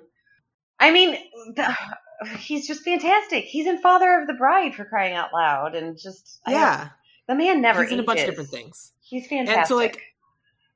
I 0.80 0.92
mean, 0.92 1.18
the, 1.56 1.76
he's 2.38 2.68
just 2.68 2.84
fantastic. 2.84 3.46
He's 3.46 3.68
in 3.68 3.80
Father 3.80 4.20
of 4.20 4.28
the 4.28 4.34
Bride 4.34 4.76
for 4.76 4.86
crying 4.86 5.14
out 5.14 5.34
loud, 5.34 5.76
and 5.76 5.98
just 5.98 6.40
yeah, 6.48 6.90
the 7.28 7.36
man 7.36 7.62
never. 7.62 7.84
He's 7.84 7.92
in 7.92 8.00
a 8.00 8.04
bunch 8.04 8.22
of 8.22 8.28
different 8.28 8.50
things. 8.50 8.92
He's 9.02 9.28
fantastic. 9.28 9.58
And 9.58 9.68
so, 9.68 9.76
like, 9.76 10.02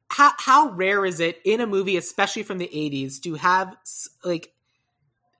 how 0.07 0.31
how 0.37 0.69
rare 0.71 1.05
is 1.05 1.19
it 1.19 1.39
in 1.43 1.61
a 1.61 1.67
movie, 1.67 1.97
especially 1.97 2.43
from 2.43 2.57
the 2.57 2.69
'80s, 2.73 3.21
to 3.23 3.35
have 3.35 3.75
like 4.23 4.53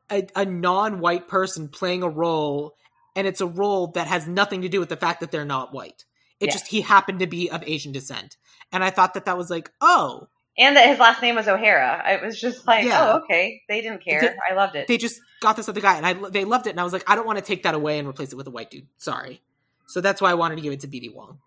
a, 0.10 0.28
a 0.36 0.46
non-white 0.46 1.28
person 1.28 1.68
playing 1.68 2.04
a 2.04 2.10
role, 2.10 2.76
and 3.16 3.28
it's 3.28 3.42
a 3.42 3.48
role 3.48 3.88
that 3.88 4.08
has 4.08 4.28
nothing 4.28 4.62
to 4.62 4.70
do 4.70 4.80
with 4.80 4.90
the 4.90 4.98
fact 4.98 5.22
that 5.22 5.32
they're 5.32 5.46
not 5.46 5.74
white. 5.74 6.06
It 6.40 6.48
yeah. 6.48 6.54
just 6.54 6.68
he 6.68 6.82
happened 6.82 7.20
to 7.20 7.28
be 7.28 7.50
of 7.50 7.64
Asian 7.66 7.92
descent, 7.92 8.38
and 8.72 8.84
I 8.84 8.90
thought 8.90 9.14
that 9.16 9.26
that 9.26 9.38
was 9.38 9.50
like, 9.50 9.72
oh, 9.82 10.28
and 10.60 10.76
that 10.76 10.90
his 10.90 11.00
last 11.00 11.22
name 11.22 11.36
was 11.36 11.48
O'Hara. 11.48 12.04
It 12.06 12.22
was 12.22 12.40
just 12.40 12.68
like, 12.68 12.86
yeah. 12.86 13.14
oh, 13.14 13.20
okay, 13.20 13.64
they 13.70 13.82
didn't 13.82 14.04
care. 14.04 14.20
They, 14.20 14.36
I 14.52 14.54
loved 14.54 14.76
it. 14.76 14.88
They 14.88 14.98
just 14.98 15.22
got 15.40 15.56
this 15.56 15.70
other 15.70 15.82
guy, 15.82 15.98
and 15.98 16.06
I 16.06 16.30
they 16.30 16.46
loved 16.46 16.68
it, 16.68 16.72
and 16.72 16.80
I 16.80 16.84
was 16.84 16.94
like, 16.94 17.10
I 17.10 17.16
don't 17.16 17.26
want 17.26 17.40
to 17.40 17.46
take 17.46 17.64
that 17.64 17.74
away 17.74 17.98
and 17.98 18.08
replace 18.08 18.34
it 18.34 18.36
with 18.36 18.46
a 18.48 18.52
white 18.52 18.70
dude. 18.70 18.88
Sorry. 18.98 19.42
So 19.88 20.02
that's 20.02 20.22
why 20.22 20.30
I 20.30 20.36
wanted 20.36 20.58
to 20.58 20.62
give 20.62 20.74
it 20.74 20.82
to 20.82 20.88
BD 20.88 21.14
Wong. 21.14 21.40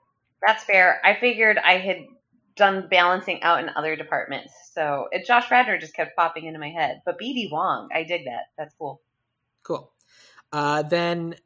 That's 0.44 0.64
fair. 0.64 1.00
I 1.04 1.14
figured 1.14 1.58
I 1.58 1.76
had 1.78 1.98
done 2.56 2.88
balancing 2.90 3.42
out 3.42 3.60
in 3.62 3.70
other 3.76 3.94
departments, 3.94 4.52
so 4.74 5.08
it, 5.12 5.26
Josh 5.26 5.50
Radnor 5.50 5.78
just 5.78 5.94
kept 5.94 6.16
popping 6.16 6.46
into 6.46 6.58
my 6.58 6.70
head. 6.70 7.02
But 7.04 7.20
BD 7.20 7.50
Wong, 7.52 7.90
I 7.94 8.02
dig 8.04 8.24
that. 8.24 8.46
That's 8.56 8.74
cool. 8.78 9.00
Cool. 9.62 9.92
Uh, 10.50 10.82
then 10.82 11.36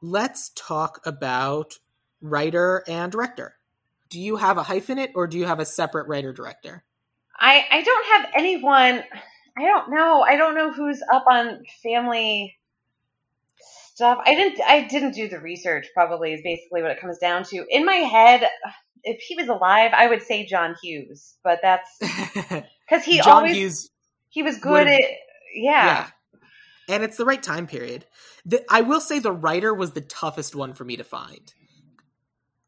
let's 0.00 0.50
talk 0.54 1.00
about 1.04 1.78
writer 2.20 2.82
and 2.88 3.12
director. 3.12 3.57
Do 4.10 4.20
you 4.20 4.36
have 4.36 4.58
a 4.58 4.62
hyphenate 4.62 5.12
or 5.14 5.26
do 5.26 5.38
you 5.38 5.46
have 5.46 5.60
a 5.60 5.64
separate 5.64 6.08
writer 6.08 6.32
director? 6.32 6.84
I 7.38 7.64
I 7.70 7.82
don't 7.82 8.06
have 8.06 8.30
anyone. 8.36 9.04
I 9.56 9.62
don't 9.62 9.90
know. 9.90 10.22
I 10.22 10.36
don't 10.36 10.54
know 10.54 10.72
who's 10.72 11.02
up 11.12 11.24
on 11.30 11.62
family 11.82 12.56
stuff. 13.94 14.18
I 14.24 14.34
didn't 14.34 14.60
I 14.66 14.86
didn't 14.86 15.12
do 15.12 15.28
the 15.28 15.40
research 15.40 15.88
probably 15.94 16.32
is 16.32 16.40
basically 16.42 16.82
what 16.82 16.90
it 16.90 17.00
comes 17.00 17.18
down 17.18 17.44
to. 17.44 17.64
In 17.68 17.84
my 17.84 17.94
head, 17.94 18.48
if 19.02 19.20
he 19.20 19.36
was 19.36 19.48
alive, 19.48 19.92
I 19.94 20.08
would 20.08 20.22
say 20.22 20.46
John 20.46 20.74
Hughes, 20.82 21.36
but 21.44 21.60
that's 21.62 21.90
cuz 22.88 23.04
he 23.04 23.18
John 23.18 23.28
always 23.28 23.56
Hughes 23.56 23.90
he 24.30 24.42
was 24.42 24.58
good 24.58 24.86
at 24.86 25.00
yeah. 25.54 25.86
yeah. 25.86 26.06
And 26.88 27.02
it's 27.02 27.16
the 27.16 27.24
right 27.24 27.42
time 27.42 27.66
period. 27.66 28.06
The, 28.46 28.64
I 28.70 28.80
will 28.82 29.00
say 29.00 29.18
the 29.18 29.32
writer 29.32 29.74
was 29.74 29.92
the 29.92 30.00
toughest 30.00 30.54
one 30.54 30.74
for 30.74 30.84
me 30.84 30.96
to 30.96 31.04
find. 31.04 31.52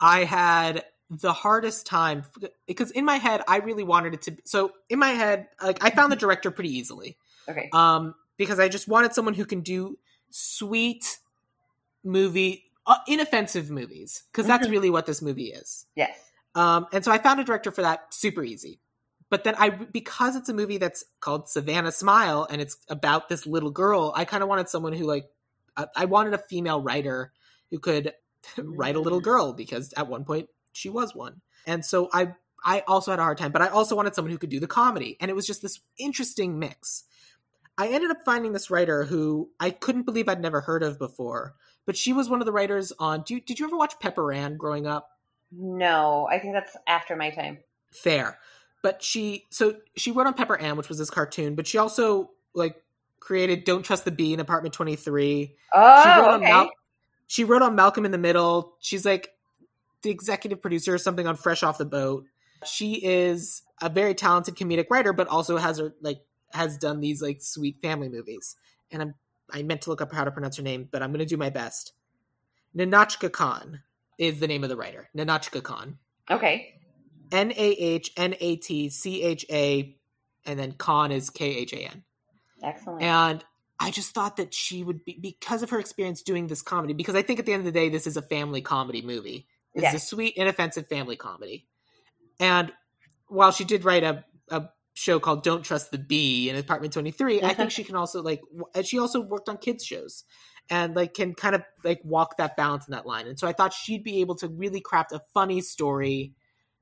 I 0.01 0.25
had 0.25 0.85
the 1.11 1.33
hardest 1.33 1.87
time 1.87 2.23
because 2.67 2.93
in 2.93 3.05
my 3.05 3.17
head 3.17 3.43
I 3.49 3.59
really 3.59 3.83
wanted 3.83 4.15
it 4.15 4.23
to. 4.23 4.37
So 4.45 4.73
in 4.89 4.99
my 4.99 5.11
head, 5.11 5.49
like 5.61 5.83
I 5.83 5.91
found 5.91 6.13
the 6.13 6.17
director 6.17 6.51
pretty 6.51 6.77
easily. 6.77 7.19
Okay. 7.49 7.69
Um, 7.73 8.15
because 8.37 8.61
I 8.61 8.69
just 8.69 8.89
wanted 8.89 9.13
someone 9.13 9.35
who 9.35 9.45
can 9.45 9.61
do 9.61 9.99
sweet 10.31 11.19
movie, 12.05 12.65
uh, 12.87 12.97
inoffensive 13.07 13.71
movies, 13.71 14.23
because 14.33 14.47
that's 14.47 14.65
mm-hmm. 14.65 14.73
really 14.73 14.91
what 14.91 15.05
this 15.05 15.21
movie 15.21 15.49
is. 15.49 15.85
Yes. 15.95 16.17
Um, 16.55 16.87
and 16.93 17.05
so 17.05 17.13
I 17.13 17.19
found 17.19 17.41
a 17.41 17.45
director 17.45 17.71
for 17.71 17.83
that 17.83 18.15
super 18.15 18.43
easy. 18.43 18.81
But 19.31 19.45
then 19.45 19.55
I, 19.59 19.71
because 19.71 20.37
it's 20.37 20.49
a 20.49 20.55
movie 20.55 20.79
that's 20.79 21.05
called 21.21 21.49
Savannah 21.49 21.93
Smile 21.93 22.47
and 22.51 22.61
it's 22.61 22.77
about 22.89 23.29
this 23.29 23.47
little 23.47 23.71
girl, 23.71 24.13
I 24.17 24.25
kind 24.25 24.43
of 24.43 24.49
wanted 24.49 24.69
someone 24.69 24.93
who 24.93 25.05
like, 25.05 25.27
I, 25.77 25.87
I 25.95 26.05
wanted 26.07 26.35
a 26.35 26.39
female 26.39 26.83
writer 26.83 27.33
who 27.71 27.79
could 27.79 28.13
write 28.59 28.97
a 28.97 29.01
little 29.01 29.21
girl 29.21 29.53
because 29.53 29.93
at 29.97 30.09
one 30.09 30.25
point 30.25 30.49
she 30.73 30.89
was 30.89 31.15
one. 31.15 31.41
And 31.67 31.85
so 31.85 32.09
I 32.13 32.35
I 32.65 32.81
also 32.87 33.11
had 33.11 33.21
a 33.21 33.23
hard 33.23 33.39
time, 33.39 33.53
but 33.53 33.63
I 33.63 33.69
also 33.69 33.97
wanted 33.97 34.15
someone 34.15 34.33
who 34.33 34.39
could 34.39 34.51
do 34.51 34.61
the 34.61 34.67
comedy. 34.67 35.17
And 35.21 35.31
it 35.31 35.35
was 35.35 35.47
just 35.47 35.63
this 35.63 35.81
interesting 35.99 36.59
mix. 36.59 37.05
I 37.79 37.89
ended 37.89 38.11
up 38.11 38.19
finding 38.25 38.53
this 38.53 38.71
writer 38.71 39.05
who 39.05 39.51
I 39.59 39.71
couldn't 39.71 40.03
believe 40.03 40.29
I'd 40.29 40.43
never 40.43 40.61
heard 40.61 40.83
of 40.83 40.99
before, 40.99 41.55
but 41.87 41.97
she 41.97 42.13
was 42.13 42.29
one 42.29 42.41
of 42.41 42.47
the 42.47 42.53
writers 42.53 42.93
on. 42.99 43.23
Do 43.23 43.35
you, 43.35 43.41
did 43.41 43.59
you 43.59 43.67
ever 43.67 43.77
watch 43.77 43.99
Pepper 44.01 44.33
Ann 44.33 44.59
growing 44.59 44.87
up? 44.87 45.09
No, 45.51 46.29
I 46.31 46.39
think 46.39 46.53
that's 46.53 46.77
after 46.87 47.17
my 47.17 47.31
time. 47.31 47.59
Fair, 47.91 48.39
but 48.83 49.03
she 49.03 49.47
so 49.51 49.77
she 49.97 50.13
wrote 50.13 50.27
on 50.27 50.35
Pepper 50.35 50.57
Ann, 50.59 50.77
which 50.77 50.89
was 50.89 50.99
this 50.99 51.11
cartoon, 51.11 51.55
but 51.55 51.67
she 51.67 51.79
also 51.79 52.31
like 52.55 52.77
created 53.19 53.65
Don't 53.65 53.83
Trust 53.83 54.05
the 54.05 54.11
Bee 54.11 54.33
in 54.33 54.41
Apartment 54.41 54.75
Twenty 54.75 54.97
Three. 54.97 55.57
Oh, 55.73 56.03
she 56.03 56.09
wrote 56.09 56.35
okay. 56.35 56.51
on 56.51 56.67
Mal- 56.67 56.71
she 57.27 57.45
wrote 57.45 57.63
on 57.63 57.75
Malcolm 57.75 58.05
in 58.05 58.13
the 58.13 58.19
Middle. 58.19 58.77
She's 58.81 59.05
like 59.05 59.33
the 60.03 60.11
executive 60.11 60.63
producer 60.63 60.95
or 60.95 60.99
something 60.99 61.27
on 61.27 61.37
Fresh 61.37 61.63
Off 61.63 61.79
the 61.79 61.85
Boat. 61.85 62.25
She 62.65 62.95
is 62.95 63.63
a 63.81 63.89
very 63.89 64.15
talented 64.15 64.57
comedic 64.57 64.87
writer, 64.91 65.13
but 65.13 65.29
also 65.29 65.57
has 65.57 65.79
her 65.79 65.95
like 66.01 66.21
has 66.53 66.77
done 66.77 67.01
these 67.01 67.23
like 67.23 67.41
sweet 67.41 67.81
family 67.81 68.09
movies. 68.09 68.57
And 68.91 69.03
I'm 69.03 69.15
I 69.53 69.63
meant 69.63 69.83
to 69.83 69.91
look 69.91 70.01
up 70.01 70.13
how 70.13 70.25
to 70.25 70.31
pronounce 70.31 70.57
her 70.57 70.63
name, 70.63 70.89
but 70.91 71.03
I'm 71.03 71.11
going 71.11 71.21
to 71.21 71.27
do 71.27 71.37
my 71.37 71.51
best. 71.51 71.93
Nahnatchka 72.77 73.33
Khan 73.33 73.83
is 74.19 74.39
the 74.39 74.47
name 74.47 74.63
of 74.63 74.71
the 74.71 74.77
writer. 74.77 75.09
Nahnatchka 75.17 75.63
Khan. 75.63 75.99
okay. 76.31 76.75
N 77.33 77.53
A 77.53 77.55
H 77.55 78.13
N 78.17 78.35
A 78.41 78.57
T 78.57 78.89
C 78.89 79.23
H 79.23 79.47
A, 79.51 79.97
and 80.45 80.59
then 80.59 80.73
Khan 80.73 81.13
is 81.13 81.31
K 81.31 81.47
H 81.47 81.73
A 81.73 81.79
N. 81.79 82.03
Excellent. 82.63 83.03
And 83.03 83.45
I 83.79 83.91
just 83.91 84.13
thought 84.13 84.37
that 84.37 84.53
she 84.53 84.83
would 84.83 85.05
be 85.05 85.17
because 85.21 85.63
of 85.63 85.71
her 85.71 85.79
experience 85.79 86.23
doing 86.23 86.49
this 86.49 86.61
comedy. 86.61 86.93
Because 86.93 87.15
I 87.15 87.23
think 87.23 87.39
at 87.39 87.47
the 87.47 87.53
end 87.53 87.61
of 87.61 87.65
the 87.67 87.73
day, 87.73 87.89
this 87.89 88.07
is 88.07 88.17
a 88.17 88.23
family 88.23 88.61
comedy 88.61 89.01
movie. 89.01 89.47
This 89.75 89.95
is 89.95 90.03
a 90.03 90.07
sweet, 90.07 90.37
inoffensive 90.37 90.89
family 90.89 91.17
comedy. 91.17 91.67
And 92.39 92.73
while 93.29 93.53
she 93.53 93.65
did 93.65 93.85
write 93.85 94.03
a, 94.03 94.25
a 94.49 94.69
show 94.95 95.21
called 95.21 95.45
"Don't 95.45 95.63
Trust 95.63 95.91
the 95.91 95.99
Bee" 95.99 96.51
in 96.51 96.57
Apartment 96.57 96.93
Twenty 96.93 97.11
Three, 97.11 97.39
I 97.39 97.49
think 97.49 97.59
uh-huh. 97.61 97.69
she 97.69 97.85
can 97.85 97.97
also 97.97 98.23
like. 98.23 98.41
and 98.75 98.87
She 98.87 98.99
also 98.99 99.21
worked 99.21 99.49
on 99.49 99.59
kids 99.59 99.85
shows, 99.85 100.25
and 100.69 100.97
like 100.97 101.15
can 101.15 101.35
kind 101.35 101.55
of 101.55 101.63
like 101.85 102.01
walk 102.05 102.37
that 102.39 102.57
balance 102.57 102.89
in 102.89 102.93
that 102.93 103.07
line. 103.07 103.27
And 103.27 103.39
so 103.39 103.47
I 103.47 103.53
thought 103.53 103.73
she'd 103.73 104.05
be 104.05 104.21
able 104.21 104.35
to 104.37 104.49
really 104.49 104.81
craft 104.81 105.13
a 105.13 105.21
funny 105.33 105.61
story 105.61 106.33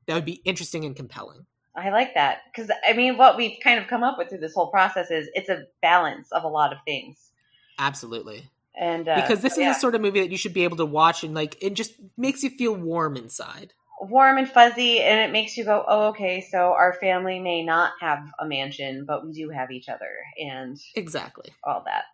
that 0.06 0.14
would 0.14 0.24
be 0.24 0.40
interesting 0.44 0.84
and 0.84 0.96
compelling. 0.96 1.46
I 1.76 1.90
like 1.90 2.14
that 2.14 2.38
because 2.50 2.70
I 2.88 2.94
mean, 2.94 3.18
what 3.18 3.36
we've 3.36 3.58
kind 3.62 3.78
of 3.78 3.86
come 3.86 4.02
up 4.02 4.18
with 4.18 4.30
through 4.30 4.38
this 4.38 4.54
whole 4.54 4.70
process 4.70 5.10
is 5.10 5.28
it's 5.34 5.48
a 5.48 5.64
balance 5.82 6.32
of 6.32 6.44
a 6.44 6.48
lot 6.48 6.72
of 6.72 6.78
things, 6.84 7.30
Absolutely. 7.78 8.44
And 8.80 9.08
uh, 9.08 9.16
because 9.16 9.40
this 9.40 9.52
is 9.54 9.58
yeah, 9.58 9.72
the 9.72 9.74
sort 9.74 9.94
of 9.94 10.00
movie 10.00 10.20
that 10.20 10.30
you 10.30 10.36
should 10.36 10.54
be 10.54 10.64
able 10.64 10.76
to 10.76 10.86
watch 10.86 11.24
and 11.24 11.34
like 11.34 11.56
it 11.60 11.74
just 11.74 11.94
makes 12.16 12.42
you 12.42 12.50
feel 12.50 12.74
warm 12.74 13.16
inside. 13.16 13.72
warm 14.00 14.38
and 14.38 14.48
fuzzy, 14.48 15.00
and 15.00 15.18
it 15.20 15.32
makes 15.32 15.56
you 15.56 15.64
go, 15.64 15.84
"Oh, 15.86 16.08
okay." 16.08 16.40
So 16.50 16.72
our 16.72 16.92
family 17.00 17.40
may 17.40 17.64
not 17.64 17.92
have 18.00 18.20
a 18.38 18.46
mansion, 18.46 19.04
but 19.06 19.26
we 19.26 19.32
do 19.32 19.50
have 19.50 19.70
each 19.72 19.88
other, 19.88 20.10
and 20.38 20.76
Exactly. 20.94 21.50
all 21.64 21.82
that. 21.86 22.04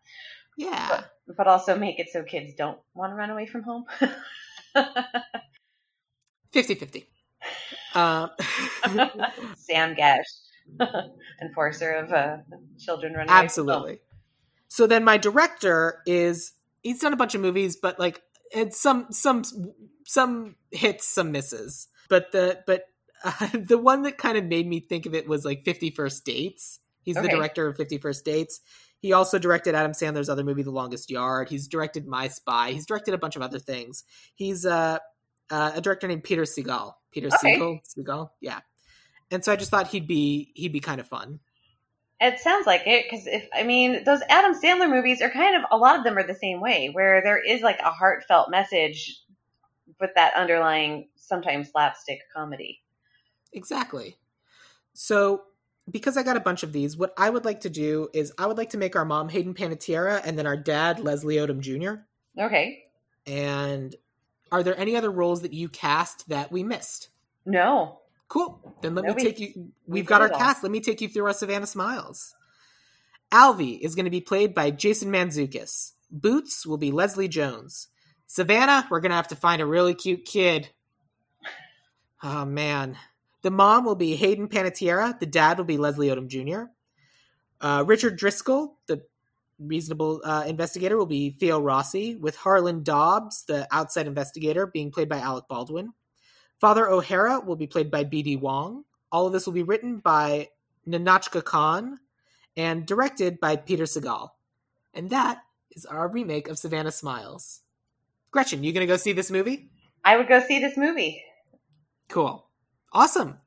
Yeah. 0.57 1.03
But 1.37 1.47
also 1.47 1.77
make 1.77 1.99
it 1.99 2.09
so 2.11 2.23
kids 2.23 2.55
don't 2.55 2.79
want 2.95 3.11
to 3.13 3.17
run 3.17 3.31
away 3.31 3.47
from 3.47 3.63
home. 3.63 3.85
50-50. 6.53 7.05
Uh, 7.95 8.29
Sam 9.57 9.95
Gasch, 9.95 10.21
enforcer 11.43 11.93
of 11.93 12.13
uh, 12.13 12.37
children 12.79 13.13
running 13.15 13.31
away 13.31 13.49
from 13.49 13.69
home. 13.69 13.87
absolutely. 13.87 13.99
So 14.75 14.89
then 14.89 15.05
my 15.05 15.19
director 15.19 16.03
is 16.05 16.53
he's 16.83 16.99
done 16.99 17.13
a 17.13 17.17
bunch 17.17 17.37
of 17.37 17.41
movies, 17.41 17.77
but 17.81 18.01
like 18.01 18.21
it's 18.51 18.81
some 18.81 19.07
some 19.13 19.45
some 20.05 20.57
hits, 20.73 21.07
some 21.07 21.31
misses. 21.31 21.87
But 22.09 22.33
the 22.33 22.59
but 22.67 22.83
uh, 23.23 23.51
the 23.55 23.79
one 23.79 24.03
that 24.03 24.19
kind 24.19 24.37
of 24.37 24.45
made 24.45 24.67
me 24.67 24.81
think 24.81 25.07
of 25.07 25.15
it 25.15 25.29
was 25.29 25.45
like 25.45 25.65
Fifty 25.65 25.91
First 25.91 26.25
Dates. 26.25 26.81
He's 27.05 27.15
the 27.15 27.29
director 27.29 27.69
of 27.69 27.77
Fifty 27.77 27.99
First 27.99 28.25
Dates. 28.25 28.63
He 28.99 29.13
also 29.13 29.39
directed 29.39 29.77
Adam 29.77 29.93
Sandler's 29.93 30.29
other 30.29 30.43
movie, 30.43 30.65
The 30.65 30.73
Longest 30.73 31.09
Yard. 31.09 31.51
He's 31.51 31.69
directed 31.69 32.09
My 32.09 32.27
Spy. 32.27 32.73
He's 32.73 32.87
directed 32.87 33.15
a 33.15 33.19
bunch 33.19 33.37
of 33.37 33.43
other 33.43 33.61
things. 33.61 34.03
He's 34.35 34.67
uh, 34.67 34.99
uh, 35.51 35.73
a 35.77 35.81
director 35.81 36.09
named 36.09 36.25
Peter 36.25 36.43
Segal. 36.43 36.95
Peter 37.13 37.29
Okay. 37.29 37.53
Siegel. 37.53 37.79
Segal, 37.97 38.31
yeah. 38.41 38.59
And 39.31 39.45
so 39.45 39.53
I 39.53 39.57
just 39.57 39.71
thought 39.71 39.87
he'd 39.87 40.09
be 40.09 40.51
he'd 40.57 40.73
be 40.73 40.81
kind 40.81 41.01
of 41.01 41.07
fun. 41.07 41.39
It 42.21 42.39
sounds 42.39 42.67
like 42.67 42.87
it 42.87 43.07
because 43.09 43.27
if 43.27 43.49
I 43.55 43.65
mean 43.65 44.05
those 44.05 44.21
Adam 44.29 44.55
Sandler 44.55 44.89
movies 44.89 45.21
are 45.21 45.31
kind 45.31 45.57
of 45.57 45.63
a 45.71 45.77
lot 45.77 45.99
of 45.99 46.05
them 46.05 46.17
are 46.17 46.27
the 46.27 46.35
same 46.35 46.61
way 46.61 46.89
where 46.93 47.23
there 47.23 47.43
is 47.43 47.61
like 47.61 47.81
a 47.81 47.91
heartfelt 47.91 48.51
message 48.51 49.21
with 50.01 50.11
that 50.15 50.35
underlying 50.35 51.09
sometimes 51.17 51.71
slapstick 51.71 52.21
comedy. 52.35 52.81
Exactly. 53.53 54.17
So, 54.93 55.43
because 55.91 56.17
I 56.17 56.23
got 56.23 56.37
a 56.37 56.41
bunch 56.41 56.63
of 56.63 56.73
these, 56.73 56.97
what 56.97 57.13
I 57.19 57.29
would 57.31 57.45
like 57.45 57.61
to 57.63 57.71
do 57.71 58.09
is 58.15 58.33
I 58.39 58.47
would 58.47 58.57
like 58.57 58.71
to 58.71 58.79
make 58.79 58.97
our 58.97 59.05
mom 59.05 59.29
Hayden 59.29 59.55
Panettiere 59.55 60.21
and 60.25 60.39
then 60.39 60.47
our 60.47 60.57
dad 60.57 61.01
Leslie 61.01 61.37
Odom 61.37 61.61
Jr. 61.61 62.03
Okay, 62.43 62.85
And 63.27 63.95
are 64.51 64.63
there 64.63 64.79
any 64.79 64.97
other 64.97 65.11
roles 65.11 65.43
that 65.43 65.53
you 65.53 65.69
cast 65.69 66.29
that 66.29 66.51
we 66.51 66.63
missed? 66.63 67.11
no, 67.45 68.01
Cool. 68.35 68.75
Then 68.83 68.97
let 68.97 69.05
No, 69.05 69.11
me 69.11 69.15
we- 69.15 69.23
take 69.23 69.39
you. 69.39 69.53
we 69.55 69.71
We've 69.87 70.07
got 70.07 70.21
our 70.21 70.29
cast. 70.29 70.65
Let 70.65 70.73
me 70.73 70.81
take 70.81 71.01
you 71.01 71.09
through 71.09 71.27
our 71.27 71.33
Savannah 71.33 71.69
Smiles. 71.69 72.35
Alvy 73.31 73.79
is 73.81 73.95
going 73.95 74.07
to 74.07 74.11
be 74.11 74.21
played 74.21 74.57
by 74.57 74.73
Jason 74.73 75.09
Mantzoukas. 75.13 75.93
Boots 76.11 76.67
will 76.67 76.77
be 76.77 76.91
Leslie 76.91 77.29
Jones. 77.29 77.87
Savannah, 78.27 78.89
we're 78.91 78.99
going 78.99 79.11
to 79.11 79.17
have 79.17 79.29
to 79.29 79.37
find 79.37 79.63
a 79.63 79.67
really 79.67 79.95
cute 79.95 80.25
kid. 80.25 80.71
Oh, 82.25 82.45
man. 82.45 82.99
The 83.43 83.53
mom 83.53 83.85
will 83.85 83.95
be 83.95 84.17
Hayden 84.17 84.49
Panettiere. 84.49 85.17
The 85.21 85.27
dad 85.27 85.57
will 85.59 85.65
be 85.65 85.77
Leslie 85.79 86.09
Odom 86.09 86.27
Jr. 86.27 86.65
Uh, 87.61 87.85
Richard 87.87 88.17
Driscoll, 88.17 88.79
the 88.89 89.03
reasonable 89.61 90.21
uh, 90.25 90.43
investigator, 90.49 90.97
will 90.97 91.07
be 91.07 91.31
Theo 91.39 91.61
Rossi, 91.61 92.17
with 92.17 92.35
Harland 92.35 92.85
Dobbs, 92.85 93.45
the 93.45 93.69
outside 93.71 94.09
investigator, 94.09 94.67
being 94.67 94.91
played 94.91 95.09
by 95.09 95.19
Alec 95.19 95.45
Baldwin. 95.49 95.93
Father 96.61 96.89
O'Hara 96.89 97.41
will 97.41 97.57
be 97.57 97.67
played 97.67 97.91
by 97.91 98.05
B.D. 98.05 98.37
Wong. 98.37 98.85
All 99.11 99.27
of 99.27 99.33
this 99.33 99.47
will 99.47 99.53
be 99.53 99.63
written 99.63 99.99
by 99.99 100.49
Nahnatchka 100.89 101.45
Khan 101.45 101.99
and 102.57 102.87
directed 102.87 103.41
by 103.41 103.57
Peter 103.57 103.85
Segal. 103.85 104.31
And 104.93 105.11
that 105.11 105.43
is 105.73 105.85
our 105.87 106.09
remake 106.09 106.49
of 106.49 106.59
Savannah 106.59 106.93
Smiles. 106.93 107.61
Gretchen, 108.31 108.65
you 108.65 108.73
gonna 108.73 108.87
go 108.87 108.97
see 108.97 109.13
this 109.13 109.31
movie? 109.31 109.71
I 110.05 110.17
would 110.17 110.29
go 110.29 110.41
see 110.41 110.59
this 110.59 110.77
movie. 110.77 111.23
Cool. 112.09 112.47
Awesome. 112.93 113.39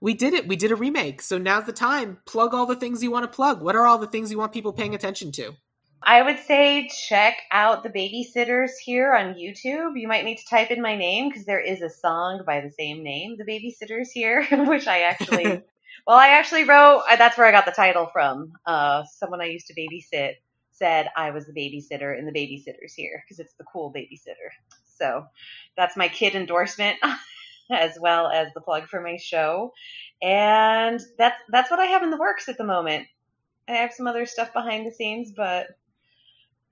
We 0.00 0.14
did 0.14 0.34
it. 0.34 0.46
We 0.46 0.56
did 0.56 0.70
a 0.70 0.76
remake. 0.76 1.22
So 1.22 1.38
now's 1.38 1.64
the 1.64 1.72
time. 1.72 2.18
Plug 2.26 2.54
all 2.54 2.66
the 2.66 2.76
things 2.76 3.02
you 3.02 3.10
want 3.10 3.24
to 3.24 3.34
plug. 3.34 3.62
What 3.62 3.76
are 3.76 3.86
all 3.86 3.98
the 3.98 4.06
things 4.06 4.30
you 4.30 4.38
want 4.38 4.52
people 4.52 4.72
paying 4.72 4.94
attention 4.94 5.32
to? 5.32 5.54
I 6.06 6.20
would 6.20 6.38
say 6.40 6.88
check 6.88 7.38
out 7.50 7.82
the 7.82 7.88
babysitters 7.88 8.72
here 8.82 9.14
on 9.14 9.34
YouTube. 9.34 9.98
You 9.98 10.06
might 10.06 10.26
need 10.26 10.36
to 10.36 10.46
type 10.46 10.70
in 10.70 10.82
my 10.82 10.96
name 10.96 11.30
because 11.30 11.46
there 11.46 11.60
is 11.60 11.80
a 11.80 11.88
song 11.88 12.42
by 12.46 12.60
the 12.60 12.70
same 12.70 13.02
name, 13.02 13.36
The 13.38 13.44
Babysitters 13.44 14.08
here, 14.12 14.44
which 14.66 14.86
I 14.86 15.00
actually, 15.00 15.44
well, 16.06 16.18
I 16.18 16.28
actually 16.28 16.64
wrote, 16.64 17.04
uh, 17.10 17.16
that's 17.16 17.38
where 17.38 17.46
I 17.46 17.52
got 17.52 17.64
the 17.64 17.72
title 17.72 18.10
from. 18.12 18.52
Uh, 18.66 19.04
someone 19.18 19.40
I 19.40 19.46
used 19.46 19.68
to 19.68 19.74
babysit 19.74 20.34
said 20.72 21.08
I 21.16 21.30
was 21.30 21.46
the 21.46 21.54
babysitter 21.54 22.18
in 22.18 22.26
The 22.26 22.32
Babysitters 22.32 22.92
here 22.94 23.24
because 23.24 23.38
it's 23.38 23.54
the 23.54 23.64
cool 23.64 23.90
babysitter. 23.90 24.50
So 24.98 25.24
that's 25.74 25.96
my 25.96 26.08
kid 26.08 26.34
endorsement 26.34 26.98
as 27.70 27.96
well 27.98 28.28
as 28.28 28.48
the 28.52 28.60
plug 28.60 28.88
for 28.88 29.00
my 29.00 29.16
show. 29.16 29.72
And 30.20 31.00
that's, 31.16 31.36
that's 31.48 31.70
what 31.70 31.80
I 31.80 31.86
have 31.86 32.02
in 32.02 32.10
the 32.10 32.18
works 32.18 32.50
at 32.50 32.58
the 32.58 32.64
moment. 32.64 33.06
I 33.66 33.72
have 33.72 33.94
some 33.94 34.06
other 34.06 34.26
stuff 34.26 34.52
behind 34.52 34.86
the 34.86 34.92
scenes, 34.92 35.32
but 35.34 35.68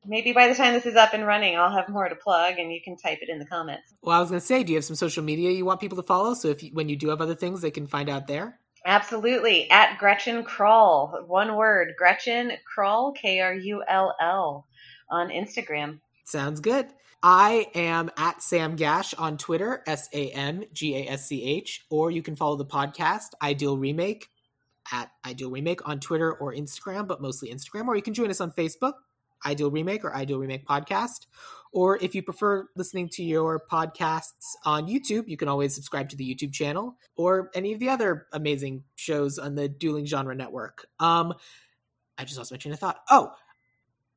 maybe 0.07 0.33
by 0.33 0.49
the 0.49 0.55
time 0.55 0.75
this 0.75 0.87
is 0.87 0.97
up 0.97 1.15
and 1.15 1.27
running, 1.27 1.57
I'll 1.57 1.73
have 1.73 1.89
more 1.89 2.09
to 2.09 2.15
plug, 2.15 2.59
and 2.59 2.73
you 2.73 2.81
can 2.83 2.97
type 2.97 3.19
it 3.23 3.29
in 3.29 3.39
the 3.39 3.47
comments. 3.47 3.95
Well, 4.03 4.17
I 4.17 4.21
was 4.21 4.31
going 4.31 4.41
to 4.41 4.47
say, 4.47 4.63
do 4.63 4.73
you 4.73 4.79
have 4.79 4.85
some 4.85 4.97
social 4.97 5.23
media 5.23 5.51
you 5.51 5.65
want 5.65 5.81
people 5.81 5.97
to 5.97 6.03
follow? 6.03 6.35
So 6.35 6.49
if 6.49 6.63
you, 6.63 6.71
when 6.73 6.89
you 6.89 6.97
do 6.97 7.09
have 7.09 7.21
other 7.21 7.35
things, 7.35 7.61
they 7.61 7.71
can 7.71 7.87
find 7.87 8.09
out 8.09 8.27
there. 8.27 8.59
Absolutely, 8.85 9.71
at 9.71 9.99
Gretchen 9.99 10.45
Krull, 10.45 11.27
one 11.29 11.55
word, 11.55 11.95
Gretchen 11.97 12.53
Krull, 12.77 13.15
K 13.15 13.39
R 13.39 13.55
U 13.55 13.85
L 13.87 14.17
L, 14.21 14.67
on 15.09 15.29
Instagram. 15.29 16.01
Sounds 16.25 16.59
good. 16.59 16.87
I 17.23 17.69
am 17.77 18.11
at 18.17 18.43
Sam 18.43 18.77
Gasch 18.77 19.15
on 19.17 19.39
Twitter, 19.39 19.85
S 19.87 20.09
A 20.13 20.31
M 20.31 20.65
G 20.73 20.97
A 20.97 21.11
S 21.11 21.29
C 21.29 21.45
H, 21.45 21.87
or 21.91 22.11
you 22.11 22.23
can 22.23 22.35
follow 22.35 22.57
the 22.57 22.65
podcast 22.65 23.29
Ideal 23.41 23.79
Remake 23.79 24.27
at 24.91 25.13
Ideal 25.25 25.51
Remake 25.51 25.89
on 25.89 26.01
Twitter 26.01 26.33
or 26.33 26.53
Instagram, 26.53 27.07
but 27.07 27.23
mostly 27.23 27.55
Instagram, 27.55 27.87
or 27.87 27.95
you 27.95 28.03
can 28.03 28.15
join 28.15 28.31
us 28.31 28.41
on 28.41 28.51
Facebook, 28.51 28.95
Ideal 29.47 29.71
Remake 29.71 30.05
or 30.05 30.15
Ideal 30.15 30.39
Remake 30.39 30.67
Podcast. 30.67 31.27
Or 31.73 31.97
if 32.03 32.15
you 32.15 32.23
prefer 32.23 32.67
listening 32.77 33.09
to 33.11 33.23
your 33.23 33.63
podcasts 33.71 34.55
on 34.65 34.87
YouTube, 34.89 35.27
you 35.27 35.39
can 35.39 35.49
always 35.49 35.75
subscribe 35.75 36.11
to 36.11 36.17
the 36.17 36.35
YouTube 36.35 36.53
channel 36.53 36.97
or 37.17 37.51
any 37.55 37.73
of 37.73 37.81
the 37.81 37.89
other 37.89 38.27
amazing 38.33 38.85
shows 38.95 39.39
on 39.39 39.55
the 39.55 39.69
Dueling 39.69 40.05
Genre 40.05 40.35
Network. 40.35 40.87
Um, 41.01 41.33
I 42.19 42.25
just 42.25 42.37
lost 42.37 42.53
my 42.53 42.59
train 42.59 42.75
of 42.75 42.79
thought. 42.79 42.99
Oh, 43.11 43.33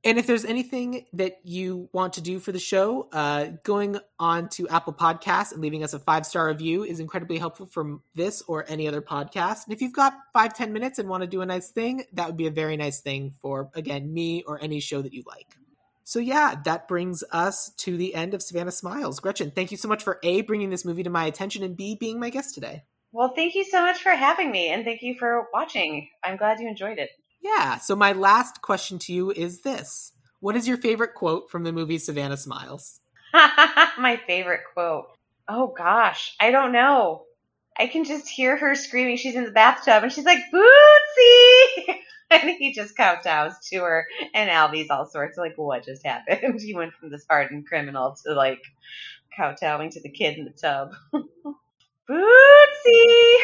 And 0.05 0.19
if 0.19 0.27
there's 0.27 0.45
anything 0.45 1.07
that 1.13 1.39
you 1.43 1.89
want 1.91 2.13
to 2.13 2.21
do 2.21 2.39
for 2.39 2.51
the 2.51 2.59
show, 2.59 3.09
uh, 3.11 3.47
going 3.63 3.97
on 4.19 4.49
to 4.49 4.67
Apple 4.67 4.93
Podcasts 4.93 5.51
and 5.51 5.61
leaving 5.61 5.83
us 5.83 5.95
a 5.95 5.99
five 5.99 6.27
star 6.27 6.47
review 6.47 6.83
is 6.83 6.99
incredibly 6.99 7.39
helpful 7.39 7.65
for 7.65 7.97
this 8.13 8.43
or 8.47 8.65
any 8.67 8.87
other 8.87 9.01
podcast. 9.01 9.65
And 9.65 9.73
if 9.73 9.81
you've 9.81 9.93
got 9.93 10.13
five, 10.31 10.53
ten 10.53 10.71
minutes 10.73 10.99
and 10.99 11.09
want 11.09 11.21
to 11.21 11.27
do 11.27 11.41
a 11.41 11.45
nice 11.45 11.71
thing, 11.71 12.03
that 12.13 12.27
would 12.27 12.37
be 12.37 12.45
a 12.45 12.51
very 12.51 12.77
nice 12.77 13.01
thing 13.01 13.33
for, 13.41 13.71
again, 13.73 14.13
me 14.13 14.43
or 14.43 14.61
any 14.61 14.79
show 14.79 15.01
that 15.01 15.11
you 15.11 15.23
like. 15.25 15.57
So, 16.03 16.19
yeah, 16.19 16.53
that 16.65 16.87
brings 16.87 17.23
us 17.31 17.71
to 17.77 17.97
the 17.97 18.13
end 18.13 18.35
of 18.35 18.43
Savannah 18.43 18.71
Smiles. 18.71 19.19
Gretchen, 19.19 19.49
thank 19.49 19.71
you 19.71 19.77
so 19.77 19.87
much 19.87 20.03
for 20.03 20.19
A, 20.21 20.41
bringing 20.41 20.69
this 20.69 20.85
movie 20.85 21.01
to 21.01 21.09
my 21.09 21.25
attention, 21.25 21.63
and 21.63 21.75
B, 21.75 21.97
being 21.99 22.19
my 22.19 22.29
guest 22.29 22.53
today. 22.53 22.83
Well, 23.11 23.33
thank 23.35 23.55
you 23.55 23.63
so 23.63 23.81
much 23.81 24.03
for 24.03 24.11
having 24.11 24.51
me, 24.51 24.67
and 24.67 24.85
thank 24.85 25.01
you 25.01 25.15
for 25.17 25.47
watching. 25.51 26.09
I'm 26.23 26.37
glad 26.37 26.59
you 26.59 26.67
enjoyed 26.67 26.99
it. 26.99 27.09
Yeah. 27.45 27.77
So 27.77 27.95
my 27.95 28.11
last 28.13 28.63
question 28.63 28.97
to 28.99 29.13
you 29.13 29.31
is 29.31 29.61
this: 29.61 30.13
What 30.39 30.55
is 30.55 30.67
your 30.67 30.77
favorite 30.77 31.13
quote 31.13 31.51
from 31.51 31.63
the 31.63 31.71
movie 31.71 31.99
Savannah 31.99 32.37
Smiles? 32.37 32.99
my 33.33 34.19
favorite 34.25 34.61
quote. 34.73 35.15
Oh 35.47 35.67
gosh, 35.67 36.35
I 36.39 36.49
don't 36.49 36.71
know. 36.71 37.25
I 37.77 37.85
can 37.85 38.03
just 38.03 38.27
hear 38.27 38.57
her 38.57 38.73
screaming. 38.73 39.17
She's 39.17 39.35
in 39.35 39.43
the 39.43 39.51
bathtub 39.51 40.01
and 40.01 40.11
she's 40.11 40.25
like, 40.25 40.39
Bootsy! 40.51 41.97
and 42.31 42.49
he 42.57 42.73
just 42.73 42.97
kowtows 42.97 43.53
to 43.69 43.77
her. 43.81 44.07
And 44.33 44.49
Alvy's 44.49 44.89
all 44.89 45.05
sorts 45.05 45.37
of 45.37 45.43
like, 45.43 45.55
what 45.55 45.85
just 45.85 46.03
happened? 46.03 46.59
he 46.61 46.73
went 46.73 46.93
from 46.93 47.11
this 47.11 47.25
hardened 47.29 47.67
criminal 47.67 48.17
to 48.25 48.33
like 48.33 48.61
kowtowing 49.37 49.91
to 49.91 50.01
the 50.01 50.09
kid 50.09 50.39
in 50.39 50.45
the 50.45 50.51
tub. 50.51 50.93
Bootsy! 52.09 53.37